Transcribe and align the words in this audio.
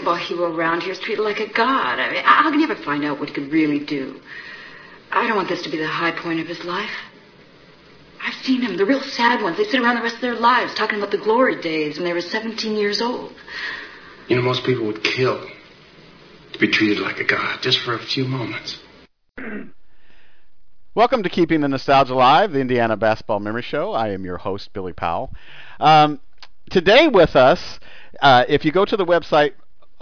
basketball 0.00 0.16
hero 0.16 0.56
around 0.56 0.82
here 0.82 0.92
is 0.92 0.98
treated 0.98 1.22
like 1.22 1.40
a 1.40 1.52
god. 1.52 1.98
I 1.98 2.10
mean, 2.10 2.22
how 2.24 2.50
can 2.50 2.60
you 2.60 2.70
ever 2.70 2.82
find 2.82 3.04
out 3.04 3.20
what 3.20 3.28
he 3.28 3.34
could 3.34 3.52
really 3.52 3.80
do? 3.80 4.20
I 5.10 5.26
don't 5.26 5.36
want 5.36 5.48
this 5.48 5.62
to 5.62 5.70
be 5.70 5.76
the 5.76 5.86
high 5.86 6.12
point 6.12 6.40
of 6.40 6.46
his 6.46 6.64
life. 6.64 6.90
I've 8.22 8.34
seen 8.44 8.62
them, 8.62 8.76
the 8.76 8.86
real 8.86 9.02
sad 9.02 9.42
ones. 9.42 9.56
They 9.56 9.64
sit 9.64 9.80
around 9.80 9.96
the 9.96 10.02
rest 10.02 10.16
of 10.16 10.20
their 10.20 10.34
lives 10.36 10.74
talking 10.74 10.98
about 10.98 11.10
the 11.10 11.18
glory 11.18 11.60
days 11.60 11.96
when 11.96 12.04
they 12.04 12.12
were 12.12 12.20
17 12.20 12.76
years 12.76 13.00
old. 13.02 13.32
You 14.28 14.36
know, 14.36 14.42
most 14.42 14.64
people 14.64 14.86
would 14.86 15.02
kill 15.02 15.46
to 16.52 16.58
be 16.58 16.68
treated 16.68 17.00
like 17.00 17.18
a 17.18 17.24
god 17.24 17.60
just 17.60 17.80
for 17.80 17.94
a 17.94 17.98
few 17.98 18.24
moments. 18.24 18.78
Welcome 20.94 21.22
to 21.22 21.28
Keeping 21.28 21.60
the 21.60 21.68
Nostalgia 21.68 22.14
Alive, 22.14 22.52
the 22.52 22.60
Indiana 22.60 22.96
Basketball 22.96 23.40
Memory 23.40 23.62
Show. 23.62 23.92
I 23.92 24.10
am 24.10 24.24
your 24.24 24.38
host, 24.38 24.72
Billy 24.72 24.92
Powell. 24.92 25.32
Um, 25.78 26.20
today 26.70 27.08
with 27.08 27.36
us, 27.36 27.80
uh, 28.20 28.44
if 28.48 28.64
you 28.64 28.72
go 28.72 28.84
to 28.84 28.96
the 28.96 29.04
website 29.04 29.52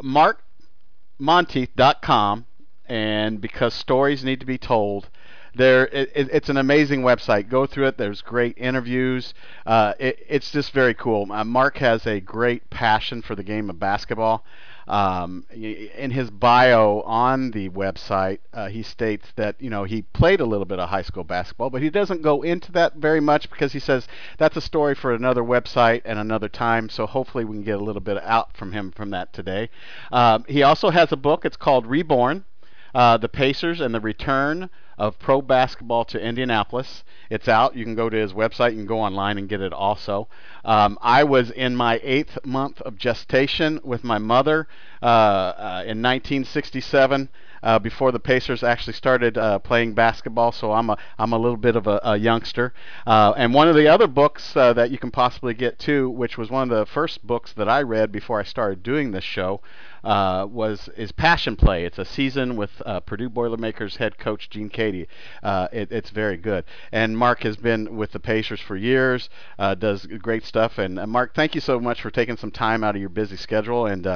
markmontieth.com, 0.03 2.47
and 2.87 3.41
because 3.41 3.75
stories 3.75 4.25
need 4.25 4.41
to 4.41 4.47
be 4.47 4.59
told, 4.59 5.09
there 5.55 5.87
it, 5.89 6.11
it's 6.15 6.49
an 6.49 6.57
amazing 6.57 7.03
website. 7.03 7.49
Go 7.49 7.67
through 7.67 7.89
it. 7.89 7.99
There's 7.99 8.23
great 8.23 8.57
interviews. 8.59 9.35
Uh, 9.67 9.95
it, 9.99 10.25
it's 10.29 10.51
just 10.51 10.73
very 10.73 10.95
cool. 10.95 11.31
Uh, 11.31 11.45
Mark 11.45 11.79
has 11.79 12.07
a 12.07 12.21
great 12.21 12.71
passion 12.71 13.23
for 13.23 13.35
the 13.35 13.43
game 13.43 13.69
of 13.69 13.79
basketball. 13.79 14.45
Um, 14.89 15.45
in 15.53 16.11
his 16.11 16.31
bio 16.31 17.03
on 17.03 17.51
the 17.51 17.69
website, 17.69 18.39
uh, 18.55 18.69
he 18.69 18.83
states 18.83 19.29
that 19.37 19.57
you 19.61 19.69
know 19.69 19.85
he 19.85 20.03
played 20.03 20.41
a 20.41 20.47
little 20.47 20.65
bit 20.65 20.79
of 20.79 20.89
high 20.89 21.03
school 21.03 21.25
basketball, 21.25 21.69
but 21.69 21.83
he 21.83 21.91
doesn't 21.91 22.23
go 22.23 22.41
into 22.41 22.73
that 22.73 22.95
very 22.95 23.21
much 23.21 23.51
because 23.51 23.73
he 23.75 23.81
says 23.81 24.09
that's 24.39 24.57
a 24.57 24.63
story 24.63 24.95
for 24.95 25.13
another 25.13 25.43
website 25.43 26.01
and 26.07 26.19
another 26.19 26.49
time. 26.49 26.89
So 26.89 27.07
hopefully 27.07 27.45
we 27.45 27.57
can 27.57 27.65
get 27.65 27.79
a 27.79 27.85
little 27.85 28.01
bit 28.01 28.17
out 28.23 28.57
from 28.57 28.73
him 28.73 28.91
from 28.91 29.11
that 29.11 29.35
today. 29.35 29.69
Uh, 30.11 30.39
he 30.49 30.63
also 30.63 30.89
has 30.89 31.13
a 31.13 31.17
book. 31.17 31.45
It's 31.45 31.57
called 31.57 31.87
Reborn: 31.87 32.47
uh, 32.95 33.17
The 33.17 33.29
Pacers 33.29 33.81
and 33.81 33.95
the 33.95 34.01
Return 34.01 34.71
of 34.99 35.19
Pro 35.19 35.41
Basketball 35.41 36.05
to 36.07 36.21
Indianapolis. 36.21 37.05
It's 37.31 37.49
out. 37.49 37.77
You 37.77 37.85
can 37.85 37.95
go 37.95 38.11
to 38.11 38.17
his 38.17 38.33
website. 38.33 38.73
You 38.73 38.79
can 38.79 38.87
go 38.87 39.01
online 39.01 39.39
and 39.39 39.49
get 39.49 39.61
it 39.61 39.73
also. 39.73 40.29
Um, 40.65 40.99
I 41.01 41.25
was 41.25 41.51
in 41.51 41.77
my 41.77 42.01
eighth 42.03 42.39
month 42.45 42.81
of 42.83 42.99
gestation 42.99 43.81
with 43.85 44.03
my 44.03 44.19
mother 44.19 44.67
uh, 45.03 45.07
uh, 45.07 45.83
in 45.87 46.03
1967. 46.03 47.29
Uh, 47.61 47.77
before 47.77 48.13
the 48.13 48.21
Pacers 48.21 48.63
actually 48.63 48.93
started 48.93 49.37
uh, 49.37 49.59
playing 49.59 49.93
basketball, 49.93 50.53
so 50.53 50.73
I'm 50.73 50.91
a 50.91 50.99
I'm 51.19 51.33
a 51.33 51.39
little 51.39 51.57
bit 51.57 51.75
of 51.75 51.89
a, 51.89 52.01
a 52.05 52.17
youngster. 52.17 52.73
Uh, 53.05 53.33
and 53.37 53.53
one 53.53 53.67
of 53.67 53.75
the 53.75 53.89
other 53.89 54.07
books 54.07 54.57
uh, 54.57 54.73
that 54.75 54.93
you 54.93 54.99
can 54.99 55.11
possibly 55.11 55.55
get 55.55 55.77
too, 55.77 56.09
which 56.09 56.39
was 56.39 56.51
one 56.51 56.71
of 56.71 56.79
the 56.79 56.87
first 56.87 57.27
books 57.27 57.53
that 57.55 57.69
I 57.69 57.83
read 57.83 58.13
before 58.13 58.39
I 58.39 58.45
started 58.45 58.85
doing 58.85 59.11
this 59.11 59.25
show, 59.25 59.61
uh, 60.09 60.47
was 60.47 60.89
is 60.97 61.13
Passion 61.13 61.55
Play. 61.55 61.85
It's 61.85 61.99
a 61.99 62.05
season 62.05 62.57
with 62.57 62.71
uh, 62.87 63.01
Purdue 63.01 63.29
Boilermakers 63.29 63.97
head 63.97 64.17
coach 64.17 64.49
Gene 64.49 64.71
Keady. 64.71 65.07
Uh, 65.43 65.69
it, 65.71 65.93
it's 65.93 66.09
very 66.09 66.39
good. 66.39 66.65
And 66.91 67.17
Mark 67.17 67.43
has 67.43 67.59
been 67.59 67.95
with 67.95 68.13
the 68.13 68.19
Pacers 68.19 68.59
for 68.59 68.75
years, 68.75 69.29
uh, 69.59 69.75
does 69.75 70.07
great 70.07 70.47
stuff. 70.47 70.79
And 70.79 70.99
uh, 70.99 71.07
Mark, 71.07 71.35
thank 71.35 71.55
you 71.55 71.61
so 71.61 71.79
much 71.79 72.01
for 72.01 72.11
taking 72.11 72.39
some 72.39 72.51
time 72.51 72.83
out 72.83 72.95
of 72.95 73.01
your 73.03 73.11
busy 73.11 73.37
schedule 73.37 73.85
and 73.85 74.07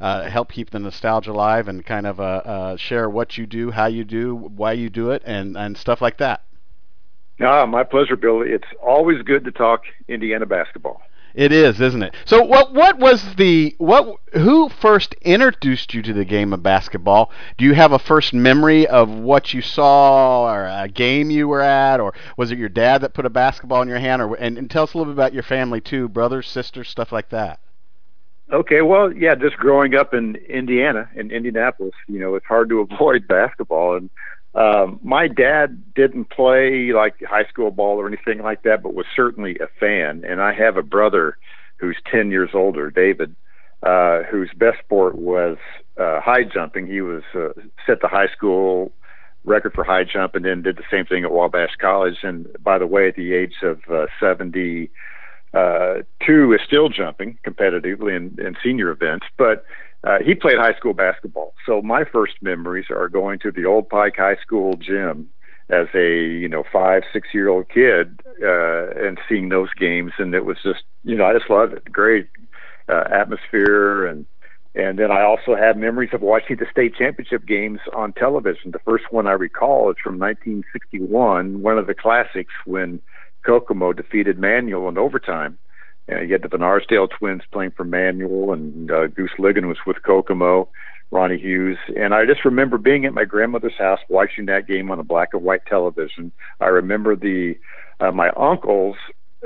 help 0.00 0.50
keep 0.50 0.70
the 0.70 0.78
nostalgia 0.78 1.32
alive 1.32 1.68
and 1.68 1.84
kind 1.84 2.06
of 2.06 2.80
share 2.80 3.10
what 3.10 3.36
you 3.36 3.46
do, 3.46 3.70
how 3.72 3.86
you 3.86 4.04
do, 4.04 4.34
why 4.34 4.72
you 4.72 4.88
do 4.88 5.10
it, 5.10 5.22
and 5.26 5.58
and 5.58 5.76
stuff 5.76 6.00
like 6.00 6.16
that. 6.16 6.44
Ah, 7.42 7.66
my 7.66 7.84
pleasure, 7.84 8.16
Bill. 8.16 8.40
It's 8.40 8.68
always 8.82 9.20
good 9.22 9.44
to 9.44 9.50
talk 9.50 9.82
Indiana 10.08 10.46
basketball. 10.46 11.02
It 11.34 11.52
is, 11.52 11.80
isn't 11.80 12.02
it? 12.02 12.14
So 12.24 12.42
what 12.42 12.74
what 12.74 12.98
was 12.98 13.34
the 13.36 13.74
what 13.78 14.16
who 14.34 14.68
first 14.68 15.14
introduced 15.22 15.94
you 15.94 16.02
to 16.02 16.12
the 16.12 16.24
game 16.24 16.52
of 16.52 16.62
basketball? 16.62 17.30
Do 17.56 17.64
you 17.64 17.74
have 17.74 17.92
a 17.92 17.98
first 17.98 18.34
memory 18.34 18.86
of 18.86 19.08
what 19.08 19.54
you 19.54 19.62
saw 19.62 20.52
or 20.52 20.64
a 20.66 20.88
game 20.88 21.30
you 21.30 21.48
were 21.48 21.62
at 21.62 22.00
or 22.00 22.12
was 22.36 22.52
it 22.52 22.58
your 22.58 22.68
dad 22.68 23.00
that 23.00 23.14
put 23.14 23.26
a 23.26 23.30
basketball 23.30 23.82
in 23.82 23.88
your 23.88 23.98
hand 23.98 24.20
or 24.20 24.34
and, 24.34 24.58
and 24.58 24.70
tell 24.70 24.82
us 24.84 24.94
a 24.94 24.98
little 24.98 25.12
bit 25.12 25.18
about 25.18 25.32
your 25.32 25.42
family 25.42 25.80
too, 25.80 26.08
brothers, 26.08 26.48
sisters, 26.48 26.88
stuff 26.88 27.12
like 27.12 27.30
that. 27.30 27.60
Okay, 28.52 28.82
well, 28.82 29.10
yeah, 29.10 29.34
just 29.34 29.56
growing 29.56 29.94
up 29.94 30.12
in 30.12 30.36
Indiana, 30.36 31.08
in 31.16 31.30
Indianapolis, 31.30 31.94
you 32.06 32.20
know, 32.20 32.34
it's 32.34 32.44
hard 32.44 32.68
to 32.68 32.80
avoid 32.92 33.26
basketball 33.26 33.96
and 33.96 34.10
um, 34.54 35.00
my 35.02 35.28
dad 35.28 35.94
didn't 35.94 36.26
play 36.26 36.92
like 36.92 37.14
high 37.26 37.44
school 37.44 37.70
ball 37.70 37.98
or 37.98 38.06
anything 38.06 38.38
like 38.42 38.62
that, 38.62 38.82
but 38.82 38.94
was 38.94 39.06
certainly 39.16 39.56
a 39.58 39.68
fan. 39.80 40.24
And 40.26 40.42
I 40.42 40.52
have 40.52 40.76
a 40.76 40.82
brother 40.82 41.38
who's 41.78 41.96
10 42.10 42.30
years 42.30 42.50
older, 42.52 42.90
David, 42.90 43.34
uh, 43.82 44.22
whose 44.30 44.50
best 44.56 44.78
sport 44.80 45.16
was 45.16 45.56
uh, 45.98 46.20
high 46.20 46.44
jumping. 46.44 46.86
He 46.86 47.00
was 47.00 47.22
uh, 47.34 47.48
set 47.86 48.00
the 48.00 48.08
high 48.08 48.28
school 48.28 48.92
record 49.44 49.72
for 49.74 49.84
high 49.84 50.04
jump 50.04 50.34
and 50.34 50.44
then 50.44 50.62
did 50.62 50.76
the 50.76 50.84
same 50.90 51.06
thing 51.06 51.24
at 51.24 51.32
Wabash 51.32 51.76
College. 51.80 52.18
And 52.22 52.46
by 52.62 52.78
the 52.78 52.86
way, 52.86 53.08
at 53.08 53.16
the 53.16 53.32
age 53.32 53.54
of 53.62 53.80
uh, 53.90 54.06
72, 54.20 54.92
uh, 55.54 56.02
is 56.54 56.60
still 56.66 56.88
jumping 56.88 57.38
competitively 57.44 58.14
in, 58.16 58.38
in 58.44 58.56
senior 58.62 58.90
events. 58.90 59.26
But 59.36 59.64
uh, 60.04 60.18
he 60.24 60.34
played 60.34 60.58
high 60.58 60.74
school 60.74 60.94
basketball. 60.94 61.54
So 61.66 61.80
my 61.80 62.04
first 62.04 62.34
memories 62.42 62.86
are 62.90 63.08
going 63.08 63.38
to 63.40 63.52
the 63.52 63.64
old 63.64 63.88
Pike 63.88 64.16
High 64.16 64.36
School 64.36 64.74
gym 64.74 65.28
as 65.70 65.86
a 65.94 66.22
you 66.24 66.48
know 66.48 66.64
five 66.72 67.02
six 67.12 67.28
year 67.32 67.48
old 67.48 67.68
kid 67.68 68.20
uh, 68.42 68.90
and 68.90 69.18
seeing 69.28 69.48
those 69.48 69.72
games, 69.78 70.12
and 70.18 70.34
it 70.34 70.44
was 70.44 70.58
just 70.62 70.82
you 71.04 71.16
know 71.16 71.24
I 71.24 71.32
just 71.32 71.50
loved 71.50 71.74
it. 71.74 71.90
Great 71.90 72.28
uh, 72.88 73.04
atmosphere 73.10 74.06
and. 74.06 74.26
And 74.74 74.98
then 74.98 75.10
I 75.10 75.20
also 75.20 75.54
have 75.54 75.76
memories 75.76 76.14
of 76.14 76.22
watching 76.22 76.56
the 76.56 76.64
state 76.70 76.94
championship 76.96 77.44
games 77.46 77.80
on 77.94 78.14
television. 78.14 78.70
The 78.70 78.78
first 78.78 79.04
one 79.10 79.26
I 79.26 79.32
recall 79.32 79.90
is 79.90 79.98
from 80.02 80.18
1961, 80.18 81.60
one 81.60 81.76
of 81.76 81.86
the 81.86 81.92
classics 81.92 82.54
when 82.64 83.02
Kokomo 83.44 83.92
defeated 83.92 84.38
Manual 84.38 84.88
in 84.88 84.96
overtime. 84.96 85.58
Uh, 85.58 85.71
you 86.08 86.32
had 86.32 86.42
the 86.42 86.48
Van 86.48 86.62
Arsdale 86.62 87.08
twins 87.08 87.42
playing 87.52 87.72
for 87.72 87.84
Manual, 87.84 88.52
and 88.52 88.90
uh, 88.90 89.06
Goose 89.06 89.30
Ligon 89.38 89.68
was 89.68 89.78
with 89.86 90.02
Kokomo, 90.02 90.68
Ronnie 91.10 91.38
Hughes. 91.38 91.78
And 91.96 92.14
I 92.14 92.26
just 92.26 92.44
remember 92.44 92.78
being 92.78 93.04
at 93.04 93.14
my 93.14 93.24
grandmother's 93.24 93.76
house 93.78 94.00
watching 94.08 94.46
that 94.46 94.66
game 94.66 94.90
on 94.90 94.98
a 94.98 95.04
black 95.04 95.30
and 95.32 95.42
white 95.42 95.66
television. 95.66 96.32
I 96.60 96.66
remember 96.66 97.14
the 97.14 97.56
uh, 98.00 98.10
my 98.10 98.30
uncles 98.30 98.96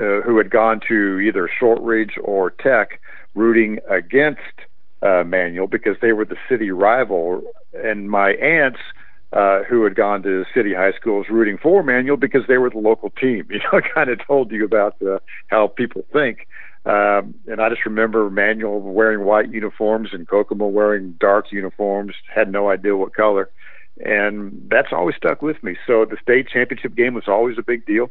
uh, 0.01 0.23
who 0.23 0.39
had 0.39 0.51
gone 0.51 0.81
to 0.89 1.21
either 1.21 1.49
Shortridge 1.59 2.15
or 2.23 2.51
Tech 2.51 3.01
rooting 3.35 3.79
against 3.89 4.41
uh, 5.03 5.25
Manual 5.25 5.67
because 5.67 5.97
they 6.01 6.13
were 6.13 6.25
the 6.25 6.37
city 6.49 6.71
rival, 6.71 7.43
and 7.75 8.11
my 8.11 8.31
aunts 8.33 8.81
uh, 9.37 9.65
who 9.65 9.85
had 9.85 9.95
gone 9.95 10.23
to 10.23 10.47
city 10.55 10.73
high 10.73 10.93
schools 10.93 11.27
rooting 11.29 11.59
for 11.59 11.83
Manual 11.83 12.17
because 12.17 12.45
they 12.49 12.57
were 12.57 12.71
the 12.71 12.79
local 12.79 13.11
team. 13.11 13.47
You 13.51 13.59
know, 13.59 13.79
I 13.79 13.81
kind 13.83 14.09
of 14.09 14.19
told 14.27 14.51
you 14.51 14.65
about 14.65 14.97
uh, 15.03 15.19
how 15.49 15.67
people 15.67 16.03
think. 16.13 16.47
Um, 16.87 17.35
and 17.47 17.61
I 17.61 17.69
just 17.69 17.85
remember 17.85 18.31
Manual 18.31 18.81
wearing 18.81 19.25
white 19.25 19.53
uniforms 19.53 20.11
and 20.13 20.27
Kokomo 20.27 20.69
wearing 20.69 21.17
dark 21.21 21.53
uniforms. 21.53 22.15
Had 22.35 22.51
no 22.51 22.71
idea 22.71 22.97
what 22.97 23.15
color, 23.15 23.51
and 24.03 24.69
that's 24.71 24.93
always 24.93 25.17
stuck 25.17 25.43
with 25.43 25.63
me. 25.63 25.77
So 25.87 26.07
the 26.07 26.17
state 26.23 26.49
championship 26.49 26.95
game 26.95 27.13
was 27.13 27.29
always 27.29 27.59
a 27.59 27.63
big 27.63 27.85
deal, 27.85 28.11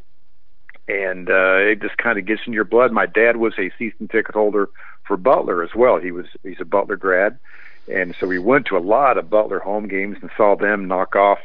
and 0.87 1.29
uh, 1.29 1.57
it 1.57 1.81
just 1.81 1.97
kind 1.97 2.19
of 2.19 2.25
gets 2.25 2.41
in 2.45 2.53
your 2.53 2.65
blood. 2.65 2.91
My 2.91 3.05
dad 3.05 3.37
was 3.37 3.53
a 3.57 3.71
season 3.79 4.09
ticket 4.09 4.35
holder 4.35 4.69
for 5.07 5.17
Butler 5.17 5.63
as 5.63 5.73
well. 5.75 5.97
He 5.99 6.11
was 6.11 6.25
he's 6.43 6.59
a 6.59 6.65
Butler 6.65 6.97
grad 6.97 7.39
and 7.87 8.15
so 8.19 8.27
we 8.27 8.39
went 8.39 8.65
to 8.67 8.77
a 8.77 8.79
lot 8.79 9.17
of 9.17 9.29
Butler 9.29 9.59
home 9.59 9.87
games 9.87 10.17
and 10.21 10.31
saw 10.35 10.55
them 10.55 10.87
knock 10.87 11.15
off 11.15 11.39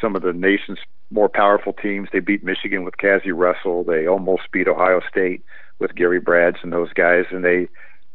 some 0.00 0.16
of 0.16 0.22
the 0.22 0.32
nation's 0.32 0.78
more 1.10 1.28
powerful 1.28 1.72
teams. 1.72 2.08
They 2.12 2.20
beat 2.20 2.44
Michigan 2.44 2.84
with 2.84 2.98
Cazzie 2.98 3.32
Russell. 3.32 3.84
They 3.84 4.06
almost 4.06 4.42
beat 4.52 4.68
Ohio 4.68 5.00
State 5.08 5.42
with 5.78 5.94
Gary 5.94 6.20
Bradds 6.20 6.58
and 6.62 6.72
those 6.72 6.92
guys. 6.92 7.24
And 7.30 7.44
they, 7.44 7.68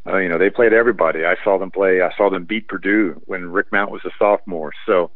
uh, 0.07 0.17
you 0.17 0.29
know, 0.29 0.37
they 0.37 0.49
played 0.49 0.73
everybody. 0.73 1.25
I 1.25 1.35
saw 1.43 1.57
them 1.57 1.71
play. 1.71 2.01
I 2.01 2.09
saw 2.17 2.29
them 2.29 2.45
beat 2.45 2.67
Purdue 2.67 3.21
when 3.25 3.51
Rick 3.51 3.71
Mount 3.71 3.91
was 3.91 4.01
a 4.05 4.11
sophomore. 4.17 4.71
So 4.85 5.11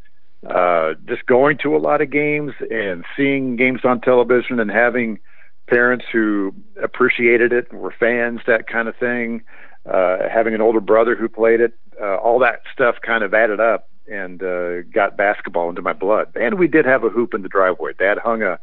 uh, 0.47 0.93
just 1.07 1.25
going 1.25 1.57
to 1.59 1.75
a 1.75 1.79
lot 1.79 2.01
of 2.01 2.09
games 2.09 2.53
and 2.69 3.03
seeing 3.15 3.55
games 3.55 3.81
on 3.83 4.01
television 4.01 4.59
and 4.59 4.69
having 4.69 5.19
parents 5.67 6.05
who 6.11 6.53
appreciated 6.81 7.53
it 7.53 7.67
and 7.71 7.79
were 7.79 7.93
fans, 7.97 8.41
that 8.47 8.67
kind 8.67 8.87
of 8.87 8.95
thing. 8.97 9.41
Uh, 9.85 10.29
having 10.31 10.53
an 10.53 10.61
older 10.61 10.79
brother 10.79 11.15
who 11.15 11.27
played 11.27 11.59
it, 11.59 11.73
uh, 12.01 12.15
all 12.15 12.39
that 12.39 12.61
stuff 12.73 12.95
kind 13.05 13.23
of 13.23 13.33
added 13.33 13.59
up 13.59 13.89
and 14.07 14.41
uh, 14.41 14.81
got 14.93 15.17
basketball 15.17 15.69
into 15.69 15.81
my 15.81 15.93
blood. 15.93 16.27
And 16.35 16.57
we 16.57 16.67
did 16.67 16.85
have 16.85 17.03
a 17.03 17.09
hoop 17.09 17.33
in 17.33 17.41
the 17.41 17.49
driveway. 17.49 17.91
Dad 17.97 18.17
hung 18.17 18.41
a 18.41 18.59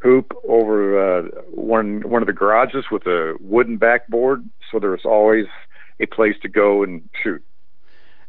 hoop 0.00 0.32
over 0.46 1.18
uh, 1.18 1.22
one 1.50 2.08
one 2.08 2.22
of 2.22 2.26
the 2.26 2.32
garages 2.32 2.84
with 2.90 3.06
a 3.06 3.34
wooden 3.40 3.78
backboard, 3.78 4.48
so 4.70 4.78
there 4.78 4.90
was 4.90 5.04
always 5.04 5.46
a 6.00 6.06
place 6.06 6.36
to 6.42 6.48
go 6.48 6.82
and 6.82 7.08
shoot. 7.22 7.42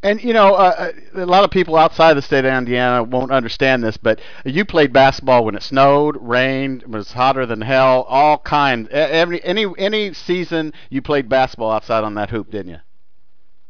And 0.02 0.24
you 0.24 0.34
know, 0.34 0.54
uh, 0.54 0.92
uh, 1.16 1.24
a 1.24 1.26
lot 1.26 1.44
of 1.44 1.52
people 1.52 1.76
outside 1.76 2.14
the 2.14 2.22
state 2.22 2.46
of 2.46 2.54
Indiana 2.54 3.04
won't 3.04 3.32
understand 3.32 3.84
this, 3.84 3.98
but 3.98 4.22
you 4.46 4.64
played 4.64 4.94
basketball 4.94 5.44
when 5.44 5.56
it 5.56 5.64
snowed, 5.64 6.16
rained, 6.22 6.84
was 6.84 7.12
hotter 7.12 7.46
than 7.46 7.62
hell, 7.62 8.04
all 8.08 8.38
kinds. 8.38 8.88
Every 8.92 9.44
any 9.44 9.66
any 9.78 10.14
season 10.14 10.74
you 10.90 11.02
played 11.02 11.28
basketball 11.28 11.72
outside 11.72 12.06
on 12.06 12.14
that 12.16 12.30
hoop, 12.30 12.50
didn't 12.50 12.72
you? 12.72 12.80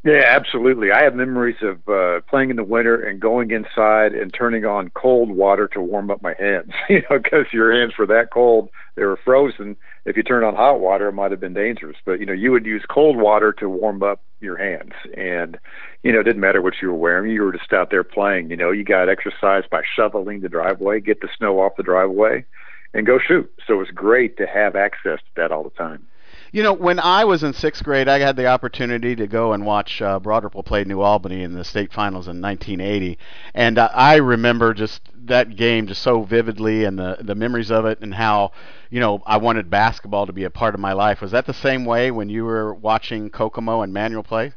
Yeah, 0.04 0.24
absolutely. 0.28 0.92
I 0.92 1.04
have 1.04 1.14
memories 1.14 1.58
of 1.62 1.88
uh, 1.90 2.22
playing 2.30 2.52
in 2.52 2.56
the 2.56 2.64
winter 2.64 3.04
and 3.04 3.20
going 3.20 3.52
inside 3.52 4.14
and 4.14 4.34
turning 4.34 4.64
on 4.64 4.92
cold 4.92 5.30
water 5.30 5.68
to 5.74 5.81
warm 5.81 6.10
up 6.10 6.22
my 6.22 6.36
hands. 6.40 6.72
You 6.90 7.02
know, 7.10 7.20
because 7.20 7.46
your 7.52 7.72
hands 7.74 7.94
were 8.00 8.08
that 8.08 8.31
cold, 8.31 8.70
they 8.96 9.04
were 9.04 9.20
frozen. 9.24 9.76
If 10.06 10.16
you 10.16 10.24
turned 10.24 10.46
on 10.46 10.56
hot 10.56 10.80
water, 10.80 11.10
it 11.10 11.14
might 11.14 11.31
have 11.31 11.40
been 11.40 11.54
dangerous. 11.54 11.98
But 12.06 12.20
you 12.20 12.26
know, 12.26 12.34
you 12.34 12.52
would 12.52 12.66
use 12.66 12.84
cold 12.90 13.18
water 13.18 13.52
to 13.54 13.70
warm 13.70 14.02
up 14.02 14.22
your 14.40 14.58
hands, 14.58 14.94
and 15.18 15.60
you 16.04 16.13
know, 16.13 16.19
it 16.19 16.24
didn't 16.24 16.42
matter 16.42 16.62
what 16.62 16.75
you 16.81 16.88
were 16.90 16.96
wearing. 16.96 17.31
You 17.31 17.44
were 17.44 17.51
just 17.51 17.74
out 17.74 17.90
there 17.92 18.04
playing. 18.04 18.50
You 18.50 18.57
know, 18.57 18.72
you 18.72 18.84
got 18.84 19.10
exercise 19.10 19.63
by 19.69 19.81
shoveling 19.96 20.42
the 20.42 20.50
driveway, 20.50 21.01
get 21.01 21.22
the 21.22 21.30
snow 21.38 21.60
off 21.60 21.75
the 21.75 21.84
driveway, 21.84 22.46
and 22.94 23.06
go 23.06 23.19
shoot. 23.19 23.51
So 23.68 23.75
it 23.75 23.78
was 23.78 23.90
great 23.94 24.38
to 24.38 24.48
have 24.48 24.75
access 24.75 25.19
to 25.19 25.31
that 25.36 25.51
all 25.51 25.63
the 25.63 25.69
time. 25.72 26.07
You 26.51 26.63
know, 26.63 26.74
when 26.74 27.00
I 27.00 27.25
was 27.25 27.44
in 27.44 27.54
sixth 27.54 27.84
grade, 27.84 28.07
I 28.07 28.19
had 28.19 28.36
the 28.36 28.48
opportunity 28.48 29.16
to 29.16 29.28
go 29.28 29.54
and 29.54 29.66
watch 29.66 30.01
uh, 30.01 30.19
Broad 30.19 30.44
Ripple 30.44 30.63
play 30.63 30.84
New 30.84 31.01
Albany 31.01 31.44
in 31.44 31.54
the 31.54 31.63
state 31.63 31.94
finals 31.94 32.28
in 32.28 32.42
1980, 32.42 33.19
and 33.54 33.78
uh, 33.78 33.90
I 33.94 34.16
remember 34.16 34.74
just 34.74 35.02
that 35.25 35.56
game 35.56 35.86
just 35.86 36.02
so 36.02 36.24
vividly 36.24 36.86
and 36.86 36.98
the 36.98 37.18
the 37.22 37.36
memories 37.36 37.69
of 37.69 37.86
it 37.86 38.00
and 38.02 38.16
how 38.16 38.52
you 38.90 39.00
know 39.00 39.22
I 39.28 39.38
wanted 39.38 39.69
basketball 39.69 40.25
to 40.25 40.34
be 40.34 40.44
a 40.44 40.50
part 40.50 40.74
of 40.74 40.80
my 40.80 40.94
life. 40.94 41.22
Was 41.22 41.31
that 41.31 41.45
the 41.45 41.54
same 41.54 41.86
way 41.86 42.10
when 42.10 42.30
you 42.30 42.45
were 42.45 42.74
watching 42.74 43.30
Kokomo 43.30 43.81
and 43.81 43.94
Manual 43.94 44.24
play? 44.24 44.54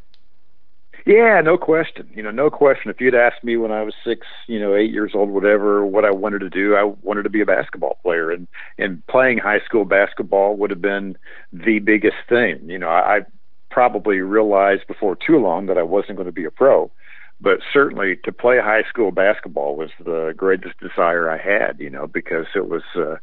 Yeah, 1.06 1.40
no 1.40 1.58
question. 1.58 2.08
You 2.14 2.22
know, 2.22 2.30
no 2.30 2.48
question. 2.50 2.90
If 2.90 3.00
you'd 3.00 3.14
asked 3.14 3.42
me 3.42 3.56
when 3.56 3.72
I 3.72 3.82
was 3.82 3.94
six, 4.04 4.26
you 4.46 4.60
know, 4.60 4.74
eight 4.74 4.92
years 4.92 5.12
old, 5.14 5.30
whatever, 5.30 5.84
what 5.84 6.04
I 6.04 6.10
wanted 6.12 6.40
to 6.40 6.50
do, 6.50 6.76
I 6.76 6.84
wanted 7.02 7.24
to 7.24 7.30
be 7.30 7.40
a 7.40 7.46
basketball 7.46 7.98
player, 8.02 8.30
and 8.30 8.46
and 8.78 9.04
playing 9.08 9.38
high 9.38 9.60
school 9.60 9.84
basketball 9.84 10.56
would 10.56 10.70
have 10.70 10.80
been 10.82 11.16
the 11.52 11.80
biggest 11.80 12.16
thing. 12.28 12.60
You 12.70 12.78
know, 12.78 12.88
I, 12.88 13.16
I 13.16 13.20
probably 13.70 14.20
realized 14.20 14.86
before 14.86 15.16
too 15.16 15.38
long 15.38 15.66
that 15.66 15.78
I 15.78 15.82
wasn't 15.82 16.16
going 16.16 16.26
to 16.26 16.32
be 16.32 16.44
a 16.44 16.50
pro, 16.52 16.90
but 17.40 17.58
certainly 17.72 18.16
to 18.24 18.32
play 18.32 18.58
high 18.60 18.84
school 18.88 19.10
basketball 19.10 19.74
was 19.74 19.90
the 20.04 20.34
greatest 20.36 20.78
desire 20.78 21.28
I 21.28 21.38
had. 21.38 21.80
You 21.80 21.90
know, 21.90 22.06
because 22.06 22.46
it 22.54 22.68
was 22.68 22.82
uh, 22.94 23.16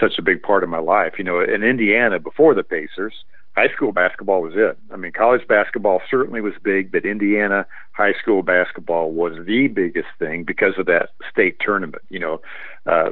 such 0.00 0.18
a 0.18 0.22
big 0.22 0.42
part 0.42 0.64
of 0.64 0.70
my 0.70 0.78
life. 0.78 1.14
You 1.18 1.24
know, 1.24 1.40
in 1.40 1.62
Indiana 1.62 2.18
before 2.18 2.54
the 2.54 2.62
Pacers 2.64 3.14
high 3.56 3.72
school 3.74 3.90
basketball 3.90 4.42
was 4.42 4.52
it. 4.54 4.78
I 4.92 4.96
mean, 4.96 5.12
college 5.12 5.46
basketball 5.48 6.02
certainly 6.10 6.40
was 6.40 6.52
big, 6.62 6.92
but 6.92 7.06
Indiana 7.06 7.66
high 7.92 8.12
school 8.20 8.42
basketball 8.42 9.12
was 9.12 9.32
the 9.46 9.68
biggest 9.68 10.08
thing 10.18 10.44
because 10.44 10.74
of 10.78 10.86
that 10.86 11.10
state 11.30 11.56
tournament. 11.58 12.02
You 12.10 12.20
know, 12.20 12.40
uh, 12.84 13.10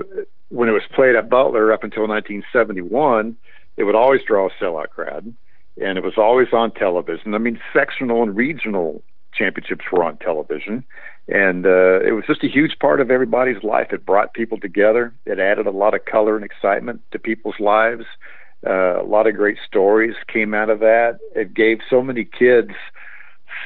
when 0.50 0.68
it 0.68 0.72
was 0.72 0.82
played 0.94 1.16
at 1.16 1.30
Butler 1.30 1.72
up 1.72 1.82
until 1.82 2.06
1971, 2.06 3.36
it 3.76 3.84
would 3.84 3.94
always 3.94 4.20
draw 4.26 4.48
a 4.48 4.62
sellout 4.62 4.90
crowd, 4.90 5.34
and 5.80 5.98
it 5.98 6.04
was 6.04 6.18
always 6.18 6.48
on 6.52 6.70
television. 6.72 7.34
I 7.34 7.38
mean, 7.38 7.58
sectional 7.72 8.22
and 8.22 8.36
regional 8.36 9.02
championships 9.32 9.86
were 9.90 10.04
on 10.04 10.18
television, 10.18 10.84
and 11.26 11.64
uh, 11.64 12.00
it 12.00 12.12
was 12.12 12.24
just 12.26 12.44
a 12.44 12.48
huge 12.48 12.78
part 12.78 13.00
of 13.00 13.10
everybody's 13.10 13.62
life. 13.62 13.88
It 13.92 14.04
brought 14.04 14.34
people 14.34 14.60
together. 14.60 15.14
It 15.24 15.38
added 15.38 15.66
a 15.66 15.70
lot 15.70 15.94
of 15.94 16.04
color 16.04 16.36
and 16.36 16.44
excitement 16.44 17.00
to 17.12 17.18
people's 17.18 17.58
lives. 17.58 18.04
Uh, 18.66 19.02
a 19.02 19.06
lot 19.06 19.26
of 19.26 19.36
great 19.36 19.58
stories 19.66 20.14
came 20.32 20.54
out 20.54 20.70
of 20.70 20.80
that. 20.80 21.18
It 21.34 21.54
gave 21.54 21.78
so 21.88 22.02
many 22.02 22.24
kids 22.24 22.70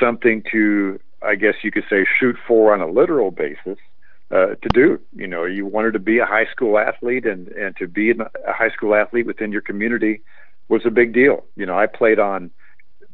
something 0.00 0.42
to, 0.52 0.98
I 1.22 1.34
guess 1.34 1.54
you 1.62 1.70
could 1.70 1.84
say, 1.88 2.04
shoot 2.18 2.36
for 2.46 2.72
on 2.72 2.80
a 2.80 2.88
literal 2.88 3.30
basis 3.30 3.78
uh, 4.30 4.54
to 4.62 4.68
do. 4.68 5.00
You 5.14 5.26
know, 5.26 5.44
you 5.44 5.66
wanted 5.66 5.92
to 5.92 5.98
be 5.98 6.18
a 6.18 6.26
high 6.26 6.46
school 6.50 6.78
athlete, 6.78 7.26
and 7.26 7.48
and 7.48 7.76
to 7.76 7.86
be 7.86 8.10
a 8.10 8.52
high 8.52 8.70
school 8.70 8.94
athlete 8.94 9.26
within 9.26 9.52
your 9.52 9.62
community 9.62 10.22
was 10.68 10.82
a 10.84 10.90
big 10.90 11.12
deal. 11.12 11.44
You 11.56 11.66
know, 11.66 11.78
I 11.78 11.86
played 11.86 12.18
on 12.18 12.50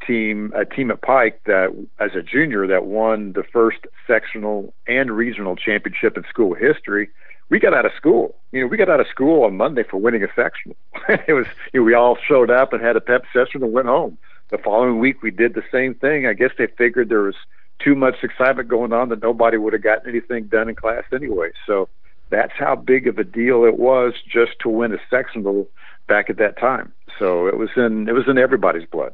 team 0.06 0.52
a 0.54 0.64
team 0.64 0.90
at 0.90 1.02
Pike 1.02 1.40
that 1.46 1.68
as 1.98 2.10
a 2.14 2.22
junior 2.22 2.66
that 2.66 2.86
won 2.86 3.32
the 3.32 3.44
first 3.52 3.78
sectional 4.06 4.74
and 4.86 5.10
regional 5.10 5.56
championship 5.56 6.16
in 6.16 6.24
school 6.28 6.54
history 6.54 7.08
we 7.50 7.58
got 7.58 7.74
out 7.74 7.86
of 7.86 7.92
school. 7.96 8.34
You 8.52 8.62
know, 8.62 8.66
we 8.66 8.76
got 8.76 8.88
out 8.88 9.00
of 9.00 9.06
school 9.08 9.44
on 9.44 9.56
Monday 9.56 9.82
for 9.82 9.98
winning 9.98 10.22
a 10.22 10.28
sectional. 10.34 10.76
it 11.08 11.32
was 11.32 11.46
you 11.72 11.80
know, 11.80 11.84
we 11.84 11.94
all 11.94 12.16
showed 12.16 12.50
up 12.50 12.72
and 12.72 12.82
had 12.82 12.96
a 12.96 13.00
pep 13.00 13.24
session 13.32 13.62
and 13.62 13.72
went 13.72 13.86
home. 13.86 14.18
The 14.50 14.58
following 14.58 14.98
week 14.98 15.22
we 15.22 15.30
did 15.30 15.54
the 15.54 15.64
same 15.72 15.94
thing. 15.94 16.26
I 16.26 16.32
guess 16.32 16.50
they 16.58 16.66
figured 16.66 17.08
there 17.08 17.22
was 17.22 17.36
too 17.78 17.94
much 17.94 18.16
excitement 18.22 18.68
going 18.68 18.92
on 18.92 19.08
that 19.08 19.22
nobody 19.22 19.56
would 19.56 19.72
have 19.72 19.82
gotten 19.82 20.08
anything 20.08 20.44
done 20.44 20.68
in 20.68 20.74
class 20.74 21.04
anyway. 21.12 21.50
So 21.66 21.88
that's 22.30 22.52
how 22.58 22.76
big 22.76 23.06
of 23.06 23.18
a 23.18 23.24
deal 23.24 23.64
it 23.64 23.78
was 23.78 24.14
just 24.26 24.52
to 24.60 24.68
win 24.68 24.92
a 24.92 24.98
sectional 25.10 25.68
back 26.08 26.30
at 26.30 26.38
that 26.38 26.58
time. 26.58 26.92
So 27.18 27.46
it 27.46 27.56
was 27.56 27.70
in 27.76 28.08
it 28.08 28.12
was 28.12 28.24
in 28.28 28.38
everybody's 28.38 28.86
blood. 28.86 29.12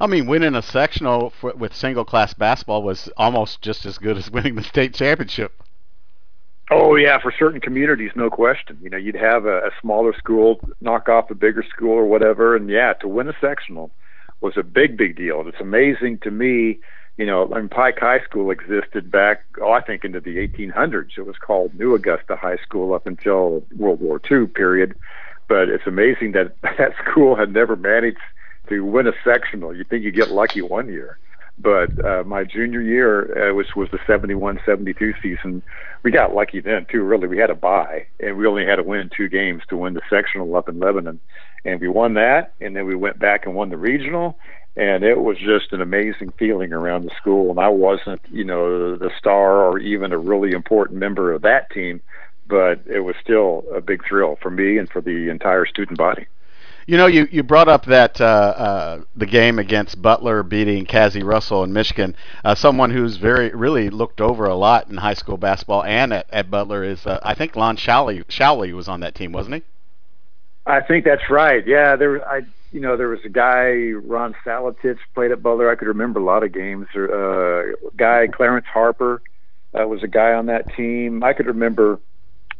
I 0.00 0.06
mean, 0.06 0.26
winning 0.26 0.54
a 0.54 0.62
sectional 0.62 1.30
for, 1.30 1.52
with 1.54 1.74
single 1.74 2.04
class 2.04 2.34
basketball 2.34 2.82
was 2.82 3.08
almost 3.16 3.62
just 3.62 3.86
as 3.86 3.98
good 3.98 4.16
as 4.16 4.30
winning 4.30 4.54
the 4.54 4.62
state 4.62 4.94
championship. 4.94 5.52
Oh 6.74 6.96
yeah, 6.96 7.18
for 7.20 7.32
certain 7.38 7.60
communities, 7.60 8.12
no 8.16 8.30
question. 8.30 8.78
You 8.82 8.88
know, 8.88 8.96
you'd 8.96 9.14
have 9.14 9.44
a, 9.44 9.58
a 9.58 9.70
smaller 9.80 10.14
school 10.16 10.60
knock 10.80 11.08
off 11.08 11.30
a 11.30 11.34
bigger 11.34 11.62
school 11.62 11.92
or 11.92 12.06
whatever, 12.06 12.56
and 12.56 12.70
yeah, 12.70 12.94
to 12.94 13.08
win 13.08 13.28
a 13.28 13.34
sectional 13.40 13.90
was 14.40 14.54
a 14.56 14.62
big, 14.62 14.96
big 14.96 15.16
deal. 15.16 15.44
It's 15.46 15.60
amazing 15.60 16.18
to 16.22 16.30
me. 16.30 16.80
You 17.18 17.26
know, 17.26 17.52
I 17.54 17.60
mean, 17.60 17.68
Pike 17.68 17.98
High 18.00 18.20
School 18.24 18.50
existed 18.50 19.10
back, 19.10 19.44
oh, 19.60 19.70
I 19.70 19.82
think 19.82 20.02
into 20.02 20.18
the 20.18 20.36
1800s. 20.36 21.18
It 21.18 21.26
was 21.26 21.36
called 21.36 21.74
New 21.74 21.94
Augusta 21.94 22.36
High 22.36 22.56
School 22.56 22.94
up 22.94 23.06
until 23.06 23.64
World 23.76 24.00
War 24.00 24.18
II 24.30 24.46
period. 24.46 24.96
But 25.48 25.68
it's 25.68 25.86
amazing 25.86 26.32
that 26.32 26.56
that 26.62 26.92
school 27.04 27.36
had 27.36 27.52
never 27.52 27.76
managed 27.76 28.16
to 28.70 28.80
win 28.80 29.06
a 29.06 29.12
sectional. 29.22 29.76
You 29.76 29.84
think 29.84 30.04
you 30.04 30.10
get 30.10 30.30
lucky 30.30 30.62
one 30.62 30.88
year. 30.88 31.18
But 31.62 32.04
uh, 32.04 32.24
my 32.24 32.44
junior 32.44 32.80
year, 32.80 33.50
uh, 33.50 33.54
which 33.54 33.76
was 33.76 33.88
the 33.90 33.98
71-72 33.98 35.14
season, 35.22 35.62
we 36.02 36.10
got 36.10 36.34
lucky 36.34 36.60
then 36.60 36.86
too. 36.90 37.02
Really, 37.02 37.28
we 37.28 37.38
had 37.38 37.50
a 37.50 37.54
bye, 37.54 38.06
and 38.18 38.36
we 38.36 38.46
only 38.46 38.66
had 38.66 38.76
to 38.76 38.82
win 38.82 39.10
two 39.16 39.28
games 39.28 39.62
to 39.68 39.76
win 39.76 39.94
the 39.94 40.00
sectional 40.10 40.56
up 40.56 40.68
in 40.68 40.80
Lebanon, 40.80 41.20
and 41.64 41.80
we 41.80 41.88
won 41.88 42.14
that. 42.14 42.54
And 42.60 42.74
then 42.74 42.86
we 42.86 42.96
went 42.96 43.18
back 43.18 43.46
and 43.46 43.54
won 43.54 43.70
the 43.70 43.76
regional, 43.76 44.38
and 44.76 45.04
it 45.04 45.20
was 45.20 45.36
just 45.38 45.72
an 45.72 45.80
amazing 45.80 46.32
feeling 46.38 46.72
around 46.72 47.04
the 47.04 47.14
school. 47.16 47.50
And 47.50 47.60
I 47.60 47.68
wasn't, 47.68 48.22
you 48.30 48.44
know, 48.44 48.96
the 48.96 49.10
star 49.16 49.62
or 49.62 49.78
even 49.78 50.12
a 50.12 50.18
really 50.18 50.52
important 50.52 50.98
member 50.98 51.32
of 51.32 51.42
that 51.42 51.70
team, 51.70 52.00
but 52.48 52.80
it 52.86 53.00
was 53.00 53.14
still 53.22 53.64
a 53.72 53.80
big 53.80 54.04
thrill 54.04 54.36
for 54.42 54.50
me 54.50 54.78
and 54.78 54.90
for 54.90 55.00
the 55.00 55.28
entire 55.28 55.66
student 55.66 55.98
body. 55.98 56.26
You 56.86 56.96
know, 56.96 57.06
you, 57.06 57.28
you 57.30 57.42
brought 57.42 57.68
up 57.68 57.84
that 57.86 58.20
uh, 58.20 58.24
uh, 58.24 59.00
the 59.14 59.26
game 59.26 59.58
against 59.58 60.02
Butler 60.02 60.42
beating 60.42 60.84
Cazzie 60.84 61.22
Russell 61.22 61.62
in 61.62 61.72
Michigan. 61.72 62.16
Uh, 62.44 62.54
someone 62.54 62.90
who's 62.90 63.16
very 63.16 63.50
really 63.50 63.88
looked 63.88 64.20
over 64.20 64.46
a 64.46 64.54
lot 64.54 64.88
in 64.88 64.96
high 64.96 65.14
school 65.14 65.36
basketball 65.36 65.84
and 65.84 66.12
at, 66.12 66.26
at 66.30 66.50
Butler 66.50 66.82
is 66.82 67.06
uh, 67.06 67.20
I 67.22 67.34
think 67.34 67.54
Lon 67.54 67.76
Showley. 67.76 68.24
Showley 68.28 68.72
was 68.72 68.88
on 68.88 69.00
that 69.00 69.14
team, 69.14 69.32
wasn't 69.32 69.56
he? 69.56 69.62
I 70.66 70.80
think 70.80 71.04
that's 71.04 71.28
right. 71.30 71.64
Yeah, 71.66 71.96
there 71.96 72.26
I 72.28 72.42
you 72.72 72.80
know 72.80 72.96
there 72.96 73.08
was 73.08 73.20
a 73.24 73.28
guy 73.28 73.92
Ron 74.04 74.34
Salatich 74.44 74.98
played 75.14 75.30
at 75.30 75.42
Butler. 75.42 75.70
I 75.70 75.76
could 75.76 75.88
remember 75.88 76.18
a 76.18 76.24
lot 76.24 76.42
of 76.42 76.52
games. 76.52 76.88
Uh, 76.96 77.62
guy 77.96 78.26
Clarence 78.26 78.66
Harper 78.66 79.22
uh, 79.78 79.86
was 79.86 80.02
a 80.02 80.08
guy 80.08 80.32
on 80.32 80.46
that 80.46 80.74
team. 80.74 81.22
I 81.22 81.32
could 81.32 81.46
remember. 81.46 82.00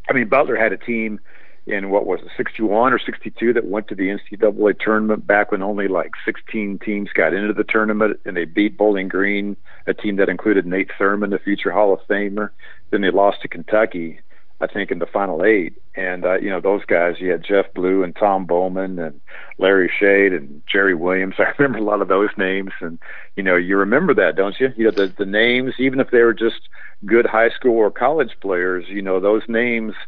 I 0.09 0.13
mean, 0.13 0.29
Butler 0.29 0.57
had 0.57 0.73
a 0.73 0.77
team 0.77 1.21
in 1.67 1.91
what 1.91 2.07
was 2.07 2.21
it, 2.21 2.31
61 2.37 2.93
or 2.93 2.99
62 2.99 3.53
that 3.53 3.67
went 3.67 3.87
to 3.89 3.95
the 3.95 4.09
NCAA 4.09 4.79
tournament 4.81 5.27
back 5.27 5.53
when 5.53 5.63
only 5.63 5.87
like 5.87 6.11
16 6.25 6.81
teams 6.81 7.11
got 7.15 7.33
into 7.33 7.53
the 7.53 7.65
tournament 7.65 8.19
and 8.25 8.37
they 8.37 8.45
beat 8.45 8.77
Bowling 8.77 9.09
Green, 9.09 9.57
a 9.87 9.95
team 9.95 10.17
that 10.17 10.29
included 10.29 10.67
Nate 10.67 10.91
Thurmond, 10.99 11.35
a 11.35 11.39
future 11.39 11.71
Hall 11.71 11.93
of 11.93 12.01
Famer. 12.09 12.51
Then 12.91 13.03
they 13.03 13.11
lost 13.11 13.43
to 13.43 13.49
Kentucky, 13.49 14.21
I 14.61 14.67
think, 14.67 14.91
in 14.91 14.99
the 14.99 15.07
final 15.07 15.45
eight. 15.45 15.75
And, 15.95 16.25
uh, 16.25 16.39
you 16.41 16.51
know, 16.51 16.61
those 16.61 16.85
guys, 16.85 17.17
you 17.21 17.31
had 17.31 17.45
Jeff 17.45 17.67
Blue 17.75 18.03
and 18.03 18.17
Tom 18.17 18.45
Bowman 18.45 18.99
and 18.99 19.21
Larry 19.59 19.91
Shade 20.01 20.33
and 20.33 20.63
Jerry 20.67 20.95
Williams. 20.97 21.37
I 21.39 21.53
remember 21.59 21.79
a 21.79 21.89
lot 21.89 22.03
of 22.03 22.09
those 22.09 22.31
names. 22.37 22.73
And, 22.81 22.99
you 23.37 23.45
know, 23.45 23.55
you 23.55 23.77
remember 23.77 24.15
that, 24.15 24.35
don't 24.35 24.59
you? 24.59 24.71
You 24.77 24.87
know, 24.87 24.91
the, 24.91 25.15
the 25.17 25.27
names, 25.27 25.75
even 25.79 26.01
if 26.01 26.11
they 26.11 26.23
were 26.23 26.35
just 26.35 26.61
good 27.07 27.27
high 27.27 27.51
school 27.51 27.77
or 27.77 27.91
college 27.91 28.33
players, 28.41 28.85
you 28.89 29.03
know, 29.03 29.21
those 29.21 29.43
names– 29.47 29.95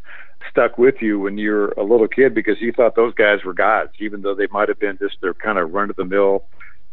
stuck 0.49 0.77
with 0.77 0.95
you 1.01 1.19
when 1.19 1.37
you're 1.37 1.69
a 1.71 1.83
little 1.83 2.07
kid 2.07 2.33
because 2.33 2.55
you 2.59 2.71
thought 2.71 2.95
those 2.95 3.13
guys 3.13 3.43
were 3.43 3.53
gods, 3.53 3.91
even 3.99 4.21
though 4.21 4.35
they 4.35 4.47
might 4.51 4.69
have 4.69 4.79
been 4.79 4.97
just 4.97 5.17
their 5.21 5.33
kind 5.33 5.57
of 5.57 5.71
run 5.73 5.89
of 5.89 5.95
the 5.95 6.05
mill 6.05 6.45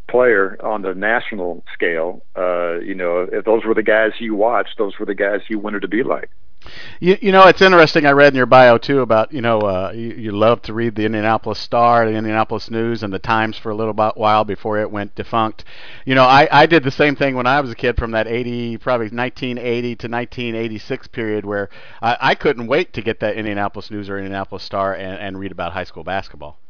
player 0.08 0.56
on 0.62 0.82
the 0.82 0.94
national 0.94 1.64
scale. 1.72 2.22
Uh, 2.36 2.78
you 2.80 2.94
know, 2.94 3.28
if 3.32 3.44
those 3.44 3.64
were 3.64 3.74
the 3.74 3.82
guys 3.82 4.12
you 4.18 4.34
watched, 4.34 4.76
those 4.78 4.98
were 4.98 5.06
the 5.06 5.14
guys 5.14 5.40
you 5.48 5.58
wanted 5.58 5.80
to 5.82 5.88
be 5.88 6.02
like. 6.02 6.30
You, 7.00 7.18
you 7.20 7.32
know, 7.32 7.48
it's 7.48 7.60
interesting. 7.60 8.06
I 8.06 8.12
read 8.12 8.32
in 8.32 8.36
your 8.36 8.46
bio 8.46 8.78
too 8.78 9.00
about 9.00 9.32
you 9.32 9.40
know 9.40 9.60
uh, 9.60 9.92
you, 9.94 10.10
you 10.10 10.32
love 10.32 10.62
to 10.62 10.72
read 10.72 10.94
the 10.94 11.04
Indianapolis 11.04 11.58
Star, 11.58 12.06
the 12.06 12.14
Indianapolis 12.14 12.70
News, 12.70 13.02
and 13.02 13.12
the 13.12 13.18
Times 13.18 13.56
for 13.56 13.70
a 13.70 13.74
little 13.74 13.94
while 13.94 14.44
before 14.44 14.78
it 14.78 14.90
went 14.90 15.14
defunct. 15.14 15.64
You 16.04 16.14
know, 16.14 16.24
I, 16.24 16.48
I 16.50 16.66
did 16.66 16.84
the 16.84 16.90
same 16.90 17.16
thing 17.16 17.34
when 17.34 17.46
I 17.46 17.60
was 17.60 17.70
a 17.70 17.74
kid 17.74 17.96
from 17.96 18.12
that 18.12 18.28
80, 18.28 18.78
probably 18.78 19.06
1980 19.06 19.82
to 19.96 20.08
1986 20.08 21.08
period 21.08 21.44
where 21.44 21.68
I, 22.00 22.16
I 22.20 22.34
couldn't 22.34 22.66
wait 22.66 22.92
to 22.94 23.02
get 23.02 23.20
that 23.20 23.36
Indianapolis 23.36 23.90
News 23.90 24.08
or 24.08 24.18
Indianapolis 24.18 24.62
Star 24.62 24.94
and, 24.94 25.18
and 25.18 25.38
read 25.38 25.52
about 25.52 25.72
high 25.72 25.84
school 25.84 26.04
basketball. 26.04 26.61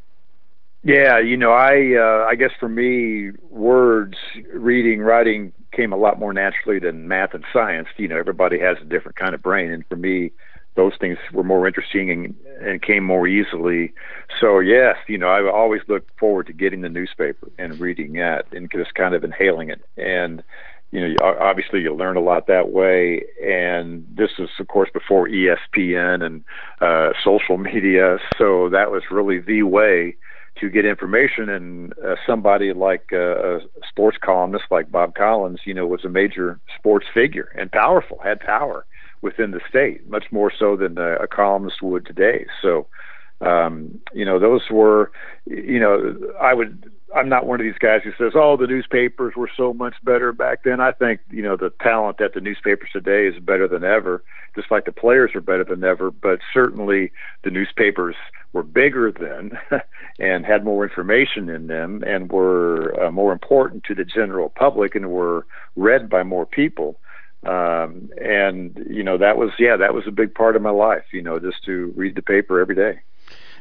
Yeah, 0.84 1.20
you 1.20 1.36
know, 1.36 1.52
I 1.52 1.94
uh, 1.96 2.26
I 2.28 2.34
guess 2.34 2.50
for 2.58 2.68
me, 2.68 3.30
words, 3.50 4.16
reading, 4.52 5.00
writing 5.00 5.52
came 5.70 5.92
a 5.92 5.96
lot 5.96 6.18
more 6.18 6.32
naturally 6.32 6.80
than 6.80 7.06
math 7.06 7.34
and 7.34 7.44
science. 7.52 7.88
You 7.96 8.08
know, 8.08 8.18
everybody 8.18 8.58
has 8.58 8.76
a 8.80 8.84
different 8.84 9.16
kind 9.16 9.34
of 9.34 9.42
brain, 9.42 9.70
and 9.70 9.84
for 9.88 9.94
me, 9.94 10.32
those 10.74 10.92
things 11.00 11.18
were 11.32 11.44
more 11.44 11.68
interesting 11.68 12.10
and, 12.10 12.34
and 12.60 12.82
came 12.82 13.04
more 13.04 13.28
easily. 13.28 13.92
So 14.40 14.58
yes, 14.58 14.96
you 15.06 15.18
know, 15.18 15.28
I 15.28 15.48
always 15.48 15.82
look 15.86 16.04
forward 16.18 16.48
to 16.48 16.52
getting 16.52 16.80
the 16.80 16.88
newspaper 16.88 17.48
and 17.58 17.78
reading 17.78 18.14
that 18.14 18.46
and 18.52 18.68
just 18.70 18.94
kind 18.94 19.14
of 19.14 19.22
inhaling 19.22 19.70
it. 19.70 19.82
And 19.96 20.42
you 20.90 21.00
know, 21.08 21.14
obviously 21.40 21.80
you 21.80 21.94
learn 21.94 22.16
a 22.16 22.20
lot 22.20 22.48
that 22.48 22.70
way. 22.70 23.24
And 23.42 24.04
this 24.14 24.30
is, 24.38 24.50
of 24.58 24.66
course, 24.66 24.90
before 24.92 25.28
ESPN 25.28 26.22
and 26.24 26.44
uh, 26.80 27.12
social 27.22 27.56
media, 27.72 28.18
so 28.36 28.68
that 28.70 28.90
was 28.90 29.04
really 29.12 29.38
the 29.38 29.62
way 29.62 30.16
to 30.60 30.68
get 30.68 30.84
information. 30.84 31.48
And 31.48 31.92
uh, 32.04 32.16
somebody 32.26 32.72
like 32.72 33.10
uh, 33.12 33.56
a 33.56 33.60
sports 33.88 34.18
columnist 34.22 34.64
like 34.70 34.90
Bob 34.90 35.14
Collins, 35.14 35.60
you 35.64 35.74
know, 35.74 35.86
was 35.86 36.04
a 36.04 36.08
major 36.08 36.60
sports 36.78 37.06
figure 37.12 37.50
and 37.58 37.70
powerful, 37.70 38.18
had 38.22 38.40
power 38.40 38.86
within 39.22 39.52
the 39.52 39.60
state, 39.68 40.08
much 40.08 40.26
more 40.30 40.52
so 40.56 40.76
than 40.76 40.98
a, 40.98 41.16
a 41.16 41.26
columnist 41.26 41.82
would 41.82 42.04
today. 42.04 42.46
So, 42.60 42.86
um, 43.40 44.00
you 44.12 44.24
know, 44.24 44.38
those 44.38 44.62
were, 44.70 45.10
you 45.46 45.80
know, 45.80 46.16
I 46.40 46.54
would. 46.54 46.90
I'm 47.14 47.28
not 47.28 47.46
one 47.46 47.60
of 47.60 47.64
these 47.64 47.78
guys 47.78 48.00
who 48.04 48.12
says, 48.18 48.32
"Oh, 48.34 48.56
the 48.56 48.66
newspapers 48.66 49.34
were 49.36 49.50
so 49.56 49.72
much 49.72 49.94
better 50.02 50.32
back 50.32 50.64
then." 50.64 50.80
I 50.80 50.92
think 50.92 51.20
you 51.30 51.42
know 51.42 51.56
the 51.56 51.70
talent 51.80 52.20
at 52.20 52.34
the 52.34 52.40
newspapers 52.40 52.90
today 52.92 53.26
is 53.26 53.38
better 53.38 53.68
than 53.68 53.84
ever, 53.84 54.22
just 54.54 54.70
like 54.70 54.84
the 54.84 54.92
players 54.92 55.34
are 55.34 55.40
better 55.40 55.64
than 55.64 55.84
ever. 55.84 56.10
But 56.10 56.40
certainly, 56.52 57.12
the 57.44 57.50
newspapers 57.50 58.16
were 58.52 58.62
bigger 58.62 59.12
then, 59.12 59.58
and 60.18 60.44
had 60.44 60.64
more 60.64 60.84
information 60.84 61.48
in 61.48 61.66
them, 61.66 62.02
and 62.06 62.30
were 62.30 62.94
uh, 63.02 63.10
more 63.10 63.32
important 63.32 63.84
to 63.84 63.94
the 63.94 64.04
general 64.04 64.48
public, 64.48 64.94
and 64.94 65.10
were 65.10 65.46
read 65.76 66.08
by 66.08 66.22
more 66.22 66.46
people 66.46 66.98
um, 67.46 68.10
and 68.18 68.84
you 68.88 69.02
know 69.02 69.18
that 69.18 69.36
was 69.36 69.50
yeah 69.58 69.76
that 69.76 69.94
was 69.94 70.04
a 70.06 70.12
big 70.12 70.34
part 70.34 70.54
of 70.54 70.62
my 70.62 70.70
life 70.70 71.04
you 71.12 71.22
know 71.22 71.38
just 71.38 71.64
to 71.64 71.92
read 71.96 72.14
the 72.14 72.22
paper 72.22 72.60
every 72.60 72.74
day 72.74 73.00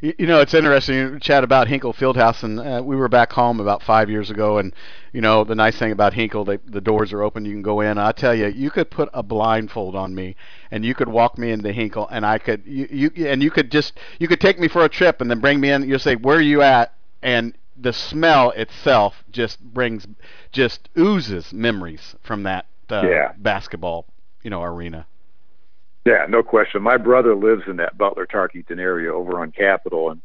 you, 0.02 0.26
know 0.26 0.42
it's 0.42 0.54
interesting 0.54 1.20
chat 1.20 1.44
about 1.44 1.68
hinkle 1.68 1.94
fieldhouse 1.94 2.44
and 2.44 2.60
uh, 2.60 2.82
we 2.84 2.96
were 2.96 3.08
back 3.08 3.32
home 3.32 3.60
about 3.60 3.82
five 3.84 4.10
years 4.10 4.30
ago 4.30 4.58
and 4.58 4.74
you 5.14 5.22
know 5.22 5.44
the 5.44 5.56
nice 5.56 5.78
thing 5.78 5.92
about 5.92 6.14
hinkle 6.14 6.44
they, 6.44 6.58
the 6.66 6.82
doors 6.82 7.14
are 7.14 7.22
open 7.22 7.46
you 7.46 7.52
can 7.52 7.62
go 7.62 7.82
in 7.82 7.98
i 7.98 8.12
tell 8.12 8.34
you 8.36 8.48
you 8.48 8.70
could 8.70 8.90
put 8.90 9.10
a 9.14 9.24
blindfold 9.24 9.96
on 9.96 10.14
me 10.14 10.36
and 10.72 10.84
you 10.84 10.94
could 10.94 11.08
walk 11.08 11.38
me 11.38 11.52
into 11.52 11.72
hinkle 11.72 12.08
and 12.10 12.26
i 12.26 12.38
could 12.38 12.64
you, 12.66 12.88
you 12.92 13.28
and 13.28 13.42
you 13.42 13.52
could 13.52 13.72
just 13.72 13.94
you 14.20 14.28
could 14.28 14.42
take 14.42 14.60
me 14.60 14.68
for 14.68 14.84
a 14.84 14.90
trip 14.90 15.22
and 15.22 15.30
then 15.30 15.40
bring 15.40 15.60
me 15.60 15.70
in 15.70 15.88
you'll 15.88 16.00
say 16.00 16.16
where 16.16 16.38
are 16.38 16.42
you 16.42 16.62
at 16.62 16.94
and 17.22 17.54
the 17.82 17.94
smell 17.94 18.52
itself 18.52 19.24
just 19.32 19.60
brings 19.60 20.08
just 20.52 20.90
oozes 20.98 21.52
memories 21.52 22.16
from 22.22 22.44
that 22.44 22.66
uh, 22.90 23.08
yeah. 23.08 23.34
basketball, 23.38 24.06
you 24.44 24.50
know, 24.50 24.62
arena. 24.62 25.08
Yeah, 26.06 26.26
no 26.28 26.42
question. 26.42 26.82
My 26.82 26.98
brother 26.98 27.36
lives 27.36 27.64
in 27.68 27.78
that 27.78 27.98
Butler 27.98 28.26
Tarkington 28.26 28.80
area 28.80 29.14
over 29.14 29.40
on 29.40 29.52
Capitol, 29.52 30.12
and 30.12 30.22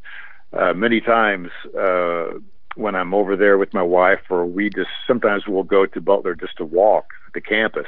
uh, 0.53 0.73
many 0.73 1.01
times 1.01 1.51
uh, 1.79 2.39
when 2.77 2.95
I'm 2.95 3.13
over 3.13 3.37
there 3.37 3.59
with 3.59 3.75
my 3.75 3.83
wife, 3.83 4.21
or 4.31 4.47
we 4.47 4.71
just 4.71 4.89
sometimes 5.07 5.45
we'll 5.47 5.65
go 5.65 5.85
to 5.85 6.01
Butler 6.01 6.35
just 6.35 6.57
to 6.59 6.65
walk 6.65 7.07
the 7.35 7.43
campus 7.43 7.87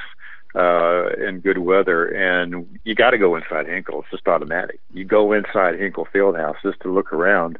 uh, 0.54 1.08
in 1.26 1.40
good 1.40 1.58
weather, 1.58 2.06
and 2.06 2.78
you 2.84 2.94
got 2.94 3.10
to 3.10 3.18
go 3.18 3.36
inside 3.36 3.66
Hinkle. 3.66 4.00
It's 4.00 4.10
just 4.10 4.28
automatic. 4.28 4.80
You 4.92 5.06
go 5.06 5.32
inside 5.32 5.78
Hinkle 5.78 6.06
Fieldhouse 6.14 6.56
just 6.62 6.80
to 6.80 6.92
look 6.92 7.12
around 7.12 7.58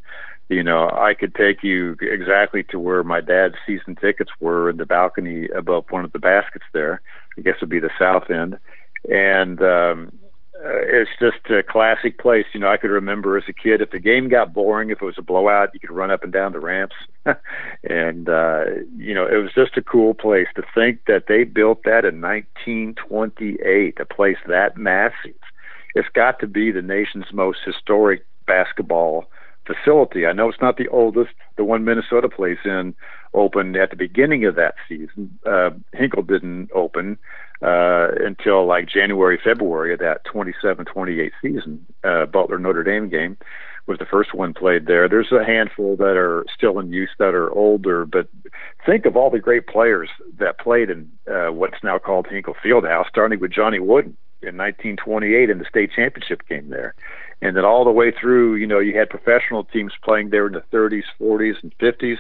you 0.49 0.63
know, 0.63 0.89
I 0.91 1.15
could 1.15 1.35
take 1.35 1.63
you 1.63 1.97
exactly 2.01 2.63
to 2.65 2.79
where 2.79 3.05
my 3.05 3.21
dad's 3.21 3.57
season 3.67 3.97
tickets 3.97 4.31
were 4.41 4.71
in 4.71 4.79
the 4.79 4.87
balcony 4.87 5.49
above 5.49 5.85
one 5.91 6.05
of 6.05 6.13
the 6.13 6.19
baskets 6.19 6.65
there. 6.73 7.03
I 7.37 7.43
guess 7.43 7.57
it'd 7.59 7.69
be 7.69 7.81
the 7.81 7.91
south 7.99 8.31
end. 8.31 8.59
And 9.11 9.63
um 9.63 10.13
uh, 10.59 10.83
it's 10.83 11.11
just 11.21 11.49
a 11.51 11.63
classic 11.63 12.19
place. 12.19 12.47
You 12.53 12.59
know, 12.59 12.69
I 12.69 12.79
could 12.79 12.91
remember 12.91 13.39
as 13.39 13.45
a 13.49 13.53
kid 13.53 13.81
if 13.81 13.93
the 13.93 14.01
game 14.01 14.29
got 14.29 14.53
boring, 14.53 14.91
if 14.91 15.01
it 15.01 15.05
was 15.05 15.15
a 15.17 15.23
blowout, 15.23 15.71
you 15.73 15.79
could 15.79 15.93
run 15.93 16.11
up 16.11 16.25
and 16.25 16.33
down 16.33 16.53
the 16.53 16.59
ramps. 16.59 16.97
and 17.85 18.29
uh 18.29 18.65
you 18.97 19.15
know, 19.15 19.27
it 19.27 19.37
was 19.37 19.53
just 19.55 19.77
a 19.77 19.83
cool 19.83 20.15
place 20.15 20.49
to 20.57 20.63
think 20.75 21.01
that 21.07 21.25
they 21.29 21.45
built 21.45 21.83
that 21.85 22.05
in 22.05 22.21
1928, 22.21 23.99
a 24.01 24.05
place 24.05 24.39
that 24.49 24.77
massive. 24.77 25.35
It's 25.95 26.09
got 26.15 26.41
to 26.41 26.47
be 26.47 26.71
the 26.71 26.83
nation's 26.83 27.33
most 27.33 27.61
historic 27.65 28.27
basketball 28.47 29.31
facility. 29.69 30.27
I 30.27 30.33
know 30.33 30.49
it's 30.49 30.61
not 30.61 30.77
the 30.77 30.89
oldest. 30.89 31.31
The 31.57 31.65
one 31.65 31.85
Minnesota 31.85 32.29
plays 32.29 32.59
in 32.65 32.95
opened 33.35 33.77
at 33.77 33.91
the 33.91 33.97
beginning 33.97 34.45
of 34.45 34.55
that 34.57 34.75
season. 34.89 35.39
Uh, 35.45 35.71
Hinkle 35.93 36.23
didn't 36.23 36.71
open 36.75 37.19
uh, 37.63 38.09
until 38.25 38.67
like 38.67 38.89
January, 38.89 39.39
February 39.43 39.93
of 39.93 40.01
that 40.01 40.25
27-28 40.27 41.31
season. 41.43 41.87
Uh, 42.05 42.27
Butler 42.27 42.59
Notre 42.59 42.85
Dame 42.85 43.09
game 43.09 43.37
was 43.87 43.99
the 43.99 44.07
first 44.07 44.35
one 44.35 44.53
played 44.53 44.87
there. 44.87 45.09
There's 45.09 45.33
a 45.33 45.45
handful 45.45 45.97
that 45.97 46.17
are 46.17 46.45
still 46.55 46.79
in 46.79 46.93
use 46.93 47.11
that 47.19 47.35
are 47.35 47.51
older, 47.51 48.05
but 48.05 48.29
think 48.85 49.07
of 49.07 49.17
all 49.17 49.31
the 49.31 49.39
great 49.39 49.67
players 49.67 50.11
that 50.39 50.59
played 50.59 50.91
in 50.91 51.11
uh, 51.31 51.53
what's 51.53 51.83
now 51.83 51.99
called 51.99 52.27
Hinkle 52.27 52.55
Fieldhouse, 52.63 53.09
starting 53.09 53.41
with 53.41 53.51
Johnny 53.51 53.79
Wooden 53.79 54.17
in 54.43 54.57
1928 54.57 55.51
in 55.51 55.59
the 55.59 55.65
state 55.65 55.91
championship 55.95 56.47
game 56.49 56.69
there 56.69 56.95
and 57.41 57.57
then 57.57 57.65
all 57.65 57.85
the 57.85 57.91
way 57.91 58.11
through, 58.11 58.57
you 58.57 58.67
know, 58.67 58.79
you 58.79 58.99
had 58.99 59.11
professional 59.11 59.65
teams 59.65 59.93
playing 60.03 60.31
there 60.31 60.47
in 60.47 60.53
the 60.53 60.63
30s, 60.73 61.05
40s, 61.21 61.63
and 61.63 61.77
50s. 61.79 62.19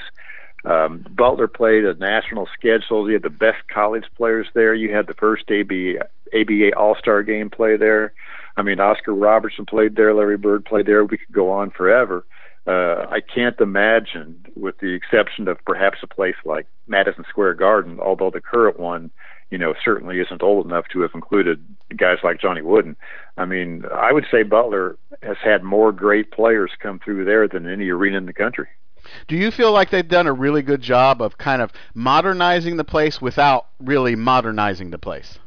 Um, 0.64 1.06
Butler 1.10 1.48
played 1.48 1.84
a 1.84 1.94
national 1.94 2.48
schedule. 2.58 3.06
You 3.06 3.14
had 3.14 3.22
the 3.22 3.30
best 3.30 3.68
college 3.72 4.04
players 4.16 4.48
there. 4.54 4.74
You 4.74 4.94
had 4.94 5.06
the 5.06 5.14
first 5.14 5.44
ABA, 5.50 6.04
ABA 6.34 6.76
All 6.76 6.96
Star 6.98 7.22
game 7.22 7.50
play 7.50 7.76
there. 7.76 8.12
I 8.56 8.62
mean, 8.62 8.80
Oscar 8.80 9.14
Robertson 9.14 9.66
played 9.66 9.96
there. 9.96 10.12
Larry 10.14 10.36
Bird 10.36 10.64
played 10.64 10.86
there. 10.86 11.04
We 11.04 11.18
could 11.18 11.32
go 11.32 11.50
on 11.50 11.70
forever. 11.70 12.24
Uh, 12.66 13.06
I 13.08 13.20
can't 13.20 13.58
imagine, 13.60 14.44
with 14.54 14.78
the 14.78 14.92
exception 14.92 15.48
of 15.48 15.58
perhaps 15.64 15.98
a 16.02 16.06
place 16.06 16.34
like 16.44 16.66
Madison 16.86 17.24
Square 17.28 17.54
Garden, 17.54 17.98
although 18.00 18.30
the 18.30 18.40
current 18.40 18.78
one 18.78 19.10
you 19.50 19.58
know, 19.58 19.74
certainly 19.82 20.20
isn't 20.20 20.42
old 20.42 20.66
enough 20.66 20.86
to 20.92 21.00
have 21.00 21.12
included 21.14 21.64
guys 21.96 22.18
like 22.22 22.40
Johnny 22.40 22.62
Wooden. 22.62 22.96
I 23.36 23.46
mean, 23.46 23.84
I 23.94 24.12
would 24.12 24.26
say 24.30 24.42
Butler 24.42 24.98
has 25.22 25.36
had 25.42 25.62
more 25.62 25.90
great 25.90 26.30
players 26.30 26.70
come 26.80 27.00
through 27.02 27.24
there 27.24 27.48
than 27.48 27.66
any 27.68 27.88
arena 27.88 28.18
in 28.18 28.26
the 28.26 28.32
country. 28.32 28.68
Do 29.26 29.36
you 29.36 29.50
feel 29.50 29.72
like 29.72 29.90
they've 29.90 30.06
done 30.06 30.26
a 30.26 30.32
really 30.32 30.62
good 30.62 30.80
job 30.80 31.22
of 31.22 31.38
kind 31.38 31.62
of 31.62 31.72
modernizing 31.94 32.76
the 32.76 32.84
place 32.84 33.20
without 33.20 33.66
really 33.80 34.16
modernizing 34.16 34.90
the 34.90 34.98
place? 34.98 35.38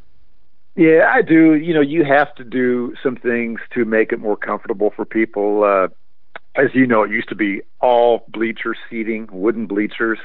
Yeah, 0.75 1.11
I 1.13 1.21
do. 1.21 1.55
You 1.55 1.73
know, 1.73 1.81
you 1.81 2.05
have 2.05 2.33
to 2.35 2.43
do 2.43 2.95
some 3.03 3.15
things 3.15 3.59
to 3.73 3.83
make 3.83 4.11
it 4.11 4.19
more 4.19 4.37
comfortable 4.37 4.91
for 4.95 5.05
people. 5.05 5.63
Uh, 5.63 5.89
as 6.55 6.73
you 6.73 6.87
know, 6.87 7.03
it 7.03 7.11
used 7.11 7.29
to 7.29 7.35
be 7.35 7.61
all 7.81 8.25
bleacher 8.29 8.75
seating, 8.89 9.27
wooden 9.31 9.67
bleachers. 9.67 10.19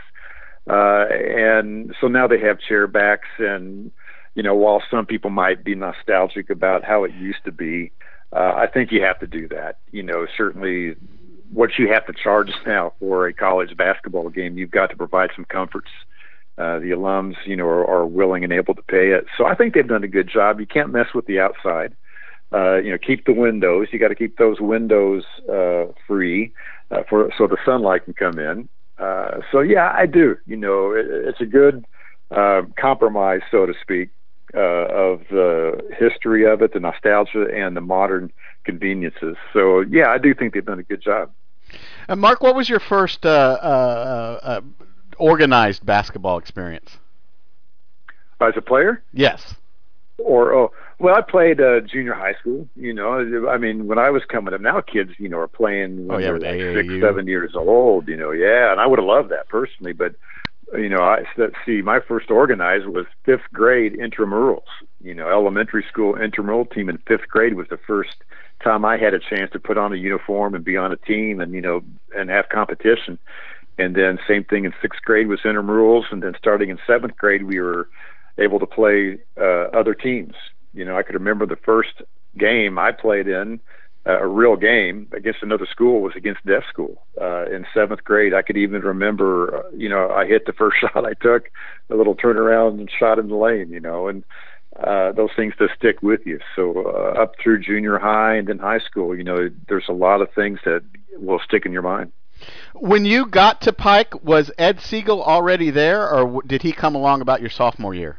Uh, 0.69 1.07
and 1.11 1.95
so 2.01 2.09
now 2.09 2.27
they 2.27 2.41
have 2.41 2.59
chair 2.59 2.87
backs 2.87 3.29
and, 3.39 3.93
you 4.35 4.43
know, 4.43 4.55
while 4.55 4.83
some 4.91 5.07
people 5.07 5.31
might 5.31 5.65
be 5.65 5.75
nostalgic 5.75 6.51
about 6.51 6.85
how 6.85 7.05
it 7.05 7.13
used 7.15 7.45
to 7.45 7.53
be, 7.53 7.93
uh, 8.33 8.53
I 8.57 8.67
think 8.67 8.91
you 8.91 9.03
have 9.03 9.19
to 9.21 9.27
do 9.27 9.49
that. 9.49 9.79
You 9.93 10.03
know, 10.03 10.27
certainly 10.37 10.97
what 11.53 11.79
you 11.79 11.89
have 11.93 12.07
to 12.07 12.13
charge 12.13 12.51
now 12.67 12.93
for 12.99 13.27
a 13.27 13.33
college 13.33 13.77
basketball 13.77 14.29
game, 14.31 14.59
you've 14.59 14.71
got 14.71 14.91
to 14.91 14.97
provide 14.97 15.31
some 15.35 15.45
comforts. 15.45 15.91
Uh, 16.59 16.79
the 16.79 16.87
alums, 16.87 17.35
you 17.45 17.55
know, 17.55 17.67
are, 17.67 17.87
are 17.87 18.07
willing 18.07 18.43
and 18.43 18.53
able 18.53 18.75
to 18.75 18.83
pay 18.83 19.11
it. 19.11 19.27
So 19.37 19.45
I 19.45 19.55
think 19.55 19.75
they've 19.75 19.87
done 19.87 20.05
a 20.05 20.09
good 20.09 20.29
job. 20.29 20.59
You 20.59 20.67
can't 20.67 20.91
mess 20.91 21.09
with 21.15 21.27
the 21.27 21.39
outside. 21.39 21.95
Uh, 22.53 22.77
you 22.77 22.91
know, 22.91 22.99
keep 22.99 23.27
the 23.27 23.35
windows. 23.35 23.89
You 23.93 23.99
got 23.99 24.09
to 24.09 24.15
keep 24.15 24.39
those 24.39 24.61
windows 24.61 25.25
uh, 25.53 25.87
free 26.07 26.53
uh, 26.91 27.03
for 27.09 27.31
so 27.37 27.47
the 27.47 27.59
sunlight 27.65 28.05
can 28.05 28.15
come 28.15 28.39
in. 28.39 28.69
Uh, 28.99 29.41
so 29.53 29.61
yeah, 29.61 29.93
I 29.95 30.07
do. 30.07 30.37
You 30.47 30.57
know, 30.57 30.93
it, 30.93 31.07
it's 31.09 31.41
a 31.41 31.47
good 31.47 31.85
uh, 32.31 32.63
compromise, 32.81 33.41
so 33.51 33.67
to 33.67 33.75
speak, 33.83 34.11
uh, 34.55 34.59
of 34.59 35.21
the 35.31 35.81
history 35.99 36.47
of 36.47 36.63
it, 36.63 36.73
the 36.73 36.81
nostalgia, 36.81 37.47
and 37.53 37.77
the 37.77 37.81
modern 37.81 38.33
conveniences. 38.65 39.37
So 39.53 39.81
yeah, 39.81 40.11
I 40.11 40.19
do 40.19 40.35
think 40.35 40.55
they've 40.55 40.65
done 40.65 40.79
a 40.79 40.85
good 40.85 41.03
job. 41.03 41.31
And 42.09 42.21
Mark, 42.21 42.43
what 42.43 42.55
was 42.55 42.69
your 42.69 42.81
first 42.81 43.27
uh, 43.27 43.29
uh, 43.29 44.41
uh, 44.43 44.61
organized 45.19 45.85
basketball 45.85 46.39
experience? 46.39 46.99
As 48.41 48.55
a 48.57 48.63
player? 48.63 49.03
Yes. 49.13 49.55
Or 50.19 50.55
oh, 50.55 50.73
well, 50.99 51.15
I 51.15 51.21
played 51.21 51.61
uh, 51.61 51.81
junior 51.81 52.15
high 52.15 52.35
school. 52.41 52.69
You 52.75 52.95
know, 52.95 53.49
I 53.49 53.59
mean, 53.59 53.87
when 53.87 53.99
I 53.99 54.11
was 54.11 54.23
coming 54.25 54.55
up, 54.55 54.61
now 54.61 54.81
kids, 54.81 55.11
you 55.19 55.29
know, 55.29 55.39
are 55.39 55.49
playing 55.49 56.07
when 56.07 56.17
oh, 56.17 56.19
yeah, 56.19 56.39
they're 56.39 56.75
like 56.75 56.87
six, 56.87 57.01
seven 57.03 57.27
years 57.27 57.55
old. 57.55 58.09
You 58.09 58.17
know, 58.17 58.31
yeah, 58.31 58.73
and 58.73 58.81
I 58.81 58.87
would 58.87 58.99
have 58.99 59.07
loved 59.07 59.31
that 59.31 59.49
personally, 59.49 59.93
but 59.93 60.15
you 60.75 60.89
know, 60.89 61.03
I 61.03 61.25
let's 61.37 61.55
see, 61.65 61.83
my 61.83 62.01
first 62.01 62.31
organized 62.31 62.87
was 62.87 63.07
fifth 63.25 63.53
grade 63.53 63.95
intramurals. 63.95 64.67
You 65.01 65.15
know, 65.15 65.29
elementary 65.29 65.85
school 65.89 66.17
intramural 66.17 66.65
team 66.65 66.89
in 66.89 66.99
fifth 66.99 67.29
grade 67.29 67.55
was 67.55 67.69
the 67.69 67.79
first 67.87 68.17
time 68.63 68.85
I 68.85 68.97
had 68.97 69.15
a 69.15 69.21
chance 69.21 69.53
to 69.53 69.61
put 69.61 69.79
on 69.79 69.93
a 69.93 69.97
uniform 69.97 70.55
and 70.55 70.65
be 70.65 70.77
on 70.77 70.93
a 70.93 70.97
team 70.97 71.41
and 71.41 71.53
you 71.53 71.61
know 71.61 71.83
and 72.17 72.31
have 72.31 72.49
competition. 72.49 73.19
And 73.79 73.95
then 73.95 74.19
same 74.27 74.45
thing 74.45 74.65
in 74.65 74.73
sixth 74.81 75.03
grade 75.03 75.29
was 75.29 75.41
intramurals, 75.41 76.05
and 76.11 76.23
then 76.23 76.35
starting 76.39 76.71
in 76.71 76.79
seventh 76.87 77.17
grade 77.17 77.45
we 77.45 77.61
were 77.61 77.89
able 78.39 78.59
to 78.59 78.67
play 78.67 79.19
uh, 79.39 79.69
other 79.73 79.95
teams. 79.95 80.35
You 80.75 80.85
know, 80.85 80.97
I 80.97 81.03
could 81.03 81.15
remember 81.15 81.47
the 81.47 81.57
first 81.57 82.03
game 82.37 82.79
I 82.79 82.93
played 82.93 83.29
in 83.29 83.61
a 84.07 84.27
real 84.27 84.57
game 84.57 85.09
against 85.13 85.43
another 85.43 85.67
school 85.67 86.01
was 86.01 86.15
against 86.17 86.47
deaf 86.47 86.63
school 86.69 87.03
uh, 87.21 87.47
in 87.47 87.67
seventh 87.75 88.05
grade. 88.05 88.33
I 88.33 88.43
could 88.43 88.57
even 88.57 88.83
remember, 88.83 89.57
uh, 89.57 89.63
you 89.77 89.89
know, 89.89 90.11
I 90.11 90.27
hit 90.27 90.47
the 90.47 90.53
first 90.59 90.77
shot 90.81 91.05
I 91.05 91.15
took, 91.15 91.51
a 91.91 91.97
little 91.97 92.15
turnaround 92.15 92.79
and 92.79 92.91
shot 92.91 93.19
in 93.19 93.29
the 93.29 93.37
lane, 93.37 93.71
you 93.71 93.81
know, 93.81 94.09
and 94.09 94.25
uh, 94.79 95.13
those 95.13 95.31
things 95.35 95.55
just 95.59 95.75
stick 95.75 96.03
with 96.03 96.21
you. 96.25 96.39
So 96.55 96.87
uh, 96.87 97.23
up 97.23 97.35
through 97.43 97.61
junior 97.61 97.99
high 97.99 98.37
and 98.37 98.47
then 98.47 98.59
high 98.59 98.81
school, 98.81 99.17
you 99.17 99.25
know, 99.25 99.51
there's 99.69 99.89
a 99.89 99.93
lot 99.93 100.21
of 100.21 100.33
things 100.35 100.61
that 100.65 100.83
will 101.19 101.41
stick 101.41 101.67
in 101.67 101.73
your 101.73 101.83
mind. 101.83 102.13
When 102.75 103.07
you 103.07 103.27
got 103.27 103.63
to 103.63 103.73
Pike, 103.73 104.23
was 104.23 104.51
Ed 104.59 104.81
Siegel 104.81 105.23
already 105.23 105.71
there, 105.71 106.09
or 106.09 106.43
did 106.43 106.63
he 106.63 106.73
come 106.73 106.95
along 106.95 107.23
about 107.23 107.41
your 107.41 107.49
sophomore 107.49 107.95
year? 107.95 108.19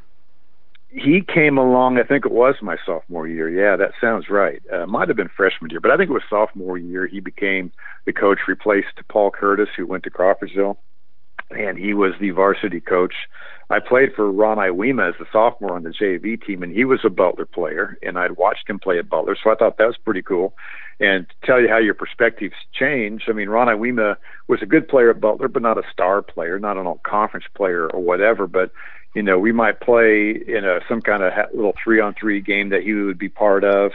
He 0.90 1.22
came 1.22 1.58
along. 1.58 1.98
I 1.98 2.04
think 2.04 2.26
it 2.26 2.32
was 2.32 2.56
my 2.62 2.78
sophomore 2.86 3.28
year. 3.28 3.50
Yeah, 3.50 3.76
that 3.76 3.92
sounds 4.00 4.30
right. 4.30 4.62
Uh, 4.72 4.86
might 4.86 5.08
have 5.10 5.18
been 5.18 5.30
freshman 5.36 5.70
year, 5.70 5.80
but 5.80 5.92
I 5.92 5.98
think 5.98 6.10
it 6.10 6.14
was 6.14 6.24
sophomore 6.30 6.78
year. 6.78 7.08
He 7.08 7.20
became 7.20 7.72
the 8.06 8.14
coach, 8.14 8.40
replaced 8.48 9.02
Paul 9.10 9.32
Curtis, 9.32 9.70
who 9.76 9.86
went 9.86 10.04
to 10.06 10.10
Crawfordsville, 10.10 10.78
and 11.52 11.78
he 11.78 11.94
was 11.94 12.14
the 12.20 12.32
varsity 12.32 12.80
coach. 12.80 13.14
I 13.70 13.80
played 13.80 14.14
for 14.16 14.32
Ron 14.32 14.58
Iwema 14.58 15.10
as 15.10 15.16
a 15.20 15.26
sophomore 15.30 15.76
on 15.76 15.84
the 15.84 15.90
JV 15.90 16.42
team, 16.42 16.64
and 16.64 16.74
he 16.74 16.86
was 16.86 17.02
a 17.04 17.10
Butler 17.10 17.46
player, 17.46 17.98
and 18.02 18.18
I'd 18.18 18.38
watched 18.38 18.70
him 18.70 18.80
play 18.80 18.98
at 18.98 19.10
Butler, 19.10 19.36
so 19.42 19.52
I 19.52 19.56
thought 19.56 19.78
that 19.78 19.88
was 19.88 19.98
pretty 19.98 20.22
cool. 20.22 20.56
And 21.02 21.28
to 21.28 21.36
tell 21.46 21.62
you 21.62 21.68
how 21.68 21.78
your 21.78 21.94
perspectives 21.94 22.56
change, 22.74 23.24
I 23.28 23.34
mean, 23.34 23.50
Ron 23.50 23.68
Iwema 23.68 24.16
was 24.48 24.62
a 24.62 24.66
good 24.66 24.88
player 24.88 25.10
at 25.10 25.20
Butler, 25.20 25.50
but 25.50 25.62
not 25.62 25.78
a 25.78 25.84
star 25.92 26.22
player, 26.22 26.60
not 26.60 26.78
an 26.78 26.88
all 26.88 27.02
conference 27.06 27.46
player 27.56 27.88
or 27.88 28.02
whatever. 28.02 28.48
But 28.48 28.72
you 29.18 29.24
know, 29.24 29.40
we 29.40 29.52
might 29.52 29.80
play 29.80 30.30
in 30.30 30.64
a 30.64 30.80
some 30.88 31.02
kind 31.02 31.24
of 31.24 31.34
little 31.52 31.74
three 31.84 32.00
on 32.00 32.14
three 32.14 32.40
game 32.40 32.70
that 32.70 32.84
he 32.84 32.94
would 32.94 33.18
be 33.18 33.30
part 33.30 33.64
of. 33.64 33.94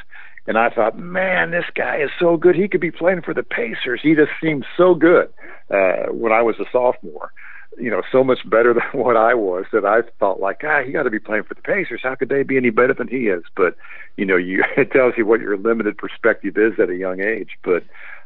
And 0.49 0.59
I 0.59 0.69
thought, 0.69 0.99
man, 0.99 1.53
this 1.53 1.67
guy 1.77 1.99
is 1.99 2.11
so 2.19 2.37
good. 2.37 2.57
He 2.57 2.67
could 2.67 2.81
be 2.81 2.91
playing 2.91 3.23
for 3.23 3.33
the 3.33 3.45
Pacers. 3.45 4.01
He 4.03 4.17
just 4.17 4.33
seemed 4.43 4.67
so 4.77 4.97
good 4.97 5.33
uh, 5.71 6.11
when 6.11 6.33
I 6.33 6.43
was 6.43 6.57
a 6.59 6.65
sophomore. 6.73 7.33
You 7.79 7.89
know, 7.89 8.03
so 8.11 8.25
much 8.25 8.41
better 8.51 8.75
than 8.93 9.01
what 9.01 9.17
I 9.17 9.35
was 9.35 9.67
that 9.73 9.85
I 9.85 10.01
felt 10.19 10.41
like, 10.41 10.63
ah, 10.65 10.83
he 10.85 10.91
got 10.91 11.05
to 11.05 11.11
be 11.11 11.21
playing 11.21 11.45
for 11.45 11.55
the 11.55 11.63
Pacers. 11.63 12.01
How 12.03 12.17
could 12.17 12.29
they 12.29 12.43
be 12.43 12.57
any 12.57 12.71
better 12.71 12.93
than 12.93 13.07
he 13.07 13.29
is? 13.29 13.45
But 13.55 13.77
you 14.17 14.27
know, 14.27 14.37
you 14.37 14.65
it 14.77 14.91
tells 14.91 15.15
you 15.17 15.25
what 15.25 15.41
your 15.41 15.57
limited 15.57 15.99
perspective 15.99 16.59
is 16.59 16.81
at 16.81 16.91
a 16.91 16.97
young 16.97 17.21
age. 17.21 17.51
But 17.63 17.85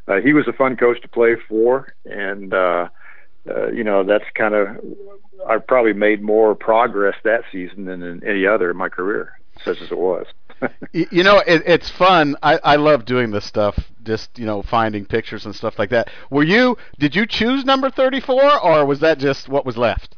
uh, 0.09 0.23
he 0.25 0.33
was 0.33 0.49
a 0.49 0.55
fun 0.55 0.79
coach 0.79 1.03
to 1.03 1.09
play 1.09 1.37
for, 1.47 1.93
and 2.07 2.55
uh, 2.55 2.89
uh, 3.49 3.69
you 3.69 3.85
know, 3.85 4.05
that's 4.05 4.25
kind 4.35 4.55
of 4.55 4.69
I 5.49 5.59
probably 5.59 5.93
made 5.93 6.23
more 6.23 6.55
progress 6.55 7.15
that 7.25 7.43
season 7.53 7.85
than 7.85 8.03
in 8.03 8.25
any 8.25 8.47
other 8.47 8.71
in 8.71 8.77
my 8.77 8.89
career, 8.89 9.39
such 9.65 9.81
as 9.81 9.91
it 9.91 9.99
was. 9.99 10.27
you 10.93 11.23
know, 11.23 11.39
it, 11.47 11.63
it's 11.67 11.91
fun. 11.91 12.37
I, 12.43 12.59
I 12.65 12.77
love 12.77 13.05
doing 13.05 13.31
this 13.31 13.45
stuff. 13.45 13.79
Just 14.03 14.39
you 14.39 14.47
know, 14.47 14.63
finding 14.63 15.05
pictures 15.05 15.45
and 15.45 15.55
stuff 15.55 15.79
like 15.79 15.91
that. 15.91 16.09
Were 16.31 16.43
you? 16.43 16.77
Did 16.99 17.15
you 17.15 17.27
choose 17.27 17.65
number 17.65 17.91
thirty-four, 17.91 18.61
or 18.61 18.87
was 18.87 19.01
that 19.01 19.19
just 19.19 19.49
what 19.49 19.67
was 19.67 19.77
left? 19.77 20.16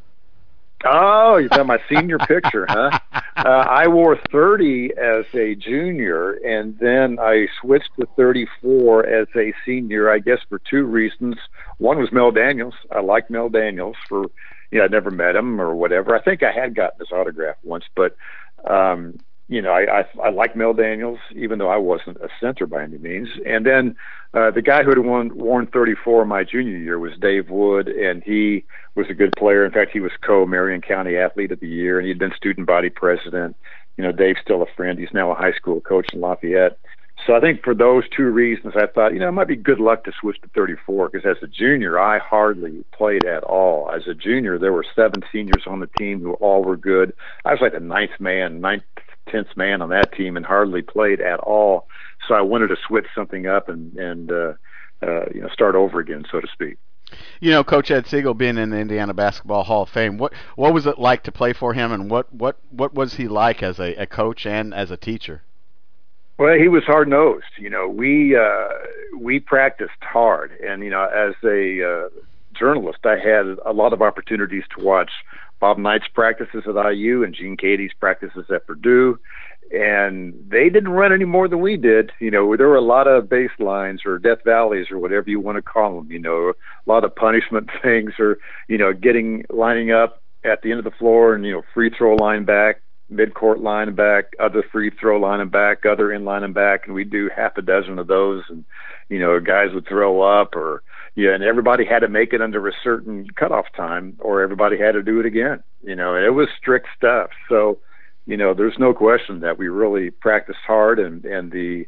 Oh, 0.85 1.37
you 1.37 1.49
got 1.49 1.65
my 1.65 1.79
senior 1.89 2.17
picture, 2.19 2.65
huh? 2.69 2.97
Uh, 3.11 3.65
I 3.69 3.87
wore 3.87 4.17
30 4.31 4.91
as 4.97 5.25
a 5.33 5.55
junior, 5.55 6.33
and 6.33 6.77
then 6.79 7.19
I 7.19 7.47
switched 7.59 7.89
to 7.99 8.07
34 8.15 9.05
as 9.05 9.27
a 9.35 9.53
senior. 9.65 10.09
I 10.09 10.19
guess 10.19 10.39
for 10.47 10.59
two 10.59 10.83
reasons. 10.83 11.35
One 11.77 11.99
was 11.99 12.11
Mel 12.11 12.31
Daniels. 12.31 12.75
I 12.91 13.01
liked 13.01 13.29
Mel 13.29 13.49
Daniels 13.49 13.95
for, 14.07 14.23
you 14.71 14.79
know, 14.79 14.85
I'd 14.85 14.91
never 14.91 15.11
met 15.11 15.35
him 15.35 15.59
or 15.59 15.75
whatever. 15.75 16.15
I 16.15 16.21
think 16.21 16.43
I 16.43 16.51
had 16.51 16.75
gotten 16.75 16.99
his 16.99 17.11
autograph 17.11 17.55
once, 17.63 17.85
but 17.95 18.15
um, 18.69 19.19
you 19.49 19.63
know, 19.63 19.71
I, 19.71 20.01
I, 20.01 20.05
I 20.25 20.29
like 20.29 20.55
Mel 20.55 20.73
Daniels, 20.73 21.19
even 21.35 21.57
though 21.57 21.69
I 21.69 21.77
wasn't 21.77 22.17
a 22.17 22.29
center 22.39 22.67
by 22.67 22.83
any 22.83 22.99
means. 22.99 23.29
And 23.47 23.65
then 23.65 23.95
uh, 24.35 24.51
the 24.51 24.61
guy 24.61 24.83
who 24.83 24.89
had 24.89 24.99
won, 24.99 25.35
worn 25.35 25.65
34 25.65 26.23
my 26.25 26.43
junior 26.43 26.77
year 26.77 26.99
was 26.99 27.13
Dave 27.19 27.49
Wood, 27.49 27.87
and 27.87 28.23
he 28.23 28.63
was 28.93 29.07
a 29.09 29.15
good 29.15 29.33
player. 29.35 29.65
In 29.65 29.71
fact, 29.71 29.91
he 29.91 29.99
was 29.99 30.11
co-Marion 30.21 30.81
County 30.81 31.17
Athlete 31.17 31.51
of 31.51 31.59
the 31.59 31.67
Year, 31.67 31.97
and 31.97 32.07
he'd 32.07 32.19
been 32.19 32.31
student 32.37 32.67
body 32.67 32.89
president. 32.89 33.55
You 33.97 34.03
know, 34.03 34.11
Dave's 34.11 34.39
still 34.41 34.61
a 34.61 34.67
friend. 34.77 34.99
He's 34.99 35.13
now 35.13 35.31
a 35.31 35.35
high 35.35 35.53
school 35.53 35.81
coach 35.81 36.13
in 36.13 36.21
Lafayette. 36.21 36.77
So 37.25 37.35
I 37.35 37.41
think 37.41 37.63
for 37.63 37.75
those 37.75 38.03
two 38.15 38.29
reasons, 38.29 38.75
I 38.77 38.85
thought, 38.85 39.13
you 39.13 39.19
know, 39.19 39.27
it 39.27 39.33
might 39.33 39.47
be 39.47 39.55
good 39.55 39.79
luck 39.79 40.03
to 40.05 40.11
switch 40.21 40.39
to 40.41 40.47
34 40.55 41.09
because 41.09 41.25
as 41.25 41.43
a 41.43 41.47
junior, 41.47 41.99
I 41.99 42.19
hardly 42.19 42.85
played 42.93 43.25
at 43.25 43.43
all. 43.43 43.91
As 43.91 44.07
a 44.07 44.13
junior, 44.13 44.57
there 44.57 44.71
were 44.71 44.85
seven 44.95 45.21
seniors 45.31 45.63
on 45.67 45.79
the 45.79 45.87
team 45.87 46.21
who 46.21 46.33
all 46.35 46.63
were 46.63 46.77
good. 46.77 47.13
I 47.43 47.51
was 47.51 47.61
like 47.61 47.73
the 47.73 47.81
ninth 47.81 48.19
man, 48.19 48.61
ninth, 48.61 48.83
tenth 49.29 49.55
man 49.55 49.81
on 49.81 49.89
that 49.89 50.13
team 50.13 50.37
and 50.37 50.45
hardly 50.45 50.81
played 50.81 51.21
at 51.21 51.39
all. 51.39 51.87
So 52.27 52.33
I 52.33 52.41
wanted 52.41 52.67
to 52.67 52.77
switch 52.87 53.05
something 53.15 53.47
up 53.47 53.69
and 53.69 53.93
and 53.97 54.31
uh, 54.31 54.53
uh, 55.01 55.25
you 55.33 55.41
know 55.41 55.49
start 55.49 55.75
over 55.75 55.99
again, 55.99 56.25
so 56.31 56.39
to 56.39 56.47
speak. 56.51 56.77
You 57.39 57.51
know, 57.51 57.63
Coach 57.63 57.89
Ed 57.89 58.05
Siegel 58.05 58.35
being 58.35 58.57
in 58.57 58.69
the 58.69 58.77
Indiana 58.77 59.13
Basketball 59.13 59.63
Hall 59.63 59.83
of 59.83 59.89
Fame, 59.89 60.17
what 60.17 60.33
what 60.55 60.73
was 60.73 60.85
it 60.85 60.99
like 60.99 61.23
to 61.23 61.31
play 61.31 61.53
for 61.53 61.73
him, 61.73 61.91
and 61.91 62.09
what 62.09 62.33
what 62.33 62.57
what 62.69 62.93
was 62.93 63.15
he 63.15 63.27
like 63.27 63.63
as 63.63 63.79
a, 63.79 63.95
a 63.95 64.05
coach 64.05 64.45
and 64.45 64.73
as 64.73 64.91
a 64.91 64.97
teacher? 64.97 65.41
Well, 66.37 66.57
he 66.57 66.69
was 66.69 66.83
hard 66.85 67.09
nosed. 67.09 67.45
You 67.57 67.69
know, 67.69 67.87
we 67.87 68.35
uh, 68.35 68.67
we 69.17 69.39
practiced 69.39 70.01
hard, 70.01 70.51
and 70.65 70.83
you 70.83 70.89
know, 70.89 71.03
as 71.03 71.35
a 71.43 71.83
uh, 71.83 72.09
journalist, 72.53 72.99
I 73.05 73.17
had 73.17 73.57
a 73.65 73.73
lot 73.73 73.93
of 73.93 74.01
opportunities 74.01 74.63
to 74.77 74.83
watch 74.83 75.11
Bob 75.59 75.77
Knight's 75.77 76.07
practices 76.13 76.63
at 76.67 76.91
IU 76.91 77.23
and 77.23 77.33
Gene 77.33 77.57
Keady's 77.57 77.93
practices 77.99 78.45
at 78.53 78.65
Purdue. 78.65 79.19
And 79.71 80.33
they 80.49 80.69
didn't 80.69 80.89
run 80.89 81.13
any 81.13 81.25
more 81.25 81.47
than 81.47 81.59
we 81.59 81.77
did. 81.77 82.11
You 82.19 82.31
know, 82.31 82.57
there 82.57 82.67
were 82.67 82.75
a 82.75 82.81
lot 82.81 83.07
of 83.07 83.25
baselines 83.25 84.03
or 84.05 84.17
death 84.17 84.39
valleys 84.43 84.87
or 84.89 84.97
whatever 84.97 85.29
you 85.29 85.39
want 85.39 85.57
to 85.57 85.61
call 85.61 85.95
them. 85.95 86.11
You 86.11 86.19
know, 86.19 86.49
a 86.49 86.89
lot 86.89 87.03
of 87.03 87.15
punishment 87.15 87.69
things 87.83 88.13
or, 88.17 88.39
you 88.67 88.77
know, 88.77 88.93
getting, 88.93 89.45
lining 89.49 89.91
up 89.91 90.23
at 90.43 90.61
the 90.61 90.71
end 90.71 90.79
of 90.79 90.85
the 90.85 90.97
floor 90.97 91.35
and, 91.35 91.45
you 91.45 91.51
know, 91.51 91.61
free 91.73 91.91
throw 91.95 92.15
line 92.15 92.45
back, 92.45 92.81
mid-court 93.09 93.59
line 93.59 93.93
back, 93.93 94.33
other 94.39 94.63
free 94.71 94.89
throw 94.89 95.19
line 95.19 95.47
back, 95.49 95.85
other 95.85 96.11
in 96.11 96.25
line 96.25 96.43
and 96.43 96.53
back. 96.55 96.85
And 96.85 96.95
we'd 96.95 97.11
do 97.11 97.29
half 97.35 97.57
a 97.57 97.61
dozen 97.61 97.99
of 97.99 98.07
those. 98.07 98.43
And, 98.49 98.65
you 99.07 99.19
know, 99.19 99.39
guys 99.39 99.73
would 99.73 99.87
throw 99.87 100.21
up 100.21 100.55
or, 100.55 100.81
yeah, 101.15 101.33
and 101.33 101.43
everybody 101.43 101.85
had 101.85 101.99
to 101.99 102.07
make 102.07 102.33
it 102.33 102.41
under 102.41 102.67
a 102.67 102.73
certain 102.83 103.27
cutoff 103.35 103.65
time, 103.75 104.15
or 104.19 104.41
everybody 104.41 104.77
had 104.77 104.93
to 104.93 105.03
do 105.03 105.19
it 105.19 105.25
again. 105.25 105.63
You 105.83 105.95
know, 105.95 106.15
it 106.15 106.33
was 106.33 106.47
strict 106.57 106.87
stuff. 106.95 107.31
So, 107.47 107.79
you 108.25 108.37
know, 108.37 108.53
there's 108.53 108.77
no 108.79 108.93
question 108.93 109.39
that 109.41 109.57
we 109.57 109.67
really 109.67 110.11
practiced 110.11 110.59
hard, 110.65 110.99
and 110.99 111.25
and 111.25 111.51
the 111.51 111.85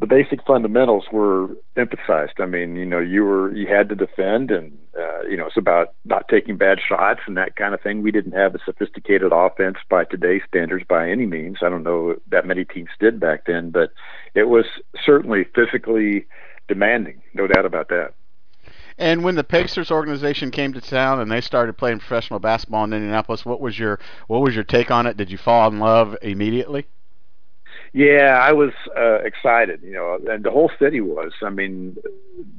the 0.00 0.06
basic 0.06 0.44
fundamentals 0.44 1.04
were 1.12 1.48
emphasized. 1.76 2.40
I 2.40 2.46
mean, 2.46 2.74
you 2.74 2.84
know, 2.84 2.98
you 2.98 3.24
were 3.24 3.54
you 3.54 3.68
had 3.68 3.88
to 3.90 3.94
defend, 3.94 4.50
and 4.50 4.76
uh, 4.98 5.22
you 5.22 5.36
know, 5.36 5.46
it's 5.46 5.56
about 5.56 5.94
not 6.04 6.28
taking 6.28 6.56
bad 6.56 6.78
shots 6.86 7.20
and 7.26 7.36
that 7.36 7.54
kind 7.56 7.72
of 7.72 7.80
thing. 7.80 8.02
We 8.02 8.10
didn't 8.10 8.32
have 8.32 8.54
a 8.54 8.58
sophisticated 8.64 9.30
offense 9.32 9.76
by 9.88 10.04
today's 10.04 10.42
standards 10.48 10.84
by 10.88 11.08
any 11.08 11.26
means. 11.26 11.58
I 11.62 11.68
don't 11.68 11.84
know 11.84 12.16
that 12.30 12.46
many 12.46 12.64
teams 12.64 12.90
did 12.98 13.20
back 13.20 13.44
then, 13.46 13.70
but 13.70 13.92
it 14.34 14.48
was 14.48 14.64
certainly 15.04 15.44
physically 15.54 16.26
demanding, 16.68 17.22
no 17.34 17.46
doubt 17.46 17.66
about 17.66 17.88
that. 17.90 18.14
And 18.98 19.24
when 19.24 19.34
the 19.34 19.44
Pacers 19.44 19.90
organization 19.90 20.50
came 20.50 20.72
to 20.72 20.80
town 20.80 21.20
and 21.20 21.30
they 21.30 21.40
started 21.40 21.76
playing 21.76 21.98
professional 21.98 22.40
basketball 22.40 22.84
in 22.84 22.92
Indianapolis, 22.92 23.44
what 23.44 23.60
was 23.60 23.78
your 23.78 23.98
what 24.26 24.40
was 24.40 24.54
your 24.54 24.64
take 24.64 24.90
on 24.90 25.06
it? 25.06 25.16
Did 25.16 25.30
you 25.30 25.38
fall 25.38 25.70
in 25.70 25.78
love 25.78 26.16
immediately? 26.22 26.86
Yeah, 27.94 28.38
I 28.40 28.52
was 28.52 28.72
uh, 28.96 29.16
excited, 29.16 29.80
you 29.82 29.92
know, 29.92 30.18
and 30.30 30.42
the 30.44 30.50
whole 30.50 30.70
city 30.78 31.00
was. 31.00 31.32
I 31.42 31.50
mean, 31.50 31.96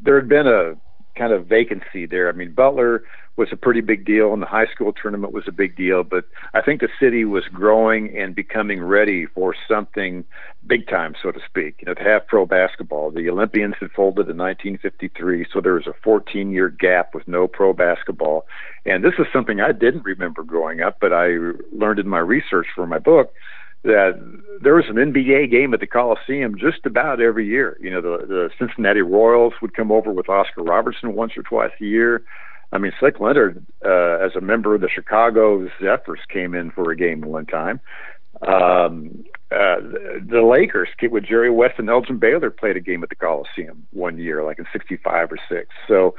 there 0.04 0.16
had 0.16 0.30
been 0.30 0.48
a 0.48 0.76
kind 1.18 1.34
of 1.34 1.48
vacancy 1.48 2.06
there. 2.06 2.30
I 2.30 2.34
mean, 2.34 2.54
Butler 2.54 3.04
was 3.36 3.50
a 3.52 3.58
pretty 3.58 3.82
big 3.82 4.06
deal, 4.06 4.32
and 4.32 4.42
the 4.42 4.48
high 4.48 4.68
school 4.68 4.94
tournament 4.94 5.34
was 5.34 5.46
a 5.48 5.52
big 5.52 5.76
deal. 5.76 6.04
But 6.04 6.26
I 6.54 6.62
think 6.62 6.82
the 6.82 6.90
city 7.00 7.26
was 7.26 7.44
growing 7.52 8.16
and 8.16 8.36
becoming 8.36 8.82
ready 8.84 9.26
for 9.26 9.56
something 9.68 10.24
big 10.68 10.88
time, 10.88 11.16
so 11.22 11.32
to 11.32 11.40
speak. 11.46 11.78
You 11.80 11.88
know, 11.88 11.94
to 11.96 12.04
have 12.04 12.28
pro 12.28 12.46
basketball. 12.46 13.10
The 13.12 13.30
Olympians 13.30 13.76
had 13.80 13.92
folded 13.92 14.30
in 14.30 14.38
1953, 14.38 15.48
so 15.52 15.62
there 15.62 15.74
was 15.74 15.88
a 15.88 16.08
14-year 16.08 16.70
gap 16.70 17.16
with 17.16 17.28
no 17.28 17.48
pro 17.48 17.74
basketball. 17.74 18.46
And 18.86 19.04
this 19.04 19.14
is 19.18 19.26
something 19.34 19.60
I 19.60 19.72
didn't 19.72 20.06
remember 20.06 20.44
growing 20.44 20.82
up, 20.82 20.98
but 21.02 21.12
I 21.12 21.38
learned 21.72 22.00
in 22.00 22.08
my 22.08 22.20
research 22.20 22.68
for 22.76 22.86
my 22.86 23.00
book 23.00 23.34
that 23.84 24.14
there 24.62 24.76
was 24.76 24.86
an 24.88 24.96
NBA 24.96 25.52
game 25.52 25.74
at 25.74 25.82
the 25.82 25.88
Coliseum 25.88 26.58
just 26.58 26.86
about 26.86 27.20
every 27.20 27.46
year. 27.46 27.78
You 27.82 27.92
know, 27.92 28.02
the, 28.02 28.26
the 28.26 28.50
Cincinnati 28.58 29.02
Royals 29.02 29.54
would 29.62 29.74
come 29.76 29.92
over 29.92 30.12
with 30.12 30.30
Oscar 30.30 30.64
Robertson 30.64 31.16
once 31.16 31.34
or 31.36 31.44
twice 31.44 31.72
a 31.82 31.84
year. 31.84 32.24
I 32.74 32.80
mean, 32.80 32.92
Slick 33.00 33.20
Leonard, 33.20 33.64
uh, 33.86 34.18
as 34.18 34.36
a 34.36 34.42
member 34.42 34.74
of 34.74 34.82
the 34.82 34.90
Chicago 34.90 35.70
Zephyrs, 35.80 36.20
came 36.28 36.56
in 36.56 36.72
for 36.72 36.92
a 36.92 36.96
game 36.96 37.22
one 37.22 37.46
time. 37.46 37.80
Um, 38.42 39.24
uh, 39.52 39.78
the 40.28 40.42
Lakers 40.44 40.90
with 41.12 41.24
Jerry 41.24 41.52
West 41.52 41.76
and 41.78 41.88
Elgin 41.88 42.18
Baylor 42.18 42.50
played 42.50 42.76
a 42.76 42.82
game 42.82 43.04
at 43.04 43.10
the 43.10 43.16
Coliseum 43.16 43.86
one 43.92 44.18
year, 44.18 44.44
like 44.44 44.58
in 44.58 44.66
'65 44.74 45.32
or 45.32 45.38
'6. 45.48 45.68
So 45.88 46.16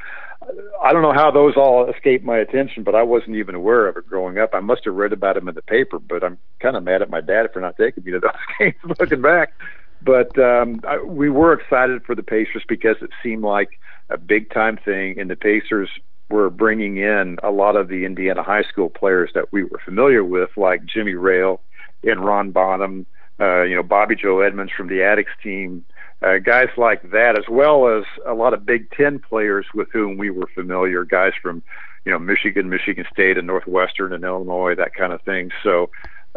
I 0.81 0.93
don't 0.93 1.01
know 1.01 1.13
how 1.13 1.29
those 1.29 1.55
all 1.57 1.89
escaped 1.89 2.23
my 2.23 2.37
attention, 2.37 2.83
but 2.83 2.95
I 2.95 3.03
wasn't 3.03 3.35
even 3.35 3.53
aware 3.53 3.87
of 3.87 3.97
it 3.97 4.07
growing 4.07 4.37
up. 4.37 4.51
I 4.53 4.61
must 4.61 4.85
have 4.85 4.95
read 4.95 5.11
about 5.11 5.35
them 5.35 5.49
in 5.49 5.55
the 5.55 5.61
paper, 5.61 5.99
but 5.99 6.23
I'm 6.23 6.37
kind 6.61 6.77
of 6.77 6.83
mad 6.83 7.01
at 7.01 7.09
my 7.09 7.19
dad 7.19 7.47
for 7.51 7.59
not 7.59 7.75
taking 7.77 8.05
me 8.05 8.13
to 8.13 8.19
those 8.21 8.31
games. 8.59 8.75
Looking 8.97 9.21
back, 9.21 9.53
but 10.01 10.37
um, 10.39 10.79
I, 10.87 10.99
we 11.03 11.29
were 11.29 11.51
excited 11.51 12.03
for 12.05 12.15
the 12.15 12.23
Pacers 12.23 12.63
because 12.67 12.95
it 13.01 13.09
seemed 13.21 13.43
like 13.43 13.69
a 14.09 14.17
big 14.17 14.51
time 14.51 14.79
thing, 14.83 15.19
and 15.19 15.29
the 15.29 15.35
Pacers 15.35 15.89
were 16.29 16.49
bringing 16.49 16.97
in 16.97 17.37
a 17.43 17.51
lot 17.51 17.75
of 17.75 17.87
the 17.87 18.05
Indiana 18.05 18.41
high 18.41 18.63
school 18.63 18.89
players 18.89 19.29
that 19.35 19.51
we 19.51 19.63
were 19.63 19.79
familiar 19.83 20.23
with, 20.23 20.49
like 20.57 20.85
Jimmy 20.85 21.13
Rayl 21.13 21.59
and 22.03 22.23
Ron 22.23 22.51
Bonham, 22.51 23.05
uh, 23.39 23.61
you 23.63 23.75
know, 23.75 23.83
Bobby 23.83 24.15
Joe 24.15 24.41
Edmonds 24.41 24.71
from 24.75 24.87
the 24.87 25.03
Attucks 25.03 25.31
team, 25.43 25.85
uh, 26.21 26.37
guys 26.37 26.69
like 26.77 27.11
that, 27.11 27.37
as 27.37 27.45
well 27.49 27.87
as 27.87 28.03
a 28.25 28.33
lot 28.33 28.53
of 28.53 28.65
Big 28.65 28.89
Ten 28.91 29.19
players 29.19 29.65
with 29.73 29.89
whom 29.91 30.17
we 30.17 30.29
were 30.29 30.47
familiar, 30.55 31.03
guys 31.03 31.33
from, 31.41 31.61
you 32.05 32.11
know, 32.11 32.19
Michigan, 32.19 32.69
Michigan 32.69 33.05
State, 33.11 33.37
and 33.37 33.45
Northwestern, 33.45 34.13
and 34.13 34.23
Illinois, 34.23 34.75
that 34.75 34.95
kind 34.95 35.13
of 35.13 35.21
thing. 35.23 35.51
So, 35.63 35.89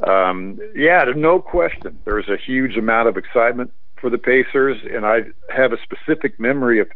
um, 0.07 0.59
yeah, 0.74 1.05
there's 1.05 1.16
no 1.16 1.40
question. 1.40 1.98
There's 2.05 2.29
a 2.29 2.37
huge 2.37 2.77
amount 2.77 3.09
of 3.09 3.16
excitement 3.16 3.72
for 4.01 4.11
the 4.11 4.18
Pacers, 4.18 4.79
and 4.92 5.07
I 5.07 5.22
have 5.55 5.72
a 5.72 5.79
specific 5.83 6.38
memory 6.38 6.81
of 6.81 6.88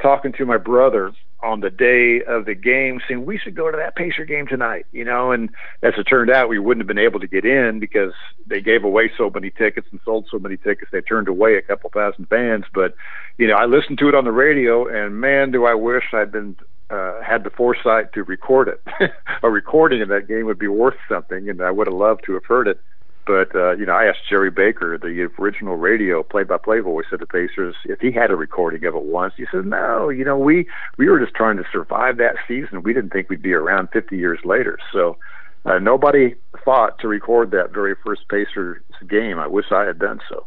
talking 0.00 0.32
to 0.34 0.46
my 0.46 0.58
brother 0.58 1.12
on 1.42 1.60
the 1.60 1.70
day 1.70 2.22
of 2.26 2.46
the 2.46 2.54
game 2.54 3.00
saying 3.06 3.24
we 3.24 3.38
should 3.38 3.54
go 3.54 3.70
to 3.70 3.76
that 3.76 3.94
Pacer 3.94 4.24
game 4.24 4.46
tonight, 4.46 4.86
you 4.92 5.04
know, 5.04 5.32
and 5.32 5.50
as 5.82 5.92
it 5.96 6.04
turned 6.04 6.30
out 6.30 6.48
we 6.48 6.58
wouldn't 6.58 6.80
have 6.80 6.88
been 6.88 7.04
able 7.04 7.20
to 7.20 7.26
get 7.26 7.44
in 7.44 7.78
because 7.78 8.12
they 8.46 8.60
gave 8.60 8.84
away 8.84 9.10
so 9.16 9.30
many 9.30 9.50
tickets 9.50 9.86
and 9.90 10.00
sold 10.04 10.26
so 10.30 10.38
many 10.38 10.56
tickets 10.56 10.90
they 10.90 11.02
turned 11.02 11.28
away 11.28 11.56
a 11.56 11.62
couple 11.62 11.90
thousand 11.90 12.26
fans, 12.26 12.64
but 12.74 12.94
you 13.38 13.46
know, 13.46 13.54
I 13.54 13.66
listened 13.66 13.98
to 13.98 14.08
it 14.08 14.14
on 14.14 14.24
the 14.24 14.32
radio 14.32 14.86
and 14.86 15.20
man 15.20 15.50
do 15.50 15.66
I 15.66 15.74
wish 15.74 16.04
I'd 16.12 16.32
been 16.32 16.56
uh, 16.88 17.20
had 17.20 17.44
the 17.44 17.50
foresight 17.50 18.12
to 18.12 18.22
record 18.22 18.68
it. 18.68 19.10
a 19.42 19.50
recording 19.50 20.02
of 20.02 20.08
that 20.08 20.28
game 20.28 20.46
would 20.46 20.58
be 20.58 20.68
worth 20.68 20.96
something 21.08 21.48
and 21.50 21.60
I 21.60 21.70
would 21.70 21.86
have 21.86 21.94
loved 21.94 22.22
to 22.26 22.34
have 22.34 22.44
heard 22.44 22.68
it. 22.68 22.80
But 23.26 23.54
uh, 23.54 23.72
you 23.72 23.86
know, 23.86 23.92
I 23.92 24.04
asked 24.04 24.28
Jerry 24.30 24.50
Baker, 24.50 24.96
the 24.96 25.28
original 25.38 25.76
radio 25.76 26.22
play-by-play 26.22 26.80
voice 26.80 27.06
of 27.12 27.18
the 27.18 27.26
Pacers, 27.26 27.74
if 27.84 28.00
he 28.00 28.12
had 28.12 28.30
a 28.30 28.36
recording 28.36 28.84
of 28.84 28.94
it 28.94 29.02
once. 29.02 29.34
He 29.36 29.46
said, 29.50 29.66
"No, 29.66 30.08
you 30.08 30.24
know, 30.24 30.38
we 30.38 30.66
we 30.96 31.08
were 31.08 31.18
just 31.18 31.34
trying 31.34 31.56
to 31.56 31.64
survive 31.72 32.18
that 32.18 32.36
season. 32.46 32.82
We 32.82 32.94
didn't 32.94 33.10
think 33.10 33.28
we'd 33.28 33.42
be 33.42 33.52
around 33.52 33.88
50 33.92 34.16
years 34.16 34.38
later." 34.44 34.78
So 34.92 35.16
uh, 35.64 35.80
nobody 35.80 36.36
thought 36.64 37.00
to 37.00 37.08
record 37.08 37.50
that 37.50 37.74
very 37.74 37.96
first 38.04 38.28
Pacers 38.28 38.80
game. 39.08 39.40
I 39.40 39.48
wish 39.48 39.66
I 39.72 39.84
had 39.84 39.98
done 39.98 40.20
so. 40.28 40.46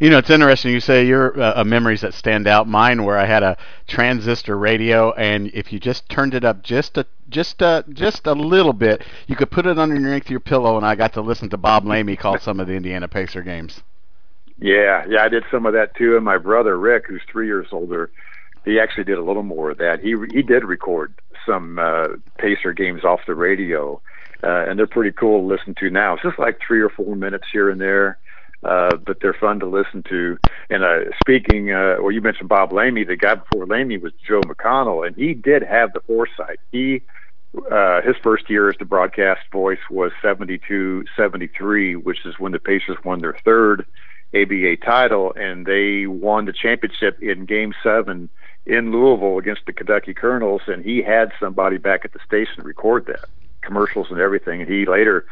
You 0.00 0.10
know, 0.10 0.18
it's 0.18 0.30
interesting. 0.30 0.72
You 0.72 0.80
say 0.80 1.06
your 1.06 1.40
uh, 1.40 1.60
uh, 1.60 1.64
memories 1.64 2.00
that 2.00 2.14
stand 2.14 2.48
out. 2.48 2.66
Mine, 2.66 3.04
where 3.04 3.18
I 3.18 3.26
had 3.26 3.42
a 3.42 3.56
transistor 3.86 4.58
radio, 4.58 5.12
and 5.12 5.50
if 5.54 5.72
you 5.72 5.78
just 5.78 6.08
turned 6.08 6.34
it 6.34 6.44
up 6.44 6.62
just 6.62 6.98
a 6.98 7.06
just 7.28 7.62
a 7.62 7.84
just 7.92 8.26
a 8.26 8.32
little 8.32 8.72
bit, 8.72 9.04
you 9.26 9.36
could 9.36 9.50
put 9.50 9.66
it 9.66 9.78
underneath 9.78 10.28
your 10.28 10.40
pillow, 10.40 10.76
and 10.76 10.84
I 10.84 10.94
got 10.94 11.12
to 11.14 11.20
listen 11.20 11.48
to 11.50 11.56
Bob 11.56 11.84
Lamey 11.84 12.18
call 12.18 12.38
some 12.38 12.58
of 12.60 12.66
the 12.66 12.74
Indiana 12.74 13.08
Pacer 13.08 13.42
games. 13.42 13.82
Yeah, 14.58 15.04
yeah, 15.08 15.22
I 15.22 15.28
did 15.28 15.44
some 15.50 15.66
of 15.66 15.72
that 15.74 15.94
too. 15.96 16.16
And 16.16 16.24
my 16.24 16.38
brother 16.38 16.78
Rick, 16.78 17.04
who's 17.08 17.22
three 17.30 17.46
years 17.46 17.68
older, 17.72 18.10
he 18.64 18.80
actually 18.80 19.04
did 19.04 19.18
a 19.18 19.22
little 19.22 19.42
more 19.42 19.70
of 19.70 19.78
that. 19.78 20.00
He 20.00 20.16
he 20.32 20.42
did 20.42 20.64
record 20.64 21.14
some 21.46 21.78
uh, 21.78 22.08
Pacer 22.38 22.72
games 22.72 23.04
off 23.04 23.20
the 23.26 23.34
radio, 23.34 24.00
uh, 24.42 24.64
and 24.68 24.76
they're 24.76 24.86
pretty 24.88 25.12
cool 25.12 25.40
to 25.40 25.46
listen 25.46 25.74
to 25.78 25.90
now. 25.90 26.14
It's 26.14 26.22
just 26.22 26.38
like 26.38 26.58
three 26.66 26.80
or 26.80 26.88
four 26.88 27.14
minutes 27.14 27.46
here 27.52 27.70
and 27.70 27.80
there 27.80 28.18
uh, 28.64 28.96
but 28.96 29.20
they're 29.20 29.34
fun 29.34 29.60
to 29.60 29.66
listen 29.66 30.02
to. 30.04 30.38
And 30.70 30.82
uh, 30.82 31.10
speaking, 31.20 31.70
uh, 31.70 31.96
well, 32.00 32.10
you 32.10 32.20
mentioned 32.20 32.48
Bob 32.48 32.70
Lamey. 32.70 33.06
The 33.06 33.16
guy 33.16 33.34
before 33.34 33.66
Lamey 33.66 34.00
was 34.00 34.12
Joe 34.26 34.40
McConnell, 34.42 35.06
and 35.06 35.14
he 35.16 35.34
did 35.34 35.62
have 35.62 35.92
the 35.92 36.00
foresight. 36.00 36.58
He 36.72 37.02
uh, 37.70 38.02
his 38.02 38.16
first 38.22 38.50
year 38.50 38.68
as 38.68 38.76
the 38.78 38.84
broadcast 38.84 39.42
voice 39.52 39.78
was 39.88 40.10
72 40.20 41.04
73, 41.16 41.96
which 41.96 42.26
is 42.26 42.34
when 42.38 42.52
the 42.52 42.58
Pacers 42.58 42.96
won 43.04 43.20
their 43.20 43.36
third 43.44 43.86
ABA 44.34 44.78
title, 44.78 45.32
and 45.36 45.64
they 45.64 46.06
won 46.06 46.46
the 46.46 46.52
championship 46.52 47.22
in 47.22 47.44
Game 47.44 47.72
Seven 47.82 48.28
in 48.66 48.90
Louisville 48.90 49.38
against 49.38 49.66
the 49.66 49.72
Kentucky 49.72 50.14
Colonels. 50.14 50.62
And 50.66 50.84
he 50.84 51.02
had 51.02 51.30
somebody 51.38 51.76
back 51.76 52.04
at 52.04 52.12
the 52.12 52.18
station 52.26 52.64
record 52.64 53.06
that 53.06 53.24
commercials 53.60 54.08
and 54.10 54.18
everything. 54.18 54.60
And 54.60 54.70
he 54.70 54.86
later 54.86 55.26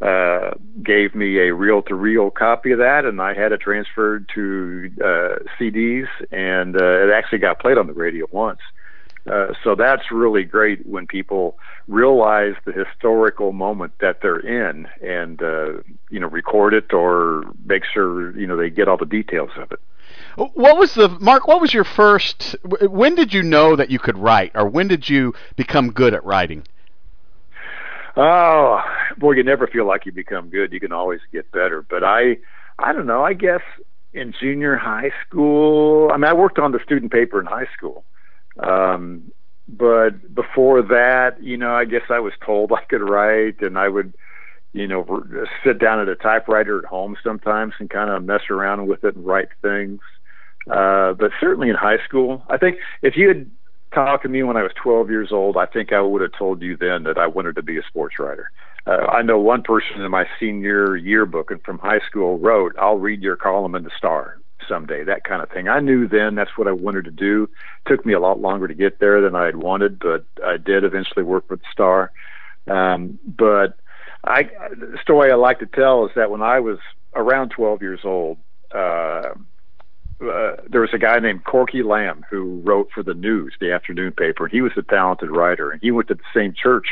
uh, 0.00 0.50
gave 0.82 1.14
me 1.14 1.38
a 1.38 1.54
reel 1.54 1.82
to 1.82 1.94
reel 1.94 2.30
copy 2.30 2.70
of 2.72 2.78
that, 2.78 3.04
and 3.04 3.20
I 3.20 3.34
had 3.34 3.52
it 3.52 3.60
transferred 3.60 4.28
to 4.34 4.90
uh, 5.00 5.38
CDs, 5.58 6.06
and 6.30 6.80
uh, 6.80 7.06
it 7.06 7.10
actually 7.12 7.38
got 7.38 7.58
played 7.58 7.78
on 7.78 7.86
the 7.86 7.92
radio 7.92 8.26
once. 8.30 8.60
Uh, 9.28 9.52
so 9.62 9.74
that's 9.74 10.10
really 10.10 10.44
great 10.44 10.86
when 10.86 11.06
people 11.06 11.58
realize 11.86 12.54
the 12.64 12.72
historical 12.72 13.52
moment 13.52 13.92
that 14.00 14.20
they're 14.22 14.38
in, 14.38 14.86
and 15.02 15.42
uh, 15.42 15.72
you 16.10 16.20
know, 16.20 16.28
record 16.28 16.74
it 16.74 16.92
or 16.92 17.44
make 17.66 17.84
sure 17.84 18.38
you 18.38 18.46
know 18.46 18.56
they 18.56 18.70
get 18.70 18.88
all 18.88 18.96
the 18.96 19.04
details 19.04 19.50
of 19.56 19.72
it. 19.72 19.80
What 20.36 20.78
was 20.78 20.94
the 20.94 21.08
Mark? 21.08 21.48
What 21.48 21.60
was 21.60 21.74
your 21.74 21.84
first? 21.84 22.56
When 22.62 23.16
did 23.16 23.34
you 23.34 23.42
know 23.42 23.74
that 23.74 23.90
you 23.90 23.98
could 23.98 24.16
write, 24.16 24.52
or 24.54 24.68
when 24.68 24.86
did 24.86 25.08
you 25.08 25.34
become 25.56 25.90
good 25.90 26.14
at 26.14 26.24
writing? 26.24 26.64
Oh, 28.16 28.80
boy, 29.18 29.32
you 29.32 29.42
never 29.42 29.66
feel 29.66 29.86
like 29.86 30.06
you 30.06 30.12
become 30.12 30.48
good. 30.48 30.72
You 30.72 30.80
can 30.80 30.92
always 30.92 31.20
get 31.32 31.50
better. 31.52 31.84
But 31.88 32.04
I, 32.04 32.38
I 32.78 32.92
don't 32.92 33.06
know. 33.06 33.24
I 33.24 33.34
guess 33.34 33.62
in 34.12 34.32
junior 34.38 34.76
high 34.76 35.10
school, 35.26 36.10
I 36.12 36.16
mean, 36.16 36.24
I 36.24 36.32
worked 36.32 36.58
on 36.58 36.72
the 36.72 36.80
student 36.84 37.12
paper 37.12 37.40
in 37.40 37.46
high 37.46 37.68
school. 37.76 38.04
Um, 38.58 39.32
but 39.68 40.34
before 40.34 40.82
that, 40.82 41.42
you 41.42 41.56
know, 41.56 41.74
I 41.74 41.84
guess 41.84 42.02
I 42.08 42.20
was 42.20 42.32
told 42.44 42.72
I 42.76 42.84
could 42.84 43.02
write, 43.02 43.60
and 43.60 43.78
I 43.78 43.88
would, 43.88 44.14
you 44.72 44.86
know, 44.86 45.22
sit 45.64 45.78
down 45.78 46.00
at 46.00 46.08
a 46.08 46.16
typewriter 46.16 46.78
at 46.78 46.84
home 46.84 47.16
sometimes 47.22 47.74
and 47.78 47.90
kind 47.90 48.10
of 48.10 48.24
mess 48.24 48.42
around 48.50 48.86
with 48.86 49.04
it 49.04 49.16
and 49.16 49.26
write 49.26 49.48
things. 49.62 50.00
Uh, 50.70 51.14
but 51.14 51.30
certainly 51.40 51.70
in 51.70 51.76
high 51.76 51.98
school, 52.04 52.42
I 52.48 52.58
think 52.58 52.76
if 53.02 53.16
you 53.16 53.28
had 53.28 53.50
talked 53.94 54.22
to 54.22 54.28
me 54.28 54.42
when 54.42 54.56
I 54.56 54.62
was 54.62 54.72
12 54.82 55.10
years 55.10 55.32
old, 55.32 55.56
I 55.56 55.66
think 55.66 55.92
I 55.92 56.00
would 56.00 56.20
have 56.20 56.32
told 56.38 56.60
you 56.60 56.76
then 56.76 57.04
that 57.04 57.16
I 57.16 57.26
wanted 57.26 57.56
to 57.56 57.62
be 57.62 57.78
a 57.78 57.82
sports 57.82 58.18
writer. 58.18 58.50
Uh, 58.88 59.06
I 59.06 59.22
know 59.22 59.38
one 59.38 59.62
person 59.62 60.00
in 60.00 60.10
my 60.10 60.26
senior 60.40 60.96
yearbook 60.96 61.50
and 61.50 61.62
from 61.62 61.78
high 61.78 62.00
school 62.00 62.38
wrote, 62.38 62.74
"I'll 62.78 62.96
read 62.96 63.22
your 63.22 63.36
column 63.36 63.74
in 63.74 63.84
the 63.84 63.90
Star 63.90 64.38
someday." 64.66 65.04
That 65.04 65.24
kind 65.24 65.42
of 65.42 65.50
thing. 65.50 65.68
I 65.68 65.80
knew 65.80 66.08
then 66.08 66.34
that's 66.34 66.56
what 66.56 66.66
I 66.66 66.72
wanted 66.72 67.04
to 67.04 67.10
do. 67.10 67.50
It 67.84 67.88
took 67.88 68.06
me 68.06 68.14
a 68.14 68.20
lot 68.20 68.40
longer 68.40 68.66
to 68.66 68.74
get 68.74 68.98
there 68.98 69.20
than 69.20 69.34
I 69.34 69.44
had 69.44 69.56
wanted, 69.56 69.98
but 69.98 70.24
I 70.42 70.56
did 70.56 70.84
eventually 70.84 71.22
work 71.22 71.50
with 71.50 71.60
the 71.60 71.66
Star. 71.70 72.12
Um, 72.66 73.18
but 73.26 73.78
I, 74.24 74.44
the 74.44 74.98
story 75.02 75.30
I 75.30 75.34
like 75.34 75.58
to 75.58 75.66
tell 75.66 76.06
is 76.06 76.12
that 76.16 76.30
when 76.30 76.42
I 76.42 76.60
was 76.60 76.78
around 77.14 77.50
12 77.50 77.82
years 77.82 78.00
old. 78.04 78.38
Uh, 78.74 79.34
uh, 80.20 80.56
there 80.68 80.80
was 80.80 80.90
a 80.92 80.98
guy 80.98 81.20
named 81.20 81.44
Corky 81.44 81.84
Lamb 81.84 82.26
who 82.28 82.60
wrote 82.64 82.90
for 82.92 83.04
the 83.04 83.14
News, 83.14 83.54
the 83.60 83.70
afternoon 83.70 84.10
paper. 84.10 84.48
He 84.48 84.60
was 84.60 84.72
a 84.76 84.82
talented 84.82 85.30
writer, 85.30 85.70
and 85.70 85.80
he 85.80 85.92
went 85.92 86.08
to 86.08 86.14
the 86.14 86.20
same 86.34 86.52
church 86.60 86.88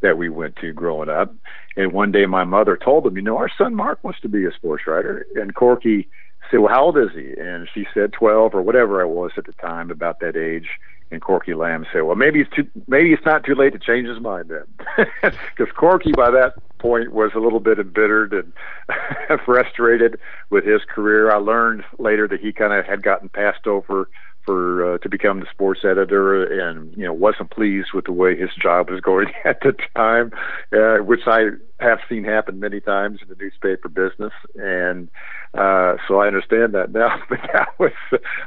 that 0.00 0.18
we 0.18 0.28
went 0.28 0.56
to 0.56 0.72
growing 0.72 1.08
up. 1.08 1.34
And 1.76 1.92
one 1.92 2.12
day, 2.12 2.26
my 2.26 2.44
mother 2.44 2.76
told 2.76 3.06
him, 3.06 3.16
"You 3.16 3.22
know, 3.22 3.38
our 3.38 3.50
son 3.56 3.74
Mark 3.74 4.02
wants 4.02 4.20
to 4.20 4.28
be 4.28 4.44
a 4.44 4.52
sports 4.52 4.86
writer." 4.86 5.26
And 5.36 5.54
Corky 5.54 6.08
said, 6.50 6.60
"Well, 6.60 6.72
how 6.72 6.84
old 6.84 6.98
is 6.98 7.12
he?" 7.12 7.34
And 7.38 7.68
she 7.72 7.86
said, 7.92 8.12
12 8.12 8.54
or 8.54 8.62
whatever 8.62 9.00
I 9.00 9.04
was 9.04 9.32
at 9.36 9.46
the 9.46 9.52
time, 9.54 9.90
about 9.90 10.20
that 10.20 10.36
age. 10.36 10.68
And 11.10 11.22
Corky 11.22 11.54
Lamb 11.54 11.86
said, 11.92 12.02
"Well, 12.02 12.16
maybe 12.16 12.40
it's 12.40 12.50
too, 12.50 12.66
maybe 12.88 13.12
it's 13.12 13.24
not 13.24 13.44
too 13.44 13.54
late 13.54 13.72
to 13.74 13.78
change 13.78 14.08
his 14.08 14.20
mind 14.20 14.48
then," 14.48 15.06
because 15.22 15.72
Corky 15.72 16.10
by 16.12 16.30
that 16.32 16.54
point 16.78 17.12
was 17.12 17.30
a 17.34 17.38
little 17.38 17.60
bit 17.60 17.78
embittered 17.78 18.32
and 18.32 19.40
frustrated 19.44 20.18
with 20.50 20.64
his 20.64 20.82
career. 20.84 21.30
I 21.30 21.36
learned 21.36 21.84
later 21.98 22.26
that 22.28 22.40
he 22.40 22.52
kind 22.52 22.72
of 22.72 22.84
had 22.84 23.02
gotten 23.02 23.28
passed 23.28 23.66
over 23.68 24.08
for 24.46 24.94
uh, 24.94 24.98
to 24.98 25.08
become 25.08 25.40
the 25.40 25.46
sports 25.50 25.80
editor, 25.84 26.44
and 26.44 26.96
you 26.96 27.04
know 27.04 27.12
wasn't 27.12 27.50
pleased 27.50 27.88
with 27.92 28.06
the 28.06 28.12
way 28.12 28.36
his 28.36 28.50
job 28.54 28.88
was 28.88 29.00
going 29.00 29.26
at 29.44 29.60
the 29.60 29.74
time, 29.94 30.32
uh, 30.72 31.04
which 31.04 31.26
I 31.26 31.50
have 31.80 31.98
seen 32.08 32.24
happen 32.24 32.60
many 32.60 32.80
times 32.80 33.18
in 33.20 33.28
the 33.28 33.34
newspaper 33.34 33.88
business, 33.88 34.32
and 34.54 35.08
uh, 35.52 35.96
so 36.06 36.20
I 36.20 36.28
understand 36.28 36.72
that 36.74 36.92
now. 36.92 37.20
But 37.28 37.40
that 37.52 37.68
was 37.78 37.92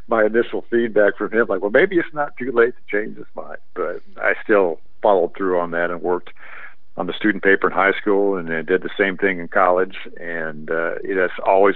my 0.07 0.25
initial 0.25 0.63
feedback 0.71 1.17
from 1.17 1.31
him, 1.31 1.47
like, 1.47 1.62
well, 1.62 1.69
maybe 1.69 1.97
it's 1.97 2.13
not 2.13 2.38
too 2.38 2.51
late 2.51 2.73
to 2.75 2.97
change 2.97 3.17
his 3.17 3.27
mind, 3.35 3.59
but 3.75 4.01
I 4.17 4.33
still 4.43 4.79
followed 5.01 5.35
through 5.35 5.59
on 5.59 5.71
that 5.71 5.91
and 5.91 6.01
worked 6.01 6.31
on 6.97 7.08
the 7.08 7.13
student 7.13 7.43
paper 7.43 7.67
in 7.67 7.73
high 7.73 7.93
school 7.93 8.36
and 8.36 8.52
I 8.52 8.62
did 8.62 8.82
the 8.82 8.89
same 8.97 9.17
thing 9.17 9.39
in 9.39 9.47
college 9.47 9.95
and 10.19 10.69
uh 10.69 10.95
that's 11.15 11.34
always 11.45 11.75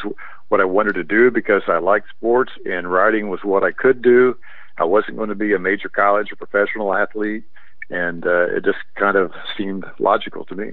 what 0.49 0.62
I 0.62 0.65
wanted 0.65 0.93
to 0.95 1.04
do 1.04 1.32
because 1.32 1.63
I 1.67 1.78
liked 1.78 2.10
sports 2.10 2.52
and 2.65 2.91
writing 2.91 3.30
was 3.30 3.39
what 3.43 3.63
I 3.63 3.71
could 3.71 4.02
do. 4.02 4.38
I 4.78 4.84
wasn't 4.84 5.17
going 5.17 5.30
to 5.30 5.36
be 5.36 5.54
a 5.54 5.60
major 5.60 5.89
college 5.89 6.32
or 6.32 6.36
professional 6.36 6.93
athlete 6.93 7.43
and 7.89 8.26
uh, 8.26 8.45
it 8.56 8.63
just 8.63 8.80
kind 8.95 9.15
of 9.15 9.32
seemed 9.58 9.86
logical 9.99 10.45
to 10.45 10.56
me. 10.56 10.71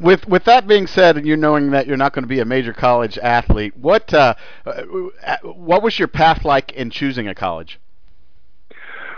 With 0.00 0.26
with 0.28 0.44
that 0.44 0.66
being 0.66 0.86
said, 0.86 1.16
and 1.16 1.26
you 1.26 1.36
knowing 1.36 1.70
that 1.70 1.86
you're 1.86 1.96
not 1.96 2.12
going 2.12 2.22
to 2.22 2.28
be 2.28 2.40
a 2.40 2.44
major 2.44 2.72
college 2.72 3.18
athlete, 3.18 3.76
what 3.76 4.12
uh, 4.14 4.34
uh, 4.64 4.82
what 5.42 5.82
was 5.82 5.98
your 5.98 6.08
path 6.08 6.44
like 6.44 6.72
in 6.72 6.90
choosing 6.90 7.28
a 7.28 7.34
college? 7.34 7.78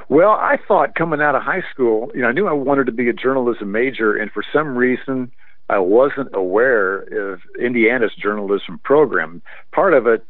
Well, 0.09 0.31
I 0.31 0.59
thought 0.69 0.95
coming 0.95 1.21
out 1.21 1.35
of 1.35 1.43
high 1.43 1.63
school, 1.73 2.11
you 2.15 2.23
know, 2.23 2.29
I 2.29 2.33
knew 2.33 2.47
I 2.47 2.53
wanted 2.53 2.87
to 2.87 2.93
be 2.93 3.09
a 3.09 3.13
journalism 3.13 3.73
major, 3.73 4.17
and 4.17 4.31
for 4.31 4.45
some 4.53 4.77
reason, 4.77 5.33
I 5.69 5.79
wasn't 5.79 6.29
aware 6.35 7.33
of 7.33 7.41
Indiana's 7.59 8.15
journalism 8.15 8.79
program. 8.85 9.43
Part 9.73 9.95
of 9.95 10.07
it 10.07 10.21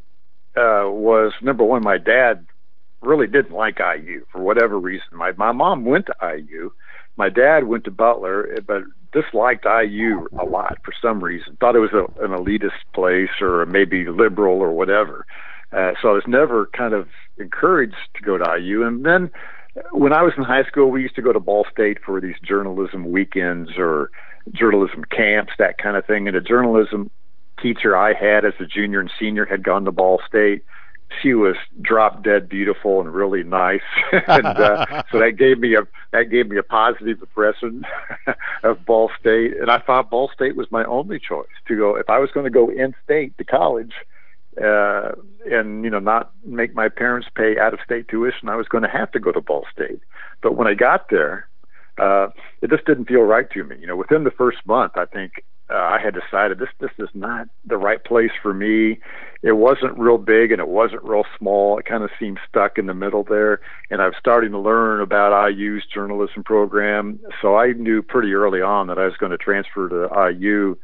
uh, 0.56 0.86
was 0.88 1.32
number 1.42 1.64
one, 1.64 1.82
my 1.82 1.98
dad 1.98 2.46
really 3.02 3.26
didn't 3.26 3.54
like 3.54 3.78
IU 3.80 4.24
for 4.30 4.40
whatever 4.40 4.78
reason. 4.78 5.06
My 5.12 5.32
my 5.32 5.52
mom 5.52 5.84
went 5.84 6.06
to 6.06 6.14
IU, 6.22 6.70
my 7.16 7.28
dad 7.28 7.64
went 7.64 7.84
to 7.84 7.90
Butler, 7.90 8.56
but 8.66 8.82
disliked 9.12 9.64
IU 9.64 10.26
a 10.38 10.44
lot 10.44 10.78
for 10.84 10.92
some 11.00 11.22
reason. 11.22 11.56
Thought 11.60 11.76
it 11.76 11.80
was 11.80 11.92
a, 11.92 12.04
an 12.24 12.32
elitist 12.32 12.82
place 12.92 13.40
or 13.40 13.64
maybe 13.66 14.06
liberal 14.06 14.60
or 14.60 14.72
whatever. 14.72 15.26
Uh, 15.72 15.92
so 16.00 16.08
I 16.08 16.12
was 16.12 16.24
never 16.26 16.66
kind 16.66 16.94
of 16.94 17.08
encouraged 17.38 17.96
to 18.14 18.22
go 18.22 18.38
to 18.38 18.58
IU. 18.58 18.84
And 18.84 19.04
then 19.04 19.30
when 19.92 20.12
I 20.12 20.22
was 20.22 20.32
in 20.36 20.44
high 20.44 20.64
school, 20.64 20.90
we 20.90 21.02
used 21.02 21.16
to 21.16 21.22
go 21.22 21.32
to 21.32 21.40
Ball 21.40 21.66
State 21.70 21.98
for 22.04 22.20
these 22.20 22.36
journalism 22.42 23.10
weekends 23.10 23.70
or 23.76 24.10
journalism 24.52 25.04
camps, 25.04 25.52
that 25.58 25.78
kind 25.78 25.96
of 25.96 26.04
thing. 26.06 26.28
And 26.28 26.36
a 26.36 26.40
journalism 26.40 27.10
teacher 27.60 27.96
I 27.96 28.12
had 28.12 28.44
as 28.44 28.54
a 28.60 28.66
junior 28.66 29.00
and 29.00 29.10
senior 29.18 29.44
had 29.44 29.62
gone 29.62 29.84
to 29.84 29.92
Ball 29.92 30.20
State 30.26 30.64
she 31.22 31.34
was 31.34 31.56
drop 31.80 32.22
dead 32.22 32.48
beautiful 32.48 33.00
and 33.00 33.12
really 33.12 33.42
nice, 33.42 33.80
and 34.12 34.46
uh, 34.46 35.02
so 35.12 35.18
that 35.18 35.32
gave 35.38 35.58
me 35.58 35.74
a 35.74 35.82
that 36.12 36.30
gave 36.30 36.48
me 36.48 36.56
a 36.56 36.62
positive 36.62 37.20
impression 37.20 37.84
of 38.62 38.84
Ball 38.84 39.10
State. 39.18 39.56
And 39.60 39.70
I 39.70 39.78
thought 39.78 40.10
Ball 40.10 40.30
State 40.34 40.56
was 40.56 40.70
my 40.70 40.84
only 40.84 41.18
choice 41.18 41.46
to 41.68 41.76
go 41.76 41.96
if 41.96 42.08
I 42.08 42.18
was 42.18 42.30
going 42.32 42.44
to 42.44 42.50
go 42.50 42.70
in 42.70 42.94
state 43.04 43.36
to 43.38 43.44
college, 43.44 43.92
uh, 44.62 45.12
and 45.50 45.84
you 45.84 45.90
know 45.90 45.98
not 45.98 46.32
make 46.44 46.74
my 46.74 46.88
parents 46.88 47.28
pay 47.34 47.58
out 47.58 47.74
of 47.74 47.80
state 47.84 48.08
tuition. 48.08 48.48
I 48.48 48.56
was 48.56 48.68
going 48.68 48.82
to 48.82 48.90
have 48.90 49.10
to 49.12 49.20
go 49.20 49.32
to 49.32 49.40
Ball 49.40 49.64
State. 49.72 50.00
But 50.42 50.56
when 50.56 50.68
I 50.68 50.74
got 50.74 51.08
there, 51.10 51.48
uh, 51.98 52.28
it 52.62 52.70
just 52.70 52.84
didn't 52.84 53.06
feel 53.06 53.22
right 53.22 53.50
to 53.50 53.64
me. 53.64 53.76
You 53.80 53.86
know, 53.86 53.96
within 53.96 54.24
the 54.24 54.30
first 54.30 54.58
month, 54.66 54.92
I 54.96 55.06
think 55.06 55.44
uh, 55.70 55.74
I 55.74 55.98
had 55.98 56.14
decided 56.14 56.58
this 56.58 56.68
this 56.78 56.90
is 56.98 57.08
not 57.14 57.48
the 57.64 57.78
right 57.78 58.02
place 58.04 58.32
for 58.42 58.52
me. 58.52 59.00
It 59.42 59.52
wasn't 59.52 59.98
real 59.98 60.18
big 60.18 60.52
and 60.52 60.60
it 60.60 60.68
wasn't 60.68 61.04
real 61.04 61.24
small. 61.38 61.78
It 61.78 61.86
kind 61.86 62.04
of 62.04 62.10
seemed 62.18 62.38
stuck 62.48 62.78
in 62.78 62.86
the 62.86 62.94
middle 62.94 63.24
there. 63.24 63.60
And 63.90 64.00
I 64.02 64.06
was 64.06 64.14
starting 64.18 64.52
to 64.52 64.58
learn 64.58 65.00
about 65.00 65.50
IU's 65.50 65.84
journalism 65.86 66.44
program, 66.44 67.18
so 67.40 67.56
I 67.56 67.72
knew 67.72 68.02
pretty 68.02 68.34
early 68.34 68.60
on 68.60 68.86
that 68.88 68.98
I 68.98 69.04
was 69.06 69.16
going 69.16 69.32
to 69.32 69.38
transfer 69.38 69.88
to 69.88 70.32
IU 70.32 70.76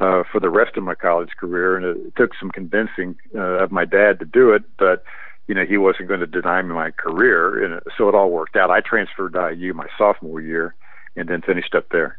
uh, 0.00 0.22
for 0.30 0.40
the 0.40 0.50
rest 0.50 0.76
of 0.76 0.84
my 0.84 0.94
college 0.94 1.30
career. 1.38 1.76
And 1.76 1.84
it 1.84 2.16
took 2.16 2.32
some 2.38 2.50
convincing 2.50 3.16
uh, 3.34 3.62
of 3.62 3.72
my 3.72 3.84
dad 3.84 4.18
to 4.20 4.24
do 4.24 4.52
it, 4.52 4.62
but 4.78 5.04
you 5.46 5.54
know 5.54 5.64
he 5.64 5.78
wasn't 5.78 6.08
going 6.08 6.20
to 6.20 6.26
deny 6.26 6.60
me 6.62 6.74
my 6.74 6.90
career, 6.90 7.64
and 7.64 7.80
so 7.96 8.08
it 8.08 8.14
all 8.14 8.30
worked 8.30 8.56
out. 8.56 8.70
I 8.70 8.80
transferred 8.80 9.32
to 9.32 9.50
IU 9.52 9.72
my 9.72 9.86
sophomore 9.96 10.40
year, 10.40 10.74
and 11.16 11.28
then 11.28 11.42
finished 11.42 11.74
up 11.74 11.88
there. 11.90 12.18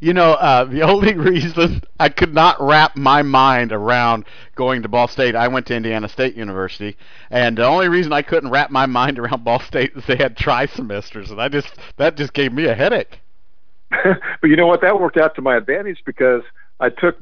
You 0.00 0.12
know, 0.12 0.32
uh, 0.32 0.64
the 0.64 0.82
only 0.90 1.14
reason 1.14 1.82
I 1.98 2.08
could 2.08 2.34
not 2.34 2.60
wrap 2.60 2.96
my 2.96 3.22
mind 3.22 3.72
around 3.72 4.24
going 4.54 4.82
to 4.82 4.88
Ball 4.88 5.08
State, 5.08 5.34
I 5.34 5.48
went 5.48 5.66
to 5.66 5.74
Indiana 5.74 6.08
State 6.08 6.34
University, 6.34 6.96
and 7.30 7.56
the 7.56 7.64
only 7.64 7.88
reason 7.88 8.12
I 8.12 8.22
couldn't 8.22 8.50
wrap 8.50 8.70
my 8.70 8.86
mind 8.86 9.18
around 9.18 9.44
Ball 9.44 9.60
State 9.60 9.92
is 9.96 10.04
they 10.06 10.16
had 10.16 10.36
tri 10.36 10.66
semesters, 10.66 11.30
and 11.30 11.40
I 11.40 11.48
just 11.48 11.72
that 11.96 12.16
just 12.16 12.32
gave 12.32 12.52
me 12.52 12.66
a 12.66 12.74
headache. 12.74 13.20
but 13.90 14.50
you 14.50 14.56
know 14.56 14.66
what? 14.66 14.80
That 14.80 15.00
worked 15.00 15.16
out 15.16 15.36
to 15.36 15.42
my 15.42 15.56
advantage 15.56 16.02
because 16.04 16.42
I 16.80 16.90
took 16.90 17.16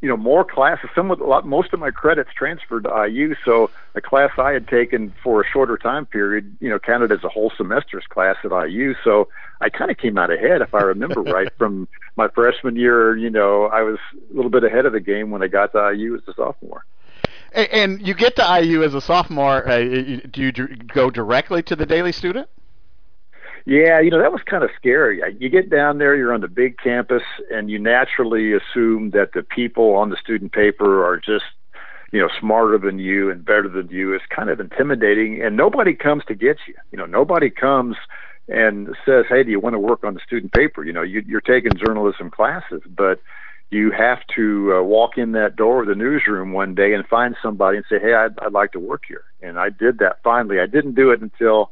you 0.00 0.08
know 0.08 0.16
more 0.16 0.44
classes. 0.44 0.88
Some 0.94 1.10
of 1.10 1.20
a 1.20 1.24
lot, 1.24 1.46
most 1.46 1.72
of 1.72 1.80
my 1.80 1.90
credits 1.90 2.30
transferred 2.36 2.84
to 2.84 3.06
IU, 3.08 3.34
so 3.44 3.70
a 3.94 4.00
class 4.00 4.30
I 4.38 4.52
had 4.52 4.66
taken 4.68 5.12
for 5.22 5.42
a 5.42 5.44
shorter 5.46 5.76
time 5.76 6.06
period, 6.06 6.56
you 6.60 6.70
know, 6.70 6.78
counted 6.78 7.12
as 7.12 7.22
a 7.22 7.28
whole 7.28 7.52
semester's 7.56 8.06
class 8.08 8.36
at 8.44 8.50
IU. 8.50 8.94
So 9.04 9.28
I 9.60 9.68
kind 9.68 9.90
of 9.90 9.98
came 9.98 10.16
out 10.16 10.30
ahead, 10.30 10.62
if 10.62 10.74
I 10.74 10.80
remember 10.80 11.22
right, 11.22 11.48
from 11.58 11.86
my 12.16 12.28
freshman 12.28 12.76
year. 12.76 13.16
You 13.16 13.30
know, 13.30 13.66
I 13.66 13.82
was 13.82 13.98
a 14.14 14.34
little 14.34 14.50
bit 14.50 14.64
ahead 14.64 14.86
of 14.86 14.92
the 14.92 15.00
game 15.00 15.30
when 15.30 15.42
I 15.42 15.48
got 15.48 15.72
to 15.72 15.92
IU 15.94 16.16
as 16.16 16.22
a 16.26 16.34
sophomore. 16.34 16.84
And 17.52 18.00
you 18.06 18.14
get 18.14 18.36
to 18.36 18.60
IU 18.62 18.84
as 18.84 18.94
a 18.94 19.00
sophomore. 19.00 19.68
Uh, 19.68 19.80
do 20.30 20.40
you 20.40 20.52
go 20.52 21.10
directly 21.10 21.62
to 21.64 21.74
the 21.74 21.84
Daily 21.84 22.12
Student? 22.12 22.48
Yeah, 23.66 24.00
you 24.00 24.10
know, 24.10 24.20
that 24.20 24.32
was 24.32 24.42
kind 24.44 24.64
of 24.64 24.70
scary. 24.76 25.20
You 25.38 25.48
get 25.48 25.70
down 25.70 25.98
there, 25.98 26.16
you're 26.16 26.32
on 26.32 26.40
the 26.40 26.48
big 26.48 26.78
campus, 26.78 27.22
and 27.50 27.70
you 27.70 27.78
naturally 27.78 28.52
assume 28.52 29.10
that 29.10 29.32
the 29.34 29.42
people 29.42 29.94
on 29.94 30.10
the 30.10 30.16
student 30.16 30.52
paper 30.52 31.04
are 31.04 31.18
just, 31.18 31.44
you 32.10 32.20
know, 32.20 32.28
smarter 32.40 32.78
than 32.78 32.98
you 32.98 33.30
and 33.30 33.44
better 33.44 33.68
than 33.68 33.88
you. 33.88 34.14
It's 34.14 34.24
kind 34.34 34.50
of 34.50 34.60
intimidating, 34.60 35.42
and 35.42 35.56
nobody 35.56 35.94
comes 35.94 36.24
to 36.26 36.34
get 36.34 36.56
you. 36.66 36.74
You 36.90 36.98
know, 36.98 37.06
nobody 37.06 37.50
comes 37.50 37.96
and 38.48 38.88
says, 39.04 39.26
"Hey, 39.28 39.44
do 39.44 39.50
you 39.50 39.60
want 39.60 39.74
to 39.74 39.78
work 39.78 40.04
on 40.04 40.14
the 40.14 40.20
student 40.26 40.52
paper?" 40.52 40.84
You 40.84 40.92
know, 40.92 41.02
you, 41.02 41.22
you're 41.26 41.40
taking 41.40 41.76
journalism 41.76 42.30
classes, 42.30 42.82
but 42.88 43.20
you 43.70 43.92
have 43.92 44.18
to 44.34 44.74
uh, 44.78 44.82
walk 44.82 45.16
in 45.16 45.32
that 45.32 45.54
door 45.54 45.82
of 45.82 45.86
the 45.86 45.94
newsroom 45.94 46.52
one 46.52 46.74
day 46.74 46.92
and 46.92 47.06
find 47.06 47.36
somebody 47.42 47.76
and 47.76 47.86
say, 47.88 48.00
"Hey, 48.00 48.14
I'd, 48.14 48.36
I'd 48.40 48.52
like 48.52 48.72
to 48.72 48.80
work 48.80 49.02
here." 49.06 49.24
And 49.42 49.58
I 49.58 49.68
did 49.68 49.98
that 49.98 50.16
finally. 50.24 50.58
I 50.60 50.66
didn't 50.66 50.94
do 50.94 51.10
it 51.10 51.20
until 51.20 51.70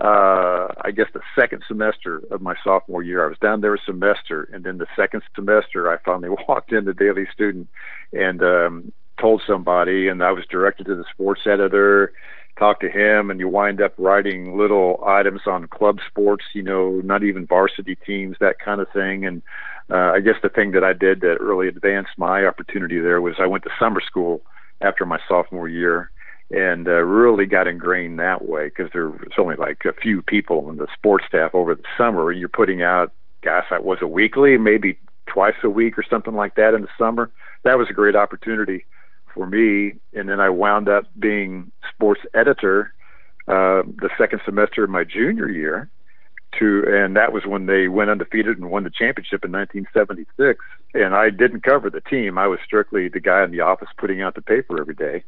uh, 0.00 0.68
I 0.82 0.92
guess 0.92 1.08
the 1.12 1.20
second 1.38 1.62
semester 1.68 2.22
of 2.30 2.40
my 2.40 2.54
sophomore 2.64 3.02
year. 3.02 3.24
I 3.24 3.28
was 3.28 3.36
down 3.38 3.60
there 3.60 3.74
a 3.74 3.82
semester, 3.84 4.48
and 4.52 4.64
then 4.64 4.78
the 4.78 4.86
second 4.96 5.22
semester, 5.34 5.92
I 5.92 5.98
finally 6.02 6.30
walked 6.48 6.72
in 6.72 6.86
the 6.86 6.94
Daily 6.94 7.26
Student 7.32 7.68
and 8.12 8.42
um, 8.42 8.92
told 9.20 9.42
somebody, 9.46 10.08
and 10.08 10.22
I 10.22 10.32
was 10.32 10.44
directed 10.50 10.86
to 10.86 10.94
the 10.94 11.04
sports 11.12 11.42
editor. 11.46 12.12
Talked 12.58 12.82
to 12.82 12.90
him, 12.90 13.30
and 13.30 13.40
you 13.40 13.48
wind 13.48 13.80
up 13.80 13.94
writing 13.96 14.56
little 14.56 15.02
items 15.06 15.42
on 15.46 15.68
club 15.68 15.98
sports, 16.06 16.44
you 16.54 16.62
know, 16.62 17.00
not 17.04 17.22
even 17.22 17.46
varsity 17.46 17.96
teams, 18.06 18.36
that 18.40 18.58
kind 18.58 18.80
of 18.80 18.88
thing. 18.92 19.24
And 19.24 19.42
uh, 19.90 20.12
I 20.14 20.20
guess 20.20 20.34
the 20.42 20.48
thing 20.48 20.72
that 20.72 20.84
I 20.84 20.92
did 20.92 21.20
that 21.20 21.40
really 21.40 21.68
advanced 21.68 22.10
my 22.16 22.44
opportunity 22.44 22.98
there 22.98 23.20
was 23.20 23.36
I 23.38 23.46
went 23.46 23.64
to 23.64 23.70
summer 23.78 24.00
school 24.00 24.42
after 24.80 25.06
my 25.06 25.18
sophomore 25.28 25.68
year 25.68 26.10
and 26.50 26.88
uh, 26.88 27.02
really 27.02 27.46
got 27.46 27.68
ingrained 27.68 28.18
that 28.18 28.48
way 28.48 28.66
because 28.68 28.90
there 28.92 29.08
was 29.08 29.32
only 29.38 29.56
like 29.56 29.84
a 29.84 29.92
few 29.92 30.20
people 30.22 30.68
in 30.68 30.76
the 30.76 30.88
sports 30.94 31.24
staff 31.28 31.54
over 31.54 31.74
the 31.74 31.84
summer. 31.96 32.32
You're 32.32 32.48
putting 32.48 32.82
out, 32.82 33.12
gosh, 33.42 33.66
that 33.70 33.84
was 33.84 33.98
a 34.02 34.06
weekly, 34.06 34.58
maybe 34.58 34.98
twice 35.26 35.54
a 35.62 35.70
week 35.70 35.96
or 35.96 36.04
something 36.08 36.34
like 36.34 36.56
that 36.56 36.74
in 36.74 36.82
the 36.82 36.88
summer. 36.98 37.30
That 37.62 37.78
was 37.78 37.88
a 37.88 37.92
great 37.92 38.16
opportunity 38.16 38.84
for 39.32 39.46
me. 39.46 39.94
And 40.12 40.28
then 40.28 40.40
I 40.40 40.50
wound 40.50 40.88
up 40.88 41.04
being 41.18 41.70
sports 41.94 42.22
editor 42.34 42.92
uh, 43.46 43.82
the 43.82 44.10
second 44.18 44.40
semester 44.44 44.84
of 44.84 44.90
my 44.90 45.04
junior 45.04 45.48
year. 45.48 45.88
To 46.58 46.82
and 46.84 47.14
that 47.14 47.32
was 47.32 47.46
when 47.46 47.66
they 47.66 47.86
went 47.86 48.10
undefeated 48.10 48.58
and 48.58 48.72
won 48.72 48.82
the 48.82 48.90
championship 48.90 49.44
in 49.44 49.52
1976. 49.52 50.58
And 50.94 51.14
I 51.14 51.30
didn't 51.30 51.62
cover 51.62 51.90
the 51.90 52.00
team; 52.00 52.38
I 52.38 52.48
was 52.48 52.58
strictly 52.64 53.08
the 53.08 53.20
guy 53.20 53.44
in 53.44 53.52
the 53.52 53.60
office 53.60 53.86
putting 53.96 54.20
out 54.20 54.34
the 54.34 54.42
paper 54.42 54.80
every 54.80 54.96
day 54.96 55.22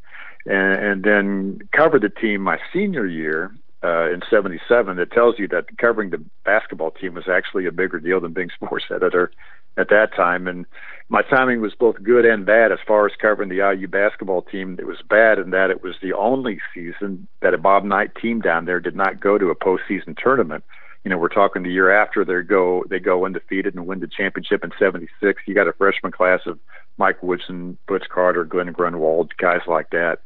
and, 0.45 0.83
and 0.83 1.03
then 1.03 1.59
covered 1.75 2.01
the 2.01 2.09
team 2.09 2.41
my 2.41 2.57
senior 2.71 3.05
year 3.05 3.53
uh, 3.83 4.09
in 4.11 4.21
77 4.29 4.95
that 4.97 5.11
tells 5.11 5.37
you 5.37 5.47
that 5.49 5.77
covering 5.77 6.09
the 6.09 6.23
basketball 6.45 6.91
team 6.91 7.13
was 7.13 7.27
actually 7.27 7.65
a 7.65 7.71
bigger 7.71 7.99
deal 7.99 8.19
than 8.19 8.33
being 8.33 8.49
sports 8.55 8.85
editor 8.89 9.31
at 9.77 9.89
that 9.89 10.15
time. 10.15 10.47
And 10.47 10.65
my 11.09 11.21
timing 11.21 11.61
was 11.61 11.73
both 11.77 12.01
good 12.01 12.25
and 12.25 12.45
bad 12.45 12.71
as 12.71 12.79
far 12.87 13.05
as 13.05 13.11
covering 13.21 13.49
the 13.49 13.75
IU 13.75 13.87
basketball 13.87 14.41
team. 14.41 14.77
It 14.79 14.87
was 14.87 15.01
bad 15.09 15.39
in 15.39 15.49
that 15.51 15.69
it 15.69 15.83
was 15.83 15.95
the 16.01 16.13
only 16.13 16.59
season 16.73 17.27
that 17.41 17.53
a 17.53 17.57
Bob 17.57 17.83
Knight 17.83 18.11
team 18.15 18.39
down 18.39 18.65
there 18.65 18.79
did 18.79 18.95
not 18.95 19.19
go 19.19 19.37
to 19.37 19.49
a 19.49 19.55
postseason 19.55 20.17
tournament. 20.17 20.63
You 21.03 21.09
know, 21.09 21.17
we're 21.17 21.27
talking 21.27 21.63
the 21.63 21.71
year 21.71 21.91
after 21.91 22.23
they 22.23 22.41
go 22.47 22.85
they 22.89 22.99
go 22.99 23.25
undefeated 23.25 23.75
and 23.75 23.85
win 23.85 23.99
the 23.99 24.07
championship 24.07 24.63
in 24.63 24.71
'76. 24.79 25.41
You 25.45 25.53
got 25.53 25.67
a 25.67 25.73
freshman 25.73 26.13
class 26.13 26.39
of 26.45 26.59
Mike 26.97 27.21
Woodson, 27.23 27.77
Butch 27.87 28.07
Carter, 28.09 28.43
Glenn 28.43 28.71
Grunwald, 28.71 29.33
guys 29.37 29.61
like 29.67 29.89
that. 29.91 30.19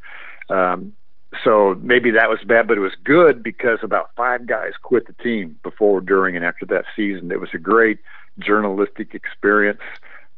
Um, 0.50 0.94
so 1.44 1.76
maybe 1.82 2.12
that 2.12 2.30
was 2.30 2.40
bad, 2.46 2.68
but 2.68 2.78
it 2.78 2.82
was 2.82 2.96
good 3.04 3.44
because 3.44 3.80
about 3.84 4.12
five 4.16 4.48
guys 4.48 4.74
quit 4.82 5.08
the 5.08 5.24
team 5.24 5.58
before, 5.64 6.02
during, 6.02 6.36
and 6.36 6.46
after 6.46 6.66
that 6.68 6.86
season. 6.96 7.32
It 7.32 7.40
was 7.40 7.50
a 7.54 7.58
great 7.58 8.00
journalistic 8.40 9.14
experience. 9.14 9.82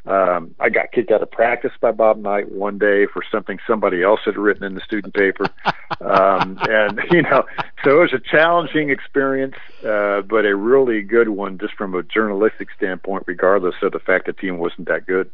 Um, 0.06 0.56
I 0.60 0.70
got 0.70 0.92
kicked 0.92 1.12
out 1.12 1.22
of 1.22 1.30
practice 1.30 1.74
by 1.80 1.92
Bob 1.92 2.18
Knight 2.18 2.52
one 2.52 2.78
day 2.78 3.06
for 3.06 3.22
something 3.32 3.60
somebody 3.68 4.02
else 4.02 4.22
had 4.26 4.38
written 4.38 4.64
in 4.64 4.74
the 4.74 4.82
student 4.82 5.14
paper. 5.14 5.46
um, 6.02 6.58
and, 6.62 7.00
you 7.12 7.22
know, 7.22 7.44
so 7.84 7.98
it 7.98 8.00
was 8.00 8.14
a 8.14 8.20
challenging 8.20 8.90
experience, 8.90 9.56
uh, 9.86 10.22
but 10.22 10.46
a 10.46 10.56
really 10.56 11.02
good 11.02 11.30
one 11.30 11.58
just 11.60 11.76
from 11.76 11.94
a 11.94 12.02
journalistic 12.02 12.70
standpoint, 12.76 13.26
regardless 13.28 13.76
of 13.84 13.92
the 13.92 14.00
fact 14.00 14.26
the 14.26 14.34
team 14.34 14.58
wasn't 14.58 14.88
that 14.88 15.06
good. 15.06 15.30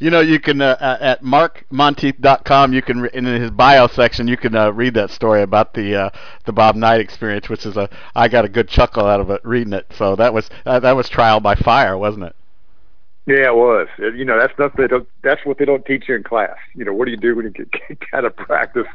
You 0.00 0.10
know, 0.10 0.20
you 0.20 0.40
can 0.40 0.60
uh, 0.60 0.76
uh 0.80 0.98
at 1.00 1.22
markmontieth.com. 1.22 2.72
You 2.72 2.82
can 2.82 3.06
in 3.06 3.24
his 3.24 3.50
bio 3.50 3.86
section 3.86 4.28
you 4.28 4.36
can 4.36 4.54
uh, 4.54 4.70
read 4.70 4.94
that 4.94 5.10
story 5.10 5.42
about 5.42 5.74
the 5.74 5.94
uh, 5.94 6.10
the 6.44 6.52
Bob 6.52 6.76
Knight 6.76 7.00
experience, 7.00 7.48
which 7.48 7.66
is 7.66 7.76
a 7.76 7.88
I 8.14 8.28
got 8.28 8.44
a 8.44 8.48
good 8.48 8.68
chuckle 8.68 9.06
out 9.06 9.20
of 9.20 9.30
it 9.30 9.40
reading 9.44 9.72
it. 9.72 9.86
So 9.96 10.16
that 10.16 10.32
was 10.32 10.48
uh, 10.66 10.80
that 10.80 10.96
was 10.96 11.08
trial 11.08 11.40
by 11.40 11.54
fire, 11.54 11.96
wasn't 11.96 12.24
it? 12.24 12.36
Yeah, 13.24 13.50
it 13.50 13.54
was. 13.54 13.86
You 13.98 14.24
know, 14.24 14.36
that's 14.36 14.52
stuff 14.54 14.72
they 14.76 14.88
don't. 14.88 15.08
That's 15.22 15.44
what 15.44 15.58
they 15.58 15.64
don't 15.64 15.86
teach 15.86 16.08
you 16.08 16.16
in 16.16 16.24
class. 16.24 16.56
You 16.74 16.84
know, 16.84 16.92
what 16.92 17.04
do 17.04 17.12
you 17.12 17.16
do 17.16 17.36
when 17.36 17.44
you 17.44 17.50
get, 17.52 17.70
get 17.88 18.10
kind 18.10 18.26
of 18.26 18.34
practice 18.34 18.86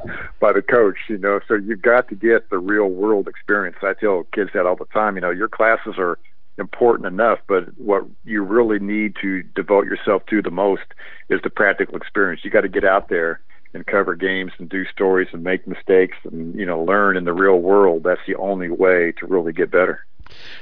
by 0.41 0.51
the 0.51 0.61
coach? 0.61 0.97
You 1.07 1.17
know, 1.17 1.39
so 1.47 1.55
you've 1.55 1.81
got 1.81 2.09
to 2.09 2.15
get 2.15 2.49
the 2.49 2.57
real 2.57 2.87
world 2.87 3.29
experience. 3.29 3.77
I 3.81 3.93
tell 3.93 4.25
kids 4.33 4.49
that 4.53 4.65
all 4.65 4.75
the 4.75 4.85
time. 4.85 5.15
You 5.15 5.21
know, 5.21 5.29
your 5.29 5.47
classes 5.47 5.95
are 5.97 6.19
important 6.57 7.07
enough, 7.07 7.39
but 7.47 7.65
what 7.77 8.03
you 8.25 8.43
really 8.43 8.79
need 8.79 9.15
to 9.21 9.43
devote 9.43 9.85
yourself 9.85 10.25
to 10.27 10.41
the 10.41 10.51
most 10.51 10.83
is 11.29 11.39
the 11.43 11.49
practical 11.49 11.95
experience. 11.95 12.43
You 12.43 12.51
got 12.51 12.61
to 12.61 12.69
get 12.69 12.83
out 12.83 13.09
there 13.09 13.41
and 13.73 13.85
cover 13.85 14.15
games 14.15 14.51
and 14.57 14.69
do 14.69 14.85
stories 14.85 15.27
and 15.33 15.43
make 15.43 15.67
mistakes 15.67 16.17
and 16.23 16.55
you 16.55 16.65
know 16.65 16.81
learn 16.83 17.17
in 17.17 17.25
the 17.25 17.33
real 17.33 17.59
world. 17.59 18.03
That's 18.03 18.21
the 18.27 18.35
only 18.35 18.69
way 18.69 19.13
to 19.19 19.27
really 19.27 19.53
get 19.53 19.71
better. 19.71 20.05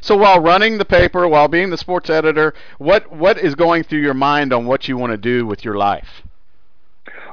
So 0.01 0.15
while 0.15 0.39
running 0.39 0.77
the 0.77 0.85
paper, 0.85 1.27
while 1.27 1.47
being 1.47 1.69
the 1.69 1.77
sports 1.77 2.09
editor, 2.09 2.53
what 2.77 3.11
what 3.11 3.37
is 3.37 3.55
going 3.55 3.83
through 3.83 4.01
your 4.01 4.13
mind 4.13 4.53
on 4.53 4.65
what 4.65 4.87
you 4.87 4.97
want 4.97 5.11
to 5.11 5.17
do 5.17 5.45
with 5.45 5.63
your 5.63 5.75
life? 5.75 6.23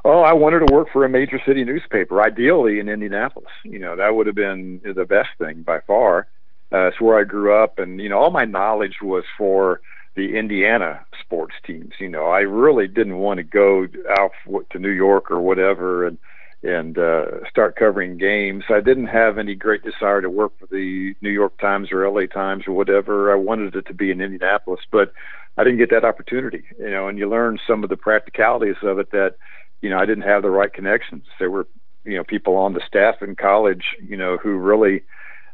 Oh, 0.04 0.20
I 0.20 0.32
wanted 0.32 0.66
to 0.66 0.72
work 0.72 0.88
for 0.92 1.04
a 1.04 1.08
major 1.08 1.40
city 1.46 1.64
newspaper, 1.64 2.20
ideally 2.20 2.80
in 2.80 2.88
Indianapolis. 2.88 3.52
You 3.64 3.78
know, 3.78 3.96
that 3.96 4.14
would 4.14 4.26
have 4.26 4.34
been 4.34 4.80
the 4.82 5.04
best 5.04 5.30
thing 5.38 5.62
by 5.62 5.80
far. 5.80 6.26
Uh, 6.72 6.88
it's 6.88 7.00
where 7.00 7.18
I 7.18 7.24
grew 7.24 7.54
up, 7.54 7.78
and 7.78 8.00
you 8.00 8.08
know, 8.08 8.18
all 8.18 8.30
my 8.30 8.44
knowledge 8.44 9.02
was 9.02 9.24
for 9.36 9.80
the 10.14 10.36
Indiana 10.36 11.04
sports 11.20 11.54
teams. 11.66 11.94
You 11.98 12.08
know, 12.08 12.26
I 12.26 12.40
really 12.40 12.86
didn't 12.88 13.18
want 13.18 13.38
to 13.38 13.44
go 13.44 13.86
out 14.18 14.32
to 14.70 14.78
New 14.78 14.90
York 14.90 15.30
or 15.30 15.40
whatever, 15.40 16.06
and 16.06 16.18
and 16.62 16.96
uh, 16.96 17.48
start 17.50 17.76
covering 17.76 18.18
games. 18.18 18.64
I 18.70 18.80
didn't 18.80 19.06
have 19.06 19.36
any 19.36 19.54
great 19.54 19.82
desire 19.82 20.20
to 20.20 20.30
work 20.30 20.52
for 20.58 20.66
the 20.66 21.14
New 21.20 21.30
York 21.30 21.58
Times 21.58 21.90
or 21.90 22.08
LA 22.08 22.26
Times 22.26 22.64
or 22.68 22.72
whatever. 22.72 23.32
I 23.32 23.34
wanted 23.34 23.74
it 23.74 23.86
to 23.86 23.94
be 23.94 24.10
in 24.10 24.20
Indianapolis, 24.20 24.80
but 24.90 25.12
I 25.56 25.64
didn't 25.64 25.80
get 25.80 25.90
that 25.90 26.04
opportunity. 26.04 26.62
You 26.78 26.90
know, 26.90 27.08
and 27.08 27.18
you 27.18 27.28
learn 27.28 27.58
some 27.66 27.82
of 27.82 27.90
the 27.90 27.96
practicalities 27.96 28.76
of 28.82 28.98
it 29.00 29.10
that, 29.10 29.36
you 29.80 29.90
know, 29.90 29.98
I 29.98 30.06
didn't 30.06 30.22
have 30.22 30.42
the 30.42 30.50
right 30.50 30.72
connections. 30.72 31.24
There 31.38 31.50
were, 31.50 31.66
you 32.04 32.16
know, 32.16 32.24
people 32.24 32.54
on 32.56 32.74
the 32.74 32.82
staff 32.86 33.22
in 33.22 33.34
college, 33.34 33.96
you 34.00 34.16
know, 34.16 34.36
who 34.36 34.56
really 34.56 35.02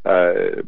uh, 0.05 0.63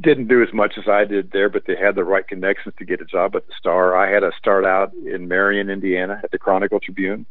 didn't 0.00 0.28
do 0.28 0.42
as 0.42 0.52
much 0.52 0.74
as 0.78 0.88
I 0.88 1.04
did 1.04 1.32
there, 1.32 1.48
but 1.48 1.64
they 1.66 1.76
had 1.76 1.94
the 1.94 2.04
right 2.04 2.26
connections 2.26 2.74
to 2.78 2.84
get 2.84 3.00
a 3.00 3.04
job 3.04 3.34
at 3.34 3.46
the 3.46 3.52
Star. 3.58 3.96
I 3.96 4.10
had 4.10 4.20
to 4.20 4.30
start 4.38 4.64
out 4.64 4.92
in 4.94 5.28
Marion, 5.28 5.68
Indiana, 5.68 6.20
at 6.22 6.30
the 6.30 6.38
Chronicle 6.38 6.80
Tribune, 6.80 7.26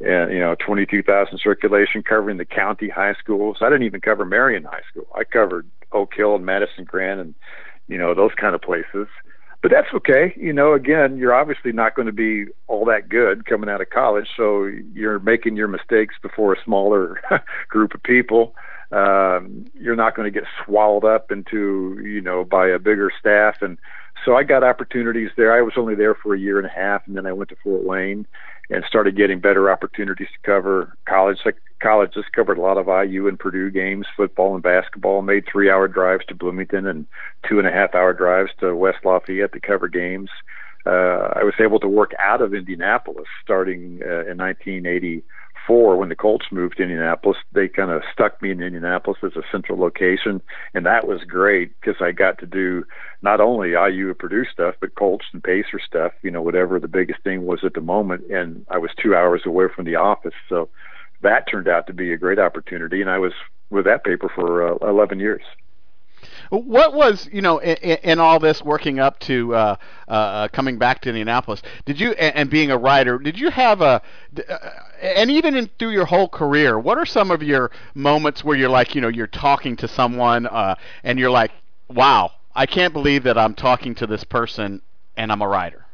and 0.00 0.32
you 0.32 0.38
know, 0.38 0.54
22,000 0.64 1.38
circulation 1.42 2.02
covering 2.02 2.36
the 2.36 2.44
county 2.44 2.88
high 2.88 3.14
schools. 3.14 3.58
I 3.60 3.66
didn't 3.66 3.84
even 3.84 4.00
cover 4.00 4.24
Marion 4.24 4.64
High 4.64 4.82
School. 4.90 5.06
I 5.14 5.24
covered 5.24 5.68
Oak 5.92 6.12
Hill 6.14 6.36
and 6.36 6.44
Madison 6.44 6.84
Grant, 6.84 7.20
and 7.20 7.34
you 7.88 7.98
know, 7.98 8.14
those 8.14 8.32
kind 8.38 8.54
of 8.54 8.62
places. 8.62 9.08
But 9.62 9.70
that's 9.70 9.92
okay. 9.92 10.32
You 10.36 10.52
know, 10.52 10.72
again, 10.72 11.18
you're 11.18 11.34
obviously 11.34 11.72
not 11.72 11.94
going 11.94 12.06
to 12.06 12.12
be 12.12 12.46
all 12.66 12.84
that 12.86 13.08
good 13.08 13.44
coming 13.44 13.68
out 13.68 13.82
of 13.82 13.90
college, 13.90 14.28
so 14.36 14.70
you're 14.94 15.18
making 15.18 15.56
your 15.56 15.68
mistakes 15.68 16.14
before 16.22 16.54
a 16.54 16.64
smaller 16.64 17.20
group 17.68 17.94
of 17.94 18.02
people 18.02 18.54
um, 18.92 19.66
you're 19.74 19.96
not 19.96 20.16
going 20.16 20.32
to 20.32 20.40
get 20.40 20.48
swallowed 20.64 21.04
up 21.04 21.30
into 21.30 22.00
you 22.02 22.20
know 22.20 22.44
by 22.44 22.68
a 22.68 22.78
bigger 22.78 23.10
staff 23.18 23.56
and 23.62 23.78
so 24.24 24.36
I 24.36 24.42
got 24.42 24.62
opportunities 24.62 25.30
there. 25.36 25.56
I 25.56 25.62
was 25.62 25.74
only 25.76 25.94
there 25.94 26.14
for 26.14 26.34
a 26.34 26.38
year 26.38 26.58
and 26.58 26.66
a 26.66 26.70
half, 26.70 27.06
and 27.06 27.16
then 27.16 27.26
I 27.26 27.32
went 27.32 27.48
to 27.50 27.56
Fort 27.62 27.84
Wayne 27.84 28.26
and 28.68 28.84
started 28.86 29.16
getting 29.16 29.40
better 29.40 29.70
opportunities 29.70 30.28
to 30.28 30.46
cover 30.46 30.96
college. 31.06 31.38
Like 31.44 31.56
college, 31.82 32.12
just 32.14 32.32
covered 32.32 32.58
a 32.58 32.60
lot 32.60 32.76
of 32.76 32.86
IU 32.86 33.28
and 33.28 33.38
Purdue 33.38 33.70
games, 33.70 34.06
football 34.16 34.54
and 34.54 34.62
basketball. 34.62 35.22
Made 35.22 35.44
three-hour 35.50 35.88
drives 35.88 36.24
to 36.26 36.34
Bloomington 36.34 36.86
and 36.86 37.06
two 37.48 37.58
and 37.58 37.66
a 37.66 37.72
half-hour 37.72 38.12
drives 38.12 38.50
to 38.60 38.76
West 38.76 38.98
Lafayette 39.04 39.52
to 39.52 39.60
cover 39.60 39.88
games. 39.88 40.30
Uh, 40.86 41.32
I 41.36 41.44
was 41.44 41.54
able 41.58 41.80
to 41.80 41.88
work 41.88 42.12
out 42.18 42.40
of 42.40 42.54
Indianapolis 42.54 43.26
starting 43.42 44.00
uh, 44.02 44.24
in 44.30 44.38
1980 44.38 45.22
four, 45.66 45.96
when 45.96 46.08
the 46.08 46.16
Colts 46.16 46.46
moved 46.50 46.76
to 46.76 46.82
Indianapolis, 46.82 47.38
they 47.52 47.68
kind 47.68 47.90
of 47.90 48.02
stuck 48.12 48.40
me 48.42 48.50
in 48.50 48.62
Indianapolis 48.62 49.18
as 49.22 49.36
a 49.36 49.42
central 49.50 49.78
location, 49.78 50.40
and 50.74 50.86
that 50.86 51.06
was 51.06 51.22
great 51.24 51.72
because 51.80 52.00
I 52.00 52.12
got 52.12 52.38
to 52.38 52.46
do 52.46 52.84
not 53.22 53.40
only 53.40 53.70
IU 53.70 54.12
Purdue 54.14 54.44
stuff, 54.52 54.74
but 54.80 54.94
Colts 54.94 55.26
and 55.32 55.42
Pacer 55.42 55.80
stuff. 55.84 56.12
You 56.22 56.30
know, 56.30 56.42
whatever 56.42 56.78
the 56.78 56.88
biggest 56.88 57.22
thing 57.22 57.46
was 57.46 57.60
at 57.64 57.74
the 57.74 57.80
moment, 57.80 58.30
and 58.30 58.64
I 58.70 58.78
was 58.78 58.90
two 59.00 59.14
hours 59.14 59.42
away 59.46 59.66
from 59.74 59.84
the 59.84 59.96
office, 59.96 60.34
so 60.48 60.68
that 61.22 61.48
turned 61.50 61.68
out 61.68 61.86
to 61.86 61.92
be 61.92 62.12
a 62.12 62.16
great 62.16 62.38
opportunity, 62.38 63.00
and 63.00 63.10
I 63.10 63.18
was 63.18 63.32
with 63.70 63.84
that 63.84 64.04
paper 64.04 64.30
for 64.34 64.66
uh, 64.66 64.88
11 64.88 65.20
years. 65.20 65.42
What 66.50 66.94
was 66.94 67.28
you 67.32 67.42
know 67.42 67.58
in, 67.58 67.76
in 67.76 68.18
all 68.18 68.38
this 68.38 68.62
working 68.62 68.98
up 68.98 69.18
to 69.20 69.54
uh, 69.54 69.76
uh, 70.08 70.48
coming 70.48 70.78
back 70.78 71.00
to 71.02 71.08
Indianapolis? 71.08 71.62
Did 71.84 72.00
you 72.00 72.12
and, 72.12 72.36
and, 72.36 72.50
being 72.50 72.70
a 72.70 72.78
writer? 72.78 73.18
Did 73.18 73.38
you 73.38 73.50
have 73.50 73.80
a 73.80 74.02
uh, 74.48 74.58
and 75.00 75.30
even 75.30 75.54
in, 75.54 75.70
through 75.78 75.90
your 75.90 76.06
whole 76.06 76.28
career? 76.28 76.78
What 76.78 76.98
are 76.98 77.06
some 77.06 77.30
of 77.30 77.42
your 77.42 77.70
moments 77.94 78.44
where 78.44 78.56
you're 78.56 78.68
like 78.68 78.94
you 78.94 79.00
know 79.00 79.08
you're 79.08 79.26
talking 79.26 79.76
to 79.76 79.88
someone 79.88 80.46
uh, 80.46 80.74
and 81.04 81.18
you're 81.18 81.30
like, 81.30 81.52
wow, 81.88 82.32
I 82.54 82.66
can't 82.66 82.92
believe 82.92 83.24
that 83.24 83.38
I'm 83.38 83.54
talking 83.54 83.94
to 83.96 84.06
this 84.06 84.24
person 84.24 84.82
and 85.16 85.30
I'm 85.30 85.42
a 85.42 85.48
writer. 85.48 85.86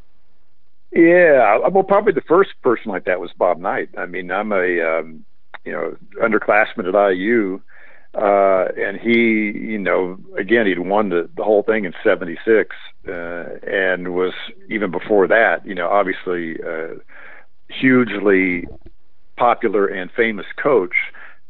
Yeah, 0.93 1.59
well, 1.69 1.83
probably 1.83 2.13
the 2.13 2.23
first 2.23 2.51
person 2.63 2.91
like 2.91 3.05
that 3.05 3.21
was 3.21 3.31
Bob 3.37 3.59
Knight. 3.59 3.91
I 3.99 4.07
mean, 4.07 4.31
I'm 4.31 4.53
a 4.53 4.81
um, 4.81 5.25
you 5.65 5.73
know 5.73 5.97
underclassman 6.23 6.89
at 6.89 7.13
IU 7.13 7.61
uh, 8.17 8.69
and 8.79 8.99
he, 8.99 9.53
you 9.55 9.79
know, 9.79 10.19
again, 10.39 10.67
he'd 10.67 10.79
won 10.79 11.11
the, 11.11 11.29
the 11.37 11.45
whole 11.45 11.63
thing 11.63 11.85
in 11.85 11.93
76, 12.03 12.75
uh, 13.07 13.13
and 13.67 14.15
was 14.15 14.33
even 14.71 14.91
before 14.91 15.27
that, 15.29 15.67
you 15.67 15.75
know, 15.75 15.89
obviously, 15.89 16.57
uh, 16.63 16.95
hugely 17.69 18.67
popular 19.37 19.87
and 19.87 20.11
famous 20.17 20.47
coach. 20.61 20.95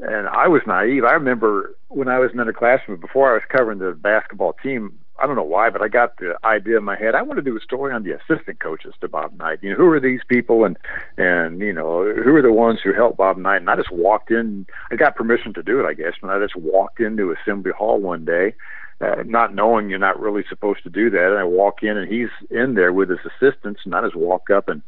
And 0.01 0.27
I 0.29 0.49
was 0.49 0.63
naive. 0.67 1.05
I 1.05 1.13
remember 1.13 1.77
when 1.89 2.09
I 2.09 2.19
was 2.19 2.31
an 2.33 2.39
underclassman, 2.39 3.01
before 3.01 3.31
I 3.31 3.35
was 3.35 3.45
covering 3.49 3.79
the 3.79 3.93
basketball 3.93 4.55
team, 4.63 4.99
I 5.19 5.27
don't 5.27 5.37
know 5.37 5.43
why, 5.43 5.71
but 5.71 5.83
I 5.83 5.89
got 5.89 6.19
the 6.19 6.37
idea 6.45 6.77
in 6.77 6.85
my 6.85 6.97
head. 6.97 7.15
I 7.15 7.23
want 7.23 7.39
to 7.39 7.43
do 7.43 7.57
a 7.57 7.61
story 7.61 7.93
on 7.93 8.03
the 8.03 8.13
assistant 8.13 8.61
coaches 8.61 8.95
to 9.01 9.09
Bob 9.09 9.37
Knight. 9.39 9.61
You 9.63 9.71
know, 9.71 9.77
who 9.77 9.87
are 9.89 10.01
these 10.01 10.21
people, 10.29 10.65
and 10.65 10.77
and 11.17 11.61
you 11.61 11.73
know, 11.73 12.05
who 12.05 12.35
are 12.35 12.43
the 12.43 12.53
ones 12.53 12.81
who 12.83 12.93
helped 12.93 13.17
Bob 13.17 13.39
Knight? 13.39 13.63
And 13.63 13.71
I 13.71 13.77
just 13.77 13.93
walked 13.93 14.31
in. 14.31 14.67
I 14.91 14.97
got 14.97 15.17
permission 15.17 15.55
to 15.55 15.63
do 15.63 15.81
it, 15.81 15.87
I 15.87 15.95
guess, 15.95 16.15
and 16.21 16.31
I 16.31 16.39
just 16.39 16.57
walked 16.57 17.01
into 17.01 17.35
Assembly 17.35 17.73
Hall 17.73 18.01
one 18.01 18.25
day, 18.25 18.55
uh, 19.01 19.23
not 19.25 19.55
knowing 19.55 19.89
you're 19.89 19.99
not 19.99 20.21
really 20.21 20.45
supposed 20.49 20.83
to 20.85 20.91
do 20.91 21.09
that. 21.11 21.31
And 21.31 21.39
I 21.39 21.45
walk 21.45 21.83
in, 21.83 21.97
and 21.97 22.13
he's 22.13 22.31
in 22.51 22.75
there 22.75 22.93
with 22.93 23.09
his 23.09 23.21
assistants, 23.25 23.81
and 23.85 23.95
I 23.95 24.03
just 24.03 24.17
walk 24.17 24.51
up 24.51 24.69
and 24.69 24.83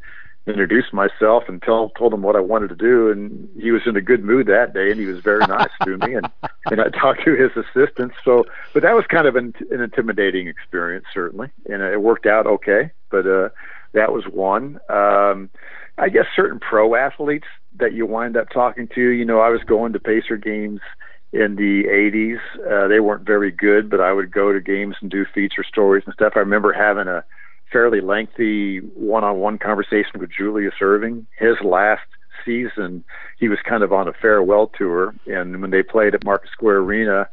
introduced 0.46 0.92
myself 0.92 1.44
and 1.48 1.61
tell, 1.62 1.90
told 1.90 2.14
him 2.14 2.22
what 2.22 2.37
I 2.37 2.40
wanted 2.40 2.68
to 2.68 2.74
do, 2.74 3.11
and 3.11 3.48
he 3.61 3.70
was 3.70 3.83
in 3.87 3.96
a 3.96 4.01
good 4.01 4.24
mood 4.24 4.46
that 4.46 4.72
day, 4.72 4.90
and 4.90 4.98
he 4.98 5.07
was 5.07 5.20
very 5.20 5.46
nice 5.46 5.68
to 5.85 5.98
me, 5.98 6.14
and 6.14 6.29
and 6.70 6.81
I 6.81 6.88
talked 6.88 7.24
to 7.24 7.35
his 7.35 7.51
assistants. 7.57 8.14
So, 8.24 8.44
but 8.72 8.83
that 8.83 8.94
was 8.94 9.05
kind 9.09 9.27
of 9.27 9.37
an, 9.37 9.55
an 9.70 9.81
intimidating 9.81 10.48
experience, 10.48 11.07
certainly, 11.12 11.51
and 11.66 11.83
it 11.83 12.01
worked 12.01 12.27
out 12.27 12.46
okay. 12.46 12.90
But 13.11 13.27
uh, 13.27 13.51
that 13.92 14.12
was 14.12 14.24
one. 14.27 14.81
Um, 14.88 15.51
I 15.98 16.09
guess 16.09 16.27
certain 16.35 16.61
pro 16.61 16.94
athletes 16.94 17.46
that 17.79 17.92
you 17.92 18.07
wind 18.07 18.37
up 18.37 18.51
talking 18.51 18.88
to. 18.94 19.01
You 19.01 19.24
know, 19.24 19.40
I 19.40 19.51
was 19.51 19.62
going 19.64 19.92
to 19.92 20.01
Pacer 20.01 20.37
games 20.37 20.81
in 21.33 21.57
the 21.57 21.85
80s. 21.85 22.38
Uh, 22.66 22.88
they 22.88 23.01
weren't 23.01 23.27
very 23.27 23.51
good, 23.51 23.90
but 23.90 24.01
I 24.01 24.12
would 24.12 24.33
go 24.33 24.53
to 24.53 24.61
games 24.61 24.96
and 25.01 25.11
do 25.11 25.27
feature 25.35 25.64
stories 25.64 26.05
and 26.07 26.14
stuff. 26.14 26.35
I 26.37 26.40
remember 26.40 26.72
having 26.72 27.09
a 27.09 27.24
fairly 27.72 28.00
lengthy 28.00 28.78
one-on-one 28.78 29.59
conversation 29.59 30.20
with 30.20 30.31
Julius 30.31 30.74
Erving. 30.81 31.26
His 31.38 31.57
last 31.62 32.07
season, 32.44 33.04
he 33.38 33.48
was 33.48 33.59
kind 33.68 33.83
of 33.83 33.92
on 33.92 34.09
a 34.09 34.12
farewell 34.12 34.70
tour, 34.76 35.14
and 35.26 35.61
when 35.61 35.70
they 35.70 35.83
played 35.83 36.14
at 36.14 36.24
Market 36.24 36.50
Square 36.50 36.78
Arena, 36.78 37.28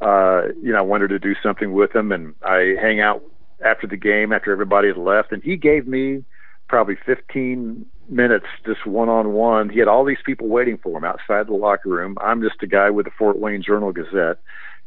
uh, 0.00 0.42
you 0.62 0.72
know, 0.72 0.78
I 0.78 0.82
wanted 0.82 1.08
to 1.08 1.18
do 1.18 1.34
something 1.42 1.72
with 1.72 1.94
him, 1.94 2.12
and 2.12 2.34
I 2.42 2.74
hang 2.80 3.00
out 3.00 3.22
after 3.64 3.86
the 3.86 3.96
game 3.96 4.32
after 4.32 4.52
everybody 4.52 4.88
had 4.88 4.96
left, 4.96 5.32
and 5.32 5.42
he 5.42 5.56
gave 5.56 5.86
me 5.86 6.24
probably 6.68 6.96
15 7.06 7.86
minutes 8.08 8.46
just 8.64 8.86
one-on-one. 8.86 9.70
He 9.70 9.78
had 9.78 9.88
all 9.88 10.04
these 10.04 10.18
people 10.24 10.48
waiting 10.48 10.78
for 10.78 10.96
him 10.96 11.04
outside 11.04 11.46
the 11.46 11.54
locker 11.54 11.88
room. 11.88 12.16
I'm 12.20 12.42
just 12.42 12.62
a 12.62 12.66
guy 12.66 12.90
with 12.90 13.06
the 13.06 13.10
Fort 13.18 13.38
Wayne 13.38 13.62
Journal 13.62 13.92
Gazette 13.92 14.38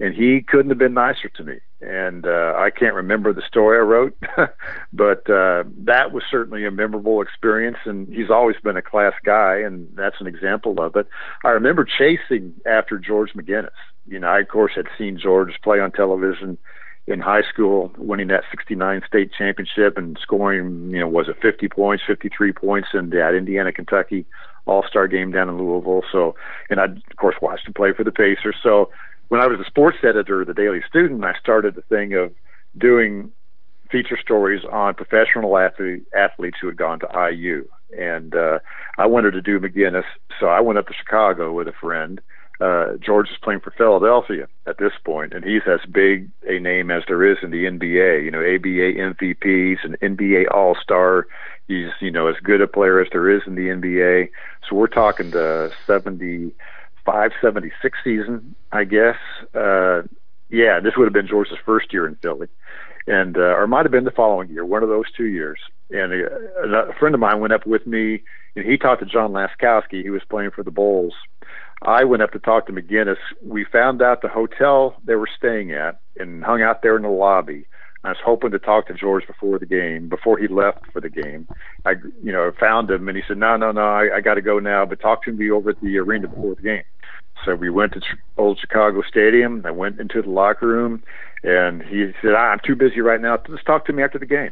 and 0.01 0.15
he 0.15 0.41
couldn't 0.41 0.69
have 0.69 0.79
been 0.79 0.95
nicer 0.95 1.29
to 1.29 1.43
me. 1.43 1.59
And 1.79 2.25
uh, 2.25 2.53
I 2.57 2.71
can't 2.71 2.95
remember 2.95 3.33
the 3.33 3.43
story 3.47 3.77
I 3.77 3.81
wrote, 3.81 4.17
but 4.93 5.29
uh, 5.29 5.63
that 5.77 6.11
was 6.11 6.23
certainly 6.29 6.65
a 6.65 6.71
memorable 6.71 7.21
experience. 7.21 7.77
And 7.85 8.07
he's 8.11 8.31
always 8.31 8.55
been 8.63 8.77
a 8.77 8.81
class 8.81 9.13
guy, 9.23 9.57
and 9.57 9.87
that's 9.93 10.19
an 10.19 10.25
example 10.25 10.81
of 10.81 10.95
it. 10.95 11.07
I 11.45 11.49
remember 11.49 11.85
chasing 11.85 12.53
after 12.65 12.97
George 12.97 13.33
McGinnis. 13.33 13.69
You 14.07 14.19
know, 14.19 14.27
I 14.27 14.39
of 14.39 14.47
course 14.47 14.73
had 14.75 14.87
seen 14.97 15.19
George 15.19 15.53
play 15.63 15.79
on 15.79 15.91
television 15.91 16.57
in 17.05 17.19
high 17.19 17.43
school, 17.43 17.91
winning 17.97 18.27
that 18.27 18.43
69 18.49 19.01
state 19.07 19.31
championship 19.37 19.97
and 19.97 20.17
scoring, 20.21 20.89
you 20.89 20.99
know, 20.99 21.07
was 21.07 21.29
it 21.29 21.37
50 21.41 21.67
points, 21.69 22.03
53 22.07 22.53
points 22.53 22.89
in 22.93 23.09
that 23.11 23.35
Indiana 23.35 23.71
Kentucky 23.71 24.25
All 24.65 24.83
Star 24.87 25.07
game 25.07 25.31
down 25.31 25.49
in 25.49 25.57
Louisville. 25.57 26.03
So, 26.11 26.35
and 26.69 26.79
I, 26.79 26.85
of 26.85 27.15
course, 27.17 27.35
watched 27.41 27.67
him 27.67 27.73
play 27.73 27.93
for 27.93 28.03
the 28.03 28.11
Pacers. 28.11 28.55
So, 28.63 28.89
when 29.31 29.39
I 29.39 29.47
was 29.47 29.61
a 29.61 29.63
sports 29.63 29.95
editor 30.03 30.41
of 30.41 30.47
the 30.47 30.53
Daily 30.53 30.81
Student, 30.89 31.23
I 31.23 31.33
started 31.39 31.75
the 31.75 31.83
thing 31.83 32.13
of 32.15 32.33
doing 32.77 33.31
feature 33.89 34.17
stories 34.21 34.65
on 34.69 34.93
professional 34.93 35.57
athlete, 35.57 36.03
athletes 36.13 36.57
who 36.59 36.67
had 36.67 36.75
gone 36.75 36.99
to 36.99 37.29
IU. 37.31 37.65
And 37.97 38.35
uh, 38.35 38.59
I 38.97 39.05
wanted 39.05 39.31
to 39.31 39.41
do 39.41 39.57
McGinnis, 39.57 40.03
so 40.37 40.47
I 40.47 40.59
went 40.59 40.79
up 40.79 40.87
to 40.87 40.93
Chicago 40.93 41.53
with 41.53 41.69
a 41.69 41.71
friend 41.71 42.19
uh, 42.61 42.93
George 43.03 43.27
is 43.29 43.37
playing 43.41 43.59
for 43.59 43.71
Philadelphia 43.71 44.47
at 44.67 44.77
this 44.77 44.91
point, 45.03 45.33
and 45.33 45.43
he's 45.43 45.63
as 45.65 45.79
big 45.91 46.29
a 46.47 46.59
name 46.59 46.91
as 46.91 47.01
there 47.07 47.25
is 47.25 47.39
in 47.41 47.49
the 47.49 47.65
NBA. 47.65 48.23
You 48.23 48.29
know, 48.29 48.39
ABA 48.39 49.15
MVP, 49.15 49.69
he's 49.69 49.83
an 49.83 49.97
NBA 50.01 50.45
All 50.51 50.75
Star. 50.75 51.25
He's 51.67 51.89
you 51.99 52.11
know 52.11 52.27
as 52.27 52.35
good 52.43 52.61
a 52.61 52.67
player 52.67 53.01
as 53.01 53.07
there 53.11 53.29
is 53.29 53.41
in 53.47 53.55
the 53.55 53.69
NBA. 53.69 54.29
So 54.69 54.75
we're 54.75 54.87
talking 54.87 55.31
the 55.31 55.71
seventy-five, 57.11 57.31
seventy-six 57.41 57.97
season, 58.03 58.55
I 58.71 58.83
guess. 58.83 59.17
Uh, 59.53 60.03
yeah, 60.49 60.79
this 60.79 60.93
would 60.97 61.05
have 61.05 61.13
been 61.13 61.27
George's 61.27 61.57
first 61.65 61.93
year 61.93 62.07
in 62.07 62.15
Philly, 62.15 62.47
and 63.07 63.37
uh, 63.37 63.55
or 63.55 63.67
might 63.67 63.85
have 63.85 63.91
been 63.91 64.03
the 64.03 64.11
following 64.11 64.49
year, 64.49 64.65
one 64.65 64.83
of 64.83 64.89
those 64.89 65.11
two 65.15 65.27
years. 65.27 65.59
And 65.89 66.13
a, 66.13 66.89
a 66.89 66.93
friend 66.99 67.13
of 67.15 67.21
mine 67.21 67.39
went 67.39 67.53
up 67.53 67.65
with 67.65 67.85
me, 67.85 68.23
and 68.55 68.65
he 68.65 68.77
talked 68.77 69.01
to 69.01 69.05
John 69.05 69.31
Laskowski. 69.31 70.03
He 70.03 70.09
was 70.09 70.21
playing 70.29 70.51
for 70.51 70.63
the 70.63 70.71
Bulls 70.71 71.13
I 71.83 72.03
went 72.03 72.21
up 72.21 72.31
to 72.31 72.39
talk 72.39 72.67
to 72.67 72.73
McGinnis. 72.73 73.17
We 73.43 73.65
found 73.65 74.01
out 74.01 74.21
the 74.21 74.27
hotel 74.27 74.95
they 75.03 75.15
were 75.15 75.29
staying 75.35 75.71
at 75.71 75.99
and 76.17 76.43
hung 76.43 76.61
out 76.61 76.83
there 76.83 76.95
in 76.95 77.01
the 77.01 77.09
lobby. 77.09 77.65
I 78.03 78.09
was 78.09 78.17
hoping 78.23 78.51
to 78.51 78.59
talk 78.59 78.87
to 78.87 78.93
George 78.93 79.25
before 79.27 79.59
the 79.59 79.65
game, 79.65 80.09
before 80.09 80.37
he 80.37 80.47
left 80.47 80.79
for 80.91 81.01
the 81.01 81.09
game. 81.09 81.47
I, 81.85 81.93
you 82.23 82.31
know, 82.31 82.51
found 82.59 82.89
him 82.89 83.07
and 83.07 83.15
he 83.15 83.23
said, 83.27 83.37
"No, 83.37 83.57
no, 83.57 83.71
no, 83.71 83.81
I, 83.81 84.17
I 84.17 84.21
got 84.21 84.35
to 84.35 84.41
go 84.41 84.57
now, 84.59 84.85
but 84.85 84.99
talk 84.99 85.23
to 85.25 85.31
me 85.31 85.51
over 85.51 85.71
at 85.71 85.81
the 85.81 85.97
arena 85.99 86.27
before 86.27 86.55
the 86.55 86.61
game." 86.61 86.83
So 87.45 87.55
we 87.55 87.69
went 87.69 87.93
to 87.93 88.01
old 88.37 88.59
Chicago 88.59 89.01
Stadium. 89.07 89.63
I 89.65 89.71
went 89.71 89.99
into 89.99 90.21
the 90.21 90.29
locker 90.29 90.67
room, 90.67 91.03
and 91.43 91.81
he 91.81 92.11
said, 92.21 92.33
ah, 92.35 92.51
"I'm 92.51 92.59
too 92.59 92.75
busy 92.75 93.01
right 93.01 93.21
now. 93.21 93.37
Just 93.37 93.65
talk 93.65 93.85
to 93.85 93.93
me 93.93 94.03
after 94.03 94.19
the 94.19 94.25
game." 94.25 94.51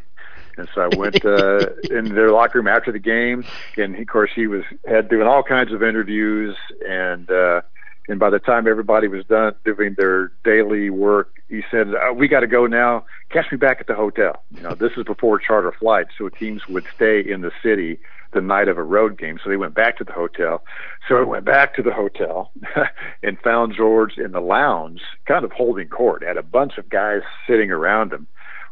And 0.58 0.68
so 0.74 0.82
I 0.82 0.96
went 0.96 1.24
uh, 1.26 1.68
in 1.90 2.16
their 2.16 2.32
locker 2.32 2.60
room 2.60 2.68
after 2.68 2.92
the 2.92 3.00
game, 3.00 3.46
and 3.78 3.96
of 3.96 4.08
course 4.08 4.32
he 4.34 4.48
was 4.48 4.64
had 4.88 5.10
doing 5.10 5.28
all 5.28 5.44
kinds 5.44 5.72
of 5.72 5.84
interviews, 5.84 6.56
and 6.88 7.30
uh, 7.30 7.62
and 8.08 8.20
by 8.20 8.30
the 8.30 8.40
time 8.40 8.68
everybody 8.68 9.08
was 9.08 9.26
done 9.26 9.54
doing 9.64 9.96
their 9.98 10.32
daily 10.44 10.90
work, 10.90 11.42
he 11.48 11.64
said, 11.70 11.94
uh, 11.94 12.14
"We 12.14 12.28
got 12.28 12.42
to 12.42 12.48
go 12.48 12.66
now. 12.66 13.06
Catch 13.30 13.52
me 13.52 13.58
back 13.58 13.80
at 13.80 13.88
the 13.88 13.96
hotel." 13.96 14.44
You 14.56 14.64
know, 14.64 14.76
this 14.76 14.94
is 14.98 15.04
before 15.04 15.40
charter 15.40 15.72
flights, 15.72 16.12
so 16.18 16.30
teams 16.30 16.68
would 16.68 16.86
stay 16.96 17.20
in 17.20 17.42
the 17.42 17.52
city 17.62 18.00
the 18.34 18.42
night 18.42 18.68
of 18.68 18.78
a 18.78 18.84
road 18.84 19.18
game. 19.18 19.40
So 19.44 19.50
they 19.50 19.58
went 19.58 19.74
back 19.74 19.98
to 19.98 20.04
the 20.04 20.14
hotel. 20.14 20.64
So 21.08 21.16
I 21.16 21.24
went 21.24 21.46
back 21.46 21.76
to 21.76 21.84
the 21.84 21.94
hotel 21.94 22.52
and 23.24 23.40
found 23.40 23.74
George 23.76 24.18
in 24.18 24.32
the 24.32 24.42
lounge, 24.42 25.02
kind 25.28 25.46
of 25.46 25.52
holding 25.52 25.88
court. 25.88 26.24
Had 26.24 26.38
a 26.38 26.44
bunch 26.44 26.78
of 26.78 26.90
guys 26.90 27.22
sitting 27.48 27.72
around 27.72 28.14
him 28.14 28.28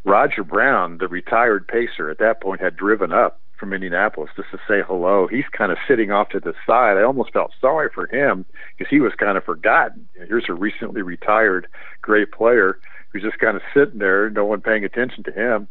Roger 0.07 0.43
Brown, 0.43 0.99
the 0.99 1.07
retired 1.09 1.67
pacer 1.67 2.09
at 2.09 2.19
that 2.19 2.41
point, 2.41 2.61
had 2.61 2.77
driven 2.77 3.11
up 3.11 3.41
from 3.59 3.73
Indianapolis 3.73 4.29
just 4.37 4.49
to 4.51 4.57
say 4.67 4.81
hello. 4.87 5.27
He's 5.27 5.47
kind 5.51 5.71
of 5.71 5.77
sitting 5.85 6.11
off 6.11 6.29
to 6.29 6.39
the 6.39 6.53
side. 6.65 6.95
I 6.97 7.03
almost 7.03 7.33
felt 7.33 7.51
sorry 7.59 7.89
for 7.93 8.07
him 8.07 8.45
because 8.77 8.89
he 8.89 9.01
was 9.01 9.13
kind 9.17 9.37
of 9.37 9.43
forgotten. 9.43 10.07
Here's 10.13 10.45
a 10.47 10.53
recently 10.53 11.01
retired 11.01 11.67
great 12.01 12.31
player 12.31 12.79
who's 13.11 13.23
just 13.23 13.39
kind 13.39 13.57
of 13.57 13.63
sitting 13.73 13.99
there, 13.99 14.29
no 14.29 14.45
one 14.45 14.61
paying 14.61 14.85
attention 14.85 15.23
to 15.23 15.31
him. 15.31 15.67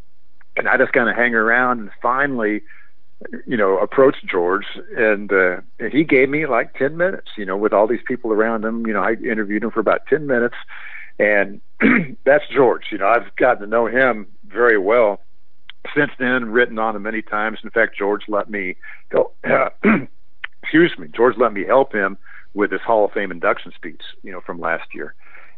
And 0.57 0.69
I 0.69 0.77
just 0.77 0.93
kind 0.93 1.09
of 1.09 1.17
hang 1.17 1.35
around 1.35 1.81
and 1.81 1.91
finally, 2.03 2.63
you 3.47 3.57
know, 3.57 3.79
approached 3.79 4.27
George 4.27 4.67
and, 4.97 5.33
uh, 5.33 5.61
and 5.79 5.93
he 5.93 6.05
gave 6.05 6.29
me 6.29 6.47
like 6.47 6.75
10 6.75 6.97
minutes, 6.97 7.31
you 7.37 7.47
know, 7.47 7.57
with 7.57 7.73
all 7.73 7.87
these 7.87 8.03
people 8.07 8.33
around 8.33 8.65
him. 8.65 8.87
You 8.87 8.93
know, 8.93 9.03
I 9.03 9.13
interviewed 9.13 9.63
him 9.63 9.71
for 9.71 9.81
about 9.81 10.07
10 10.07 10.27
minutes 10.27 10.57
and 11.19 11.61
that's 12.25 12.45
George. 12.55 12.87
You 12.91 12.99
know, 12.99 13.09
I've 13.09 13.35
gotten 13.37 13.63
to 13.63 13.67
know 13.67 13.87
him 13.87 14.27
very 14.47 14.79
well 14.79 15.21
since 15.95 16.11
then. 16.19 16.47
Written 16.47 16.79
on 16.79 16.97
him 16.97 17.03
many 17.03 17.23
times. 17.23 17.59
In 17.63 17.71
fact, 17.71 17.97
George 17.97 18.25
let 18.29 18.51
me 18.51 18.77
go. 19.11 19.33
Excuse 20.63 20.99
me. 20.99 21.09
George 21.15 21.37
let 21.37 21.53
me 21.53 21.65
help 21.65 21.93
him 21.93 22.19
with 22.55 22.73
his 22.73 22.81
Hall 22.81 23.05
of 23.05 23.13
Fame 23.13 23.31
induction 23.31 23.73
speech. 23.73 24.03
You 24.23 24.33
know, 24.33 24.41
from 24.41 24.61
last 24.61 24.95
year. 24.95 25.15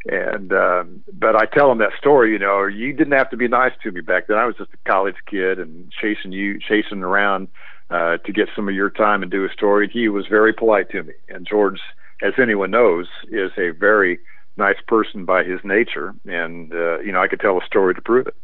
And 0.06 0.52
um, 0.52 1.04
but 1.12 1.34
I 1.36 1.46
tell 1.46 1.70
him 1.72 1.78
that 1.78 1.92
story. 1.98 2.32
You 2.32 2.38
know, 2.38 2.64
you 2.64 2.92
didn't 2.92 3.12
have 3.12 3.30
to 3.30 3.36
be 3.36 3.48
nice 3.48 3.72
to 3.82 3.90
me 3.90 4.00
back 4.00 4.26
then. 4.26 4.38
I 4.38 4.46
was 4.46 4.56
just 4.56 4.70
a 4.72 4.90
college 4.90 5.16
kid 5.28 5.58
and 5.58 5.90
chasing 5.90 6.32
you, 6.32 6.58
chasing 6.60 7.02
around 7.02 7.48
uh, 7.90 8.18
to 8.18 8.32
get 8.32 8.48
some 8.54 8.68
of 8.68 8.74
your 8.74 8.90
time 8.90 9.22
and 9.22 9.30
do 9.30 9.44
a 9.44 9.52
story. 9.52 9.90
He 9.92 10.08
was 10.08 10.26
very 10.26 10.52
polite 10.52 10.90
to 10.90 11.02
me. 11.02 11.14
And 11.28 11.46
George, 11.48 11.80
as 12.22 12.34
anyone 12.40 12.70
knows, 12.70 13.06
is 13.30 13.50
a 13.58 13.70
very 13.70 14.18
nice 14.56 14.76
person 14.86 15.24
by 15.24 15.44
his 15.44 15.60
nature, 15.64 16.14
and 16.26 16.72
uh, 16.72 16.98
you 17.00 17.12
know 17.12 17.20
I 17.22 17.28
could 17.28 17.40
tell 17.40 17.58
a 17.58 17.66
story 17.66 17.94
to 17.94 18.02
prove 18.02 18.26
it. 18.26 18.36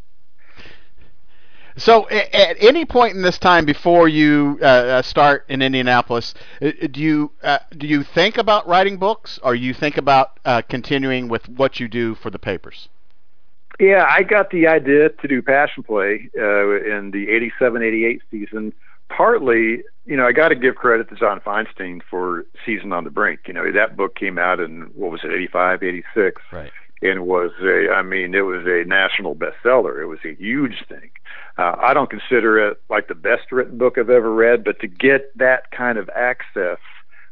So, 1.77 2.09
at 2.09 2.57
any 2.63 2.85
point 2.85 3.17
in 3.17 3.23
this 3.23 3.39
time 3.39 3.65
before 3.65 4.09
you 4.09 4.59
uh, 4.63 4.65
uh, 4.65 5.03
start 5.03 5.45
in 5.49 5.61
Indianapolis, 5.61 6.35
uh, 6.63 6.71
do 6.91 7.01
you 7.01 7.33
uh, 7.43 7.59
do 7.77 7.87
you 7.87 8.05
think 8.05 8.39
about 8.39 8.69
writing 8.69 8.97
books, 8.97 9.41
or 9.43 9.55
you 9.55 9.75
think 9.75 9.97
about 9.97 10.39
uh, 10.45 10.63
continuing 10.63 11.29
with 11.29 11.49
what 11.49 11.81
you 11.81 11.89
do 11.89 12.15
for 12.15 12.31
the 12.31 12.39
papers? 12.39 12.89
Yeah, 13.81 14.07
I 14.09 14.23
got 14.23 14.51
the 14.51 14.69
idea 14.69 15.09
to 15.09 15.29
do 15.29 15.43
Passion 15.43 15.83
Play 15.83 16.31
uh, 16.39 16.43
in 16.43 17.11
the 17.13 17.27
'87-'88 17.61 18.21
season 18.31 18.73
partly, 19.09 19.83
you 20.07 20.17
know, 20.17 20.27
I 20.27 20.33
got 20.33 20.49
to 20.49 20.55
give 20.55 20.75
credit 20.77 21.09
to 21.11 21.17
John 21.17 21.41
Feinstein 21.41 22.01
for 22.09 22.45
Season 22.65 22.93
on 22.93 23.05
the 23.05 23.11
Brink. 23.11 23.41
You 23.47 23.55
know, 23.55 23.71
that 23.73 23.97
book 23.97 24.15
came 24.17 24.39
out 24.39 24.61
in 24.61 24.91
what 24.95 25.11
was 25.11 25.21
it, 25.25 25.33
85, 25.33 25.83
86. 25.83 26.43
Right. 26.53 26.73
And 27.05 27.27
was 27.27 27.53
a, 27.63 27.93
I 27.93 28.03
mean, 28.03 28.35
it 28.35 28.47
was 28.47 28.65
a 28.67 28.89
national 28.89 29.37
bestseller. 29.37 30.03
It 30.03 30.07
was 30.07 30.21
a 30.25 30.35
huge 30.35 30.85
thing. 30.89 31.11
Uh, 31.59 31.77
I 31.79 31.93
don't 31.93 32.09
consider 32.09 32.67
it 32.67 32.79
like 32.89 33.09
the 33.09 33.15
best 33.15 33.53
written 33.53 33.79
book 33.79 33.99
I've 33.99 34.11
ever 34.11 34.33
read, 34.33 34.65
but 34.65 34.81
to 34.81 34.89
get 34.89 35.37
that 35.37 35.71
kind 35.71 35.99
of 35.99 36.09
access 36.17 36.79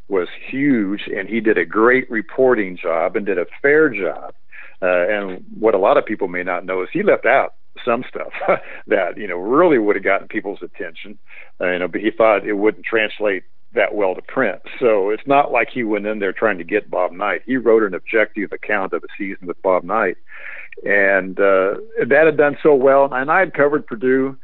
was 0.08 0.28
huge. 0.48 1.08
And 1.08 1.28
he 1.28 1.40
did 1.40 1.56
a 1.56 1.64
great 1.64 2.08
reporting 2.10 2.76
job 2.76 3.16
and 3.16 3.24
did 3.24 3.38
a 3.38 3.46
fair 3.62 3.88
job. 3.88 4.34
Uh, 4.82 5.08
and 5.08 5.44
what 5.58 5.74
a 5.74 5.78
lot 5.78 5.96
of 5.96 6.04
people 6.04 6.28
may 6.28 6.42
not 6.42 6.66
know 6.66 6.82
is 6.82 6.88
he 6.92 7.02
left 7.02 7.24
out 7.24 7.54
some 7.84 8.04
stuff 8.08 8.32
that 8.86 9.16
you 9.16 9.26
know 9.26 9.38
really 9.38 9.78
would 9.78 9.96
have 9.96 10.04
gotten 10.04 10.28
people's 10.28 10.62
attention. 10.62 11.18
Uh, 11.60 11.70
you 11.70 11.78
know, 11.78 11.88
but 11.88 12.00
he 12.00 12.10
thought 12.10 12.46
it 12.46 12.54
wouldn't 12.54 12.84
translate 12.84 13.44
that 13.74 13.94
well 13.94 14.14
to 14.14 14.22
print. 14.22 14.60
So 14.78 15.10
it's 15.10 15.26
not 15.26 15.52
like 15.52 15.68
he 15.72 15.84
went 15.84 16.06
in 16.06 16.18
there 16.18 16.32
trying 16.32 16.58
to 16.58 16.64
get 16.64 16.90
Bob 16.90 17.12
Knight. 17.12 17.42
He 17.46 17.56
wrote 17.56 17.82
an 17.82 17.94
objective 17.94 18.52
account 18.52 18.92
of 18.92 19.02
a 19.02 19.08
season 19.16 19.46
with 19.46 19.60
Bob 19.62 19.84
Knight, 19.84 20.16
and 20.84 21.38
uh, 21.38 21.74
that 22.06 22.26
had 22.26 22.36
done 22.36 22.56
so 22.62 22.74
well. 22.74 23.12
And 23.12 23.30
I 23.30 23.40
had 23.40 23.54
covered 23.54 23.86
Purdue 23.86 24.36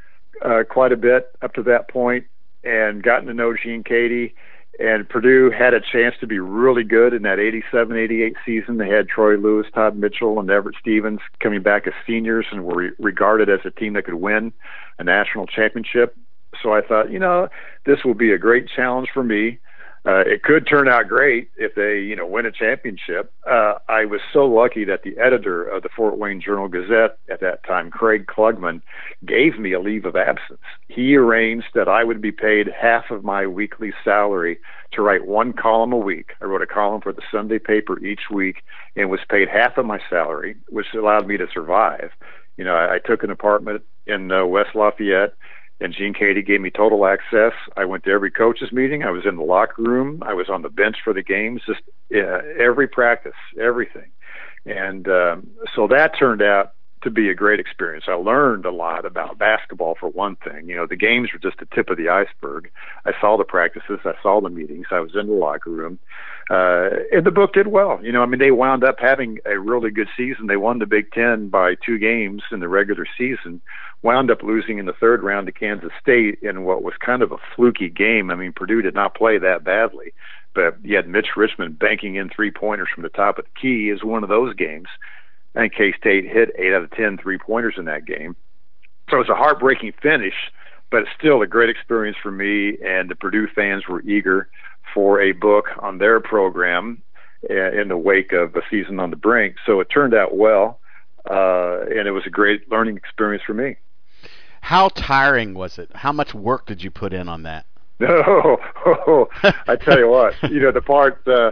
uh, 0.44 0.62
quite 0.68 0.92
a 0.92 0.96
bit 0.96 1.30
up 1.42 1.54
to 1.54 1.62
that 1.64 1.90
point, 1.90 2.24
and 2.64 3.02
gotten 3.02 3.26
to 3.26 3.34
know 3.34 3.54
Gene 3.54 3.84
Keady 3.84 4.32
and 4.78 5.08
Purdue 5.08 5.50
had 5.50 5.74
a 5.74 5.80
chance 5.80 6.14
to 6.20 6.26
be 6.26 6.38
really 6.38 6.84
good 6.84 7.12
in 7.12 7.22
that 7.22 7.40
87 7.40 7.96
88 7.96 8.36
season. 8.46 8.78
They 8.78 8.88
had 8.88 9.08
Troy 9.08 9.36
Lewis, 9.36 9.66
Todd 9.74 9.96
Mitchell, 9.96 10.38
and 10.38 10.48
Everett 10.48 10.76
Stevens 10.80 11.20
coming 11.40 11.62
back 11.62 11.86
as 11.88 11.94
seniors 12.06 12.46
and 12.52 12.64
were 12.64 12.76
re- 12.76 12.90
regarded 12.98 13.48
as 13.48 13.60
a 13.64 13.72
team 13.72 13.94
that 13.94 14.04
could 14.04 14.14
win 14.14 14.52
a 14.98 15.04
national 15.04 15.46
championship. 15.46 16.16
So 16.62 16.72
I 16.72 16.80
thought, 16.80 17.10
you 17.10 17.18
know, 17.18 17.48
this 17.86 17.98
will 18.04 18.14
be 18.14 18.32
a 18.32 18.38
great 18.38 18.66
challenge 18.74 19.08
for 19.12 19.22
me 19.22 19.58
uh, 20.08 20.20
it 20.20 20.42
could 20.42 20.66
turn 20.66 20.88
out 20.88 21.06
great 21.06 21.50
if 21.56 21.74
they, 21.74 21.98
you 21.98 22.16
know, 22.16 22.26
win 22.26 22.46
a 22.46 22.52
championship. 22.52 23.32
Uh, 23.46 23.74
I 23.88 24.06
was 24.06 24.20
so 24.32 24.46
lucky 24.46 24.84
that 24.84 25.02
the 25.02 25.18
editor 25.18 25.62
of 25.64 25.82
the 25.82 25.90
Fort 25.94 26.16
Wayne 26.16 26.40
Journal 26.40 26.68
Gazette 26.68 27.18
at 27.28 27.40
that 27.40 27.62
time, 27.64 27.90
Craig 27.90 28.26
Klugman, 28.26 28.80
gave 29.26 29.58
me 29.58 29.72
a 29.72 29.80
leave 29.80 30.06
of 30.06 30.16
absence. 30.16 30.60
He 30.86 31.14
arranged 31.16 31.66
that 31.74 31.88
I 31.88 32.04
would 32.04 32.22
be 32.22 32.32
paid 32.32 32.68
half 32.68 33.10
of 33.10 33.22
my 33.22 33.46
weekly 33.46 33.92
salary 34.02 34.58
to 34.92 35.02
write 35.02 35.26
one 35.26 35.52
column 35.52 35.92
a 35.92 35.98
week. 35.98 36.30
I 36.40 36.46
wrote 36.46 36.62
a 36.62 36.66
column 36.66 37.02
for 37.02 37.12
the 37.12 37.22
Sunday 37.30 37.58
paper 37.58 38.02
each 38.02 38.30
week 38.30 38.62
and 38.96 39.10
was 39.10 39.20
paid 39.28 39.48
half 39.48 39.76
of 39.76 39.84
my 39.84 39.98
salary, 40.08 40.56
which 40.68 40.86
allowed 40.94 41.26
me 41.26 41.36
to 41.36 41.48
survive. 41.52 42.12
You 42.56 42.64
know, 42.64 42.74
I, 42.74 42.94
I 42.94 42.98
took 42.98 43.24
an 43.24 43.30
apartment 43.30 43.82
in 44.06 44.32
uh, 44.32 44.46
West 44.46 44.74
Lafayette 44.74 45.34
and 45.80 45.94
Gene 45.94 46.14
Keady 46.14 46.44
gave 46.44 46.60
me 46.60 46.70
total 46.70 47.06
access. 47.06 47.52
I 47.76 47.84
went 47.84 48.04
to 48.04 48.10
every 48.10 48.30
coaches 48.30 48.72
meeting. 48.72 49.04
I 49.04 49.10
was 49.10 49.24
in 49.24 49.36
the 49.36 49.44
locker 49.44 49.82
room. 49.82 50.22
I 50.26 50.34
was 50.34 50.48
on 50.48 50.62
the 50.62 50.68
bench 50.68 50.96
for 51.04 51.12
the 51.12 51.22
games. 51.22 51.62
Just 51.66 51.82
uh, 52.14 52.40
every 52.58 52.88
practice, 52.88 53.32
everything. 53.60 54.10
And 54.66 55.08
um, 55.08 55.46
so 55.74 55.86
that 55.88 56.18
turned 56.18 56.42
out 56.42 56.72
to 57.02 57.10
be 57.10 57.28
a 57.28 57.34
great 57.34 57.60
experience. 57.60 58.06
I 58.08 58.14
learned 58.14 58.64
a 58.64 58.72
lot 58.72 59.04
about 59.04 59.38
basketball 59.38 59.96
for 59.98 60.08
one 60.08 60.36
thing. 60.36 60.68
You 60.68 60.76
know, 60.76 60.86
the 60.86 60.96
games 60.96 61.30
were 61.32 61.38
just 61.38 61.58
the 61.58 61.68
tip 61.74 61.90
of 61.90 61.96
the 61.96 62.08
iceberg. 62.08 62.70
I 63.04 63.12
saw 63.20 63.36
the 63.36 63.44
practices, 63.44 64.00
I 64.04 64.14
saw 64.22 64.40
the 64.40 64.48
meetings, 64.48 64.86
I 64.90 65.00
was 65.00 65.12
in 65.14 65.28
the 65.28 65.32
locker 65.32 65.70
room. 65.70 65.98
Uh, 66.50 66.88
and 67.12 67.24
the 67.24 67.30
book 67.30 67.52
did 67.52 67.68
well. 67.68 68.00
You 68.02 68.10
know, 68.10 68.22
I 68.22 68.26
mean, 68.26 68.40
they 68.40 68.50
wound 68.50 68.82
up 68.82 68.96
having 68.98 69.38
a 69.44 69.58
really 69.58 69.90
good 69.90 70.08
season. 70.16 70.46
They 70.46 70.56
won 70.56 70.78
the 70.78 70.86
Big 70.86 71.12
Ten 71.12 71.48
by 71.48 71.74
two 71.84 71.98
games 71.98 72.42
in 72.50 72.60
the 72.60 72.68
regular 72.68 73.06
season, 73.16 73.60
wound 74.02 74.30
up 74.30 74.42
losing 74.42 74.78
in 74.78 74.86
the 74.86 74.92
third 74.92 75.22
round 75.22 75.46
to 75.46 75.52
Kansas 75.52 75.90
State 76.00 76.38
in 76.42 76.64
what 76.64 76.82
was 76.82 76.94
kind 77.04 77.22
of 77.22 77.32
a 77.32 77.38
fluky 77.56 77.88
game. 77.88 78.30
I 78.30 78.34
mean, 78.34 78.52
Purdue 78.52 78.82
did 78.82 78.94
not 78.94 79.14
play 79.14 79.38
that 79.38 79.64
badly, 79.64 80.12
but 80.54 80.76
you 80.84 80.96
had 80.96 81.08
Mitch 81.08 81.36
Richmond 81.36 81.78
banking 81.78 82.14
in 82.14 82.28
three 82.28 82.50
pointers 82.50 82.88
from 82.94 83.02
the 83.02 83.08
top 83.08 83.38
of 83.38 83.44
the 83.44 83.60
key 83.60 83.90
is 83.90 84.04
one 84.04 84.22
of 84.22 84.28
those 84.28 84.54
games 84.54 84.88
and 85.54 85.72
K 85.72 85.92
State 85.92 86.24
hit 86.24 86.54
eight 86.56 86.72
out 86.72 86.82
of 86.82 86.90
ten 86.92 87.18
three 87.18 87.38
pointers 87.38 87.74
in 87.76 87.84
that 87.86 88.04
game. 88.04 88.36
So 89.10 89.16
it 89.16 89.20
was 89.20 89.28
a 89.28 89.34
heartbreaking 89.34 89.94
finish, 90.00 90.34
but 90.90 91.02
it's 91.02 91.10
still 91.18 91.42
a 91.42 91.46
great 91.46 91.70
experience 91.70 92.16
for 92.22 92.30
me. 92.30 92.78
And 92.84 93.10
the 93.10 93.16
Purdue 93.16 93.48
fans 93.54 93.88
were 93.88 94.02
eager 94.02 94.48
for 94.94 95.20
a 95.20 95.32
book 95.32 95.66
on 95.80 95.98
their 95.98 96.20
program 96.20 97.02
uh, 97.50 97.72
in 97.72 97.88
the 97.88 97.96
wake 97.96 98.32
of 98.32 98.54
a 98.54 98.62
season 98.70 99.00
on 99.00 99.10
the 99.10 99.16
brink. 99.16 99.56
So 99.66 99.80
it 99.80 99.86
turned 99.86 100.14
out 100.14 100.36
well, 100.36 100.80
uh, 101.30 101.80
and 101.82 102.06
it 102.06 102.12
was 102.12 102.24
a 102.26 102.30
great 102.30 102.70
learning 102.70 102.96
experience 102.96 103.42
for 103.46 103.54
me. 103.54 103.76
How 104.60 104.88
tiring 104.90 105.54
was 105.54 105.78
it? 105.78 105.90
How 105.94 106.12
much 106.12 106.34
work 106.34 106.66
did 106.66 106.82
you 106.82 106.90
put 106.90 107.12
in 107.12 107.28
on 107.28 107.42
that? 107.44 107.66
No, 108.00 108.58
oh, 108.86 109.26
I 109.42 109.74
tell 109.74 109.98
you 109.98 110.08
what, 110.08 110.34
you 110.44 110.60
know 110.60 110.70
the 110.70 110.80
part. 110.80 111.26
Uh, 111.26 111.50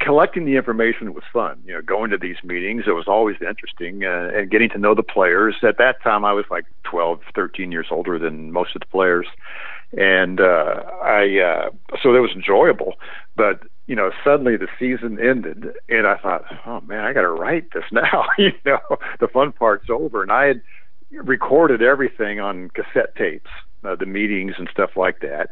collecting 0.00 0.44
the 0.44 0.56
information 0.56 1.14
was 1.14 1.24
fun. 1.32 1.60
You 1.64 1.74
know, 1.74 1.82
going 1.82 2.10
to 2.10 2.18
these 2.18 2.36
meetings, 2.44 2.84
it 2.86 2.92
was 2.92 3.06
always 3.06 3.36
interesting, 3.40 4.04
uh, 4.04 4.30
and 4.34 4.50
getting 4.50 4.70
to 4.70 4.78
know 4.78 4.94
the 4.94 5.02
players. 5.02 5.56
At 5.62 5.78
that 5.78 6.02
time, 6.02 6.24
I 6.24 6.32
was 6.32 6.44
like 6.50 6.64
12, 6.84 7.20
13 7.34 7.72
years 7.72 7.86
older 7.90 8.18
than 8.18 8.52
most 8.52 8.74
of 8.74 8.80
the 8.80 8.86
players, 8.86 9.26
and 9.96 10.40
uh, 10.40 10.82
I 11.02 11.38
uh, 11.38 11.70
so 12.02 12.14
it 12.14 12.20
was 12.20 12.32
enjoyable. 12.34 12.94
But 13.36 13.62
you 13.86 13.96
know, 13.96 14.10
suddenly 14.24 14.56
the 14.56 14.68
season 14.78 15.18
ended, 15.20 15.68
and 15.88 16.06
I 16.06 16.16
thought, 16.18 16.44
oh 16.66 16.80
man, 16.82 17.04
I 17.04 17.12
got 17.12 17.22
to 17.22 17.30
write 17.30 17.72
this 17.72 17.84
now. 17.92 18.26
you 18.38 18.52
know, 18.64 18.80
the 19.20 19.28
fun 19.28 19.52
part's 19.52 19.88
over, 19.90 20.22
and 20.22 20.32
I 20.32 20.46
had 20.46 20.62
recorded 21.10 21.82
everything 21.82 22.40
on 22.40 22.70
cassette 22.70 23.14
tapes, 23.16 23.50
uh, 23.84 23.96
the 23.96 24.06
meetings 24.06 24.54
and 24.58 24.68
stuff 24.72 24.90
like 24.96 25.20
that, 25.20 25.50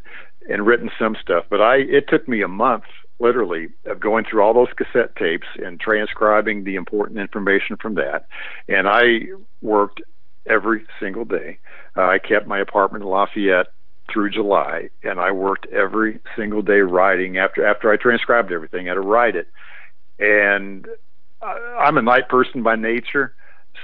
and 0.49 0.67
written 0.67 0.91
some 0.99 1.17
stuff. 1.21 1.45
But 1.49 1.61
I, 1.61 1.77
it 1.77 2.09
took 2.09 2.29
me 2.29 2.43
a 2.43 2.49
month 2.49 2.85
literally 3.19 3.69
of 3.87 3.99
going 3.99 4.25
through 4.29 4.43
all 4.43 4.53
those 4.53 4.69
cassette 4.77 5.17
tapes 5.17 5.47
and 5.57 5.81
transcribing 5.81 6.65
the 6.65 6.75
important 6.75 7.19
information 7.19 7.77
from 7.77 7.95
that. 7.95 8.27
And 8.69 8.87
I 8.87 9.21
worked 9.63 10.03
every 10.47 10.85
single 11.01 11.25
day. 11.25 11.59
Uh, 11.97 12.03
I 12.03 12.19
kept 12.19 12.47
my 12.47 12.59
apartment 12.59 13.05
in 13.05 13.11
Lafayette 13.11 13.69
through 14.13 14.31
July, 14.31 14.91
and 15.03 15.19
I 15.19 15.33
worked 15.33 15.67
every 15.73 16.21
single 16.37 16.63
day 16.63 16.81
writing. 16.81 17.39
After 17.39 17.67
after 17.67 17.91
I 17.91 17.97
transcribed 17.97 18.53
everything, 18.53 18.87
I 18.87 18.91
had 18.91 18.95
to 18.95 19.01
write 19.01 19.35
it. 19.35 19.49
And 20.19 20.87
I'm 21.43 21.99
a 21.99 22.03
night 22.03 22.29
person 22.29 22.63
by 22.63 22.77
nature, 22.77 23.35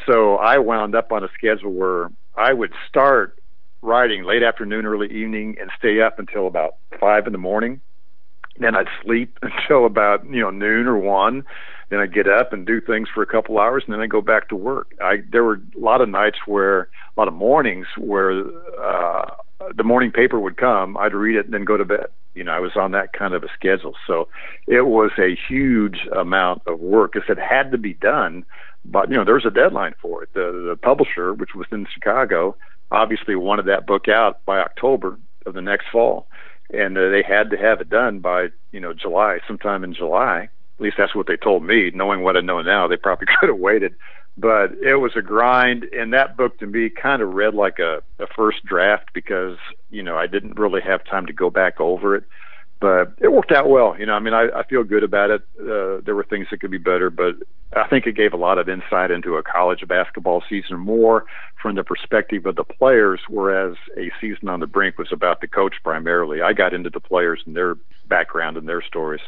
so 0.06 0.36
I 0.36 0.58
wound 0.58 0.94
up 0.94 1.12
on 1.12 1.24
a 1.24 1.28
schedule 1.34 1.72
where 1.72 2.10
I 2.36 2.52
would 2.52 2.72
start 2.88 3.38
writing 3.82 4.24
late 4.24 4.42
afternoon, 4.42 4.86
early 4.86 5.08
evening, 5.08 5.56
and 5.60 5.70
stay 5.78 6.00
up 6.00 6.18
until 6.18 6.46
about 6.46 6.76
five 7.00 7.26
in 7.26 7.32
the 7.32 7.38
morning 7.38 7.80
then 8.58 8.74
I'd 8.74 8.88
sleep 9.02 9.38
until 9.42 9.86
about 9.86 10.24
you 10.26 10.40
know 10.40 10.50
noon 10.50 10.86
or 10.86 10.96
one. 10.96 11.44
Then 11.90 12.00
I'd 12.00 12.14
get 12.14 12.26
up 12.26 12.54
and 12.54 12.66
do 12.66 12.80
things 12.80 13.08
for 13.14 13.22
a 13.22 13.26
couple 13.26 13.58
hours, 13.58 13.84
and 13.86 13.92
then 13.92 14.00
I'd 14.00 14.10
go 14.10 14.22
back 14.22 14.48
to 14.48 14.56
work. 14.56 14.92
I 15.02 15.22
there 15.30 15.44
were 15.44 15.60
a 15.76 15.80
lot 15.80 16.00
of 16.00 16.08
nights 16.08 16.38
where 16.46 16.82
a 16.82 17.20
lot 17.20 17.28
of 17.28 17.34
mornings 17.34 17.86
where 17.98 18.44
uh, 18.82 19.30
the 19.76 19.84
morning 19.84 20.10
paper 20.10 20.40
would 20.40 20.56
come. 20.56 20.96
I'd 20.96 21.14
read 21.14 21.36
it 21.36 21.44
and 21.44 21.54
then 21.54 21.64
go 21.64 21.76
to 21.76 21.84
bed. 21.84 22.06
You 22.34 22.44
know, 22.44 22.52
I 22.52 22.60
was 22.60 22.72
on 22.76 22.92
that 22.92 23.12
kind 23.12 23.34
of 23.34 23.44
a 23.44 23.48
schedule, 23.54 23.94
so 24.06 24.28
it 24.66 24.86
was 24.86 25.10
a 25.18 25.36
huge 25.48 26.08
amount 26.16 26.62
of 26.66 26.80
work. 26.80 27.14
If 27.14 27.28
it 27.28 27.38
had 27.38 27.70
to 27.72 27.78
be 27.78 27.92
done, 27.92 28.46
but 28.84 29.10
you 29.10 29.16
know, 29.16 29.24
there 29.24 29.34
was 29.34 29.46
a 29.46 29.50
deadline 29.50 29.94
for 30.00 30.22
it. 30.22 30.30
The 30.34 30.66
the 30.68 30.76
publisher, 30.76 31.34
which 31.34 31.54
was 31.54 31.66
in 31.72 31.86
Chicago, 31.92 32.56
obviously 32.90 33.34
wanted 33.36 33.66
that 33.66 33.86
book 33.86 34.08
out 34.08 34.44
by 34.44 34.58
October 34.58 35.18
of 35.46 35.54
the 35.54 35.62
next 35.62 35.86
fall 35.90 36.26
and 36.72 36.96
uh, 36.96 37.10
they 37.10 37.22
had 37.22 37.50
to 37.50 37.56
have 37.56 37.80
it 37.80 37.90
done 37.90 38.20
by 38.20 38.48
you 38.72 38.80
know 38.80 38.92
July, 38.92 39.38
sometime 39.46 39.84
in 39.84 39.94
July. 39.94 40.48
At 40.78 40.82
least 40.82 40.96
that's 40.98 41.14
what 41.14 41.26
they 41.26 41.36
told 41.36 41.62
me. 41.62 41.90
Knowing 41.94 42.22
what 42.22 42.36
I 42.36 42.40
know 42.40 42.60
now, 42.62 42.88
they 42.88 42.96
probably 42.96 43.26
could 43.40 43.50
have 43.50 43.58
waited, 43.58 43.94
but 44.36 44.72
it 44.82 44.96
was 44.96 45.12
a 45.16 45.22
grind. 45.22 45.84
And 45.84 46.12
that 46.12 46.36
book 46.36 46.58
to 46.58 46.66
me 46.66 46.90
kind 46.90 47.22
of 47.22 47.34
read 47.34 47.54
like 47.54 47.78
a, 47.78 48.02
a 48.18 48.26
first 48.34 48.64
draft 48.64 49.10
because 49.12 49.58
you 49.90 50.02
know 50.02 50.16
I 50.16 50.26
didn't 50.26 50.58
really 50.58 50.80
have 50.80 51.04
time 51.04 51.26
to 51.26 51.32
go 51.32 51.50
back 51.50 51.80
over 51.80 52.16
it 52.16 52.24
but 52.82 53.12
it 53.20 53.32
worked 53.32 53.52
out 53.52 53.70
well. 53.70 53.94
You 53.96 54.06
know, 54.06 54.14
I 54.14 54.18
mean, 54.18 54.34
I, 54.34 54.48
I 54.48 54.64
feel 54.64 54.82
good 54.82 55.04
about 55.04 55.30
it. 55.30 55.42
Uh, 55.56 56.02
there 56.04 56.16
were 56.16 56.26
things 56.28 56.48
that 56.50 56.60
could 56.60 56.72
be 56.72 56.78
better, 56.78 57.10
but 57.10 57.36
I 57.74 57.86
think 57.86 58.08
it 58.08 58.16
gave 58.16 58.32
a 58.32 58.36
lot 58.36 58.58
of 58.58 58.68
insight 58.68 59.12
into 59.12 59.36
a 59.36 59.42
college 59.42 59.86
basketball 59.86 60.42
season 60.50 60.80
more 60.80 61.24
from 61.62 61.76
the 61.76 61.84
perspective 61.84 62.44
of 62.44 62.56
the 62.56 62.64
players, 62.64 63.20
whereas 63.28 63.76
a 63.96 64.10
season 64.20 64.48
on 64.48 64.58
the 64.58 64.66
brink 64.66 64.98
was 64.98 65.12
about 65.12 65.40
the 65.40 65.46
coach 65.46 65.76
primarily. 65.84 66.42
I 66.42 66.54
got 66.54 66.74
into 66.74 66.90
the 66.90 66.98
players 66.98 67.40
and 67.46 67.54
their 67.54 67.76
background 68.08 68.56
and 68.56 68.68
their 68.68 68.82
stories. 68.82 69.22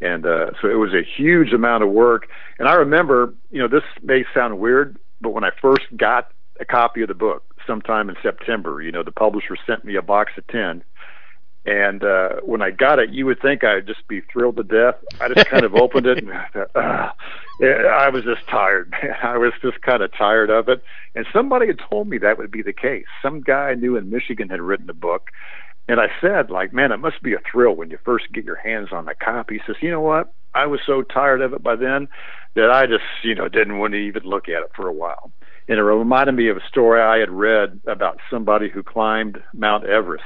And 0.00 0.26
uh, 0.26 0.50
so 0.60 0.68
it 0.68 0.74
was 0.74 0.92
a 0.92 1.02
huge 1.02 1.52
amount 1.52 1.84
of 1.84 1.90
work. 1.90 2.28
And 2.58 2.66
I 2.66 2.74
remember, 2.74 3.32
you 3.52 3.60
know, 3.60 3.68
this 3.68 3.84
may 4.02 4.24
sound 4.34 4.58
weird, 4.58 4.98
but 5.20 5.30
when 5.30 5.44
I 5.44 5.50
first 5.62 5.84
got 5.96 6.32
a 6.58 6.64
copy 6.64 7.02
of 7.02 7.08
the 7.08 7.14
book 7.14 7.44
sometime 7.64 8.10
in 8.10 8.16
September, 8.24 8.82
you 8.82 8.90
know, 8.90 9.04
the 9.04 9.12
publisher 9.12 9.56
sent 9.68 9.84
me 9.84 9.94
a 9.94 10.02
box 10.02 10.32
of 10.36 10.44
10 10.48 10.82
and 11.68 12.02
uh, 12.02 12.36
when 12.44 12.62
I 12.62 12.70
got 12.70 12.98
it, 12.98 13.10
you 13.10 13.26
would 13.26 13.42
think 13.42 13.62
I'd 13.62 13.86
just 13.86 14.08
be 14.08 14.22
thrilled 14.22 14.56
to 14.56 14.62
death. 14.62 14.94
I 15.20 15.28
just 15.28 15.48
kind 15.48 15.66
of 15.66 15.74
opened 15.74 16.06
it, 16.06 16.24
and 16.24 16.30
uh, 16.74 17.10
I 17.60 18.08
was 18.08 18.24
just 18.24 18.48
tired. 18.48 18.94
I 19.22 19.36
was 19.36 19.52
just 19.60 19.82
kind 19.82 20.02
of 20.02 20.10
tired 20.16 20.48
of 20.48 20.70
it. 20.70 20.82
And 21.14 21.26
somebody 21.30 21.66
had 21.66 21.78
told 21.78 22.08
me 22.08 22.16
that 22.18 22.38
would 22.38 22.50
be 22.50 22.62
the 22.62 22.72
case. 22.72 23.04
Some 23.20 23.42
guy 23.42 23.68
I 23.68 23.74
knew 23.74 23.96
in 23.96 24.08
Michigan 24.08 24.48
had 24.48 24.62
written 24.62 24.88
a 24.88 24.94
book, 24.94 25.28
and 25.88 26.00
I 26.00 26.06
said, 26.22 26.50
like, 26.50 26.72
man, 26.72 26.90
it 26.90 27.00
must 27.00 27.22
be 27.22 27.34
a 27.34 27.40
thrill 27.52 27.76
when 27.76 27.90
you 27.90 27.98
first 28.02 28.32
get 28.32 28.46
your 28.46 28.56
hands 28.56 28.88
on 28.90 29.04
the 29.04 29.14
copy. 29.14 29.56
He 29.56 29.60
says, 29.66 29.76
you 29.82 29.90
know 29.90 30.00
what? 30.00 30.32
I 30.54 30.64
was 30.64 30.80
so 30.86 31.02
tired 31.02 31.42
of 31.42 31.52
it 31.52 31.62
by 31.62 31.76
then 31.76 32.08
that 32.56 32.70
I 32.70 32.86
just, 32.86 33.04
you 33.22 33.34
know, 33.34 33.48
didn't 33.48 33.78
want 33.78 33.92
to 33.92 33.98
even 33.98 34.22
look 34.22 34.48
at 34.48 34.62
it 34.62 34.70
for 34.74 34.88
a 34.88 34.92
while. 34.92 35.30
And 35.68 35.78
it 35.78 35.82
reminded 35.82 36.34
me 36.34 36.48
of 36.48 36.56
a 36.56 36.66
story 36.66 37.02
I 37.02 37.18
had 37.18 37.30
read 37.30 37.80
about 37.86 38.20
somebody 38.30 38.70
who 38.70 38.82
climbed 38.82 39.42
Mount 39.52 39.84
Everest 39.84 40.24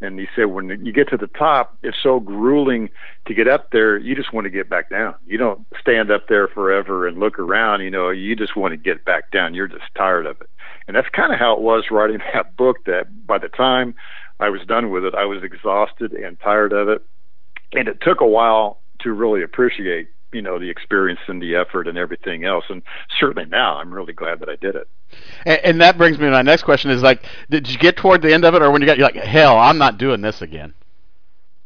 and 0.00 0.18
he 0.18 0.26
said, 0.36 0.46
when 0.46 0.68
you 0.84 0.92
get 0.92 1.08
to 1.08 1.16
the 1.16 1.26
top, 1.26 1.78
it's 1.82 1.96
so 2.02 2.20
grueling 2.20 2.90
to 3.26 3.34
get 3.34 3.48
up 3.48 3.70
there, 3.72 3.96
you 3.96 4.14
just 4.14 4.32
want 4.32 4.44
to 4.44 4.50
get 4.50 4.68
back 4.68 4.90
down. 4.90 5.14
You 5.26 5.38
don't 5.38 5.64
stand 5.80 6.10
up 6.10 6.28
there 6.28 6.48
forever 6.48 7.06
and 7.06 7.18
look 7.18 7.38
around. 7.38 7.80
You 7.80 7.90
know, 7.90 8.10
you 8.10 8.36
just 8.36 8.56
want 8.56 8.72
to 8.72 8.76
get 8.76 9.06
back 9.06 9.30
down. 9.30 9.54
You're 9.54 9.68
just 9.68 9.84
tired 9.96 10.26
of 10.26 10.38
it. 10.42 10.50
And 10.86 10.96
that's 10.96 11.08
kind 11.08 11.32
of 11.32 11.38
how 11.38 11.54
it 11.54 11.60
was 11.60 11.84
writing 11.90 12.18
that 12.34 12.56
book. 12.56 12.84
That 12.84 13.26
by 13.26 13.38
the 13.38 13.48
time 13.48 13.94
I 14.38 14.50
was 14.50 14.60
done 14.66 14.90
with 14.90 15.04
it, 15.04 15.14
I 15.14 15.24
was 15.24 15.42
exhausted 15.42 16.12
and 16.12 16.38
tired 16.40 16.74
of 16.74 16.88
it. 16.88 17.02
And 17.72 17.88
it 17.88 17.98
took 18.02 18.20
a 18.20 18.26
while 18.26 18.80
to 19.00 19.12
really 19.12 19.42
appreciate 19.42 20.08
you 20.36 20.42
know 20.42 20.58
the 20.58 20.68
experience 20.68 21.20
and 21.26 21.40
the 21.42 21.56
effort 21.56 21.88
and 21.88 21.96
everything 21.96 22.44
else. 22.44 22.64
And 22.68 22.82
certainly 23.18 23.48
now 23.48 23.78
i'm 23.78 23.92
really 23.92 24.12
glad 24.12 24.40
that 24.40 24.48
i 24.48 24.56
did 24.56 24.76
it. 24.76 24.88
And, 25.46 25.60
and 25.64 25.80
that 25.80 25.96
brings 25.96 26.18
me 26.18 26.26
to 26.26 26.30
my 26.30 26.42
next 26.42 26.62
question 26.62 26.90
is 26.90 27.02
like 27.02 27.24
did 27.50 27.68
you 27.68 27.78
get 27.78 27.96
toward 27.96 28.22
the 28.22 28.32
end 28.32 28.44
of 28.44 28.54
it? 28.54 28.62
Or 28.62 28.70
when 28.70 28.82
you 28.82 28.86
got 28.86 28.98
you're 28.98 29.06
like 29.06 29.16
hell 29.16 29.56
i'm 29.58 29.78
not 29.78 29.98
doing 29.98 30.20
this 30.20 30.42
again. 30.42 30.74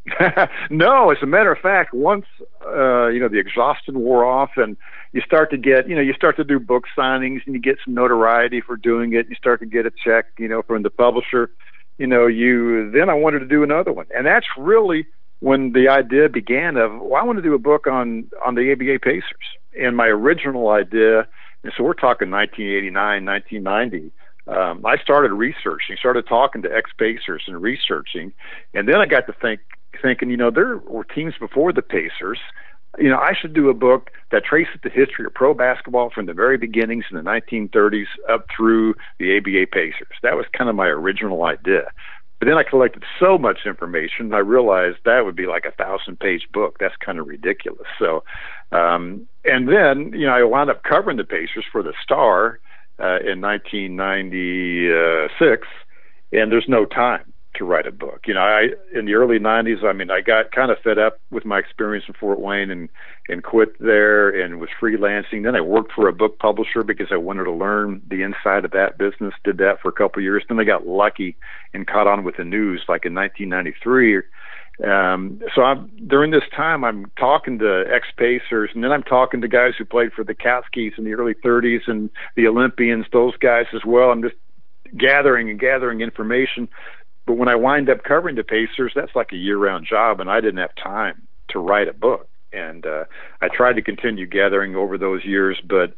No 0.70 1.10
as 1.10 1.18
a 1.22 1.26
matter 1.26 1.52
of 1.52 1.58
fact 1.58 1.92
once 1.92 2.26
uh 2.64 3.08
you 3.08 3.20
know 3.20 3.28
the 3.28 3.38
exhaustion 3.38 4.00
wore 4.00 4.24
off 4.24 4.50
and 4.56 4.76
you 5.12 5.20
start 5.20 5.50
to 5.50 5.58
get 5.58 5.88
you 5.88 5.96
know 5.96 6.00
you 6.00 6.14
start 6.14 6.36
to 6.36 6.44
do 6.44 6.58
book 6.58 6.84
signings 6.96 7.40
and 7.44 7.54
you 7.54 7.60
get 7.60 7.76
some 7.84 7.94
notoriety 7.94 8.60
for 8.60 8.76
doing 8.76 9.12
it 9.12 9.28
you 9.28 9.34
start 9.34 9.60
to 9.60 9.66
get 9.66 9.84
a 9.84 9.90
check 10.04 10.26
you 10.38 10.48
know 10.48 10.62
from 10.62 10.82
the 10.82 10.90
publisher 10.90 11.50
you 11.98 12.06
know 12.06 12.26
you 12.26 12.90
then 12.92 13.10
i 13.10 13.14
wanted 13.14 13.40
to 13.40 13.46
do 13.46 13.62
another 13.62 13.92
one. 13.92 14.06
And 14.16 14.26
that's 14.26 14.46
really 14.56 15.06
when 15.40 15.72
the 15.72 15.88
idea 15.88 16.28
began 16.28 16.76
of 16.76 16.92
well, 17.00 17.20
I 17.20 17.24
want 17.24 17.38
to 17.38 17.42
do 17.42 17.54
a 17.54 17.58
book 17.58 17.86
on 17.86 18.30
on 18.44 18.54
the 18.54 18.72
ABA 18.72 19.00
Pacers. 19.02 19.24
And 19.78 19.96
my 19.96 20.06
original 20.06 20.68
idea, 20.70 21.28
and 21.62 21.72
so 21.76 21.84
we're 21.84 21.94
talking 21.94 22.30
1989, 22.30 23.24
1990. 23.24 24.12
Um, 24.48 24.84
I 24.84 24.96
started 24.96 25.32
researching, 25.32 25.96
started 25.98 26.26
talking 26.26 26.62
to 26.62 26.68
ex 26.68 26.90
Pacers 26.98 27.44
and 27.46 27.62
researching, 27.62 28.32
and 28.74 28.88
then 28.88 28.96
I 28.96 29.06
got 29.06 29.26
to 29.26 29.32
think 29.32 29.60
thinking, 30.02 30.30
you 30.30 30.36
know, 30.36 30.50
there 30.50 30.78
were 30.78 31.04
teams 31.04 31.34
before 31.38 31.72
the 31.72 31.82
Pacers. 31.82 32.38
You 32.98 33.08
know, 33.08 33.18
I 33.18 33.32
should 33.40 33.54
do 33.54 33.68
a 33.68 33.74
book 33.74 34.10
that 34.32 34.44
traces 34.44 34.80
the 34.82 34.90
history 34.90 35.24
of 35.24 35.34
pro 35.34 35.54
basketball 35.54 36.10
from 36.10 36.26
the 36.26 36.34
very 36.34 36.58
beginnings 36.58 37.04
in 37.10 37.16
the 37.16 37.22
1930s 37.22 38.06
up 38.28 38.46
through 38.54 38.94
the 39.18 39.36
ABA 39.36 39.70
Pacers. 39.72 40.16
That 40.22 40.34
was 40.34 40.46
kind 40.56 40.68
of 40.68 40.74
my 40.74 40.86
original 40.86 41.44
idea. 41.44 41.84
But 42.40 42.48
then 42.48 42.58
I 42.58 42.64
collected 42.64 43.04
so 43.20 43.38
much 43.38 43.60
information, 43.66 44.34
I 44.34 44.38
realized 44.38 44.96
that 45.04 45.24
would 45.26 45.36
be 45.36 45.46
like 45.46 45.66
a 45.66 45.72
thousand 45.72 46.18
page 46.18 46.48
book. 46.52 46.78
That's 46.80 46.96
kind 46.96 47.18
of 47.18 47.28
ridiculous. 47.28 47.86
So, 47.98 48.24
um, 48.72 49.28
and 49.44 49.68
then, 49.68 50.14
you 50.14 50.24
know, 50.26 50.32
I 50.32 50.42
wound 50.42 50.70
up 50.70 50.82
covering 50.82 51.18
the 51.18 51.24
Pacers 51.24 51.66
for 51.70 51.82
the 51.82 51.92
Star 52.02 52.58
uh, 52.98 53.18
in 53.20 53.42
1996, 53.42 55.68
and 56.32 56.50
there's 56.50 56.66
no 56.66 56.86
time 56.86 57.29
to 57.54 57.64
write 57.64 57.86
a 57.86 57.92
book. 57.92 58.22
You 58.26 58.34
know, 58.34 58.40
I 58.40 58.68
in 58.96 59.06
the 59.06 59.14
early 59.14 59.38
'90s, 59.38 59.84
I 59.84 59.92
mean, 59.92 60.10
I 60.10 60.20
got 60.20 60.52
kind 60.52 60.70
of 60.70 60.78
fed 60.82 60.98
up 60.98 61.20
with 61.30 61.44
my 61.44 61.58
experience 61.58 62.04
in 62.08 62.14
Fort 62.14 62.40
Wayne 62.40 62.70
and 62.70 62.88
and 63.28 63.42
quit 63.42 63.78
there 63.80 64.28
and 64.28 64.60
was 64.60 64.68
freelancing. 64.80 65.44
Then 65.44 65.56
I 65.56 65.60
worked 65.60 65.92
for 65.92 66.08
a 66.08 66.12
book 66.12 66.38
publisher 66.38 66.82
because 66.82 67.08
I 67.10 67.16
wanted 67.16 67.44
to 67.44 67.52
learn 67.52 68.02
the 68.08 68.22
inside 68.22 68.64
of 68.64 68.70
that 68.72 68.98
business. 68.98 69.34
Did 69.44 69.58
that 69.58 69.80
for 69.80 69.88
a 69.88 69.92
couple 69.92 70.20
of 70.20 70.24
years. 70.24 70.44
Then 70.48 70.60
I 70.60 70.64
got 70.64 70.86
lucky 70.86 71.36
and 71.74 71.86
caught 71.86 72.06
on 72.06 72.24
with 72.24 72.36
the 72.36 72.44
news, 72.44 72.82
like 72.88 73.04
in 73.04 73.14
1993. 73.14 74.22
Um, 74.86 75.42
so 75.54 75.62
I'm 75.62 75.90
during 76.06 76.30
this 76.30 76.48
time 76.56 76.84
I'm 76.84 77.10
talking 77.18 77.58
to 77.58 77.84
ex 77.92 78.06
Pacers, 78.16 78.70
and 78.74 78.82
then 78.82 78.92
I'm 78.92 79.02
talking 79.02 79.40
to 79.42 79.48
guys 79.48 79.74
who 79.76 79.84
played 79.84 80.12
for 80.12 80.24
the 80.24 80.34
Kautskys 80.34 80.96
in 80.96 81.04
the 81.04 81.14
early 81.14 81.34
30s 81.34 81.82
and 81.86 82.08
the 82.36 82.46
Olympians, 82.46 83.06
those 83.12 83.36
guys 83.36 83.66
as 83.74 83.82
well. 83.84 84.10
I'm 84.10 84.22
just 84.22 84.36
gathering 84.96 85.50
and 85.50 85.60
gathering 85.60 86.00
information 86.00 86.68
but 87.26 87.34
when 87.34 87.48
I 87.48 87.54
wind 87.54 87.88
up 87.88 88.02
covering 88.02 88.36
the 88.36 88.44
Pacers, 88.44 88.92
that's 88.94 89.14
like 89.14 89.32
a 89.32 89.36
year-round 89.36 89.86
job, 89.86 90.20
and 90.20 90.30
I 90.30 90.40
didn't 90.40 90.60
have 90.60 90.74
time 90.74 91.22
to 91.48 91.58
write 91.58 91.88
a 91.88 91.92
book. 91.92 92.28
And 92.52 92.84
uh, 92.84 93.04
I 93.40 93.48
tried 93.48 93.74
to 93.74 93.82
continue 93.82 94.26
gathering 94.26 94.74
over 94.74 94.98
those 94.98 95.24
years, 95.24 95.60
but 95.64 95.94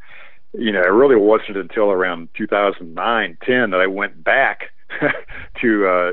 you 0.52 0.70
know, 0.70 0.80
it 0.80 0.92
really 0.92 1.16
wasn't 1.16 1.56
until 1.56 1.90
around 1.90 2.28
2009, 2.36 3.38
10 3.42 3.70
that 3.70 3.80
I 3.80 3.86
went 3.86 4.22
back 4.22 4.70
to 5.62 5.86
uh, 5.86 6.12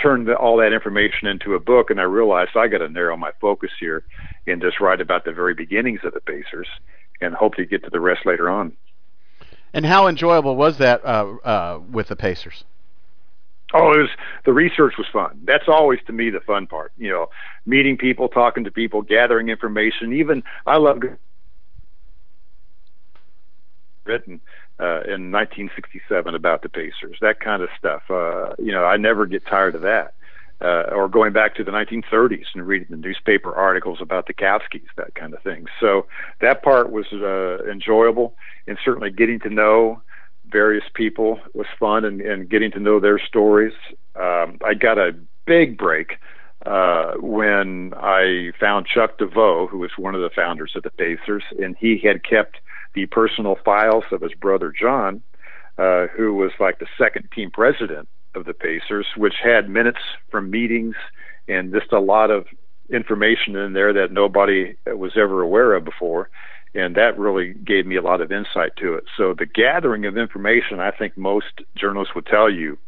turn 0.00 0.24
the, 0.24 0.34
all 0.34 0.56
that 0.58 0.72
information 0.72 1.28
into 1.28 1.54
a 1.54 1.60
book, 1.60 1.90
and 1.90 2.00
I 2.00 2.04
realized 2.04 2.56
I 2.56 2.68
got 2.68 2.78
to 2.78 2.88
narrow 2.88 3.16
my 3.16 3.32
focus 3.40 3.70
here 3.78 4.04
and 4.46 4.62
just 4.62 4.80
write 4.80 5.00
about 5.00 5.24
the 5.24 5.32
very 5.32 5.54
beginnings 5.54 6.00
of 6.04 6.14
the 6.14 6.20
Pacers, 6.20 6.68
and 7.20 7.34
hope 7.34 7.54
to 7.56 7.66
get 7.66 7.84
to 7.84 7.90
the 7.90 8.00
rest 8.00 8.24
later 8.24 8.48
on. 8.48 8.72
And 9.72 9.86
how 9.86 10.08
enjoyable 10.08 10.56
was 10.56 10.78
that 10.78 11.04
uh, 11.04 11.36
uh, 11.44 11.80
with 11.90 12.08
the 12.08 12.16
Pacers? 12.16 12.64
Oh, 13.72 13.92
it 13.92 13.98
was 13.98 14.10
the 14.44 14.52
research 14.52 14.94
was 14.98 15.06
fun. 15.12 15.40
That's 15.44 15.68
always 15.68 16.00
to 16.06 16.12
me 16.12 16.30
the 16.30 16.40
fun 16.40 16.66
part. 16.66 16.92
You 16.96 17.10
know, 17.10 17.26
meeting 17.66 17.96
people, 17.96 18.28
talking 18.28 18.64
to 18.64 18.70
people, 18.70 19.02
gathering 19.02 19.48
information. 19.48 20.12
Even 20.12 20.42
I 20.66 20.76
love 20.76 21.00
written 24.04 24.40
uh, 24.80 25.02
in 25.06 25.30
1967 25.30 26.34
about 26.34 26.62
the 26.62 26.68
Pacers. 26.68 27.18
That 27.20 27.40
kind 27.40 27.62
of 27.62 27.68
stuff. 27.78 28.02
Uh, 28.10 28.54
you 28.58 28.72
know, 28.72 28.84
I 28.84 28.96
never 28.96 29.26
get 29.26 29.46
tired 29.46 29.74
of 29.74 29.82
that. 29.82 30.14
Uh, 30.62 30.90
or 30.92 31.08
going 31.08 31.32
back 31.32 31.54
to 31.54 31.64
the 31.64 31.70
1930s 31.70 32.44
and 32.54 32.66
reading 32.66 32.88
the 32.90 32.96
newspaper 32.96 33.54
articles 33.54 33.98
about 34.02 34.26
the 34.26 34.34
Kautskys, 34.34 34.84
that 34.96 35.14
kind 35.14 35.32
of 35.32 35.42
thing. 35.42 35.64
So 35.80 36.06
that 36.42 36.62
part 36.62 36.92
was 36.92 37.06
uh, 37.14 37.64
enjoyable, 37.64 38.34
and 38.66 38.76
certainly 38.84 39.10
getting 39.10 39.40
to 39.40 39.48
know 39.48 40.02
various 40.50 40.84
people 40.94 41.40
was 41.54 41.66
fun 41.78 42.04
and, 42.04 42.20
and 42.20 42.48
getting 42.48 42.70
to 42.72 42.80
know 42.80 43.00
their 43.00 43.18
stories. 43.18 43.74
Um, 44.16 44.58
I 44.64 44.74
got 44.74 44.98
a 44.98 45.12
big 45.46 45.78
break 45.78 46.18
uh, 46.66 47.12
when 47.14 47.92
I 47.96 48.52
found 48.58 48.86
Chuck 48.86 49.18
DeVoe, 49.18 49.66
who 49.66 49.78
was 49.78 49.90
one 49.96 50.14
of 50.14 50.20
the 50.20 50.30
founders 50.34 50.72
of 50.76 50.82
the 50.82 50.90
Pacers, 50.90 51.44
and 51.58 51.76
he 51.78 51.98
had 51.98 52.22
kept 52.22 52.58
the 52.94 53.06
personal 53.06 53.56
files 53.64 54.04
of 54.12 54.20
his 54.20 54.34
brother 54.34 54.72
John, 54.78 55.22
uh, 55.78 56.08
who 56.08 56.34
was 56.34 56.50
like 56.60 56.78
the 56.78 56.86
second 56.98 57.28
team 57.34 57.50
president 57.50 58.08
of 58.34 58.44
the 58.44 58.54
Pacers, 58.54 59.06
which 59.16 59.34
had 59.42 59.68
minutes 59.68 60.00
from 60.30 60.50
meetings 60.50 60.96
and 61.48 61.72
just 61.72 61.92
a 61.92 62.00
lot 62.00 62.30
of 62.30 62.46
information 62.90 63.56
in 63.56 63.72
there 63.72 63.92
that 63.92 64.12
nobody 64.12 64.76
was 64.86 65.12
ever 65.16 65.42
aware 65.42 65.74
of 65.74 65.84
before 65.84 66.28
and 66.74 66.94
that 66.94 67.18
really 67.18 67.52
gave 67.52 67.86
me 67.86 67.96
a 67.96 68.02
lot 68.02 68.20
of 68.20 68.30
insight 68.30 68.76
to 68.76 68.94
it. 68.94 69.04
So 69.16 69.34
the 69.34 69.46
gathering 69.46 70.06
of 70.06 70.16
information, 70.16 70.80
I 70.80 70.90
think 70.90 71.16
most 71.16 71.62
journalists 71.74 72.14
would 72.14 72.26
tell 72.26 72.48
you, 72.50 72.78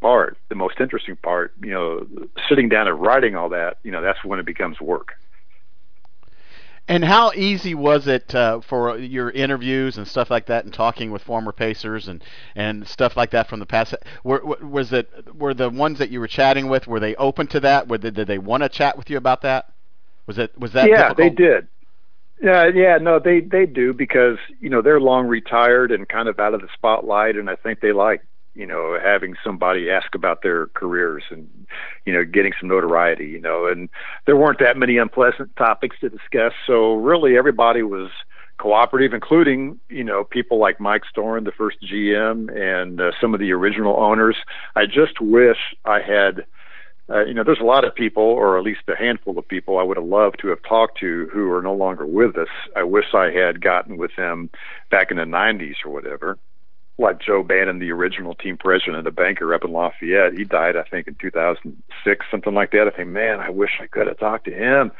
part, 0.00 0.38
the 0.48 0.54
most 0.54 0.80
interesting 0.80 1.16
part, 1.16 1.52
you 1.62 1.70
know, 1.70 2.06
sitting 2.48 2.68
down 2.68 2.88
and 2.88 3.00
writing 3.00 3.36
all 3.36 3.50
that, 3.50 3.78
you 3.82 3.90
know, 3.90 4.00
that's 4.00 4.24
when 4.24 4.38
it 4.38 4.46
becomes 4.46 4.80
work. 4.80 5.14
And 6.90 7.04
how 7.04 7.32
easy 7.32 7.74
was 7.74 8.06
it 8.06 8.34
uh, 8.34 8.62
for 8.62 8.96
your 8.96 9.30
interviews 9.30 9.98
and 9.98 10.08
stuff 10.08 10.30
like 10.30 10.46
that, 10.46 10.64
and 10.64 10.72
talking 10.72 11.10
with 11.10 11.22
former 11.22 11.52
Pacers 11.52 12.08
and, 12.08 12.24
and 12.56 12.88
stuff 12.88 13.14
like 13.14 13.32
that 13.32 13.46
from 13.46 13.60
the 13.60 13.66
past? 13.66 13.94
Were, 14.24 14.42
was 14.42 14.90
it 14.94 15.10
were 15.34 15.52
the 15.52 15.68
ones 15.68 15.98
that 15.98 16.08
you 16.08 16.18
were 16.18 16.28
chatting 16.28 16.66
with 16.66 16.86
were 16.86 16.98
they 16.98 17.14
open 17.16 17.46
to 17.48 17.60
that? 17.60 17.88
Were 17.88 17.98
they, 17.98 18.10
did 18.10 18.26
they 18.26 18.38
want 18.38 18.62
to 18.62 18.70
chat 18.70 18.96
with 18.96 19.10
you 19.10 19.18
about 19.18 19.42
that? 19.42 19.70
Was 20.26 20.38
it 20.38 20.58
was 20.58 20.72
that? 20.72 20.88
Yeah, 20.88 21.08
difficult? 21.08 21.16
they 21.18 21.28
did. 21.30 21.68
Yeah, 22.40 22.68
yeah, 22.72 22.98
no, 22.98 23.18
they 23.18 23.40
they 23.40 23.66
do 23.66 23.92
because 23.92 24.38
you 24.60 24.70
know 24.70 24.80
they're 24.80 25.00
long 25.00 25.26
retired 25.26 25.90
and 25.90 26.08
kind 26.08 26.28
of 26.28 26.38
out 26.38 26.54
of 26.54 26.60
the 26.60 26.68
spotlight, 26.72 27.36
and 27.36 27.50
I 27.50 27.56
think 27.56 27.80
they 27.80 27.92
like 27.92 28.22
you 28.54 28.66
know 28.66 28.96
having 29.02 29.34
somebody 29.42 29.90
ask 29.90 30.14
about 30.14 30.42
their 30.42 30.66
careers 30.68 31.24
and 31.30 31.48
you 32.06 32.12
know 32.12 32.24
getting 32.24 32.52
some 32.60 32.68
notoriety, 32.68 33.26
you 33.26 33.40
know, 33.40 33.66
and 33.66 33.88
there 34.26 34.36
weren't 34.36 34.60
that 34.60 34.76
many 34.76 34.98
unpleasant 34.98 35.54
topics 35.56 35.96
to 36.00 36.08
discuss, 36.08 36.52
so 36.66 36.94
really 36.94 37.36
everybody 37.36 37.82
was 37.82 38.10
cooperative, 38.58 39.14
including 39.14 39.80
you 39.88 40.04
know 40.04 40.22
people 40.22 40.58
like 40.58 40.78
Mike 40.78 41.02
Storen, 41.12 41.44
the 41.44 41.50
first 41.52 41.78
GM, 41.82 42.54
and 42.56 43.00
uh, 43.00 43.10
some 43.20 43.34
of 43.34 43.40
the 43.40 43.52
original 43.52 43.96
owners. 43.96 44.36
I 44.76 44.86
just 44.86 45.20
wish 45.20 45.58
I 45.84 46.00
had 46.00 46.44
uh, 47.10 47.24
you 47.24 47.32
know, 47.32 47.42
there's 47.42 47.60
a 47.60 47.64
lot 47.64 47.84
of 47.84 47.94
people, 47.94 48.22
or 48.22 48.58
at 48.58 48.64
least 48.64 48.80
a 48.88 48.96
handful 48.96 49.38
of 49.38 49.48
people, 49.48 49.78
I 49.78 49.82
would 49.82 49.96
have 49.96 50.06
loved 50.06 50.40
to 50.40 50.48
have 50.48 50.62
talked 50.62 50.98
to 51.00 51.28
who 51.32 51.50
are 51.52 51.62
no 51.62 51.74
longer 51.74 52.04
with 52.04 52.36
us. 52.36 52.48
I 52.76 52.82
wish 52.82 53.14
I 53.14 53.30
had 53.30 53.62
gotten 53.62 53.96
with 53.96 54.10
them 54.16 54.50
back 54.90 55.10
in 55.10 55.16
the 55.16 55.24
90s 55.24 55.76
or 55.86 55.92
whatever. 55.92 56.38
Like 56.98 57.20
Joe 57.20 57.42
Bannon, 57.42 57.78
the 57.78 57.92
original 57.92 58.34
team 58.34 58.58
president, 58.58 59.06
a 59.06 59.12
banker 59.12 59.54
up 59.54 59.64
in 59.64 59.72
Lafayette. 59.72 60.34
He 60.36 60.44
died, 60.44 60.76
I 60.76 60.82
think, 60.82 61.06
in 61.06 61.14
2006, 61.14 62.26
something 62.30 62.54
like 62.54 62.72
that. 62.72 62.88
I 62.88 62.96
think, 62.96 63.08
man, 63.08 63.40
I 63.40 63.50
wish 63.50 63.70
I 63.80 63.86
could 63.86 64.08
have 64.08 64.18
talked 64.18 64.46
to 64.46 64.52
him. 64.52 64.90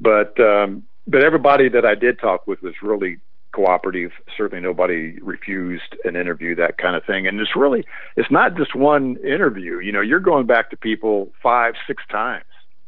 But 0.00 0.38
um, 0.40 0.84
but 1.06 1.22
everybody 1.22 1.68
that 1.68 1.84
I 1.84 1.94
did 1.94 2.18
talk 2.18 2.46
with 2.46 2.62
was 2.62 2.74
really 2.82 3.18
cooperative. 3.54 4.10
Certainly, 4.36 4.62
nobody 4.62 5.18
refused 5.20 5.96
an 6.04 6.16
interview, 6.16 6.54
that 6.56 6.78
kind 6.78 6.96
of 6.96 7.04
thing. 7.04 7.26
And 7.26 7.40
it's 7.40 7.56
really, 7.56 7.84
it's 8.16 8.30
not 8.30 8.56
just 8.56 8.74
one 8.74 9.16
interview. 9.18 9.78
You 9.78 9.92
know, 9.92 10.00
you're 10.00 10.20
going 10.20 10.46
back 10.46 10.70
to 10.70 10.76
people 10.76 11.30
five, 11.42 11.74
six 11.86 12.02
times 12.10 12.44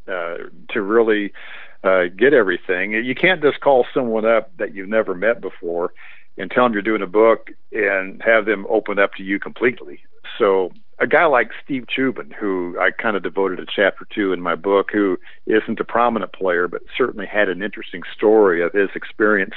uh, 0.07 0.37
to 0.69 0.81
really 0.81 1.31
uh, 1.83 2.05
get 2.15 2.33
everything. 2.33 2.91
You 2.91 3.15
can't 3.15 3.41
just 3.41 3.61
call 3.61 3.85
someone 3.93 4.25
up 4.25 4.55
that 4.57 4.75
you've 4.75 4.89
never 4.89 5.15
met 5.15 5.41
before 5.41 5.93
and 6.37 6.51
tell 6.51 6.65
them 6.65 6.73
you're 6.73 6.81
doing 6.81 7.01
a 7.01 7.07
book 7.07 7.49
and 7.71 8.21
have 8.23 8.45
them 8.45 8.65
open 8.69 8.99
up 8.99 9.13
to 9.15 9.23
you 9.23 9.39
completely. 9.39 9.99
So 10.37 10.71
a 10.99 11.07
guy 11.07 11.25
like 11.25 11.51
Steve 11.63 11.85
Chubin, 11.87 12.31
who 12.33 12.77
I 12.79 12.91
kind 12.91 13.15
of 13.15 13.23
devoted 13.23 13.59
a 13.59 13.65
chapter 13.65 14.05
to 14.15 14.33
in 14.33 14.41
my 14.41 14.55
book, 14.55 14.89
who 14.91 15.17
isn't 15.45 15.79
a 15.79 15.83
prominent 15.83 16.33
player, 16.33 16.67
but 16.67 16.81
certainly 16.97 17.25
had 17.25 17.49
an 17.49 17.61
interesting 17.61 18.01
story 18.15 18.63
of 18.63 18.73
his 18.73 18.89
experience 18.95 19.53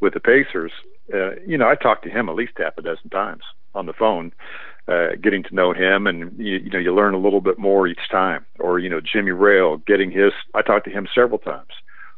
with 0.00 0.14
the 0.14 0.20
Pacers, 0.20 0.72
uh, 1.12 1.36
you 1.46 1.58
know, 1.58 1.68
I 1.68 1.74
talked 1.74 2.04
to 2.04 2.10
him 2.10 2.28
at 2.28 2.34
least 2.34 2.52
half 2.56 2.78
a 2.78 2.82
dozen 2.82 3.10
times 3.10 3.42
on 3.74 3.86
the 3.86 3.92
phone, 3.92 4.32
uh, 4.88 5.10
getting 5.22 5.42
to 5.44 5.54
know 5.54 5.72
him, 5.72 6.06
and 6.06 6.36
you, 6.38 6.56
you 6.56 6.70
know, 6.70 6.78
you 6.78 6.94
learn 6.94 7.14
a 7.14 7.18
little 7.18 7.40
bit 7.40 7.58
more 7.58 7.86
each 7.86 8.08
time. 8.10 8.44
Or 8.58 8.78
you 8.78 8.88
know, 8.88 9.00
Jimmy 9.00 9.30
Rayl, 9.32 9.84
getting 9.86 10.10
his. 10.10 10.32
I 10.54 10.62
talked 10.62 10.86
to 10.86 10.90
him 10.90 11.06
several 11.14 11.38
times 11.38 11.70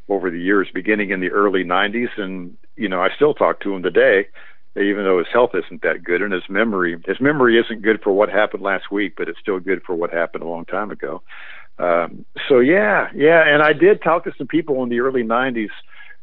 over 0.08 0.30
the 0.30 0.40
years, 0.40 0.68
beginning 0.72 1.10
in 1.10 1.20
the 1.20 1.30
early 1.30 1.64
'90s, 1.64 2.08
and 2.16 2.56
you 2.76 2.88
know, 2.88 3.00
I 3.00 3.08
still 3.14 3.34
talk 3.34 3.60
to 3.60 3.74
him 3.74 3.82
today, 3.82 4.26
even 4.76 5.04
though 5.04 5.18
his 5.18 5.26
health 5.32 5.50
isn't 5.54 5.82
that 5.82 6.04
good, 6.04 6.22
and 6.22 6.32
his 6.32 6.48
memory, 6.48 6.96
his 7.06 7.20
memory 7.20 7.58
isn't 7.58 7.82
good 7.82 8.00
for 8.02 8.12
what 8.12 8.28
happened 8.28 8.62
last 8.62 8.90
week, 8.90 9.14
but 9.16 9.28
it's 9.28 9.40
still 9.40 9.60
good 9.60 9.82
for 9.86 9.94
what 9.94 10.12
happened 10.12 10.42
a 10.42 10.48
long 10.48 10.64
time 10.64 10.90
ago. 10.90 11.22
Um, 11.78 12.24
so 12.48 12.60
yeah, 12.60 13.08
yeah, 13.14 13.42
and 13.46 13.62
I 13.62 13.72
did 13.72 14.02
talk 14.02 14.24
to 14.24 14.32
some 14.38 14.46
people 14.46 14.82
in 14.82 14.88
the 14.88 15.00
early 15.00 15.22
'90s 15.22 15.70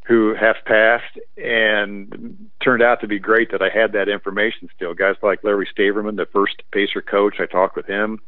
who 0.10 0.34
have 0.34 0.55
passed 0.66 1.20
and 1.38 2.49
turned 2.64 2.82
out 2.82 2.99
to 2.99 3.07
be 3.07 3.20
great 3.20 3.51
that 3.51 3.62
I 3.62 3.70
had 3.70 3.91
that 3.91 4.10
information 4.10 4.68
still. 4.76 4.95
Guys 4.95 5.14
like 5.22 5.43
Larry 5.43 5.70
Staverman, 5.72 6.18
the 6.18 6.26
first 6.26 6.64
Pacer 6.72 7.03
coach, 7.03 7.36
I 7.39 7.45
talked 7.45 7.76
with 7.76 7.86
him 7.86 8.20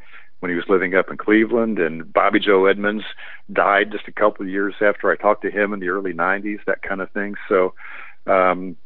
when 0.42 0.52
he 0.52 0.56
was 0.56 0.70
living 0.70 0.94
up 0.94 1.10
in 1.10 1.18
Cleveland, 1.18 1.80
and 1.80 2.14
Bobby 2.14 2.40
Joe 2.40 2.68
Edmonds 2.68 3.04
died 3.52 3.92
just 3.92 4.08
a 4.08 4.12
couple 4.12 4.46
of 4.46 4.52
years 4.52 4.76
after 4.80 5.10
I 5.10 5.16
talked 5.16 5.42
to 5.42 5.50
him 5.50 5.74
in 5.74 5.80
the 5.80 5.90
early 5.90 6.14
90s, 6.14 6.60
that 6.68 6.84
kind 6.84 7.02
of 7.02 7.10
thing. 7.12 7.34
So, 7.50 7.74
um, 8.28 8.78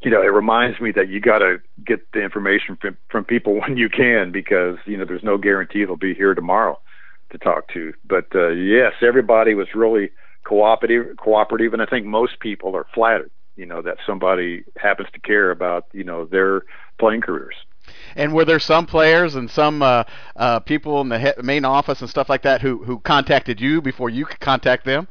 you 0.00 0.10
know, 0.10 0.22
it 0.22 0.32
reminds 0.32 0.80
me 0.80 0.92
that 0.92 1.10
you 1.10 1.20
got 1.20 1.40
to 1.40 1.60
get 1.84 2.10
the 2.12 2.22
information 2.22 2.78
from, 2.80 2.96
from 3.10 3.26
people 3.26 3.54
when 3.60 3.76
you 3.76 3.90
can 3.90 4.32
because, 4.32 4.78
you 4.86 4.96
know, 4.96 5.04
there's 5.04 5.22
no 5.22 5.36
guarantee 5.36 5.84
they'll 5.84 5.96
be 5.96 6.14
here 6.14 6.34
tomorrow 6.34 6.80
to 7.32 7.38
talk 7.38 7.68
to. 7.74 7.92
But 8.02 8.34
uh, 8.34 8.48
yes, 8.48 8.94
everybody 9.02 9.54
was 9.54 9.68
really 9.74 10.10
cooperative, 10.44 11.16
cooperative, 11.16 11.72
and 11.72 11.82
I 11.82 11.86
think 11.86 12.06
most 12.06 12.40
people 12.40 12.76
are 12.76 12.86
flattered, 12.94 13.30
you 13.56 13.66
know, 13.66 13.82
that 13.82 13.98
somebody 14.06 14.64
happens 14.76 15.08
to 15.12 15.20
care 15.20 15.50
about, 15.50 15.86
you 15.92 16.04
know, 16.04 16.24
their 16.24 16.62
playing 16.98 17.20
careers. 17.20 17.54
And 18.14 18.34
were 18.34 18.44
there 18.44 18.58
some 18.58 18.86
players 18.86 19.34
and 19.34 19.50
some 19.50 19.82
uh, 19.82 20.04
uh, 20.36 20.60
people 20.60 21.00
in 21.00 21.08
the 21.08 21.18
he- 21.18 21.42
main 21.42 21.64
office 21.64 22.00
and 22.00 22.10
stuff 22.10 22.28
like 22.28 22.42
that 22.42 22.60
who 22.60 22.84
who 22.84 23.00
contacted 23.00 23.60
you 23.60 23.80
before 23.80 24.10
you 24.10 24.26
could 24.26 24.40
contact 24.40 24.84
them? 24.84 25.08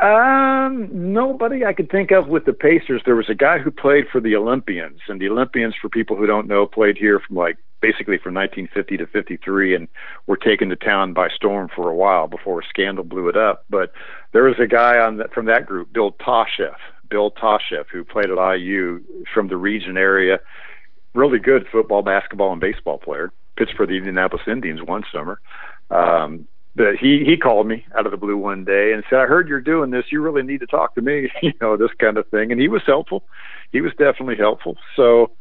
Um, 0.00 1.12
nobody 1.12 1.64
I 1.64 1.74
could 1.74 1.90
think 1.90 2.10
of 2.12 2.28
with 2.28 2.44
the 2.44 2.52
Pacers. 2.52 3.02
There 3.04 3.16
was 3.16 3.28
a 3.28 3.34
guy 3.34 3.58
who 3.58 3.70
played 3.70 4.06
for 4.10 4.20
the 4.20 4.34
Olympians, 4.34 5.00
and 5.08 5.20
the 5.20 5.28
Olympians, 5.28 5.74
for 5.80 5.88
people 5.88 6.16
who 6.16 6.26
don't 6.26 6.48
know, 6.48 6.66
played 6.66 6.96
here 6.96 7.20
from 7.20 7.36
like 7.36 7.58
basically 7.80 8.16
from 8.16 8.34
1950 8.34 8.96
to 8.96 9.06
53, 9.06 9.74
and 9.74 9.88
were 10.26 10.36
taken 10.36 10.68
to 10.70 10.76
town 10.76 11.12
by 11.12 11.28
storm 11.28 11.68
for 11.74 11.90
a 11.90 11.94
while 11.94 12.28
before 12.28 12.60
a 12.60 12.64
scandal 12.64 13.04
blew 13.04 13.28
it 13.28 13.36
up. 13.36 13.64
But 13.68 13.92
there 14.32 14.44
was 14.44 14.58
a 14.58 14.66
guy 14.66 14.98
on 14.98 15.18
that, 15.18 15.34
from 15.34 15.46
that 15.46 15.66
group, 15.66 15.92
Bill 15.92 16.12
Tosheff, 16.12 16.76
Bill 17.10 17.30
Tosheff, 17.30 17.86
who 17.92 18.04
played 18.04 18.30
at 18.30 18.56
IU 18.56 19.02
from 19.34 19.48
the 19.48 19.56
region 19.56 19.98
area. 19.98 20.40
Really 21.14 21.38
good 21.38 21.66
football, 21.70 22.02
basketball, 22.02 22.52
and 22.52 22.60
baseball 22.60 22.98
player. 22.98 23.32
Pitched 23.56 23.76
for 23.76 23.86
the 23.86 23.98
Indianapolis 23.98 24.46
Indians 24.46 24.80
one 24.82 25.02
summer. 25.12 25.38
Um, 25.90 26.48
but 26.74 26.96
he 26.96 27.24
he 27.24 27.36
called 27.36 27.66
me 27.66 27.84
out 27.96 28.06
of 28.06 28.12
the 28.12 28.18
blue 28.18 28.36
one 28.36 28.64
day 28.64 28.92
and 28.92 29.04
said, 29.08 29.18
"I 29.20 29.26
heard 29.26 29.48
you're 29.48 29.60
doing 29.60 29.90
this. 29.90 30.06
You 30.10 30.20
really 30.20 30.42
need 30.42 30.60
to 30.60 30.66
talk 30.66 30.94
to 30.94 31.02
me." 31.02 31.30
you 31.42 31.52
know, 31.60 31.76
this 31.76 31.90
kind 31.98 32.16
of 32.16 32.26
thing. 32.28 32.50
And 32.52 32.60
he 32.60 32.68
was 32.68 32.82
helpful. 32.86 33.24
He 33.72 33.80
was 33.80 33.92
definitely 33.92 34.36
helpful. 34.36 34.76
So 34.96 35.32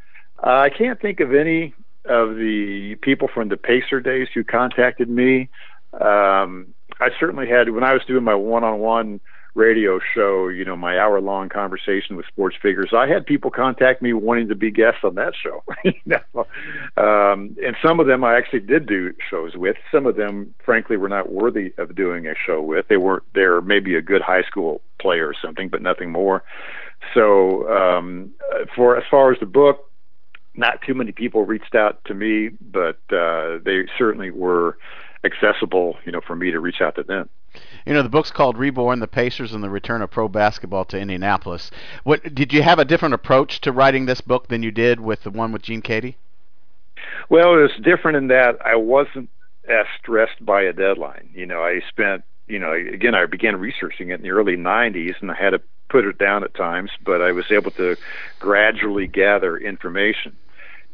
uh, 0.45 0.49
I 0.49 0.69
can't 0.69 0.99
think 0.99 1.19
of 1.19 1.33
any 1.33 1.73
of 2.05 2.35
the 2.35 2.95
people 3.01 3.29
from 3.33 3.49
the 3.49 3.57
Pacer 3.57 4.01
days 4.01 4.27
who 4.33 4.43
contacted 4.43 5.09
me. 5.09 5.49
Um, 5.93 6.73
I 6.99 7.09
certainly 7.19 7.47
had 7.47 7.69
when 7.69 7.83
I 7.83 7.93
was 7.93 8.01
doing 8.07 8.23
my 8.23 8.35
one-on-one 8.35 9.19
radio 9.53 9.99
show, 10.13 10.47
you 10.47 10.63
know, 10.63 10.75
my 10.75 10.97
hour 10.97 11.19
long 11.19 11.49
conversation 11.49 12.15
with 12.15 12.25
sports 12.25 12.55
figures, 12.61 12.91
I 12.95 13.07
had 13.07 13.25
people 13.25 13.51
contact 13.51 14.01
me 14.01 14.13
wanting 14.13 14.47
to 14.47 14.55
be 14.55 14.71
guests 14.71 15.01
on 15.03 15.15
that 15.15 15.33
show. 15.35 15.63
you 15.83 15.93
know? 16.05 16.47
um, 16.97 17.55
and 17.63 17.75
some 17.85 17.99
of 17.99 18.07
them 18.07 18.23
I 18.23 18.37
actually 18.37 18.61
did 18.61 18.85
do 18.85 19.13
shows 19.29 19.55
with. 19.55 19.75
Some 19.91 20.05
of 20.05 20.15
them, 20.15 20.53
frankly, 20.63 20.97
were 20.97 21.09
not 21.09 21.31
worthy 21.31 21.73
of 21.77 21.95
doing 21.95 22.27
a 22.27 22.33
show 22.45 22.61
with. 22.61 22.87
They 22.87 22.97
weren't, 22.97 23.23
they're 23.33 23.61
maybe 23.61 23.95
a 23.95 24.01
good 24.01 24.21
high 24.21 24.43
school 24.43 24.81
player 24.99 25.27
or 25.27 25.35
something, 25.41 25.69
but 25.69 25.81
nothing 25.81 26.11
more. 26.11 26.43
So, 27.13 27.67
um, 27.69 28.31
for 28.75 28.97
as 28.97 29.03
far 29.09 29.31
as 29.33 29.39
the 29.39 29.47
book, 29.47 29.89
not 30.55 30.81
too 30.85 30.93
many 30.93 31.11
people 31.11 31.45
reached 31.45 31.75
out 31.75 32.03
to 32.05 32.13
me, 32.13 32.49
but 32.61 32.99
uh, 33.11 33.59
they 33.63 33.85
certainly 33.97 34.31
were 34.31 34.77
accessible, 35.23 35.97
you 36.05 36.11
know, 36.11 36.21
for 36.25 36.35
me 36.35 36.51
to 36.51 36.59
reach 36.59 36.81
out 36.81 36.95
to 36.95 37.03
them. 37.03 37.29
You 37.85 37.93
know, 37.93 38.03
the 38.03 38.09
book's 38.09 38.31
called 38.31 38.57
Reborn: 38.57 38.99
The 38.99 39.07
Pacers 39.07 39.53
and 39.53 39.63
the 39.63 39.69
Return 39.69 40.01
of 40.01 40.11
Pro 40.11 40.27
Basketball 40.27 40.85
to 40.85 40.99
Indianapolis. 40.99 41.71
What 42.03 42.35
did 42.35 42.53
you 42.53 42.61
have 42.63 42.79
a 42.79 42.85
different 42.85 43.13
approach 43.13 43.61
to 43.61 43.71
writing 43.71 44.05
this 44.05 44.21
book 44.21 44.47
than 44.47 44.63
you 44.63 44.71
did 44.71 44.99
with 44.99 45.23
the 45.23 45.31
one 45.31 45.51
with 45.51 45.63
Gene 45.63 45.81
Keady? 45.81 46.15
Well, 47.29 47.53
it 47.53 47.61
was 47.61 47.71
different 47.83 48.17
in 48.17 48.27
that 48.27 48.57
I 48.63 48.75
wasn't 48.75 49.29
as 49.67 49.85
stressed 49.99 50.45
by 50.45 50.63
a 50.63 50.73
deadline. 50.73 51.29
You 51.33 51.45
know, 51.45 51.61
I 51.61 51.81
spent, 51.89 52.23
you 52.47 52.59
know, 52.59 52.73
again, 52.73 53.15
I 53.15 53.25
began 53.25 53.57
researching 53.57 54.09
it 54.09 54.15
in 54.15 54.21
the 54.21 54.31
early 54.31 54.57
90s 54.57 55.15
and 55.21 55.31
I 55.31 55.35
had 55.35 55.51
to 55.51 55.61
put 55.89 56.05
it 56.05 56.17
down 56.17 56.43
at 56.43 56.53
times, 56.55 56.91
but 57.05 57.21
I 57.21 57.31
was 57.31 57.45
able 57.51 57.71
to 57.71 57.95
gradually 58.39 59.07
gather 59.07 59.57
information. 59.57 60.35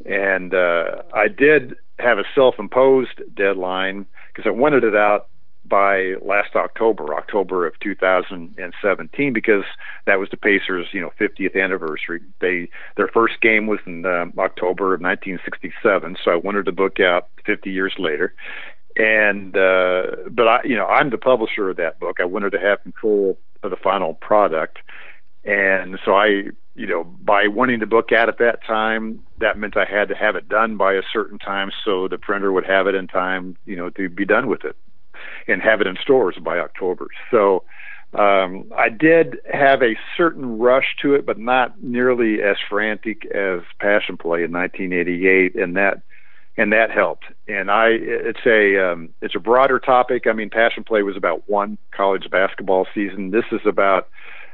And 0.06 0.54
uh, 0.54 1.04
I 1.14 1.28
did 1.28 1.76
have 2.00 2.20
a 2.20 2.24
self 2.36 2.56
imposed 2.60 3.22
deadline 3.36 4.06
because 4.32 4.48
I 4.48 4.52
wanted 4.52 4.84
it 4.84 4.96
out 4.96 5.30
by 5.68 6.16
last 6.22 6.56
October, 6.56 7.14
October 7.16 7.66
of 7.68 7.80
2017, 7.80 9.34
because 9.34 9.64
that 10.06 10.20
was 10.20 10.30
the 10.30 10.38
Pacers, 10.38 10.88
you 10.92 11.02
know, 11.02 11.12
50th 11.20 11.62
anniversary. 11.62 12.22
They 12.40 12.70
their 12.96 13.08
first 13.08 13.42
game 13.42 13.68
was 13.68 13.80
in 13.86 14.06
um, 14.06 14.34
October 14.38 14.94
of 14.94 15.02
1967, 15.02 16.18
so 16.24 16.32
I 16.32 16.36
wanted 16.36 16.66
to 16.66 16.72
book 16.72 17.00
out 17.00 17.30
50 17.46 17.70
years 17.72 17.94
later. 17.98 18.34
And 18.96 19.56
uh, 19.56 20.30
but 20.32 20.48
I, 20.48 20.60
you 20.64 20.76
know, 20.76 20.88
I'm 20.88 21.10
the 21.10 21.18
publisher 21.18 21.70
of 21.70 21.78
that 21.78 22.00
book. 22.00 22.18
I 22.20 22.26
wanted 22.26 22.52
to 22.52 22.60
have 22.60 22.82
control 22.82 23.38
of 23.64 23.72
the 23.72 23.78
final 23.78 24.16
product, 24.16 24.80
and 25.44 26.00
so 26.04 26.16
I, 26.16 26.50
you 26.76 26.88
know, 26.88 27.04
by 27.04 27.48
wanting 27.48 27.80
the 27.80 27.86
book 27.86 28.12
out 28.12 28.28
at 28.28 28.40
that 28.40 28.64
time, 28.66 29.22
that 29.40 29.58
meant 29.58 29.78
I 29.78 29.86
had 29.86 30.10
to 30.10 30.16
have 30.16 30.36
it 30.36 30.50
done 30.50 30.78
by 30.78 30.94
a 30.94 31.04
certain 31.14 31.38
time 31.38 31.72
so 31.86 32.08
the 32.08 32.18
printer 32.18 32.52
would 32.52 32.66
have 32.66 32.88
it 32.88 32.96
in 32.96 33.08
time, 33.08 33.56
you 33.66 33.76
know, 33.76 33.92
to 33.92 34.10
be 34.10 34.26
done 34.26 34.48
with 34.48 34.66
it 34.66 34.76
and 35.48 35.62
have 35.62 35.82
it 35.82 35.88
in 35.88 35.98
stores 36.02 36.36
by 36.44 36.60
October. 36.60 37.08
So 37.32 37.64
um, 38.14 38.72
I 38.76 38.90
did 38.90 39.38
have 39.52 39.82
a 39.82 39.98
certain 40.16 40.58
rush 40.58 40.96
to 41.02 41.14
it, 41.14 41.26
but 41.26 41.38
not 41.38 41.82
nearly 41.84 42.42
as 42.42 42.56
frantic 42.70 43.26
as 43.26 43.62
Passion 43.80 44.18
Play 44.18 44.44
in 44.44 44.52
1988, 44.52 45.56
and 45.56 45.76
that 45.76 46.02
and 46.60 46.74
that 46.74 46.90
helped. 46.90 47.26
And 47.48 47.70
I, 47.70 47.90
it's 47.92 48.46
a 48.46 48.92
um, 48.92 49.10
it's 49.22 49.36
a 49.36 49.40
broader 49.40 49.80
topic. 49.80 50.26
I 50.26 50.34
mean, 50.34 50.50
Passion 50.50 50.84
Play 50.84 51.04
was 51.04 51.16
about 51.16 51.48
one 51.48 51.78
college 51.92 52.30
basketball 52.32 52.88
season. 52.96 53.32
This 53.32 53.46
is 53.52 53.62
about 53.66 54.08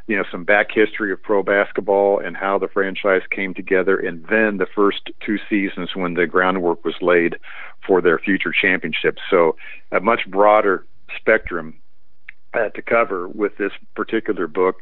you 0.07 0.17
know 0.17 0.23
some 0.31 0.43
back 0.43 0.67
history 0.73 1.11
of 1.11 1.21
pro 1.21 1.43
basketball 1.43 2.19
and 2.19 2.35
how 2.35 2.57
the 2.57 2.67
franchise 2.67 3.21
came 3.31 3.53
together, 3.53 3.97
and 3.97 4.25
then 4.27 4.57
the 4.57 4.67
first 4.75 5.11
two 5.25 5.37
seasons 5.49 5.95
when 5.95 6.13
the 6.15 6.27
groundwork 6.27 6.83
was 6.83 6.95
laid 7.01 7.37
for 7.85 8.01
their 8.01 8.19
future 8.19 8.51
championships. 8.51 9.21
So 9.29 9.55
a 9.91 9.99
much 9.99 10.29
broader 10.29 10.85
spectrum 11.17 11.75
uh, 12.53 12.69
to 12.69 12.81
cover 12.81 13.27
with 13.27 13.57
this 13.57 13.71
particular 13.95 14.47
book, 14.47 14.81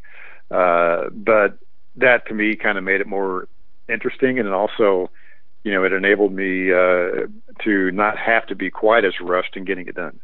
uh, 0.50 1.10
but 1.12 1.58
that 1.96 2.26
to 2.28 2.34
me 2.34 2.56
kind 2.56 2.78
of 2.78 2.84
made 2.84 3.02
it 3.02 3.08
more 3.08 3.48
interesting, 3.90 4.40
and 4.40 4.50
also. 4.50 5.10
You 5.64 5.72
know, 5.72 5.84
it 5.84 5.94
enabled 5.94 6.34
me 6.34 6.74
uh, 6.74 7.28
to 7.64 7.92
not 7.92 8.18
have 8.18 8.48
to 8.48 8.56
be 8.56 8.72
quite 8.72 9.06
as 9.06 9.14
rushed 9.22 9.56
in 9.56 9.64
getting 9.64 9.88
it 9.88 9.94
done. 9.94 10.20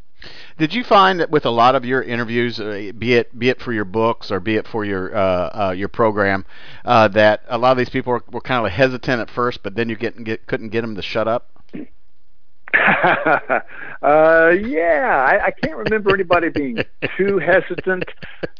Did 0.57 0.73
you 0.73 0.83
find 0.83 1.19
that 1.19 1.29
with 1.29 1.45
a 1.45 1.49
lot 1.49 1.75
of 1.75 1.85
your 1.85 2.01
interviews, 2.01 2.59
uh, 2.59 2.91
be 2.97 3.13
it 3.13 3.37
be 3.37 3.49
it 3.49 3.61
for 3.61 3.73
your 3.73 3.85
books 3.85 4.31
or 4.31 4.39
be 4.39 4.55
it 4.55 4.67
for 4.67 4.85
your 4.85 5.15
uh, 5.15 5.69
uh, 5.69 5.71
your 5.71 5.87
program, 5.87 6.45
uh, 6.85 7.07
that 7.09 7.41
a 7.47 7.57
lot 7.57 7.71
of 7.71 7.77
these 7.77 7.89
people 7.89 8.13
were, 8.13 8.23
were 8.31 8.41
kind 8.41 8.65
of 8.65 8.71
hesitant 8.71 9.21
at 9.21 9.29
first, 9.29 9.61
but 9.63 9.75
then 9.75 9.89
you 9.89 9.95
get, 9.95 10.23
get 10.23 10.47
couldn't 10.47 10.69
get 10.69 10.81
them 10.81 10.95
to 10.95 11.01
shut 11.01 11.27
up? 11.27 11.49
uh, 14.03 14.49
yeah, 14.49 15.25
I, 15.27 15.45
I 15.47 15.51
can't 15.51 15.77
remember 15.77 16.13
anybody 16.13 16.49
being 16.49 16.79
too 17.17 17.39
hesitant. 17.39 18.05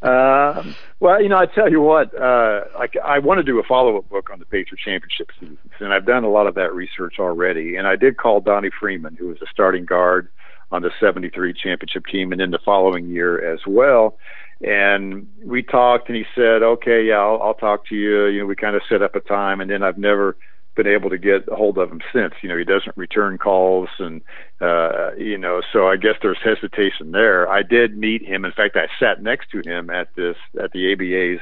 Uh, 0.02 0.64
well, 1.00 1.22
you 1.22 1.30
know, 1.30 1.38
I 1.38 1.46
tell 1.46 1.70
you 1.70 1.82
what, 1.82 2.16
uh, 2.16 2.66
I, 2.78 2.88
I 3.04 3.20
want 3.20 3.40
to 3.40 3.44
do 3.44 3.60
a 3.60 3.64
follow-up 3.64 4.10
book 4.10 4.30
on 4.32 4.40
the 4.40 4.46
Patriot 4.46 4.80
Championship 4.84 5.30
seasons, 5.40 5.60
and 5.80 5.94
I've 5.94 6.06
done 6.06 6.24
a 6.24 6.30
lot 6.30 6.48
of 6.48 6.56
that 6.56 6.74
research 6.74 7.16
already. 7.20 7.76
And 7.76 7.86
I 7.86 7.96
did 7.96 8.18
call 8.18 8.40
Donnie 8.40 8.72
Freeman, 8.80 9.16
who 9.16 9.28
was 9.28 9.42
a 9.42 9.48
starting 9.52 9.86
guard 9.86 10.30
on 10.72 10.82
the 10.82 10.92
73 11.00 11.54
championship 11.54 12.06
team 12.06 12.32
and 12.32 12.42
in 12.42 12.52
the 12.52 12.60
following 12.64 13.08
year 13.08 13.54
as 13.54 13.60
well. 13.66 14.18
And 14.62 15.28
we 15.44 15.62
talked 15.62 16.10
and 16.10 16.18
he 16.18 16.26
said, 16.36 16.64
okay, 16.64 17.06
yeah, 17.06 17.20
I'll, 17.20 17.42
I'll 17.42 17.54
talk 17.54 17.88
to 17.88 17.96
you. 17.96 18.26
You 18.26 18.40
know, 18.42 18.46
we 18.48 18.56
kind 18.56 18.76
of 18.76 18.82
set 18.90 19.02
up 19.02 19.16
a 19.16 19.20
time 19.20 19.62
and 19.62 19.70
then 19.70 19.84
I've 19.84 19.98
never 19.98 20.36
been 20.76 20.88
able 20.88 21.10
to 21.10 21.18
get 21.18 21.48
a 21.52 21.56
hold 21.56 21.78
of 21.78 21.92
him 21.92 22.02
since. 22.14 22.34
You 22.42 22.50
know, 22.50 22.58
he 22.58 22.64
doesn't 22.64 22.96
return 22.98 23.38
calls 23.38 23.90
and, 24.00 24.22
uh, 24.62 25.14
you 25.16 25.38
know, 25.38 25.62
so 25.72 25.88
I 25.88 25.96
guess 25.96 26.16
there's 26.22 26.38
hesitation 26.44 27.12
there. 27.12 27.50
I 27.50 27.64
did 27.64 27.98
meet 27.98 28.26
him. 28.26 28.46
In 28.46 28.52
fact, 28.52 28.76
I 28.76 28.88
sat 29.00 29.22
next 29.22 29.52
to 29.52 29.62
him 29.66 29.90
at 29.90 30.16
this, 30.16 30.38
at 30.62 30.72
the 30.72 30.94
ABA's, 30.94 31.42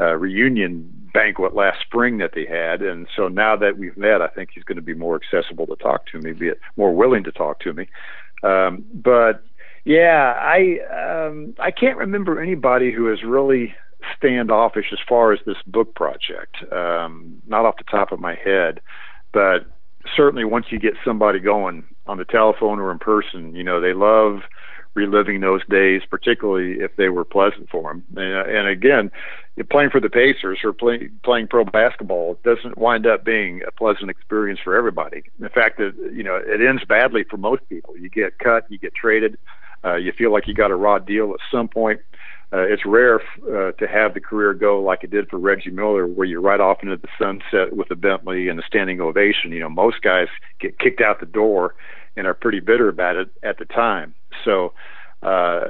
uh, 0.00 0.16
reunion 0.16 0.90
banquet 1.12 1.54
last 1.54 1.80
spring 1.80 2.18
that 2.18 2.32
they 2.34 2.46
had. 2.46 2.82
And 2.82 3.06
so 3.14 3.28
now 3.28 3.56
that 3.56 3.78
we've 3.78 3.96
met, 3.96 4.22
I 4.22 4.28
think 4.28 4.50
he's 4.54 4.64
going 4.64 4.76
to 4.76 4.82
be 4.82 4.94
more 4.94 5.16
accessible 5.16 5.66
to 5.66 5.76
talk 5.76 6.06
to 6.06 6.18
me, 6.18 6.32
be 6.32 6.48
it 6.48 6.60
more 6.76 6.94
willing 6.94 7.24
to 7.24 7.32
talk 7.32 7.60
to 7.60 7.72
me. 7.72 7.88
Um, 8.42 8.84
but 8.92 9.44
yeah, 9.84 10.34
I 10.38 10.78
um, 11.26 11.54
I 11.58 11.70
can't 11.70 11.96
remember 11.96 12.40
anybody 12.40 12.92
who 12.92 13.06
has 13.06 13.22
really 13.22 13.74
standoffish 14.16 14.86
as 14.92 14.98
far 15.08 15.32
as 15.32 15.40
this 15.46 15.56
book 15.66 15.94
project. 15.94 16.56
Um, 16.72 17.40
not 17.46 17.64
off 17.64 17.76
the 17.78 17.84
top 17.84 18.12
of 18.12 18.20
my 18.20 18.34
head, 18.34 18.80
but 19.32 19.66
certainly 20.16 20.44
once 20.44 20.66
you 20.70 20.78
get 20.78 20.94
somebody 21.04 21.40
going 21.40 21.84
on 22.06 22.18
the 22.18 22.24
telephone 22.24 22.78
or 22.78 22.90
in 22.90 22.98
person, 22.98 23.54
you 23.54 23.64
know 23.64 23.80
they 23.80 23.92
love 23.92 24.40
reliving 24.94 25.40
those 25.40 25.62
days, 25.68 26.02
particularly 26.08 26.80
if 26.80 26.96
they 26.96 27.08
were 27.08 27.24
pleasant 27.24 27.68
for 27.70 27.92
them. 27.92 28.04
And, 28.16 28.56
and 28.56 28.68
again, 28.68 29.10
playing 29.70 29.90
for 29.90 30.00
the 30.00 30.10
Pacers 30.10 30.60
or 30.64 30.72
play, 30.72 31.08
playing 31.24 31.48
pro 31.48 31.64
basketball 31.64 32.38
doesn't 32.44 32.76
wind 32.78 33.06
up 33.06 33.24
being 33.24 33.62
a 33.66 33.72
pleasant 33.72 34.10
experience 34.10 34.60
for 34.62 34.76
everybody. 34.76 35.22
In 35.40 35.48
fact, 35.48 35.80
it, 35.80 35.94
you 36.12 36.22
know, 36.22 36.36
it 36.36 36.60
ends 36.60 36.84
badly 36.84 37.24
for 37.24 37.36
most 37.36 37.66
people. 37.68 37.96
You 37.96 38.10
get 38.10 38.38
cut, 38.38 38.70
you 38.70 38.78
get 38.78 38.94
traded, 38.94 39.38
uh, 39.84 39.96
you 39.96 40.12
feel 40.12 40.32
like 40.32 40.46
you 40.46 40.54
got 40.54 40.70
a 40.70 40.76
raw 40.76 40.98
deal 40.98 41.32
at 41.32 41.40
some 41.50 41.68
point. 41.68 42.00
Uh, 42.54 42.66
it's 42.68 42.84
rare 42.84 43.18
uh, 43.50 43.72
to 43.72 43.88
have 43.88 44.12
the 44.12 44.20
career 44.20 44.52
go 44.52 44.78
like 44.78 45.02
it 45.02 45.10
did 45.10 45.26
for 45.30 45.38
Reggie 45.38 45.70
Miller, 45.70 46.06
where 46.06 46.26
you 46.26 46.38
ride 46.38 46.60
off 46.60 46.82
into 46.82 46.98
the 46.98 47.08
sunset 47.18 47.74
with 47.74 47.90
a 47.90 47.96
Bentley 47.96 48.48
and 48.48 48.60
a 48.60 48.62
standing 48.66 49.00
ovation. 49.00 49.52
You 49.52 49.60
know, 49.60 49.70
most 49.70 50.02
guys 50.02 50.28
get 50.60 50.78
kicked 50.78 51.00
out 51.00 51.18
the 51.20 51.26
door 51.26 51.74
and 52.16 52.26
are 52.26 52.34
pretty 52.34 52.60
bitter 52.60 52.88
about 52.88 53.16
it 53.16 53.28
at 53.42 53.58
the 53.58 53.64
time. 53.64 54.14
So, 54.44 54.72
uh, 55.22 55.62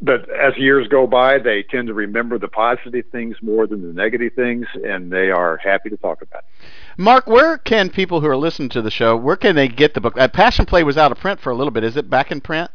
but 0.00 0.28
as 0.30 0.56
years 0.56 0.88
go 0.88 1.06
by, 1.06 1.38
they 1.38 1.62
tend 1.62 1.88
to 1.88 1.94
remember 1.94 2.38
the 2.38 2.48
positive 2.48 3.04
things 3.10 3.36
more 3.40 3.66
than 3.66 3.80
the 3.82 3.92
negative 3.92 4.32
things, 4.34 4.66
and 4.84 5.10
they 5.10 5.30
are 5.30 5.56
happy 5.56 5.88
to 5.90 5.96
talk 5.96 6.20
about 6.20 6.44
it. 6.44 6.68
Mark, 6.98 7.26
where 7.26 7.58
can 7.58 7.90
people 7.90 8.20
who 8.20 8.26
are 8.26 8.36
listening 8.36 8.68
to 8.70 8.82
the 8.82 8.90
show, 8.90 9.16
where 9.16 9.36
can 9.36 9.56
they 9.56 9.68
get 9.68 9.94
the 9.94 10.00
book? 10.00 10.18
Uh, 10.18 10.28
Passion 10.28 10.66
Play 10.66 10.82
was 10.84 10.98
out 10.98 11.12
of 11.12 11.18
print 11.18 11.40
for 11.40 11.50
a 11.50 11.54
little 11.54 11.70
bit. 11.70 11.84
Is 11.84 11.96
it 11.96 12.10
back 12.10 12.30
in 12.30 12.40
print? 12.40 12.70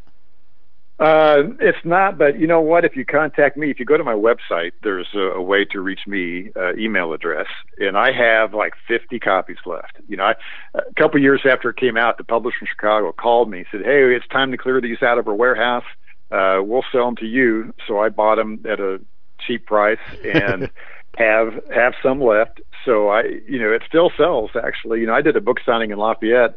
Uh, 0.99 1.43
it's 1.61 1.77
not, 1.85 2.17
but 2.17 2.37
you 2.37 2.45
know 2.45 2.59
what? 2.59 2.83
If 2.83 2.97
you 2.97 3.05
contact 3.05 3.55
me, 3.55 3.71
if 3.71 3.79
you 3.79 3.85
go 3.85 3.95
to 3.95 4.03
my 4.03 4.13
website, 4.13 4.71
there's 4.83 5.07
a, 5.13 5.37
a 5.37 5.41
way 5.41 5.63
to 5.71 5.79
reach 5.79 6.01
me, 6.05 6.51
uh, 6.57 6.75
email 6.75 7.13
address, 7.13 7.47
and 7.77 7.97
I 7.97 8.11
have 8.11 8.53
like 8.53 8.73
50 8.85 9.17
copies 9.19 9.57
left. 9.65 9.93
You 10.09 10.17
know, 10.17 10.25
I, 10.25 10.33
a 10.75 10.93
couple 10.97 11.21
years 11.21 11.41
after 11.49 11.69
it 11.69 11.77
came 11.77 11.95
out, 11.95 12.17
the 12.17 12.25
publisher 12.25 12.57
in 12.61 12.67
Chicago 12.67 13.13
called 13.13 13.49
me 13.49 13.59
and 13.59 13.67
said, 13.71 13.81
"Hey, 13.85 14.13
it's 14.13 14.27
time 14.27 14.51
to 14.51 14.57
clear 14.57 14.81
these 14.81 15.01
out 15.01 15.17
of 15.17 15.27
our 15.29 15.33
warehouse. 15.33 15.85
Uh, 16.31 16.59
we'll 16.61 16.83
sell 16.91 17.05
them 17.05 17.15
to 17.17 17.25
you." 17.25 17.73
So 17.87 17.99
I 17.99 18.09
bought 18.09 18.35
them 18.35 18.65
at 18.69 18.81
a 18.81 18.99
cheap 19.47 19.67
price 19.67 19.99
and 20.25 20.69
have 21.17 21.63
have 21.73 21.93
some 22.03 22.21
left. 22.21 22.59
So 22.83 23.07
I, 23.07 23.23
you 23.47 23.57
know, 23.59 23.71
it 23.71 23.83
still 23.87 24.11
sells. 24.17 24.51
Actually, 24.61 24.99
you 24.99 25.07
know, 25.07 25.13
I 25.13 25.21
did 25.21 25.37
a 25.37 25.41
book 25.41 25.59
signing 25.65 25.91
in 25.91 25.97
Lafayette 25.97 26.55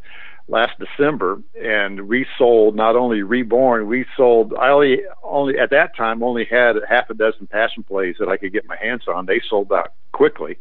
last 0.49 0.73
December, 0.79 1.41
and 1.61 2.09
we 2.09 2.27
sold 2.39 2.77
not 2.77 2.97
only 2.97 3.23
Reborn, 3.23 3.87
we 3.87 4.05
sold. 4.17 4.55
I 4.55 4.69
only 4.69 4.99
only 5.23 5.59
at 5.59 5.71
that 5.71 5.97
time 5.97 6.23
only 6.23 6.45
had 6.45 6.77
half 6.89 7.11
a 7.11 7.15
dozen 7.15 7.47
passion 7.47 7.83
plays 7.83 8.17
that 8.19 8.29
I 8.29 8.37
could 8.37 8.53
get 8.53 8.67
my 8.67 8.77
hands 8.77 9.03
on. 9.09 9.27
They 9.27 9.41
sold 9.49 9.73
out 9.73 9.95
quickly. 10.13 10.59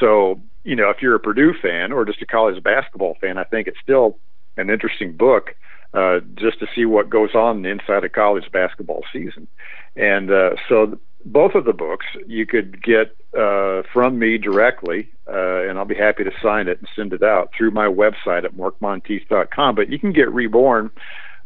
So 0.00 0.40
you 0.64 0.76
know, 0.76 0.90
if 0.90 0.98
you're 1.02 1.14
a 1.14 1.20
Purdue 1.20 1.54
fan 1.60 1.92
or 1.92 2.04
just 2.04 2.22
a 2.22 2.26
college 2.26 2.62
basketball 2.62 3.16
fan, 3.20 3.38
I 3.38 3.44
think 3.44 3.66
it's 3.66 3.80
still 3.82 4.18
an 4.56 4.70
interesting 4.70 5.16
book. 5.16 5.50
Uh, 5.92 6.18
just 6.34 6.58
to 6.58 6.66
see 6.74 6.84
what 6.84 7.08
goes 7.08 7.36
on 7.36 7.64
inside 7.64 8.02
a 8.02 8.08
college 8.08 8.50
basketball 8.52 9.04
season, 9.12 9.46
and 9.94 10.28
uh, 10.28 10.50
so 10.68 10.98
both 11.24 11.54
of 11.54 11.64
the 11.64 11.72
books 11.72 12.06
you 12.26 12.46
could 12.46 12.82
get 12.82 13.16
uh, 13.38 13.82
from 13.92 14.18
me 14.18 14.38
directly, 14.38 15.10
uh, 15.26 15.68
and 15.68 15.78
I'll 15.78 15.84
be 15.84 15.94
happy 15.94 16.24
to 16.24 16.30
sign 16.42 16.68
it 16.68 16.78
and 16.78 16.88
send 16.94 17.12
it 17.12 17.22
out 17.22 17.50
through 17.56 17.70
my 17.70 17.86
website 17.86 18.44
at 18.44 18.54
markmontieth.com. 18.54 19.74
But 19.74 19.90
you 19.90 19.98
can 19.98 20.12
get 20.12 20.32
Reborn, 20.32 20.90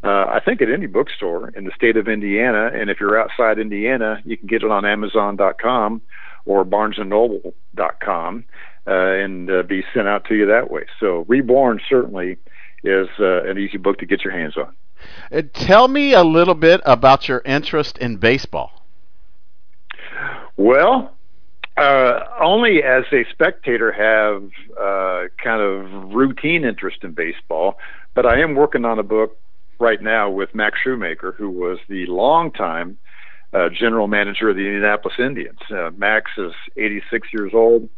uh, 0.03 0.27
I 0.29 0.41
think, 0.45 0.61
at 0.61 0.71
any 0.71 0.87
bookstore 0.87 1.51
in 1.51 1.65
the 1.65 1.73
state 1.75 1.97
of 1.97 2.09
Indiana. 2.09 2.71
And 2.75 2.91
if 2.91 3.01
you're 3.01 3.21
outside 3.21 3.59
Indiana, 3.59 4.21
you 4.25 4.37
can 4.37 4.49
get 4.49 4.63
it 4.63 4.71
on 4.71 4.85
Amazon.com 4.85 6.03
or 6.45 6.65
BarnesandNoble.com 6.65 8.45
uh, 8.87 8.91
and 8.91 9.51
uh, 9.51 9.63
be 9.63 9.85
sent 9.95 10.09
out 10.09 10.25
to 10.27 10.35
you 10.35 10.47
that 10.47 10.71
way. 10.71 10.87
So 10.99 11.25
Reborn 11.29 11.81
certainly 11.89 12.39
is 12.83 13.09
uh, 13.21 13.45
an 13.45 13.59
easy 13.59 13.79
book 13.79 13.99
to 13.99 14.07
get 14.07 14.25
your 14.25 14.33
hands 14.33 14.57
on. 14.57 14.75
Uh, 15.31 15.43
tell 15.53 15.89
me 15.89 16.13
a 16.15 16.25
little 16.25 16.55
bit 16.55 16.81
about 16.85 17.29
your 17.29 17.43
interest 17.45 17.99
in 17.99 18.17
baseball. 18.17 18.78
Well, 20.59 21.15
uh, 21.77 22.19
only 22.41 22.83
as 22.83 23.05
a 23.13 23.25
spectator 23.31 23.93
have 23.93 24.43
uh, 24.77 25.29
kind 25.43 25.63
of 25.63 26.13
routine 26.13 26.65
interest 26.65 27.05
in 27.05 27.13
baseball, 27.13 27.79
but 28.17 28.27
I 28.27 28.41
am 28.41 28.57
working 28.57 28.85
on 28.85 28.99
a 28.99 29.05
book 29.05 29.39
right 29.79 30.03
now 30.03 30.29
with 30.29 30.57
Max 30.57 30.81
Schumacher, 30.83 31.31
who 31.31 31.49
was 31.49 31.79
the 31.89 32.07
longtime 32.07 32.99
uh, 33.53 33.69
general 33.69 34.09
manager 34.09 34.51
of 34.51 34.57
the 34.57 34.67
Indianapolis 34.67 35.21
Indians. 35.21 35.61
Uh, 35.71 35.91
Max 35.97 36.33
is 36.37 36.53
86 36.77 37.29
years 37.33 37.53
old. 37.55 37.89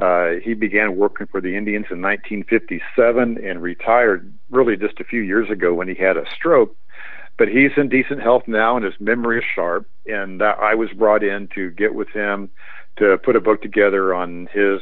Uh, 0.00 0.40
he 0.42 0.54
began 0.54 0.96
working 0.96 1.28
for 1.28 1.40
the 1.40 1.56
Indians 1.56 1.86
in 1.88 2.02
1957 2.02 3.38
and 3.44 3.62
retired 3.62 4.32
really 4.50 4.76
just 4.76 4.98
a 4.98 5.04
few 5.04 5.20
years 5.20 5.48
ago 5.50 5.72
when 5.72 5.86
he 5.86 5.94
had 5.94 6.16
a 6.16 6.24
stroke 6.34 6.76
but 7.38 7.48
he's 7.48 7.70
in 7.76 7.88
decent 7.88 8.20
health 8.20 8.42
now 8.46 8.76
and 8.76 8.84
his 8.84 8.94
memory 9.00 9.38
is 9.38 9.44
sharp. 9.54 9.88
And 10.06 10.42
I 10.42 10.74
was 10.74 10.90
brought 10.90 11.22
in 11.22 11.48
to 11.54 11.70
get 11.70 11.94
with 11.94 12.08
him 12.08 12.50
to 12.98 13.16
put 13.18 13.36
a 13.36 13.40
book 13.40 13.62
together 13.62 14.12
on 14.12 14.48
his 14.52 14.80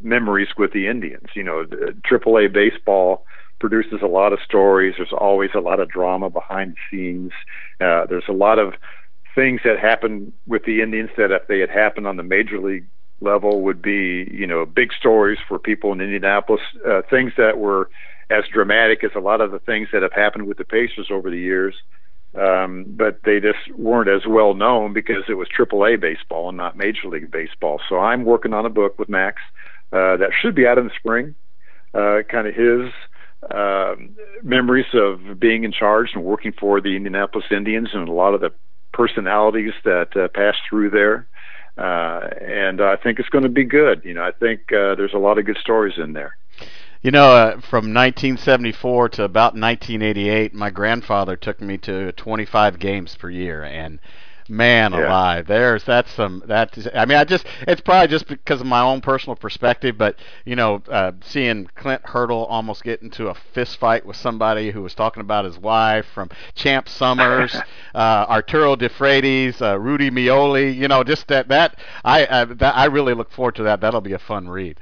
memories 0.00 0.48
with 0.56 0.72
the 0.72 0.88
Indians. 0.88 1.28
You 1.34 1.44
know, 1.44 1.64
AAA 2.10 2.52
baseball 2.52 3.26
produces 3.60 4.00
a 4.02 4.06
lot 4.06 4.32
of 4.32 4.40
stories. 4.44 4.94
There's 4.96 5.12
always 5.12 5.50
a 5.54 5.60
lot 5.60 5.80
of 5.80 5.88
drama 5.88 6.30
behind 6.30 6.74
the 6.74 6.96
scenes. 6.96 7.32
Uh, 7.80 8.06
there's 8.06 8.28
a 8.28 8.32
lot 8.32 8.58
of 8.58 8.74
things 9.34 9.60
that 9.64 9.78
happen 9.78 10.32
with 10.46 10.64
the 10.64 10.82
Indians 10.82 11.10
that 11.16 11.30
if 11.30 11.46
they 11.46 11.60
had 11.60 11.70
happened 11.70 12.06
on 12.06 12.16
the 12.16 12.22
major 12.22 12.58
league 12.58 12.86
level 13.20 13.62
would 13.62 13.80
be, 13.80 14.28
you 14.32 14.46
know, 14.46 14.66
big 14.66 14.92
stories 14.92 15.38
for 15.46 15.58
people 15.58 15.92
in 15.92 16.00
Indianapolis. 16.00 16.62
Uh, 16.86 17.02
things 17.08 17.32
that 17.36 17.58
were 17.58 17.88
as 18.32 18.44
dramatic 18.52 19.04
as 19.04 19.10
a 19.14 19.20
lot 19.20 19.40
of 19.40 19.50
the 19.50 19.58
things 19.58 19.88
that 19.92 20.02
have 20.02 20.12
happened 20.12 20.46
with 20.46 20.58
the 20.58 20.64
Pacers 20.64 21.08
over 21.10 21.30
the 21.30 21.38
years. 21.38 21.74
Um, 22.34 22.86
but 22.88 23.20
they 23.24 23.40
just 23.40 23.76
weren't 23.76 24.08
as 24.08 24.26
well 24.26 24.54
known 24.54 24.94
because 24.94 25.24
it 25.28 25.34
was 25.34 25.48
AAA 25.48 26.00
baseball 26.00 26.48
and 26.48 26.56
not 26.56 26.78
Major 26.78 27.08
League 27.08 27.30
Baseball. 27.30 27.78
So 27.88 27.98
I'm 27.98 28.24
working 28.24 28.54
on 28.54 28.64
a 28.64 28.70
book 28.70 28.98
with 28.98 29.10
Max 29.10 29.42
uh, 29.92 30.16
that 30.16 30.30
should 30.40 30.54
be 30.54 30.66
out 30.66 30.78
in 30.78 30.84
the 30.84 30.94
spring. 30.96 31.34
Uh, 31.92 32.22
kind 32.30 32.46
of 32.46 32.54
his 32.54 32.90
uh, 33.50 33.94
memories 34.42 34.86
of 34.94 35.38
being 35.38 35.64
in 35.64 35.72
charge 35.72 36.10
and 36.14 36.24
working 36.24 36.52
for 36.58 36.80
the 36.80 36.96
Indianapolis 36.96 37.44
Indians 37.50 37.90
and 37.92 38.08
a 38.08 38.12
lot 38.12 38.32
of 38.32 38.40
the 38.40 38.50
personalities 38.94 39.74
that 39.84 40.16
uh, 40.16 40.28
passed 40.28 40.60
through 40.68 40.88
there. 40.88 41.26
Uh, 41.76 42.28
and 42.40 42.80
I 42.80 42.96
think 42.96 43.18
it's 43.18 43.28
going 43.28 43.44
to 43.44 43.50
be 43.50 43.64
good. 43.64 44.02
You 44.04 44.14
know, 44.14 44.22
I 44.22 44.32
think 44.32 44.72
uh, 44.72 44.94
there's 44.94 45.14
a 45.14 45.18
lot 45.18 45.38
of 45.38 45.44
good 45.44 45.58
stories 45.60 45.94
in 45.98 46.12
there. 46.12 46.36
You 47.02 47.10
know, 47.10 47.32
uh, 47.32 47.50
from 47.60 47.92
1974 47.92 49.08
to 49.10 49.24
about 49.24 49.54
1988, 49.56 50.54
my 50.54 50.70
grandfather 50.70 51.34
took 51.36 51.60
me 51.60 51.76
to 51.78 52.12
25 52.12 52.78
games 52.78 53.16
per 53.16 53.28
year, 53.28 53.64
and 53.64 53.98
man 54.48 54.92
Yeah. 54.92 55.08
alive, 55.08 55.46
there's 55.48 55.82
that's 55.82 56.12
some 56.12 56.42
that. 56.46 56.76
is- 56.78 56.88
I 56.94 57.04
mean, 57.06 57.18
I 57.18 57.24
just 57.24 57.44
it's 57.66 57.80
probably 57.80 58.06
just 58.06 58.28
because 58.28 58.60
of 58.60 58.66
my 58.68 58.80
own 58.82 59.00
personal 59.00 59.34
perspective, 59.34 59.98
but 59.98 60.16
you 60.44 60.54
know, 60.54 60.80
uh, 60.88 61.10
seeing 61.22 61.68
Clint 61.74 62.02
Hurdle 62.04 62.44
almost 62.44 62.84
get 62.84 63.02
into 63.02 63.26
a 63.28 63.34
fist 63.34 63.78
fight 63.78 64.06
with 64.06 64.16
somebody 64.16 64.70
who 64.70 64.82
was 64.82 64.94
talking 64.94 65.22
about 65.22 65.44
his 65.44 65.58
wife, 65.58 66.06
from 66.14 66.28
Champ 66.54 66.88
Summers, 66.88 67.52
uh, 67.96 68.26
Arturo 68.28 68.76
DeFreitas, 68.76 69.60
uh, 69.60 69.76
Rudy 69.76 70.10
Meoli, 70.10 70.72
you 70.76 70.86
know, 70.86 71.02
just 71.02 71.26
that 71.28 71.48
that 71.48 71.76
I 72.04 72.26
uh, 72.26 72.44
that 72.44 72.76
I 72.76 72.84
really 72.84 73.14
look 73.14 73.32
forward 73.32 73.56
to 73.56 73.64
that. 73.64 73.80
That'll 73.80 74.00
be 74.00 74.12
a 74.12 74.18
fun 74.20 74.48
read. 74.48 74.78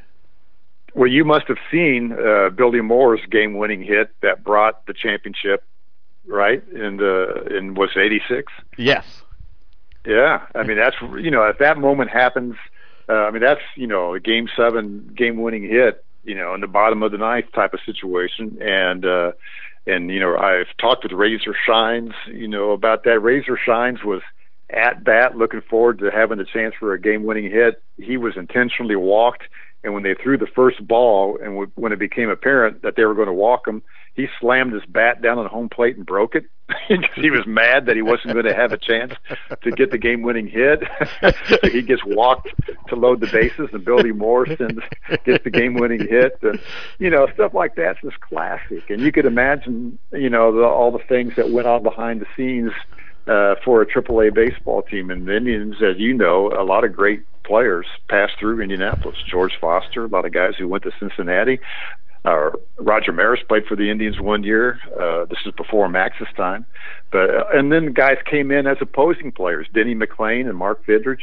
Well, 0.95 1.09
you 1.09 1.25
must 1.25 1.47
have 1.49 1.59
seen 1.71 2.13
uh, 2.13 2.51
Billy 2.51 2.81
Moore's 2.81 3.21
game-winning 3.31 3.83
hit 3.83 4.11
that 4.23 4.43
brought 4.43 4.87
the 4.87 4.95
championship, 4.95 5.65
right? 6.27 6.67
In 6.69 6.97
the 6.97 7.47
in 7.57 7.75
was 7.75 7.91
'86. 7.97 8.53
Yes. 8.77 9.23
Yeah, 10.07 10.47
I 10.55 10.63
mean 10.63 10.79
that's 10.79 10.97
you 11.19 11.31
know 11.31 11.45
if 11.45 11.59
that 11.59 11.79
moment 11.79 12.11
happens, 12.11 12.57
uh, 13.09 13.13
I 13.13 13.31
mean 13.31 13.43
that's 13.43 13.61
you 13.77 13.87
know 13.87 14.15
a 14.15 14.21
game 14.21 14.49
seven 14.57 15.13
game 15.15 15.43
winning 15.43 15.63
hit, 15.63 16.05
you 16.25 16.35
know 16.35 16.55
in 16.55 16.63
the 16.63 16.67
bottom 16.67 17.03
of 17.03 17.13
the 17.13 17.19
ninth 17.19 17.53
type 17.55 17.75
of 17.75 17.81
situation, 17.85 18.57
and 18.63 19.05
uh, 19.05 19.33
and 19.87 20.11
you 20.11 20.19
know 20.19 20.37
I've 20.39 20.75
talked 20.79 21.03
with 21.03 21.13
Razor 21.13 21.55
Shines, 21.67 22.15
you 22.29 22.49
know 22.49 22.71
about 22.71 23.05
that. 23.05 23.21
Razor 23.21 23.59
Shines 23.63 24.03
was 24.03 24.23
at 24.71 25.05
bat, 25.05 25.37
looking 25.37 25.61
forward 25.61 25.99
to 25.99 26.11
having 26.11 26.39
a 26.41 26.45
chance 26.45 26.75
for 26.79 26.95
a 26.95 27.01
game 27.01 27.25
winning 27.25 27.51
hit. 27.51 27.83
He 27.99 28.17
was 28.17 28.37
intentionally 28.37 28.97
walked, 28.97 29.43
and 29.83 29.95
when 29.95 30.03
they 30.03 30.15
threw 30.15 30.37
the 30.37 30.47
first 30.47 30.87
ball, 30.87 31.37
and 31.37 31.53
w- 31.53 31.71
when 31.75 31.93
it 31.93 31.99
became 31.99 32.29
apparent 32.29 32.83
that 32.83 32.97
they 32.97 33.05
were 33.05 33.15
going 33.15 33.29
to 33.29 33.33
walk 33.33 33.67
him, 33.67 33.83
he 34.15 34.29
slammed 34.41 34.73
his 34.73 34.83
bat 34.87 35.23
down 35.23 35.39
on 35.39 35.47
home 35.47 35.69
plate 35.69 35.97
and 35.97 36.05
broke 36.05 36.35
it 36.35 36.45
because 36.89 37.15
he 37.15 37.31
was 37.31 37.47
mad 37.47 37.87
that 37.87 37.97
he 37.97 38.03
wasn't 38.03 38.33
going 38.33 38.45
to 38.45 38.55
have 38.55 38.73
a 38.73 38.77
chance 38.77 39.15
to 39.63 39.71
get 39.71 39.91
the 39.91 39.99
game-winning 39.99 40.47
hit. 40.47 40.83
so 41.49 41.57
he 41.63 41.83
gets 41.83 42.03
walked 42.05 42.49
to 42.89 42.97
load 42.97 43.21
the 43.21 43.29
bases, 43.29 43.71
and 43.73 43.85
Billy 43.85 44.13
Moore 44.13 44.47
sends 44.47 44.83
gets 45.25 45.45
the 45.45 45.51
game-winning 45.51 46.07
hit, 46.07 46.39
and 46.43 46.61
you 46.99 47.11
know 47.11 47.29
stuff 47.35 47.55
like 47.55 47.77
that's 47.77 48.01
just 48.03 48.21
classic. 48.21 48.91
And 48.91 49.01
you 49.01 49.13
could 49.13 49.27
imagine, 49.27 49.99
you 50.13 50.31
know, 50.31 50.53
the, 50.53 50.65
all 50.65 50.91
the 50.91 51.05
things 51.09 51.35
that 51.37 51.51
went 51.51 51.67
on 51.67 51.83
behind 51.83 52.21
the 52.21 52.27
scenes 52.37 52.73
uh, 53.27 53.55
for 53.65 53.83
a 53.83 53.87
AAA 53.87 54.35
baseball 54.35 54.83
team. 54.83 55.11
And 55.11 55.27
the 55.27 55.37
Indians, 55.37 55.77
as 55.83 55.99
you 55.99 56.15
know, 56.15 56.53
a 56.53 56.65
lot 56.65 56.85
of 56.85 56.93
great 56.93 57.23
players 57.51 57.87
passed 58.09 58.35
through 58.39 58.63
Indianapolis. 58.63 59.17
George 59.29 59.53
Foster, 59.61 60.05
a 60.05 60.07
lot 60.07 60.25
of 60.25 60.33
guys 60.33 60.53
who 60.57 60.69
went 60.69 60.85
to 60.85 60.93
Cincinnati. 61.01 61.59
Uh, 62.25 62.51
Roger 62.79 63.11
Maris 63.11 63.41
played 63.49 63.65
for 63.67 63.77
the 63.77 63.91
Indians 63.91 64.21
one 64.21 64.45
year. 64.45 64.79
Uh, 64.97 65.25
this 65.25 65.39
is 65.45 65.53
before 65.57 65.89
Max's 65.89 66.29
time, 66.37 66.65
but 67.11 67.29
uh, 67.31 67.45
and 67.53 67.73
then 67.73 67.93
guys 67.93 68.19
came 68.31 68.53
in 68.53 68.69
as 68.69 68.77
opposing 68.81 69.33
players. 69.33 69.67
Denny 69.75 69.97
McLain 69.97 70.49
and 70.49 70.57
Mark 70.57 70.87
Fidrych 70.87 71.19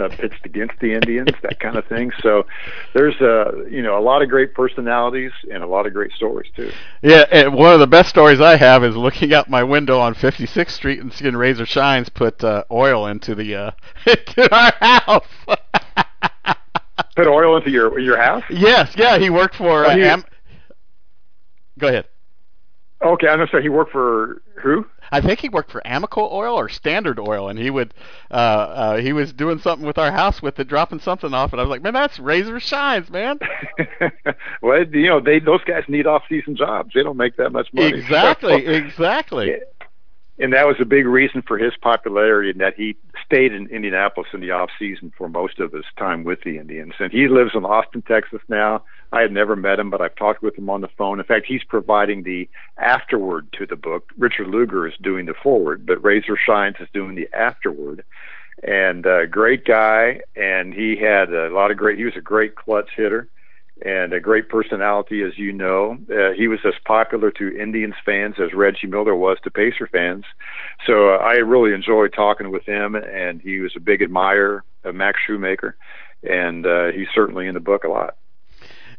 uh, 0.00 0.08
pitched 0.08 0.44
against 0.44 0.78
the 0.80 0.92
Indians, 0.94 1.30
that 1.42 1.58
kind 1.60 1.76
of 1.76 1.84
thing. 1.86 2.10
So 2.22 2.46
there's 2.94 3.14
a 3.20 3.64
you 3.70 3.82
know 3.82 3.98
a 3.98 4.00
lot 4.02 4.22
of 4.22 4.28
great 4.28 4.54
personalities 4.54 5.32
and 5.52 5.62
a 5.62 5.66
lot 5.66 5.86
of 5.86 5.92
great 5.92 6.12
stories 6.12 6.50
too. 6.56 6.70
Yeah, 7.02 7.24
and 7.30 7.54
one 7.54 7.72
of 7.74 7.80
the 7.80 7.86
best 7.86 8.08
stories 8.08 8.40
I 8.40 8.56
have 8.56 8.84
is 8.84 8.96
looking 8.96 9.32
out 9.34 9.48
my 9.50 9.62
window 9.62 9.98
on 9.98 10.14
56th 10.14 10.70
Street 10.70 11.00
and 11.00 11.12
seeing 11.12 11.36
Razor 11.36 11.66
Shines 11.66 12.08
put 12.08 12.42
uh, 12.44 12.64
oil 12.70 13.06
into 13.06 13.34
the 13.34 13.54
uh, 13.54 13.70
into 14.06 14.54
our 14.54 14.72
house. 14.80 15.26
Put 17.16 17.26
oil 17.26 17.56
into 17.56 17.70
your 17.70 17.98
your 17.98 18.16
house. 18.16 18.44
yes, 18.48 18.94
yeah, 18.96 19.18
he 19.18 19.28
worked 19.28 19.56
for. 19.56 19.84
Oh, 19.84 19.88
Uh, 19.88 19.96
he- 19.96 20.04
Am- 20.04 20.24
Go 21.78 21.88
ahead. 21.88 22.06
Okay, 23.04 23.26
I'm 23.28 23.46
sorry. 23.48 23.62
He 23.62 23.68
worked 23.68 23.92
for 23.92 24.42
who? 24.62 24.84
I 25.10 25.20
think 25.20 25.40
he 25.40 25.48
worked 25.48 25.70
for 25.70 25.80
Amoco 25.84 26.30
Oil 26.32 26.54
or 26.54 26.68
Standard 26.68 27.18
Oil, 27.18 27.48
and 27.48 27.58
he 27.58 27.70
would 27.70 27.94
uh, 28.30 28.34
uh, 28.34 28.96
he 28.96 29.12
was 29.12 29.32
doing 29.32 29.58
something 29.58 29.86
with 29.86 29.98
our 29.98 30.12
house 30.12 30.42
with 30.42 30.58
it, 30.58 30.68
dropping 30.68 31.00
something 31.00 31.32
off, 31.34 31.52
and 31.52 31.60
I 31.60 31.64
was 31.64 31.70
like, 31.70 31.82
man, 31.82 31.94
that's 31.94 32.18
razor 32.18 32.60
shines, 32.60 33.10
man. 33.10 33.38
well, 34.62 34.84
you 34.84 35.08
know, 35.08 35.20
they 35.20 35.38
those 35.38 35.64
guys 35.64 35.84
need 35.88 36.06
off-season 36.06 36.56
jobs. 36.56 36.92
They 36.94 37.02
don't 37.02 37.16
make 37.16 37.36
that 37.36 37.50
much 37.50 37.72
money. 37.72 37.88
Exactly, 37.88 38.64
so, 38.66 38.70
exactly. 38.70 39.56
And 40.40 40.52
that 40.52 40.66
was 40.66 40.76
a 40.80 40.84
big 40.84 41.06
reason 41.06 41.42
for 41.42 41.58
his 41.58 41.72
popularity, 41.80 42.50
and 42.50 42.60
that 42.60 42.74
he 42.76 42.96
stayed 43.26 43.52
in 43.52 43.66
Indianapolis 43.68 44.28
in 44.32 44.40
the 44.40 44.52
off 44.52 44.70
season 44.78 45.12
for 45.18 45.28
most 45.28 45.58
of 45.58 45.72
his 45.72 45.84
time 45.96 46.22
with 46.22 46.40
the 46.44 46.58
Indians. 46.58 46.94
And 47.00 47.10
he 47.10 47.26
lives 47.26 47.52
in 47.54 47.64
Austin, 47.64 48.02
Texas 48.02 48.40
now. 48.48 48.84
I 49.12 49.22
had 49.22 49.32
never 49.32 49.56
met 49.56 49.80
him, 49.80 49.90
but 49.90 50.00
I've 50.00 50.14
talked 50.14 50.42
with 50.42 50.56
him 50.56 50.70
on 50.70 50.80
the 50.80 50.88
phone. 50.96 51.18
In 51.18 51.24
fact, 51.24 51.46
he's 51.46 51.64
providing 51.64 52.22
the 52.22 52.48
afterword 52.76 53.52
to 53.58 53.66
the 53.66 53.74
book. 53.74 54.12
Richard 54.16 54.46
Lugar 54.46 54.86
is 54.86 54.94
doing 55.02 55.26
the 55.26 55.34
forward, 55.34 55.84
but 55.84 56.04
Razor 56.04 56.36
Shines 56.36 56.76
is 56.78 56.88
doing 56.94 57.16
the 57.16 57.28
afterword. 57.32 58.04
And 58.62 59.06
uh, 59.06 59.26
great 59.26 59.64
guy, 59.64 60.20
and 60.36 60.72
he 60.72 60.96
had 60.96 61.32
a 61.32 61.50
lot 61.50 61.70
of 61.70 61.76
great. 61.76 61.98
He 61.98 62.04
was 62.04 62.16
a 62.16 62.20
great 62.20 62.54
clutch 62.54 62.90
hitter 62.96 63.28
and 63.84 64.12
a 64.12 64.20
great 64.20 64.48
personality, 64.48 65.22
as 65.22 65.38
you 65.38 65.52
know. 65.52 65.96
Uh, 66.10 66.32
he 66.36 66.48
was 66.48 66.58
as 66.64 66.74
popular 66.84 67.30
to 67.32 67.56
Indians 67.56 67.94
fans 68.04 68.36
as 68.38 68.52
Reggie 68.54 68.86
Miller 68.86 69.14
was 69.14 69.38
to 69.44 69.50
Pacer 69.50 69.86
fans. 69.86 70.24
So 70.86 71.10
uh, 71.10 71.18
I 71.18 71.34
really 71.34 71.74
enjoyed 71.74 72.12
talking 72.12 72.50
with 72.50 72.64
him, 72.64 72.94
and 72.94 73.40
he 73.40 73.60
was 73.60 73.72
a 73.76 73.80
big 73.80 74.02
admirer 74.02 74.64
of 74.84 74.94
Max 74.94 75.20
Schumacher, 75.26 75.76
and 76.22 76.66
uh, 76.66 76.86
he's 76.92 77.08
certainly 77.14 77.46
in 77.46 77.54
the 77.54 77.60
book 77.60 77.84
a 77.84 77.88
lot. 77.88 78.16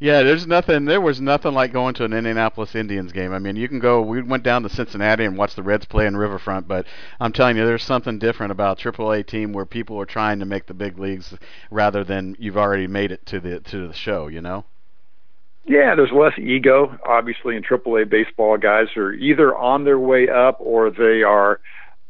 Yeah, 0.02 0.24
there's 0.24 0.48
nothing. 0.48 0.86
There 0.86 1.02
was 1.02 1.20
nothing 1.20 1.54
like 1.54 1.74
going 1.74 1.94
to 1.96 2.06
an 2.06 2.14
Indianapolis 2.14 2.74
Indians 2.74 3.12
game. 3.12 3.34
I 3.34 3.40
mean, 3.40 3.58
you 3.58 3.68
can 3.68 3.80
go. 3.80 4.02
We 4.02 4.22
went 4.22 4.44
down 4.44 4.64
to 4.64 4.70
Cincinnati 4.70 5.26
and 5.26 5.38
watched 5.38 5.58
the 5.58 5.64
Reds 5.64 5.86
play 5.86 6.06
in 6.06 6.16
Riverfront, 6.16 6.70
but 6.70 6.86
I'm 7.20 7.34
telling 7.34 7.58
you, 7.58 7.66
there's 7.66 7.84
something 7.84 8.18
different 8.18 8.54
about 8.54 8.84
a 8.84 8.92
AAA 8.92 9.28
team 9.28 9.52
where 9.52 9.66
people 9.66 10.00
are 10.00 10.06
trying 10.06 10.40
to 10.40 10.46
make 10.46 10.68
the 10.68 10.74
big 10.74 10.98
leagues 10.98 11.36
rather 11.70 12.06
than 12.06 12.38
you've 12.40 12.58
already 12.58 12.88
made 12.88 13.12
it 13.12 13.26
to 13.26 13.42
the 13.42 13.60
to 13.60 13.90
the 13.90 13.94
show. 13.94 14.28
You 14.28 14.40
know. 14.42 14.64
Yeah, 15.66 15.96
there's 15.96 16.12
less 16.14 16.38
ego. 16.40 16.98
Obviously, 17.06 17.58
in 17.58 17.64
AAA 17.64 18.10
baseball, 18.10 18.58
guys 18.58 18.88
are 18.96 19.12
either 19.12 19.54
on 19.56 19.84
their 19.84 20.00
way 20.00 20.30
up 20.30 20.58
or 20.62 20.90
they 20.90 21.24
are 21.24 21.60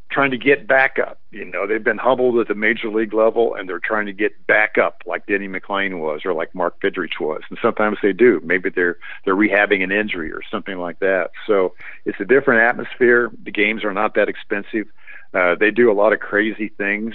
trying 0.10 0.32
to 0.32 0.38
get 0.38 0.68
back 0.68 0.98
up. 1.00 1.20
You 1.32 1.46
know, 1.46 1.68
they've 1.68 1.84
been 1.84 1.98
humbled 1.98 2.40
at 2.40 2.48
the 2.48 2.56
major 2.56 2.90
league 2.90 3.14
level 3.14 3.56
and 3.56 3.70
they're 3.70 3.80
trying 3.80 4.08
to 4.08 4.14
get 4.14 4.48
back 4.48 4.78
up 4.78 5.04
like 5.06 5.28
Denny 5.28 5.48
McLain 5.48 6.00
was 6.00 6.22
or 6.26 6.34
like 6.34 6.54
Mark 6.56 6.82
Fidrych 6.82 7.20
was. 7.20 7.42
And 7.50 7.60
sometimes 7.62 7.98
they 8.02 8.14
do. 8.14 8.42
Maybe 8.44 8.70
they're 8.70 8.98
they're 9.26 9.36
rehabbing 9.36 9.84
an 9.84 9.92
injury 9.92 10.32
or 10.32 10.42
something 10.50 10.78
like 10.80 11.00
that. 11.00 11.32
So 11.46 11.74
it's 12.06 12.20
a 12.20 12.26
different 12.26 12.62
atmosphere. 12.62 13.32
The 13.44 13.52
games 13.52 13.84
are 13.84 13.94
not 13.94 14.16
that 14.16 14.30
expensive. 14.30 14.88
Uh, 15.34 15.56
they 15.56 15.70
do 15.70 15.92
a 15.92 15.94
lot 15.94 16.12
of 16.12 16.20
crazy 16.20 16.70
things 16.70 17.14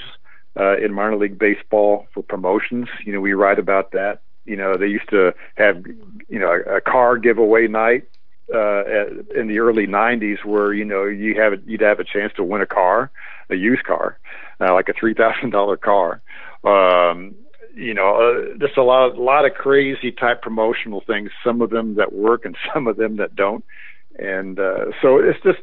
uh, 0.59 0.77
in 0.77 0.93
minor 0.93 1.17
league 1.17 1.39
baseball 1.39 2.07
for 2.15 2.23
promotions. 2.23 2.89
You 3.05 3.13
know, 3.13 3.21
we 3.21 3.33
write 3.33 3.59
about 3.59 3.91
that. 3.93 4.23
You 4.45 4.57
know, 4.57 4.77
they 4.77 4.87
used 4.87 5.09
to 5.09 5.35
have, 5.57 5.85
you 6.29 6.39
know, 6.39 6.53
a, 6.53 6.77
a 6.77 6.81
car 6.81 7.19
giveaway 7.19 7.67
night 7.67 8.05
uh, 8.53 8.85
in 9.35 9.49
the 9.49 9.59
early 9.59 9.87
'90s, 9.87 10.45
where 10.45 10.73
you 10.73 10.85
know 10.85 11.05
you 11.05 11.41
have 11.41 11.55
you'd 11.67 11.81
have 11.81 12.01
a 12.01 12.05
chance 12.05 12.33
to 12.37 12.45
win 12.45 12.61
a 12.61 12.67
car, 12.67 13.11
a 13.51 13.55
used 13.55 13.85
car, 13.85 14.19
uh, 14.61 14.73
like 14.73 14.89
a 14.89 14.93
three 14.93 15.15
thousand 15.15 15.51
dollar 15.51 15.77
car. 15.77 16.21
Um, 16.65 17.35
you 17.75 17.93
know, 17.93 18.17
uh, 18.17 18.59
just 18.59 18.77
a 18.77 18.83
lot, 18.83 19.17
a 19.17 19.23
lot 19.23 19.45
of 19.45 19.55
crazy 19.55 20.13
type 20.13 20.43
promotional 20.43 21.03
things. 21.07 21.31
Some 21.43 21.61
of 21.61 21.71
them 21.71 21.97
that 21.97 22.13
work, 22.13 22.45
and 22.45 22.57
some 22.75 22.87
of 22.87 22.97
them 22.97 23.17
that 23.17 23.35
don't. 23.35 23.65
And 24.19 24.59
uh, 24.59 24.87
so 25.03 25.19
it's 25.19 25.43
just 25.43 25.59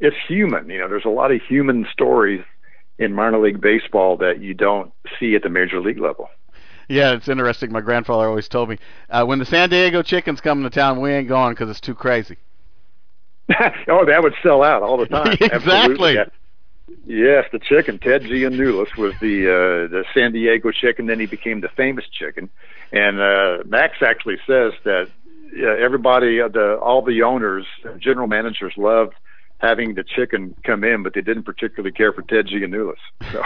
it's 0.00 0.16
human. 0.28 0.68
You 0.68 0.78
know, 0.78 0.88
there's 0.88 1.04
a 1.04 1.10
lot 1.10 1.32
of 1.32 1.40
human 1.48 1.86
stories 1.92 2.44
in 2.98 3.14
minor 3.14 3.38
league 3.38 3.60
baseball 3.60 4.16
that 4.18 4.40
you 4.40 4.54
don't 4.54 4.92
see 5.18 5.34
at 5.34 5.42
the 5.42 5.48
major 5.48 5.80
league 5.80 6.00
level. 6.00 6.28
Yeah, 6.92 7.14
it's 7.14 7.26
interesting. 7.26 7.72
My 7.72 7.80
grandfather 7.80 8.28
always 8.28 8.48
told 8.48 8.68
me, 8.68 8.76
uh, 9.08 9.24
when 9.24 9.38
the 9.38 9.46
San 9.46 9.70
Diego 9.70 10.02
Chickens 10.02 10.42
come 10.42 10.62
to 10.62 10.68
town, 10.68 11.00
we 11.00 11.10
ain't 11.10 11.26
going 11.26 11.54
because 11.54 11.70
it's 11.70 11.80
too 11.80 11.94
crazy. 11.94 12.36
oh, 13.88 14.04
that 14.04 14.22
would 14.22 14.34
sell 14.42 14.62
out 14.62 14.82
all 14.82 14.98
the 14.98 15.06
time. 15.08 15.38
exactly. 15.40 16.18
Yes, 17.06 17.46
the 17.50 17.58
chicken. 17.60 17.98
Ted 17.98 18.24
Giannoulis 18.24 18.94
was 18.98 19.14
the 19.22 19.46
uh, 19.48 19.88
the 19.88 20.04
San 20.12 20.32
Diego 20.32 20.70
chicken. 20.70 21.06
Then 21.06 21.18
he 21.18 21.24
became 21.24 21.62
the 21.62 21.70
famous 21.70 22.04
chicken. 22.12 22.50
And 22.92 23.18
uh, 23.18 23.64
Max 23.64 24.02
actually 24.02 24.36
says 24.46 24.74
that 24.84 25.08
uh, 25.58 25.66
everybody, 25.66 26.42
uh, 26.42 26.48
the 26.48 26.74
all 26.74 27.00
the 27.00 27.22
owners, 27.22 27.64
general 28.00 28.26
managers 28.26 28.74
loved 28.76 29.14
having 29.62 29.94
the 29.94 30.02
chicken 30.02 30.54
come 30.64 30.82
in, 30.82 31.04
but 31.04 31.14
they 31.14 31.20
didn't 31.20 31.44
particularly 31.44 31.92
care 31.92 32.12
for 32.12 32.22
Ted 32.22 32.48
Giannoulis. 32.48 32.96
So 33.30 33.42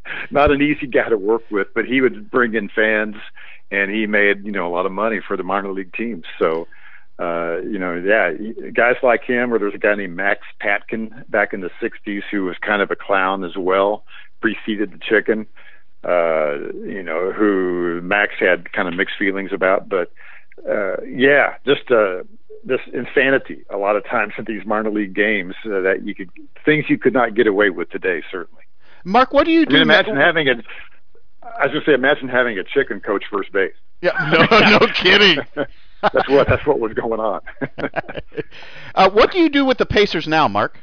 not 0.30 0.50
an 0.50 0.62
easy 0.62 0.86
guy 0.86 1.10
to 1.10 1.18
work 1.18 1.42
with, 1.50 1.68
but 1.74 1.84
he 1.84 2.00
would 2.00 2.30
bring 2.30 2.54
in 2.54 2.70
fans 2.70 3.16
and 3.70 3.90
he 3.90 4.06
made, 4.06 4.44
you 4.44 4.52
know, 4.52 4.66
a 4.66 4.72
lot 4.72 4.86
of 4.86 4.92
money 4.92 5.20
for 5.26 5.36
the 5.36 5.42
minor 5.42 5.72
league 5.72 5.92
teams. 5.92 6.24
So, 6.38 6.66
uh, 7.18 7.58
you 7.58 7.78
know, 7.78 7.94
yeah, 7.94 8.32
guys 8.72 8.96
like 9.02 9.24
him, 9.24 9.52
or 9.52 9.58
there's 9.58 9.74
a 9.74 9.78
guy 9.78 9.94
named 9.94 10.16
Max 10.16 10.40
Patkin 10.62 11.24
back 11.28 11.52
in 11.52 11.60
the 11.60 11.70
60s 11.82 12.22
who 12.30 12.44
was 12.44 12.56
kind 12.64 12.80
of 12.80 12.90
a 12.90 12.96
clown 12.96 13.44
as 13.44 13.56
well, 13.58 14.04
preceded 14.40 14.92
the 14.92 14.98
chicken, 14.98 15.46
uh, 16.02 16.72
you 16.86 17.02
know, 17.02 17.30
who 17.32 18.00
Max 18.02 18.32
had 18.40 18.72
kind 18.72 18.88
of 18.88 18.94
mixed 18.94 19.16
feelings 19.18 19.50
about. 19.52 19.88
But, 19.88 20.12
uh, 20.68 20.96
yeah, 21.04 21.56
just, 21.64 21.90
uh, 21.90 22.22
this 22.66 22.80
insanity 22.92 23.64
a 23.70 23.76
lot 23.76 23.96
of 23.96 24.04
times 24.04 24.32
in 24.36 24.44
these 24.44 24.66
minor 24.66 24.90
league 24.90 25.14
games 25.14 25.54
uh, 25.64 25.80
that 25.80 26.04
you 26.04 26.14
could 26.14 26.30
things 26.64 26.84
you 26.88 26.98
could 26.98 27.12
not 27.12 27.34
get 27.34 27.46
away 27.46 27.70
with 27.70 27.88
today. 27.90 28.22
Certainly, 28.30 28.64
Mark, 29.04 29.32
what 29.32 29.44
do 29.44 29.52
you 29.52 29.64
do? 29.64 29.76
I 29.76 29.78
mean, 29.78 29.82
imagine 29.82 30.16
having 30.16 30.48
a. 30.48 30.54
I 31.42 31.66
was 31.66 31.72
going 31.72 31.84
to 31.84 31.90
say, 31.90 31.94
imagine 31.94 32.28
having 32.28 32.58
a 32.58 32.64
chicken 32.64 33.00
coach 33.00 33.24
first 33.30 33.52
base. 33.52 33.72
Yeah, 34.02 34.10
no, 34.32 34.58
no 34.78 34.86
kidding. 34.92 35.38
that's 36.02 36.28
what 36.28 36.48
that's 36.48 36.66
what 36.66 36.80
was 36.80 36.92
going 36.92 37.20
on. 37.20 37.40
uh, 38.94 39.10
what 39.10 39.30
do 39.30 39.38
you 39.38 39.48
do 39.48 39.64
with 39.64 39.78
the 39.78 39.86
Pacers 39.86 40.26
now, 40.26 40.48
Mark? 40.48 40.78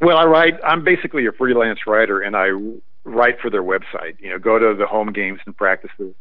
Well, 0.00 0.16
I 0.16 0.24
write. 0.24 0.54
I'm 0.64 0.84
basically 0.84 1.26
a 1.26 1.32
freelance 1.32 1.80
writer, 1.86 2.20
and 2.20 2.36
I 2.36 2.50
write 3.04 3.40
for 3.40 3.50
their 3.50 3.62
website. 3.62 4.20
You 4.20 4.30
know, 4.30 4.38
go 4.38 4.58
to 4.58 4.74
the 4.76 4.86
home 4.86 5.12
games 5.12 5.40
and 5.44 5.56
practices, 5.56 6.14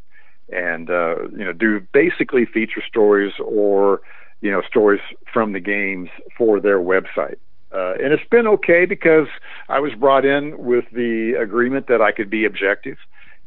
and 0.52 0.89
uh, 0.89 1.16
you 1.30 1.45
know, 1.45 1.54
do 1.54 1.80
basically 1.93 2.45
feature 2.45 2.82
stories 2.88 3.34
or 3.43 4.02
you 4.41 4.52
know 4.52 4.62
stories 4.68 5.02
from 5.32 5.54
the 5.54 5.60
games 5.60 6.10
for 6.38 6.60
their 6.60 6.80
website. 6.80 7.38
Uh, 7.74 7.93
and 8.04 8.12
it's 8.12 8.28
been 8.30 8.47
okay 8.47 8.86
because 8.86 9.28
I 9.70 9.80
was 9.80 9.93
brought 9.93 10.26
in 10.26 10.58
with 10.58 10.86
the 10.91 11.36
agreement 11.39 11.88
that 11.88 12.02
I 12.02 12.12
could 12.12 12.30
be 12.30 12.43
objective 12.43 12.97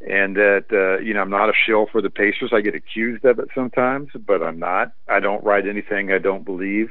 and 0.06 0.36
that 0.36 0.64
uh, 0.72 1.00
you 1.02 1.14
know 1.14 1.20
I'm 1.20 1.30
not 1.30 1.48
a 1.48 1.52
shill 1.54 1.86
for 1.90 2.02
the 2.02 2.10
Pacers. 2.10 2.50
I 2.52 2.60
get 2.60 2.74
accused 2.74 3.24
of 3.24 3.38
it 3.38 3.48
sometimes, 3.54 4.10
but 4.26 4.42
I'm 4.42 4.58
not. 4.58 4.92
I 5.08 5.20
don't 5.20 5.44
write 5.44 5.66
anything 5.66 6.12
I 6.12 6.18
don't 6.18 6.44
believe. 6.44 6.90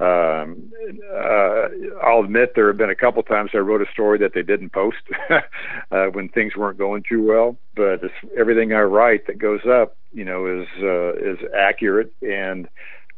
Um, 0.00 0.72
uh, 1.14 1.68
I'll 2.02 2.24
admit 2.24 2.52
there 2.54 2.66
have 2.68 2.76
been 2.76 2.90
a 2.90 2.94
couple 2.94 3.22
times 3.22 3.50
I 3.54 3.58
wrote 3.58 3.82
a 3.82 3.92
story 3.92 4.18
that 4.18 4.34
they 4.34 4.42
didn't 4.42 4.72
post 4.72 4.96
uh, 5.30 6.06
when 6.06 6.28
things 6.28 6.56
weren't 6.56 6.78
going 6.78 7.04
too 7.08 7.24
well. 7.24 7.56
But 7.76 8.02
it's, 8.02 8.14
everything 8.36 8.72
I 8.72 8.80
write 8.80 9.26
that 9.26 9.38
goes 9.38 9.60
up, 9.66 9.96
you 10.12 10.24
know, 10.24 10.46
is 10.46 10.66
uh, 10.82 11.12
is 11.14 11.38
accurate 11.56 12.12
and 12.22 12.66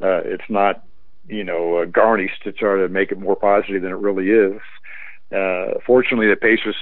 uh, 0.03 0.21
it's 0.25 0.49
not 0.49 0.85
you 1.27 1.45
know 1.45 1.79
uh, 1.79 1.85
garnished 1.87 2.43
to 2.45 2.53
try 2.53 2.77
to 2.77 2.89
make 2.89 3.13
it 3.13 3.19
more 3.19 3.37
positive 3.37 3.83
than 3.83 3.93
it 3.93 3.99
really 3.99 4.31
is. 4.31 4.61
Uh, 5.35 5.79
fortunately, 5.87 6.29
the 6.29 6.37
Pacers 6.37 6.77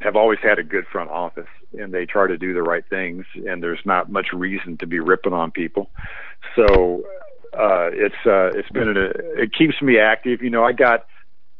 have 0.00 0.14
always 0.14 0.38
had 0.42 0.58
a 0.58 0.62
good 0.62 0.86
front 0.86 1.10
office 1.10 1.48
and 1.76 1.92
they 1.92 2.06
try 2.06 2.26
to 2.26 2.38
do 2.38 2.54
the 2.54 2.62
right 2.62 2.84
things 2.88 3.26
and 3.46 3.62
there's 3.62 3.80
not 3.84 4.10
much 4.10 4.28
reason 4.32 4.76
to 4.76 4.86
be 4.86 5.00
ripping 5.00 5.32
on 5.32 5.50
people 5.50 5.90
so 6.54 7.02
uh 7.54 7.90
it's 7.92 8.26
uh 8.26 8.50
it's 8.58 8.68
been 8.70 8.96
a 8.96 9.42
it 9.42 9.52
keeps 9.56 9.80
me 9.82 9.98
active 9.98 10.42
you 10.42 10.50
know 10.50 10.64
i 10.64 10.72
got 10.72 11.06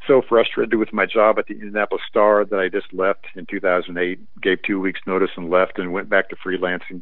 so 0.07 0.21
frustrated 0.27 0.75
with 0.75 0.93
my 0.93 1.05
job 1.05 1.37
at 1.37 1.47
the 1.47 1.53
indianapolis 1.53 2.01
star 2.07 2.45
that 2.45 2.59
i 2.59 2.69
just 2.69 2.93
left 2.93 3.25
in 3.35 3.45
2008 3.45 4.19
gave 4.41 4.61
two 4.63 4.79
weeks 4.79 5.01
notice 5.05 5.31
and 5.35 5.49
left 5.49 5.77
and 5.77 5.91
went 5.91 6.09
back 6.09 6.29
to 6.29 6.35
freelancing 6.35 7.01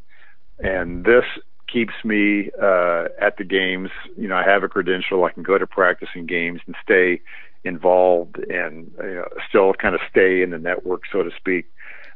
and 0.59 1.05
this 1.05 1.25
keeps 1.71 1.93
me 2.03 2.49
uh, 2.61 3.05
at 3.21 3.37
the 3.37 3.43
games. 3.43 3.89
You 4.15 4.27
know, 4.27 4.35
I 4.35 4.43
have 4.43 4.63
a 4.63 4.69
credential. 4.69 5.23
I 5.25 5.31
can 5.31 5.43
go 5.43 5.57
to 5.57 5.67
practicing 5.67 6.25
games 6.25 6.61
and 6.65 6.75
stay 6.81 7.21
involved 7.63 8.37
and 8.49 8.91
you 8.97 9.15
know, 9.15 9.27
still 9.47 9.73
kind 9.73 9.93
of 9.93 10.01
stay 10.09 10.41
in 10.41 10.51
the 10.51 10.57
network, 10.57 11.03
so 11.11 11.23
to 11.23 11.31
speak. 11.35 11.65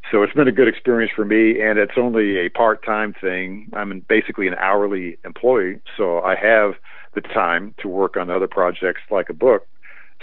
So 0.10 0.24
it's 0.24 0.34
been 0.34 0.48
a 0.48 0.52
good 0.52 0.68
experience 0.68 1.12
for 1.16 1.26
me, 1.26 1.62
and 1.62 1.78
it's 1.78 1.94
only 1.98 2.38
a 2.38 2.50
part-time 2.50 3.14
thing. 3.14 3.70
I'm 3.74 4.00
basically 4.10 4.48
an 4.48 4.56
hourly 4.56 5.18
employee, 5.24 5.80
so 5.96 6.22
I 6.22 6.36
have 6.36 6.74
the 7.14 7.22
time 7.22 7.76
to 7.80 7.88
work 7.88 8.18
on 8.18 8.30
other 8.30 8.48
projects 8.48 9.02
like 9.10 9.30
a 9.30 9.34
book. 9.34 9.68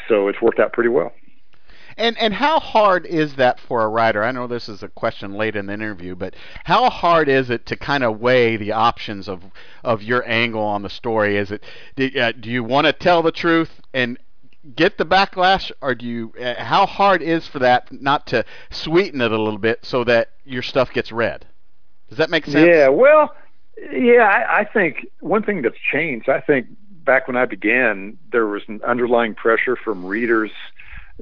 So 0.09 0.29
it's 0.29 0.41
worked 0.41 0.59
out 0.59 0.73
pretty 0.73 0.91
well. 0.91 1.13
And 1.99 2.17
and 2.19 2.33
how 2.33 2.61
hard 2.61 3.07
is 3.07 3.35
that 3.35 3.59
for 3.59 3.83
a 3.83 3.89
writer? 3.89 4.23
I 4.23 4.31
know 4.31 4.47
this 4.47 4.69
is 4.69 4.85
a 4.85 4.89
question 4.89 5.33
late 5.35 5.57
in 5.57 5.67
the 5.67 5.73
interview, 5.73 6.15
but 6.15 6.35
how 6.65 6.89
hard 6.89 7.29
is 7.29 7.51
it 7.51 7.67
to 7.67 7.77
kind 7.77 8.05
of 8.05 8.21
weigh 8.21 8.57
the 8.57 8.71
options 8.71 9.29
of 9.29 9.43
of 9.83 10.03
your 10.03 10.27
angle 10.29 10.63
on 10.63 10.83
the 10.83 10.91
story? 10.91 11.37
Is 11.37 11.51
it 11.51 11.65
do, 11.97 12.09
uh, 12.17 12.33
do 12.39 12.51
you 12.51 12.63
want 12.63 12.87
to 12.87 12.93
tell 12.93 13.21
the 13.23 13.33
truth 13.33 13.81
and 13.93 14.17
get 14.75 14.99
the 14.99 15.05
backlash, 15.07 15.71
or 15.81 15.95
do 15.95 16.07
you? 16.07 16.33
Uh, 16.41 16.63
how 16.63 16.87
hard 16.87 17.23
is 17.23 17.47
for 17.47 17.59
that 17.61 17.91
not 17.93 18.27
to 18.29 18.45
sweeten 18.71 19.21
it 19.21 19.33
a 19.33 19.41
little 19.41 19.59
bit 19.59 19.85
so 19.85 20.05
that 20.05 20.31
your 20.45 20.63
stuff 20.63 20.93
gets 20.93 21.13
read? 21.13 21.47
Does 22.09 22.19
that 22.19 22.31
make 22.31 22.47
sense? 22.47 22.69
Yeah. 22.69 22.89
Well, 22.89 23.35
yeah. 23.93 24.25
I, 24.25 24.61
I 24.61 24.65
think 24.65 25.07
one 25.21 25.43
thing 25.43 25.63
that's 25.63 25.79
changed. 25.93 26.29
I 26.29 26.41
think 26.41 26.67
back 27.05 27.27
when 27.27 27.37
I 27.37 27.45
began, 27.47 28.19
there 28.33 28.47
was 28.47 28.63
an 28.69 28.81
underlying 28.87 29.35
pressure 29.35 29.77
from 29.77 30.05
readers 30.05 30.51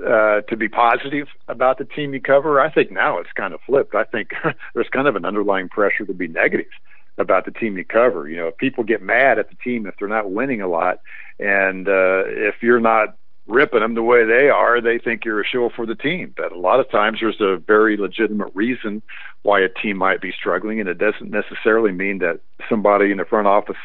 uh, 0.05 0.43
to 0.43 0.57
be 0.57 0.68
positive 0.68 1.28
about 1.49 1.78
the 1.78 1.84
team 1.84 2.12
you 2.12 2.20
cover. 2.20 2.61
I 2.61 2.70
think 2.70 2.91
now 2.91 3.18
it's 3.18 3.32
kind 3.32 3.55
of 3.55 3.61
flipped. 3.66 3.95
I 3.95 4.05
think 4.05 4.30
there's 4.74 4.89
kind 4.89 5.09
of 5.09 5.16
an 5.16 5.24
underlying 5.24 5.68
pressure 5.68 6.05
to 6.05 6.14
be 6.14 6.28
negative 6.28 6.66
about 7.18 7.47
the 7.47 7.51
team 7.51 7.78
you 7.78 7.84
cover. 7.84 8.28
You 8.28 8.37
know, 8.37 8.49
if 8.49 8.57
people 8.59 8.84
get 8.84 9.03
mad 9.03 9.39
at 9.39 9.49
the 9.49 9.57
team 9.57 9.87
if 9.87 9.95
they're 9.99 10.09
not 10.09 10.30
winning 10.30 10.61
a 10.61 10.68
lot, 10.68 11.01
and 11.39 11.89
uh, 11.89 12.24
if 12.26 12.57
you're 12.62 12.80
not 12.80 13.16
ripping 13.47 13.80
them 13.80 13.94
the 13.94 14.03
way 14.03 14.24
they 14.24 14.49
are, 14.49 14.80
they 14.80 14.99
think 14.99 15.24
you're 15.24 15.40
a 15.40 15.47
show 15.47 15.70
for 15.74 15.86
the 15.86 15.94
team. 15.94 16.34
But 16.36 16.53
a 16.53 16.59
lot 16.59 16.80
of 16.80 16.90
times 16.90 17.18
there's 17.20 17.40
a 17.40 17.57
very 17.57 17.97
legitimate 17.97 18.51
reason 18.55 19.03
why 19.42 19.61
a 19.61 19.68
team 19.68 19.97
might 19.97 20.20
be 20.20 20.32
struggling, 20.32 20.80
and 20.80 20.88
it 20.88 20.99
doesn't 20.99 21.30
necessarily 21.30 21.92
mean 21.92 22.18
that 22.18 22.40
somebody 22.68 23.11
in 23.11 23.18
the 23.18 23.24
front 23.24 23.47
office 23.47 23.76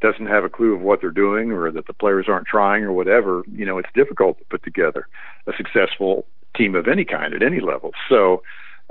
doesn't 0.00 0.26
have 0.26 0.44
a 0.44 0.48
clue 0.48 0.74
of 0.74 0.80
what 0.80 1.00
they're 1.00 1.10
doing 1.10 1.52
or 1.52 1.70
that 1.70 1.86
the 1.86 1.92
players 1.92 2.26
aren't 2.28 2.46
trying 2.46 2.82
or 2.82 2.92
whatever. 2.92 3.42
You 3.50 3.64
know, 3.64 3.78
it's 3.78 3.88
difficult 3.94 4.38
to 4.38 4.44
put 4.46 4.62
together 4.62 5.06
a 5.46 5.52
successful 5.56 6.26
team 6.56 6.74
of 6.74 6.88
any 6.88 7.04
kind 7.04 7.34
at 7.34 7.42
any 7.42 7.60
level. 7.60 7.92
So, 8.08 8.42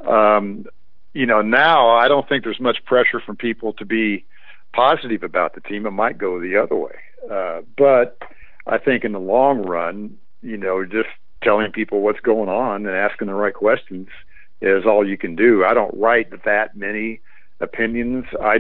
um, 0.07 0.65
you 1.13 1.25
know, 1.25 1.41
now 1.41 1.89
I 1.89 2.07
don't 2.07 2.27
think 2.27 2.43
there's 2.43 2.59
much 2.59 2.83
pressure 2.85 3.19
from 3.19 3.35
people 3.35 3.73
to 3.73 3.85
be 3.85 4.25
positive 4.73 5.21
about 5.23 5.53
the 5.53 5.61
team. 5.61 5.85
It 5.85 5.91
might 5.91 6.17
go 6.17 6.39
the 6.39 6.57
other 6.57 6.75
way. 6.75 6.95
Uh, 7.31 7.61
but 7.77 8.17
I 8.65 8.77
think 8.77 9.03
in 9.03 9.11
the 9.11 9.19
long 9.19 9.61
run, 9.61 10.17
you 10.41 10.57
know, 10.57 10.85
just 10.85 11.09
telling 11.43 11.71
people 11.71 12.01
what's 12.01 12.19
going 12.19 12.49
on 12.49 12.85
and 12.85 12.95
asking 12.95 13.27
the 13.27 13.33
right 13.33 13.53
questions 13.53 14.07
is 14.61 14.85
all 14.85 15.07
you 15.07 15.17
can 15.17 15.35
do. 15.35 15.65
I 15.65 15.73
don't 15.73 15.93
write 15.97 16.29
that 16.45 16.75
many 16.75 17.19
opinions. 17.59 18.25
I 18.41 18.59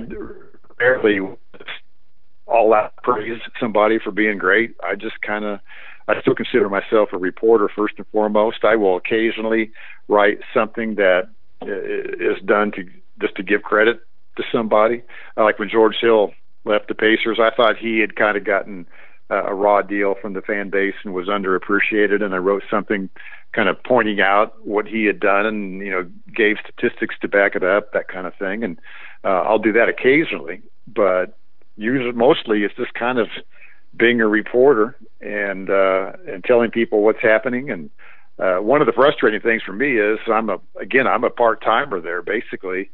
rarely 0.79 1.19
all 2.45 2.73
out 2.73 2.95
praise 3.03 3.39
somebody 3.59 3.99
for 3.99 4.11
being 4.11 4.37
great. 4.37 4.75
I 4.83 4.95
just 4.95 5.21
kind 5.21 5.45
of 5.45 5.59
I 6.07 6.19
still 6.19 6.35
consider 6.35 6.67
myself 6.67 7.09
a 7.13 7.17
reporter 7.17 7.69
first 7.73 7.95
and 7.97 8.07
foremost. 8.07 8.65
I 8.65 8.75
will 8.75 8.97
occasionally 8.97 9.71
write 10.09 10.39
something 10.53 10.95
that 10.95 11.29
is 11.61 12.41
done 12.43 12.71
to 12.73 12.83
just 13.21 13.35
to 13.35 13.43
give 13.43 13.63
credit 13.63 14.01
to 14.35 14.43
somebody. 14.51 15.03
Like 15.37 15.59
when 15.59 15.69
George 15.69 15.95
Hill 16.01 16.33
left 16.65 16.89
the 16.89 16.95
Pacers, 16.95 17.39
I 17.39 17.55
thought 17.55 17.77
he 17.77 17.99
had 17.99 18.17
kind 18.17 18.35
of 18.35 18.43
gotten 18.43 18.85
a 19.29 19.53
raw 19.55 19.81
deal 19.81 20.15
from 20.21 20.33
the 20.33 20.41
fan 20.41 20.69
base 20.69 20.95
and 21.03 21.13
was 21.13 21.27
underappreciated. 21.27 22.21
And 22.21 22.33
I 22.33 22.37
wrote 22.37 22.63
something 22.69 23.09
kind 23.53 23.69
of 23.69 23.81
pointing 23.83 24.19
out 24.19 24.65
what 24.65 24.87
he 24.87 25.05
had 25.05 25.19
done 25.19 25.45
and, 25.45 25.79
you 25.79 25.91
know, 25.91 26.09
gave 26.35 26.57
statistics 26.63 27.15
to 27.21 27.27
back 27.27 27.55
it 27.55 27.63
up, 27.63 27.93
that 27.93 28.07
kind 28.07 28.27
of 28.27 28.35
thing. 28.35 28.63
And 28.63 28.79
uh, 29.23 29.41
I'll 29.41 29.59
do 29.59 29.71
that 29.73 29.89
occasionally, 29.89 30.61
but 30.87 31.37
usually 31.77 32.11
mostly 32.11 32.63
it's 32.63 32.75
just 32.75 32.93
kind 32.93 33.19
of 33.19 33.27
being 33.95 34.21
a 34.21 34.27
reporter 34.27 34.95
and, 35.21 35.69
uh, 35.69 36.13
and 36.27 36.43
telling 36.43 36.71
people 36.71 37.03
what's 37.03 37.21
happening. 37.21 37.69
And, 37.69 37.89
uh, 38.39 38.57
one 38.57 38.81
of 38.81 38.87
the 38.87 38.93
frustrating 38.93 39.39
things 39.39 39.61
for 39.61 39.73
me 39.73 39.97
is 39.97 40.17
I'm 40.27 40.49
a, 40.49 40.57
again, 40.79 41.05
I'm 41.07 41.23
a 41.23 41.29
part 41.29 41.61
timer 41.61 42.01
there 42.01 42.23
basically. 42.23 42.89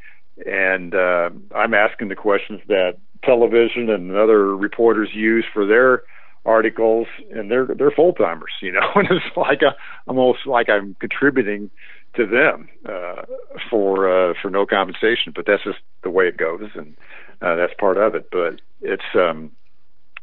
And, 0.46 0.94
uh, 0.94 1.30
I'm 1.56 1.74
asking 1.74 2.10
the 2.10 2.16
questions 2.16 2.62
that 2.68 2.98
television 3.24 3.90
and 3.90 4.12
other 4.12 4.56
reporters 4.56 5.10
use 5.14 5.46
for 5.54 5.66
their 5.66 6.04
articles 6.46 7.08
and 7.32 7.52
they're 7.52 7.68
they're 7.78 7.92
full 7.92 8.14
timers 8.14 8.52
you 8.62 8.72
know 8.72 8.88
and 8.96 9.08
it's 9.12 9.38
like 9.38 9.62
a, 9.62 9.76
almost 10.08 10.40
like 10.46 10.70
i'm 10.70 10.96
contributing 11.00 11.70
to 12.16 12.26
them 12.26 12.70
uh 12.88 13.24
for 13.70 14.10
uh 14.10 14.34
for 14.42 14.50
no 14.50 14.66
compensation 14.66 15.34
but 15.36 15.46
that's 15.46 15.64
just 15.64 15.80
the 16.04 16.10
way 16.10 16.28
it 16.28 16.38
goes 16.38 16.70
and 16.76 16.96
uh 17.42 17.56
that's 17.56 17.74
part 17.80 17.98
of 17.98 18.16
it 18.16 18.30
but 18.32 18.62
it's 18.82 19.04
um 19.16 19.52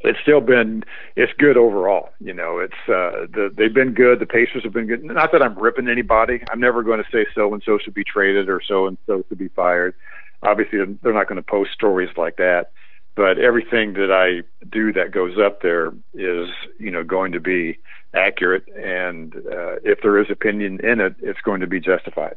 it's 0.00 0.18
still 0.20 0.40
been 0.40 0.84
it's 1.16 1.32
good 1.38 1.56
overall 1.56 2.10
you 2.20 2.32
know 2.32 2.58
it's 2.58 2.74
uh 2.88 3.26
the 3.32 3.50
they've 3.56 3.74
been 3.74 3.92
good 3.92 4.18
the 4.18 4.26
pacers 4.26 4.62
have 4.62 4.72
been 4.72 4.86
good 4.86 5.04
not 5.04 5.32
that 5.32 5.42
i'm 5.42 5.58
ripping 5.58 5.88
anybody 5.88 6.42
i'm 6.50 6.60
never 6.60 6.82
going 6.82 7.02
to 7.02 7.10
say 7.10 7.26
so 7.34 7.52
and 7.52 7.62
so 7.64 7.78
should 7.78 7.94
be 7.94 8.04
traded 8.04 8.48
or 8.48 8.60
so 8.66 8.86
and 8.86 8.98
so 9.06 9.22
should 9.28 9.38
be 9.38 9.48
fired 9.48 9.94
obviously 10.42 10.78
they're 11.02 11.12
not 11.12 11.28
going 11.28 11.36
to 11.36 11.42
post 11.42 11.70
stories 11.72 12.10
like 12.16 12.36
that 12.36 12.72
but 13.16 13.38
everything 13.38 13.94
that 13.94 14.12
I 14.12 14.46
do 14.68 14.92
that 14.92 15.10
goes 15.10 15.36
up 15.38 15.62
there 15.62 15.92
is, 16.14 16.48
you 16.78 16.90
know, 16.90 17.02
going 17.02 17.32
to 17.32 17.40
be 17.40 17.78
accurate, 18.14 18.68
and 18.68 19.34
uh, 19.34 19.76
if 19.82 20.00
there 20.02 20.18
is 20.18 20.30
opinion 20.30 20.80
in 20.84 21.00
it, 21.00 21.16
it's 21.20 21.40
going 21.40 21.60
to 21.60 21.66
be 21.66 21.80
justified. 21.80 22.36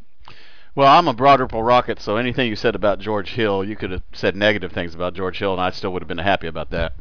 Well, 0.75 0.87
I'm 0.87 1.07
a 1.07 1.13
Broad 1.13 1.41
Ripple 1.41 1.63
Rocket, 1.63 1.99
so 1.99 2.15
anything 2.15 2.47
you 2.47 2.55
said 2.55 2.75
about 2.75 2.99
George 2.99 3.31
Hill, 3.31 3.65
you 3.65 3.75
could 3.75 3.91
have 3.91 4.03
said 4.13 4.35
negative 4.35 4.71
things 4.71 4.95
about 4.95 5.13
George 5.13 5.37
Hill, 5.37 5.51
and 5.51 5.61
I 5.61 5.71
still 5.71 5.91
would 5.93 6.01
have 6.01 6.07
been 6.07 6.17
happy 6.17 6.47
about 6.47 6.69
that. 6.71 6.93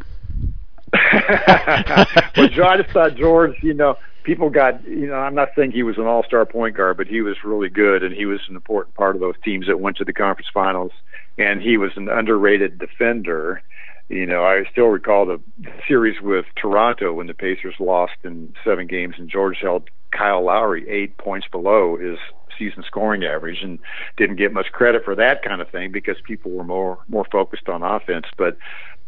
well, 0.93 2.69
I 2.69 2.77
just 2.79 2.91
thought 2.91 3.15
George, 3.15 3.55
you 3.63 3.75
know, 3.75 3.97
people 4.25 4.51
got, 4.51 4.85
you 4.87 5.07
know, 5.07 5.15
I'm 5.15 5.35
not 5.35 5.51
saying 5.55 5.73
he 5.73 5.83
was 5.83 5.99
an 5.99 6.07
all-star 6.07 6.47
point 6.47 6.77
guard, 6.77 6.97
but 6.97 7.07
he 7.07 7.21
was 7.21 7.37
really 7.45 7.69
good, 7.69 8.03
and 8.03 8.15
he 8.15 8.27
was 8.27 8.41
an 8.49 8.57
important 8.57 8.95
part 8.95 9.15
of 9.15 9.21
those 9.21 9.35
teams 9.45 9.67
that 9.67 9.81
went 9.81 9.97
to 9.99 10.05
the 10.05 10.13
conference 10.13 10.49
finals, 10.53 10.93
and 11.39 11.63
he 11.63 11.77
was 11.77 11.93
an 11.97 12.09
underrated 12.09 12.79
defender. 12.79 13.63
You 14.09 14.27
know, 14.27 14.45
I 14.45 14.65
still 14.71 14.87
recall 14.87 15.27
the 15.27 15.41
series 15.87 16.21
with 16.21 16.47
Toronto 16.57 17.13
when 17.13 17.27
the 17.27 17.35
Pacers 17.35 17.75
lost 17.79 18.15
in 18.25 18.55
seven 18.65 18.87
games, 18.87 19.15
and 19.19 19.29
George 19.29 19.59
held 19.61 19.91
Kyle 20.11 20.45
Lowry 20.45 20.89
eight 20.89 21.19
points 21.19 21.47
below 21.51 21.97
his 21.97 22.19
season 22.59 22.83
scoring 22.87 23.25
average 23.25 23.63
and 23.63 23.79
didn't 24.17 24.37
get 24.37 24.53
much 24.53 24.67
credit 24.73 25.05
for 25.05 25.15
that 25.15 25.43
kind 25.45 25.61
of 25.61 25.71
thing 25.71 25.93
because 25.93 26.17
people 26.27 26.51
were 26.51 26.65
more 26.65 26.99
more 27.09 27.27
focused 27.31 27.69
on 27.69 27.83
offense. 27.83 28.27
But 28.37 28.57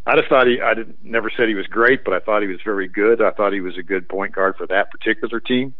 I 0.06 0.16
just 0.16 0.28
thought 0.28 0.46
he 0.46 0.60
I 0.60 0.74
didn't 0.74 0.98
never 1.02 1.30
said 1.34 1.48
he 1.48 1.54
was 1.54 1.66
great, 1.66 2.04
but 2.04 2.14
I 2.14 2.20
thought 2.20 2.42
he 2.42 2.48
was 2.48 2.60
very 2.64 2.86
good. 2.86 3.20
I 3.20 3.30
thought 3.30 3.52
he 3.52 3.60
was 3.60 3.76
a 3.76 3.82
good 3.82 4.08
point 4.08 4.34
guard 4.34 4.56
for 4.56 4.66
that 4.68 4.90
particular 4.90 5.40
team. 5.40 5.74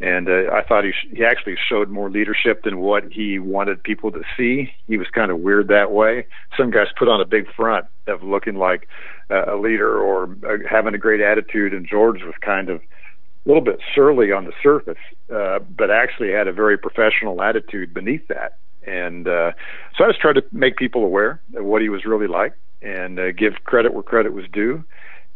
And 0.00 0.28
uh, 0.28 0.50
I 0.52 0.62
thought 0.62 0.84
he 0.84 0.92
sh- 0.92 1.14
he 1.14 1.24
actually 1.24 1.56
showed 1.68 1.90
more 1.90 2.10
leadership 2.10 2.64
than 2.64 2.78
what 2.78 3.04
he 3.12 3.38
wanted 3.38 3.82
people 3.82 4.10
to 4.12 4.22
see. 4.36 4.72
He 4.86 4.96
was 4.96 5.08
kind 5.08 5.30
of 5.30 5.40
weird 5.40 5.68
that 5.68 5.92
way. 5.92 6.26
Some 6.56 6.70
guys 6.70 6.86
put 6.98 7.08
on 7.08 7.20
a 7.20 7.26
big 7.26 7.52
front 7.54 7.86
of 8.06 8.22
looking 8.22 8.56
like 8.56 8.88
uh, 9.30 9.54
a 9.54 9.56
leader 9.56 9.98
or 9.98 10.24
uh, 10.48 10.56
having 10.68 10.94
a 10.94 10.98
great 10.98 11.20
attitude, 11.20 11.74
and 11.74 11.86
George 11.86 12.22
was 12.22 12.34
kind 12.40 12.70
of 12.70 12.80
a 12.80 13.48
little 13.48 13.62
bit 13.62 13.78
surly 13.94 14.32
on 14.32 14.44
the 14.44 14.52
surface, 14.62 14.98
uh, 15.34 15.58
but 15.58 15.90
actually 15.90 16.30
had 16.30 16.48
a 16.48 16.52
very 16.52 16.78
professional 16.78 17.42
attitude 17.42 17.92
beneath 17.92 18.26
that. 18.28 18.56
And 18.86 19.28
uh, 19.28 19.52
so 19.96 20.04
I 20.04 20.08
just 20.08 20.20
tried 20.20 20.34
to 20.34 20.44
make 20.52 20.76
people 20.76 21.04
aware 21.04 21.42
of 21.54 21.64
what 21.64 21.82
he 21.82 21.90
was 21.90 22.04
really 22.06 22.26
like 22.26 22.54
and 22.82 23.18
uh, 23.18 23.32
give 23.32 23.52
credit 23.64 23.92
where 23.92 24.02
credit 24.02 24.32
was 24.32 24.46
due. 24.52 24.82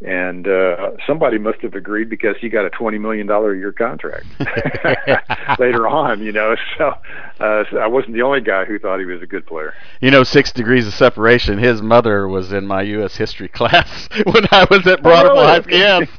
And 0.01 0.45
uh, 0.45 0.91
somebody 1.07 1.37
must 1.37 1.61
have 1.61 1.73
agreed 1.73 2.09
because 2.09 2.35
he 2.41 2.49
got 2.49 2.65
a 2.65 2.69
twenty 2.69 2.97
million 2.97 3.27
dollar 3.27 3.53
a 3.53 3.57
year 3.57 3.71
contract 3.71 4.25
later 5.59 5.87
on. 5.87 6.21
You 6.21 6.33
know, 6.33 6.55
so, 6.77 6.93
uh, 7.39 7.63
so 7.71 7.77
I 7.77 7.87
wasn't 7.87 8.13
the 8.13 8.21
only 8.21 8.41
guy 8.41 8.65
who 8.65 8.77
thought 8.77 8.99
he 8.99 9.05
was 9.05 9.21
a 9.21 9.25
good 9.25 9.45
player. 9.45 9.73
You 10.01 10.11
know, 10.11 10.23
six 10.23 10.51
degrees 10.51 10.85
of 10.85 10.93
separation. 10.93 11.57
His 11.57 11.81
mother 11.81 12.27
was 12.27 12.51
in 12.51 12.67
my 12.67 12.81
U.S. 12.81 13.15
history 13.15 13.47
class 13.55 14.09
when 14.25 14.45
I 14.51 14.67
was 14.69 14.85
at 14.85 15.01
Broad 15.01 15.23
Ripple 15.23 15.43
High 15.43 15.61
School. 15.61 15.77
Yes. 15.77 16.09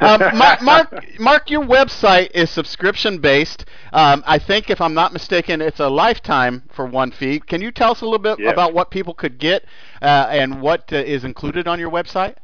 um, 0.00 0.36
Mark, 0.36 0.62
Mark, 0.62 1.20
Mark, 1.20 1.50
your 1.50 1.62
website 1.62 2.32
is 2.34 2.50
subscription 2.50 3.18
based. 3.18 3.66
Um, 3.92 4.24
I 4.26 4.40
think, 4.40 4.68
if 4.68 4.80
I'm 4.80 4.94
not 4.94 5.12
mistaken, 5.12 5.62
it's 5.62 5.78
a 5.78 5.88
lifetime 5.88 6.64
for 6.74 6.86
one 6.86 7.12
fee. 7.12 7.38
Can 7.38 7.62
you 7.62 7.70
tell 7.70 7.92
us 7.92 8.00
a 8.00 8.04
little 8.04 8.18
bit 8.18 8.44
about 8.44 8.74
what 8.74 8.90
people 8.90 9.14
could 9.14 9.38
get 9.38 9.64
uh, 10.02 10.26
and 10.28 10.60
what 10.60 10.92
uh, 10.92 10.96
is 10.96 11.22
included 11.22 11.68
on 11.68 11.78
your 11.78 11.90
website? 11.90 12.34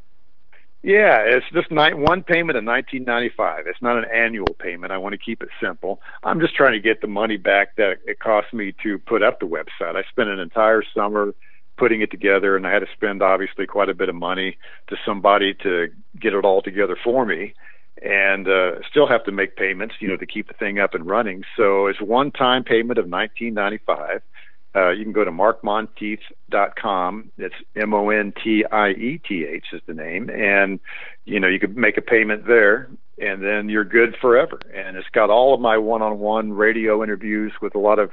Yeah, 0.82 1.18
it's 1.26 1.44
just 1.52 1.70
one 1.70 2.22
payment 2.22 2.62
ninety 2.64 3.30
five. 3.36 3.66
It's 3.66 3.82
not 3.82 3.98
an 3.98 4.06
annual 4.12 4.54
payment. 4.58 4.92
I 4.92 4.98
want 4.98 5.12
to 5.12 5.18
keep 5.18 5.42
it 5.42 5.50
simple. 5.62 6.00
I'm 6.24 6.40
just 6.40 6.54
trying 6.54 6.72
to 6.72 6.80
get 6.80 7.02
the 7.02 7.06
money 7.06 7.36
back 7.36 7.76
that 7.76 7.98
it 8.06 8.18
cost 8.18 8.54
me 8.54 8.74
to 8.82 8.98
put 8.98 9.22
up 9.22 9.40
the 9.40 9.46
website. 9.46 9.96
I 9.96 10.04
spent 10.10 10.30
an 10.30 10.38
entire 10.38 10.82
summer 10.94 11.34
putting 11.76 12.00
it 12.00 12.10
together, 12.10 12.56
and 12.56 12.66
I 12.66 12.72
had 12.72 12.78
to 12.78 12.86
spend 12.94 13.22
obviously 13.22 13.66
quite 13.66 13.90
a 13.90 13.94
bit 13.94 14.08
of 14.08 14.14
money 14.14 14.56
to 14.88 14.96
somebody 15.04 15.52
to 15.62 15.88
get 16.18 16.32
it 16.32 16.44
all 16.46 16.62
together 16.62 16.96
for 17.02 17.26
me, 17.26 17.54
and 18.02 18.48
uh, 18.48 18.80
still 18.90 19.06
have 19.06 19.24
to 19.24 19.32
make 19.32 19.56
payments, 19.56 19.96
you 20.00 20.08
know, 20.08 20.16
to 20.16 20.26
keep 20.26 20.48
the 20.48 20.54
thing 20.54 20.78
up 20.78 20.94
and 20.94 21.06
running. 21.06 21.44
So 21.58 21.88
it's 21.88 22.00
one 22.00 22.30
time 22.30 22.64
payment 22.64 22.98
of 22.98 23.06
nineteen 23.06 23.52
ninety 23.52 23.80
five 23.84 24.22
uh, 24.74 24.90
you 24.90 25.02
can 25.02 25.12
go 25.12 25.24
to 25.24 25.32
markmontieth.com. 25.32 27.32
It's 27.38 27.54
M 27.74 27.92
O 27.92 28.10
N 28.10 28.32
T 28.42 28.64
I 28.70 28.90
E 28.90 29.20
T 29.26 29.44
H 29.44 29.66
is 29.72 29.80
the 29.86 29.94
name, 29.94 30.30
and 30.30 30.78
you 31.24 31.40
know 31.40 31.48
you 31.48 31.58
could 31.58 31.76
make 31.76 31.96
a 31.96 32.02
payment 32.02 32.46
there, 32.46 32.88
and 33.18 33.42
then 33.42 33.68
you're 33.68 33.84
good 33.84 34.16
forever. 34.20 34.60
And 34.74 34.96
it's 34.96 35.08
got 35.12 35.30
all 35.30 35.54
of 35.54 35.60
my 35.60 35.76
one-on-one 35.76 36.52
radio 36.52 37.02
interviews 37.02 37.52
with 37.60 37.74
a 37.74 37.78
lot 37.78 37.98
of 37.98 38.12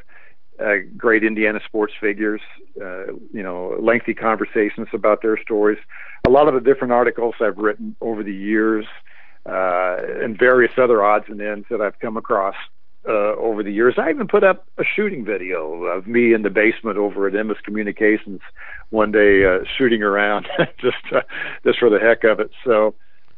uh, 0.60 0.78
great 0.98 1.24
Indiana 1.24 1.60
sports 1.64 1.94
figures. 2.02 2.42
Uh, 2.82 3.08
you 3.32 3.44
know, 3.44 3.78
lengthy 3.80 4.16
conversations 4.16 4.88
about 4.94 5.22
their 5.22 5.40
stories. 5.40 5.80
A 6.26 6.30
lot 6.30 6.48
of 6.48 6.56
the 6.56 6.62
different 6.62 6.92
articles 6.92 7.36
I've 7.40 7.58
written 7.58 7.96
over 8.02 8.24
the 8.24 8.34
years, 8.34 8.86
uh, 9.46 9.98
and 10.24 10.38
various 10.38 10.72
other 10.78 11.04
odds 11.04 11.26
and 11.28 11.40
ends 11.40 11.68
that 11.70 11.82
I've 11.82 12.00
come 12.00 12.18
across 12.18 12.56
uh, 13.08 13.36
over 13.38 13.64
the 13.64 13.72
years. 13.72 13.96
I 13.98 14.10
even 14.10 14.28
put 14.28 14.44
up 14.44 14.68
a 14.78 14.84
shooting 14.84 15.24
video 15.24 15.86
of 15.86 16.08
me 16.08 16.34
in 16.34 16.42
the 16.42 16.50
basement 16.50 16.98
over 16.98 17.28
at 17.28 17.34
Emmis 17.34 17.62
Communications 17.64 18.42
one 18.90 19.12
day 19.12 19.46
uh, 19.46 19.60
shooting 19.78 20.04
around 20.04 20.48
just 20.82 20.98
uh, 21.14 21.22
just 21.64 21.80
for 21.80 21.90
the 21.90 22.00
heck 22.00 22.24
of 22.24 22.40
it. 22.40 22.52
So 22.66 22.96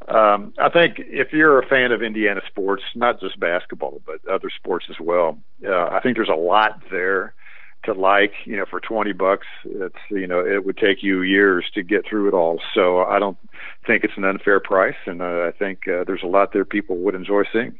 um, 0.07 0.53
I 0.57 0.69
think 0.69 0.95
if 0.97 1.33
you're 1.33 1.59
a 1.59 1.67
fan 1.67 1.91
of 1.91 2.01
Indiana 2.01 2.41
sports, 2.47 2.83
not 2.95 3.19
just 3.19 3.39
basketball 3.39 4.01
but 4.05 4.27
other 4.27 4.49
sports 4.49 4.85
as 4.89 4.99
well, 4.99 5.37
uh, 5.65 5.85
I 5.85 5.99
think 6.01 6.15
there's 6.17 6.29
a 6.29 6.39
lot 6.39 6.81
there 6.89 7.33
to 7.85 7.93
like. 7.93 8.33
You 8.45 8.57
know, 8.57 8.65
for 8.67 8.79
twenty 8.79 9.13
bucks, 9.13 9.47
it's 9.65 9.99
you 10.09 10.25
know 10.25 10.39
it 10.39 10.65
would 10.65 10.77
take 10.77 11.03
you 11.03 11.21
years 11.21 11.65
to 11.75 11.83
get 11.83 12.05
through 12.07 12.27
it 12.27 12.33
all. 12.33 12.59
So 12.73 13.01
I 13.01 13.19
don't 13.19 13.37
think 13.85 14.03
it's 14.03 14.17
an 14.17 14.25
unfair 14.25 14.59
price, 14.59 14.97
and 15.05 15.21
uh, 15.21 15.47
I 15.47 15.51
think 15.51 15.87
uh, 15.87 16.05
there's 16.05 16.23
a 16.23 16.27
lot 16.27 16.53
there 16.53 16.65
people 16.65 16.97
would 16.97 17.15
enjoy 17.15 17.43
seeing. 17.53 17.77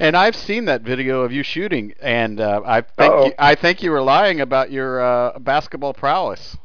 And 0.00 0.16
I've 0.16 0.36
seen 0.36 0.66
that 0.66 0.82
video 0.82 1.22
of 1.22 1.32
you 1.32 1.42
shooting, 1.42 1.92
and 2.00 2.40
uh, 2.40 2.62
I 2.64 2.82
think 2.82 3.26
you, 3.26 3.32
I 3.38 3.54
think 3.56 3.82
you 3.82 3.90
were 3.90 4.02
lying 4.02 4.40
about 4.40 4.70
your 4.70 5.00
uh, 5.00 5.38
basketball 5.40 5.92
prowess. 5.92 6.56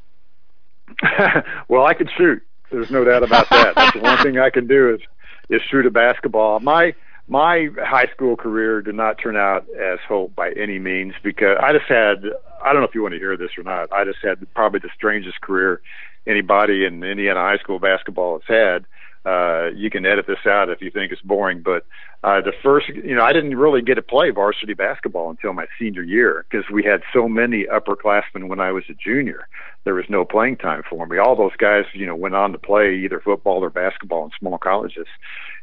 well, 1.68 1.86
I 1.86 1.96
can 1.96 2.08
shoot. 2.16 2.44
There's 2.72 2.92
no 2.92 3.04
doubt 3.04 3.24
about 3.24 3.50
that. 3.50 3.76
That's 3.76 3.94
the 3.94 4.02
one 4.02 4.22
thing 4.24 4.38
I 4.38 4.50
can 4.50 4.68
do 4.68 4.94
is 4.94 5.02
is 5.50 5.62
shoot 5.70 5.86
a 5.86 5.92
basketball. 5.92 6.60
My 6.60 6.94
my 7.28 7.70
high 7.82 8.08
school 8.14 8.36
career 8.36 8.82
did 8.82 8.96
not 8.96 9.18
turn 9.18 9.36
out 9.36 9.66
as 9.70 10.00
hoped 10.08 10.36
by 10.36 10.52
any 10.52 10.80
means 10.80 11.14
because 11.24 11.58
I 11.62 11.74
just 11.74 11.86
had 11.86 12.24
I 12.64 12.72
don't 12.72 12.82
know 12.82 12.88
if 12.88 12.96
you 12.96 13.02
want 13.02 13.14
to 13.14 13.20
hear 13.20 13.36
this 13.38 13.52
or 13.58 13.64
not. 13.64 13.92
I 13.92 14.06
just 14.06 14.20
had 14.24 14.46
probably 14.54 14.80
the 14.80 14.90
strangest 14.96 15.42
career 15.42 15.82
anybody 16.28 16.86
in 16.86 17.04
Indiana 17.04 17.40
high 17.40 17.58
school 17.58 17.80
basketball 17.80 18.40
has 18.40 18.48
had. 18.48 18.86
Uh, 19.26 19.70
you 19.76 19.90
can 19.90 20.06
edit 20.06 20.28
this 20.28 20.46
out 20.46 20.70
if 20.70 20.82
you 20.82 20.92
think 20.92 21.12
it's 21.12 21.22
boring, 21.22 21.62
but 21.62 21.86
uh, 22.24 22.42
the 22.42 22.52
first, 22.62 22.90
you 22.90 23.16
know, 23.16 23.24
I 23.24 23.32
didn't 23.32 23.58
really 23.58 23.82
get 23.82 23.96
to 23.96 24.02
play 24.02 24.30
varsity 24.32 24.74
basketball 24.74 25.30
until 25.30 25.54
my 25.54 25.66
senior 25.80 26.04
year 26.04 26.46
because 26.50 26.70
we 26.70 26.84
had 26.84 27.02
so 27.14 27.30
many 27.30 27.66
upperclassmen 27.66 28.48
when 28.48 28.60
I 28.60 28.72
was 28.72 28.84
a 28.90 28.94
junior. 28.94 29.48
There 29.86 29.94
was 29.94 30.06
no 30.10 30.26
playing 30.26 30.58
time 30.58 30.84
for 30.90 31.06
me. 31.06 31.18
All 31.18 31.36
those 31.36 31.56
guys, 31.58 31.86
you 31.94 32.06
know, 32.06 32.16
went 32.16 32.36
on 32.36 32.52
to 32.52 32.58
play 32.58 32.96
either 32.96 33.20
football 33.20 33.64
or 33.64 33.70
basketball 33.70 34.26
in 34.26 34.32
small 34.40 34.58
colleges. 34.58 35.08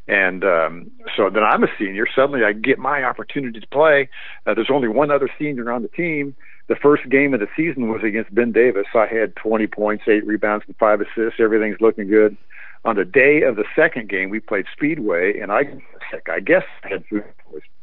And 0.09 0.43
um, 0.43 0.91
so 1.16 1.31
then 1.31 1.43
I'm 1.43 1.62
a 1.62 1.69
senior. 1.78 2.07
Suddenly 2.15 2.45
I 2.45 2.53
get 2.53 2.78
my 2.78 3.05
opportunity 3.05 3.61
to 3.61 3.66
play. 3.69 4.09
Uh, 4.47 4.55
there's 4.55 4.70
only 4.70 4.89
one 4.89 5.11
other 5.11 5.31
senior 5.39 5.70
on 5.70 5.82
the 5.82 5.89
team. 5.89 6.35
The 6.69 6.77
first 6.77 7.09
game 7.11 7.35
of 7.35 7.41
the 7.41 7.49
season 7.57 7.91
was 7.91 8.03
against 8.05 8.35
Ben 8.35 8.53
Davis. 8.53 8.87
I 8.95 9.07
had 9.07 9.35
20 9.37 9.66
points, 9.66 10.05
eight 10.09 10.27
rebounds, 10.27 10.65
and 10.66 10.77
five 10.77 11.01
assists. 11.01 11.41
Everything's 11.41 11.81
looking 11.81 12.09
good 12.09 12.37
on 12.85 12.97
the 12.97 13.05
day 13.05 13.43
of 13.43 13.57
the 13.57 13.65
second 13.77 14.09
game, 14.09 14.31
we 14.31 14.40
played 14.40 14.66
Speedway, 14.73 15.39
and 15.39 15.52
I, 15.52 15.81
I 16.32 16.40
guess 16.40 16.65
I 16.85 16.89
had 16.89 17.05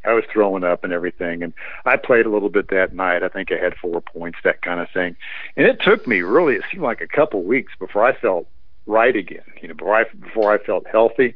I 0.08 0.14
was 0.14 0.24
throwing 0.32 0.64
up 0.64 0.84
and 0.84 0.94
everything, 0.94 1.44
and 1.44 1.54
I 1.86 1.98
played 1.98 2.26
a 2.26 2.30
little 2.30 2.50
bit 2.50 2.70
that 2.70 2.94
night. 2.94 3.24
I 3.24 3.28
think 3.28 3.52
I 3.52 3.62
had 3.62 3.76
four 3.76 4.02
points, 4.02 4.40
that 4.44 4.62
kind 4.62 4.80
of 4.80 4.90
thing. 4.94 5.16
And 5.58 5.68
it 5.68 5.82
took 5.82 6.08
me 6.08 6.22
really, 6.22 6.56
it 6.56 6.64
seemed 6.72 6.84
like 6.84 7.02
a 7.02 7.08
couple 7.08 7.44
weeks 7.44 7.74
before 7.78 8.06
I 8.06 8.16
felt 8.16 8.48
right 8.86 9.16
again. 9.16 9.44
You 9.62 9.68
know, 9.68 9.74
before 9.74 9.96
I 9.96 10.06
before 10.20 10.54
I 10.54 10.58
felt 10.64 10.88
healthy, 10.88 11.36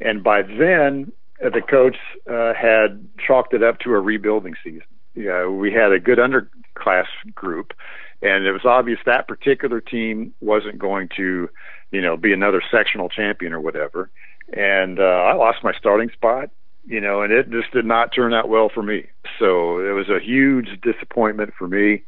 and 0.00 0.22
by 0.22 0.42
then 0.42 1.12
uh, 1.44 1.50
the 1.50 1.62
coach 1.62 1.96
uh, 2.30 2.54
had 2.54 3.06
chalked 3.18 3.54
it 3.54 3.62
up 3.62 3.80
to 3.80 3.92
a 3.92 4.00
rebuilding 4.00 4.54
season. 4.62 4.86
Yeah, 5.14 5.48
we 5.48 5.72
had 5.72 5.92
a 5.92 5.98
good 5.98 6.18
underclass 6.18 7.06
group, 7.34 7.74
and 8.22 8.46
it 8.46 8.52
was 8.52 8.64
obvious 8.64 9.00
that 9.04 9.28
particular 9.28 9.80
team 9.80 10.32
wasn't 10.40 10.78
going 10.78 11.08
to 11.16 11.50
you 11.92 12.00
know, 12.00 12.16
be 12.16 12.32
another 12.32 12.62
sectional 12.70 13.08
champion 13.08 13.52
or 13.52 13.60
whatever. 13.60 14.10
And 14.52 14.98
uh, 14.98 15.02
I 15.02 15.34
lost 15.34 15.62
my 15.62 15.72
starting 15.78 16.10
spot, 16.10 16.50
you 16.84 17.00
know, 17.00 17.22
and 17.22 17.32
it 17.32 17.50
just 17.50 17.70
did 17.72 17.84
not 17.84 18.12
turn 18.14 18.34
out 18.34 18.48
well 18.48 18.68
for 18.68 18.82
me. 18.82 19.06
So 19.38 19.78
it 19.78 19.92
was 19.92 20.08
a 20.08 20.18
huge 20.18 20.80
disappointment 20.82 21.52
for 21.56 21.68
me. 21.68 22.02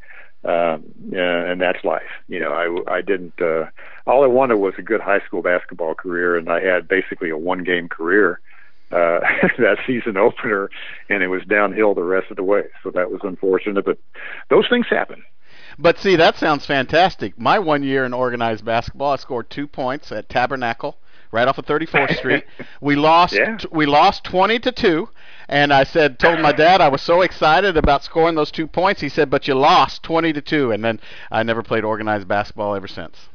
Um, 0.44 0.84
and 1.16 1.58
that's 1.58 1.82
life. 1.84 2.02
You 2.28 2.38
know, 2.38 2.52
I, 2.52 2.96
I 2.96 3.00
didn't, 3.00 3.40
uh, 3.40 3.64
all 4.06 4.24
I 4.24 4.26
wanted 4.26 4.56
was 4.56 4.74
a 4.76 4.82
good 4.82 5.00
high 5.00 5.20
school 5.20 5.40
basketball 5.40 5.94
career, 5.94 6.36
and 6.36 6.50
I 6.50 6.60
had 6.60 6.86
basically 6.86 7.30
a 7.30 7.38
one 7.38 7.64
game 7.64 7.88
career 7.88 8.40
uh, 8.92 9.20
that 9.58 9.78
season 9.86 10.18
opener, 10.18 10.68
and 11.08 11.22
it 11.22 11.28
was 11.28 11.42
downhill 11.48 11.94
the 11.94 12.02
rest 12.02 12.30
of 12.30 12.36
the 12.36 12.42
way. 12.42 12.64
So 12.82 12.90
that 12.90 13.10
was 13.10 13.20
unfortunate, 13.22 13.86
but 13.86 13.98
those 14.50 14.68
things 14.68 14.86
happen. 14.90 15.22
But 15.78 15.98
see, 15.98 16.16
that 16.16 16.36
sounds 16.36 16.66
fantastic. 16.66 17.38
My 17.38 17.58
one 17.58 17.82
year 17.82 18.04
in 18.04 18.12
organized 18.12 18.64
basketball, 18.64 19.12
I 19.12 19.16
scored 19.16 19.50
two 19.50 19.66
points 19.66 20.12
at 20.12 20.28
Tabernacle, 20.28 20.96
right 21.32 21.48
off 21.48 21.58
of 21.58 21.66
34th 21.66 22.16
Street. 22.18 22.44
We 22.80 22.96
lost. 22.96 23.34
Yeah. 23.34 23.56
T- 23.56 23.68
we 23.72 23.86
lost 23.86 24.24
20 24.24 24.58
to 24.60 24.72
two, 24.72 25.08
and 25.48 25.72
I 25.72 25.84
said, 25.84 26.18
told 26.18 26.40
my 26.40 26.52
dad 26.52 26.80
I 26.80 26.88
was 26.88 27.02
so 27.02 27.22
excited 27.22 27.76
about 27.76 28.04
scoring 28.04 28.34
those 28.36 28.50
two 28.50 28.66
points. 28.66 29.00
He 29.00 29.08
said, 29.08 29.30
but 29.30 29.48
you 29.48 29.54
lost 29.54 30.02
20 30.04 30.32
to 30.32 30.40
two, 30.40 30.70
and 30.70 30.84
then 30.84 31.00
I 31.30 31.42
never 31.42 31.62
played 31.62 31.84
organized 31.84 32.28
basketball 32.28 32.74
ever 32.74 32.88
since. 32.88 33.28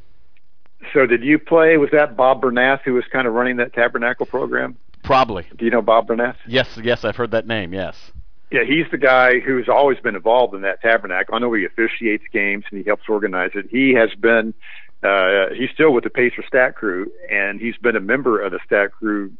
So 0.94 1.06
did 1.06 1.22
you 1.22 1.38
play? 1.38 1.76
Was 1.76 1.90
that 1.92 2.16
Bob 2.16 2.40
Bernath 2.40 2.80
who 2.84 2.94
was 2.94 3.04
kind 3.12 3.26
of 3.26 3.34
running 3.34 3.56
that 3.58 3.74
Tabernacle 3.74 4.24
program? 4.26 4.76
Probably. 5.02 5.46
Do 5.56 5.64
you 5.64 5.70
know 5.70 5.82
Bob 5.82 6.08
Bernath? 6.08 6.36
Yes, 6.46 6.78
yes, 6.82 7.04
I've 7.04 7.16
heard 7.16 7.30
that 7.32 7.46
name. 7.46 7.72
Yes. 7.72 8.12
Yeah, 8.50 8.64
he's 8.64 8.86
the 8.90 8.98
guy 8.98 9.38
who's 9.38 9.68
always 9.68 9.98
been 10.00 10.16
involved 10.16 10.54
in 10.54 10.62
that 10.62 10.80
tabernacle. 10.82 11.34
I 11.34 11.38
know 11.38 11.52
he 11.52 11.64
officiates 11.64 12.24
games 12.32 12.64
and 12.70 12.78
he 12.80 12.84
helps 12.84 13.04
organize 13.08 13.52
it. 13.54 13.66
He 13.70 13.94
has 13.94 14.10
been, 14.18 14.54
uh, 15.04 15.54
he's 15.56 15.70
still 15.72 15.92
with 15.92 16.04
the 16.04 16.10
Pacer 16.10 16.42
Stat 16.46 16.74
Crew, 16.74 17.12
and 17.30 17.60
he's 17.60 17.76
been 17.76 17.94
a 17.94 18.00
member 18.00 18.40
of 18.40 18.50
the 18.52 18.58
Stat 18.66 18.92
Crew 18.92 19.32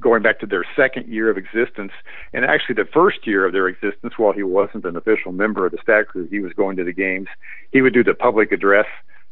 going 0.00 0.22
back 0.22 0.40
to 0.40 0.46
their 0.46 0.64
second 0.76 1.06
year 1.06 1.30
of 1.30 1.38
existence. 1.38 1.92
And 2.32 2.44
actually, 2.44 2.76
the 2.76 2.88
first 2.92 3.26
year 3.26 3.46
of 3.46 3.52
their 3.52 3.68
existence, 3.68 4.14
while 4.16 4.32
he 4.32 4.42
wasn't 4.42 4.84
an 4.84 4.96
official 4.96 5.32
member 5.32 5.66
of 5.66 5.72
the 5.72 5.78
Stat 5.82 6.08
Crew, 6.08 6.26
he 6.28 6.40
was 6.40 6.52
going 6.52 6.76
to 6.76 6.84
the 6.84 6.92
games. 6.92 7.28
He 7.72 7.80
would 7.80 7.94
do 7.94 8.04
the 8.04 8.14
public 8.14 8.52
address 8.52 8.86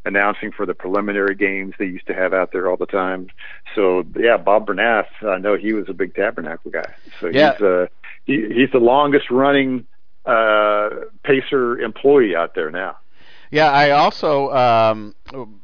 announcing 0.04 0.52
for 0.52 0.64
the 0.64 0.74
preliminary 0.74 1.34
games 1.34 1.74
they 1.78 1.84
used 1.84 2.06
to 2.06 2.14
have 2.14 2.32
out 2.32 2.52
there 2.52 2.70
all 2.70 2.76
the 2.76 2.86
time. 2.86 3.26
So 3.74 4.04
yeah, 4.16 4.36
Bob 4.36 4.68
Bernath, 4.68 5.08
I 5.22 5.38
know 5.38 5.56
he 5.56 5.72
was 5.72 5.88
a 5.88 5.92
big 5.92 6.14
Tabernacle 6.14 6.70
guy. 6.70 6.94
So 7.20 7.26
yeah. 7.26 7.52
he's 7.52 7.60
uh, 7.60 7.86
he, 8.26 8.48
he's 8.54 8.70
the 8.72 8.78
longest 8.78 9.30
running 9.30 9.86
uh, 10.26 10.90
Pacer 11.24 11.78
employee 11.78 12.36
out 12.36 12.54
there 12.54 12.70
now. 12.70 12.96
Yeah, 13.50 13.70
I 13.70 13.90
also 13.90 14.50
um, 14.50 15.14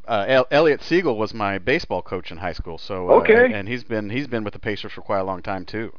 uh, 0.07 0.45
Elliot 0.51 0.83
Siegel 0.83 1.19
was 1.19 1.35
my 1.35 1.59
baseball 1.59 2.01
coach 2.01 2.31
in 2.31 2.39
high 2.39 2.53
school. 2.53 2.79
So 2.79 3.11
uh, 3.11 3.15
okay, 3.15 3.53
and 3.53 3.69
he's 3.69 3.85
been 3.85 4.09
he's 4.09 4.29
been 4.29 4.45
with 4.45 4.53
the 4.53 4.61
Pacers 4.61 4.93
for 4.93 5.03
quite 5.03 5.19
a 5.19 5.25
long 5.25 5.43
time 5.43 5.65
too. 5.65 5.93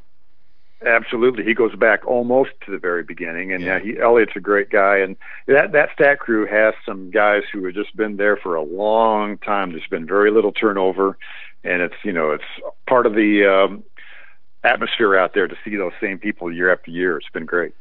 Absolutely, 0.85 1.43
he 1.43 1.53
goes 1.53 1.75
back 1.75 2.05
almost 2.05 2.51
to 2.65 2.71
the 2.71 2.77
very 2.77 3.03
beginning, 3.03 3.53
and 3.53 3.63
yeah, 3.63 3.79
he, 3.79 3.97
Elliot's 3.99 4.33
a 4.35 4.41
great 4.41 4.69
guy, 4.69 4.97
and 4.97 5.15
that 5.47 5.71
that 5.73 5.89
stat 5.93 6.19
crew 6.19 6.45
has 6.45 6.73
some 6.85 7.09
guys 7.11 7.43
who 7.51 7.65
have 7.65 7.73
just 7.73 7.95
been 7.95 8.17
there 8.17 8.37
for 8.37 8.55
a 8.55 8.63
long 8.63 9.37
time. 9.37 9.71
There's 9.71 9.87
been 9.89 10.05
very 10.05 10.31
little 10.31 10.51
turnover, 10.51 11.17
and 11.63 11.81
it's 11.81 11.95
you 12.03 12.11
know 12.11 12.31
it's 12.31 12.43
part 12.87 13.05
of 13.05 13.13
the 13.13 13.45
um, 13.45 13.83
atmosphere 14.63 15.17
out 15.17 15.33
there 15.33 15.47
to 15.47 15.55
see 15.63 15.75
those 15.75 15.91
same 16.01 16.17
people 16.17 16.51
year 16.51 16.71
after 16.71 16.91
year. 16.91 17.17
It's 17.17 17.29
been 17.33 17.45
great. 17.45 17.73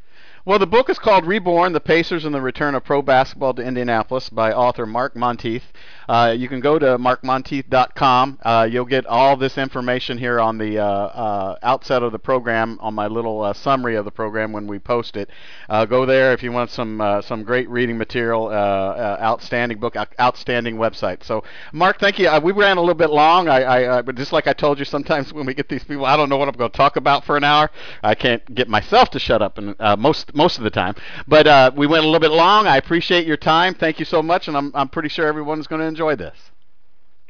Well, 0.44 0.59
the 0.59 0.66
book 0.66 0.90
is 0.90 0.98
called 0.98 1.24
Reborn: 1.24 1.73
The 1.73 1.78
Pacers 1.78 2.24
and 2.24 2.35
the 2.35 2.40
Return 2.40 2.74
of 2.74 2.82
Pro 2.82 3.01
Basketball 3.01 3.55
to 3.55 3.62
Indianapolis 3.62 4.28
by 4.28 4.52
author 4.52 4.86
Mark 4.86 5.14
Montieth. 5.14 5.73
Uh, 6.09 6.35
you 6.36 6.48
can 6.48 6.59
go 6.59 6.81
to 6.81 6.98
markmontieth.com. 6.98 8.40
Uh, 8.43 8.69
you'll 8.69 8.85
get 8.85 9.06
all 9.06 9.36
this 9.36 9.56
information 9.56 10.19
here 10.19 10.40
on 10.40 10.59
the 10.59 10.81
uh, 10.81 10.85
uh 10.85 11.56
outset 11.62 12.02
of 12.02 12.10
the 12.10 12.19
program 12.19 12.77
on 12.81 12.93
my 12.93 13.06
little 13.06 13.40
uh, 13.40 13.52
summary 13.52 13.94
of 13.94 14.05
the 14.05 14.10
program 14.10 14.51
when 14.51 14.66
we 14.66 14.81
post 14.81 15.16
it. 15.16 15.31
Uh, 15.69 15.85
go 15.85 16.05
there 16.05 16.32
if 16.32 16.43
you 16.43 16.51
want 16.51 16.70
some 16.70 16.98
some 17.24 17.44
great 17.44 17.70
reading 17.70 17.97
material. 17.97 18.51
outstanding 18.51 19.78
book, 19.78 19.94
outstanding 20.19 20.77
website. 20.77 21.23
So, 21.23 21.44
Mark, 21.73 22.01
thank 22.01 22.19
you. 22.19 22.28
we 22.43 22.51
ran 22.51 22.78
a 22.78 22.81
little 22.81 22.97
bit 22.97 23.10
long. 23.10 23.48
I, 23.48 23.62
I, 23.62 23.98
I, 23.98 24.02
just 24.02 24.32
like 24.32 24.48
I 24.48 24.55
told 24.55 24.81
you, 24.81 24.85
sometimes 24.85 25.32
when 25.32 25.47
we 25.47 25.55
get 25.55 25.69
these 25.69 25.85
people, 25.85 26.05
I 26.05 26.16
don't 26.16 26.28
know 26.28 26.36
what 26.36 26.48
I'm 26.48 26.56
going 26.56 26.73
to 26.73 26.77
talk 26.77 26.97
about 26.97 27.24
for 27.24 27.36
an 27.36 27.44
hour. 27.44 27.70
I 28.02 28.16
can't 28.16 28.43
get 28.52 28.69
myself 28.69 29.10
to 29.10 29.20
shut 29.20 29.40
up, 29.40 29.59
and 29.59 29.77
most 30.32 30.59
of 30.59 30.64
the 30.64 30.70
time. 30.70 30.94
But 31.26 31.46
uh, 31.46 31.70
we 31.76 31.86
went 31.86 32.04
a 32.04 32.06
little 32.06 32.20
bit 32.20 32.34
long. 32.34 32.66
I 32.66 32.76
appreciate 32.76 33.26
your 33.26 33.36
time. 33.36 33.74
Thank 33.74 33.98
you 33.98 34.04
so 34.04 34.22
much, 34.22 34.48
and 34.48 34.56
I'm 34.56 34.72
I'm 34.74 34.88
pretty 34.88 35.09
sure 35.09 35.26
everyone's 35.26 35.66
going 35.66 35.80
to 35.80 35.86
enjoy 35.86 36.16
this. 36.16 36.36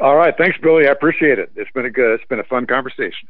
All 0.00 0.16
right, 0.16 0.34
thanks, 0.36 0.58
Billy. 0.62 0.88
I 0.88 0.90
appreciate 0.90 1.38
it. 1.38 1.52
It's 1.54 1.70
been 1.72 1.86
a 1.86 1.90
good. 1.90 2.14
It's 2.14 2.28
been 2.28 2.40
a 2.40 2.44
fun 2.44 2.66
conversation. 2.66 3.28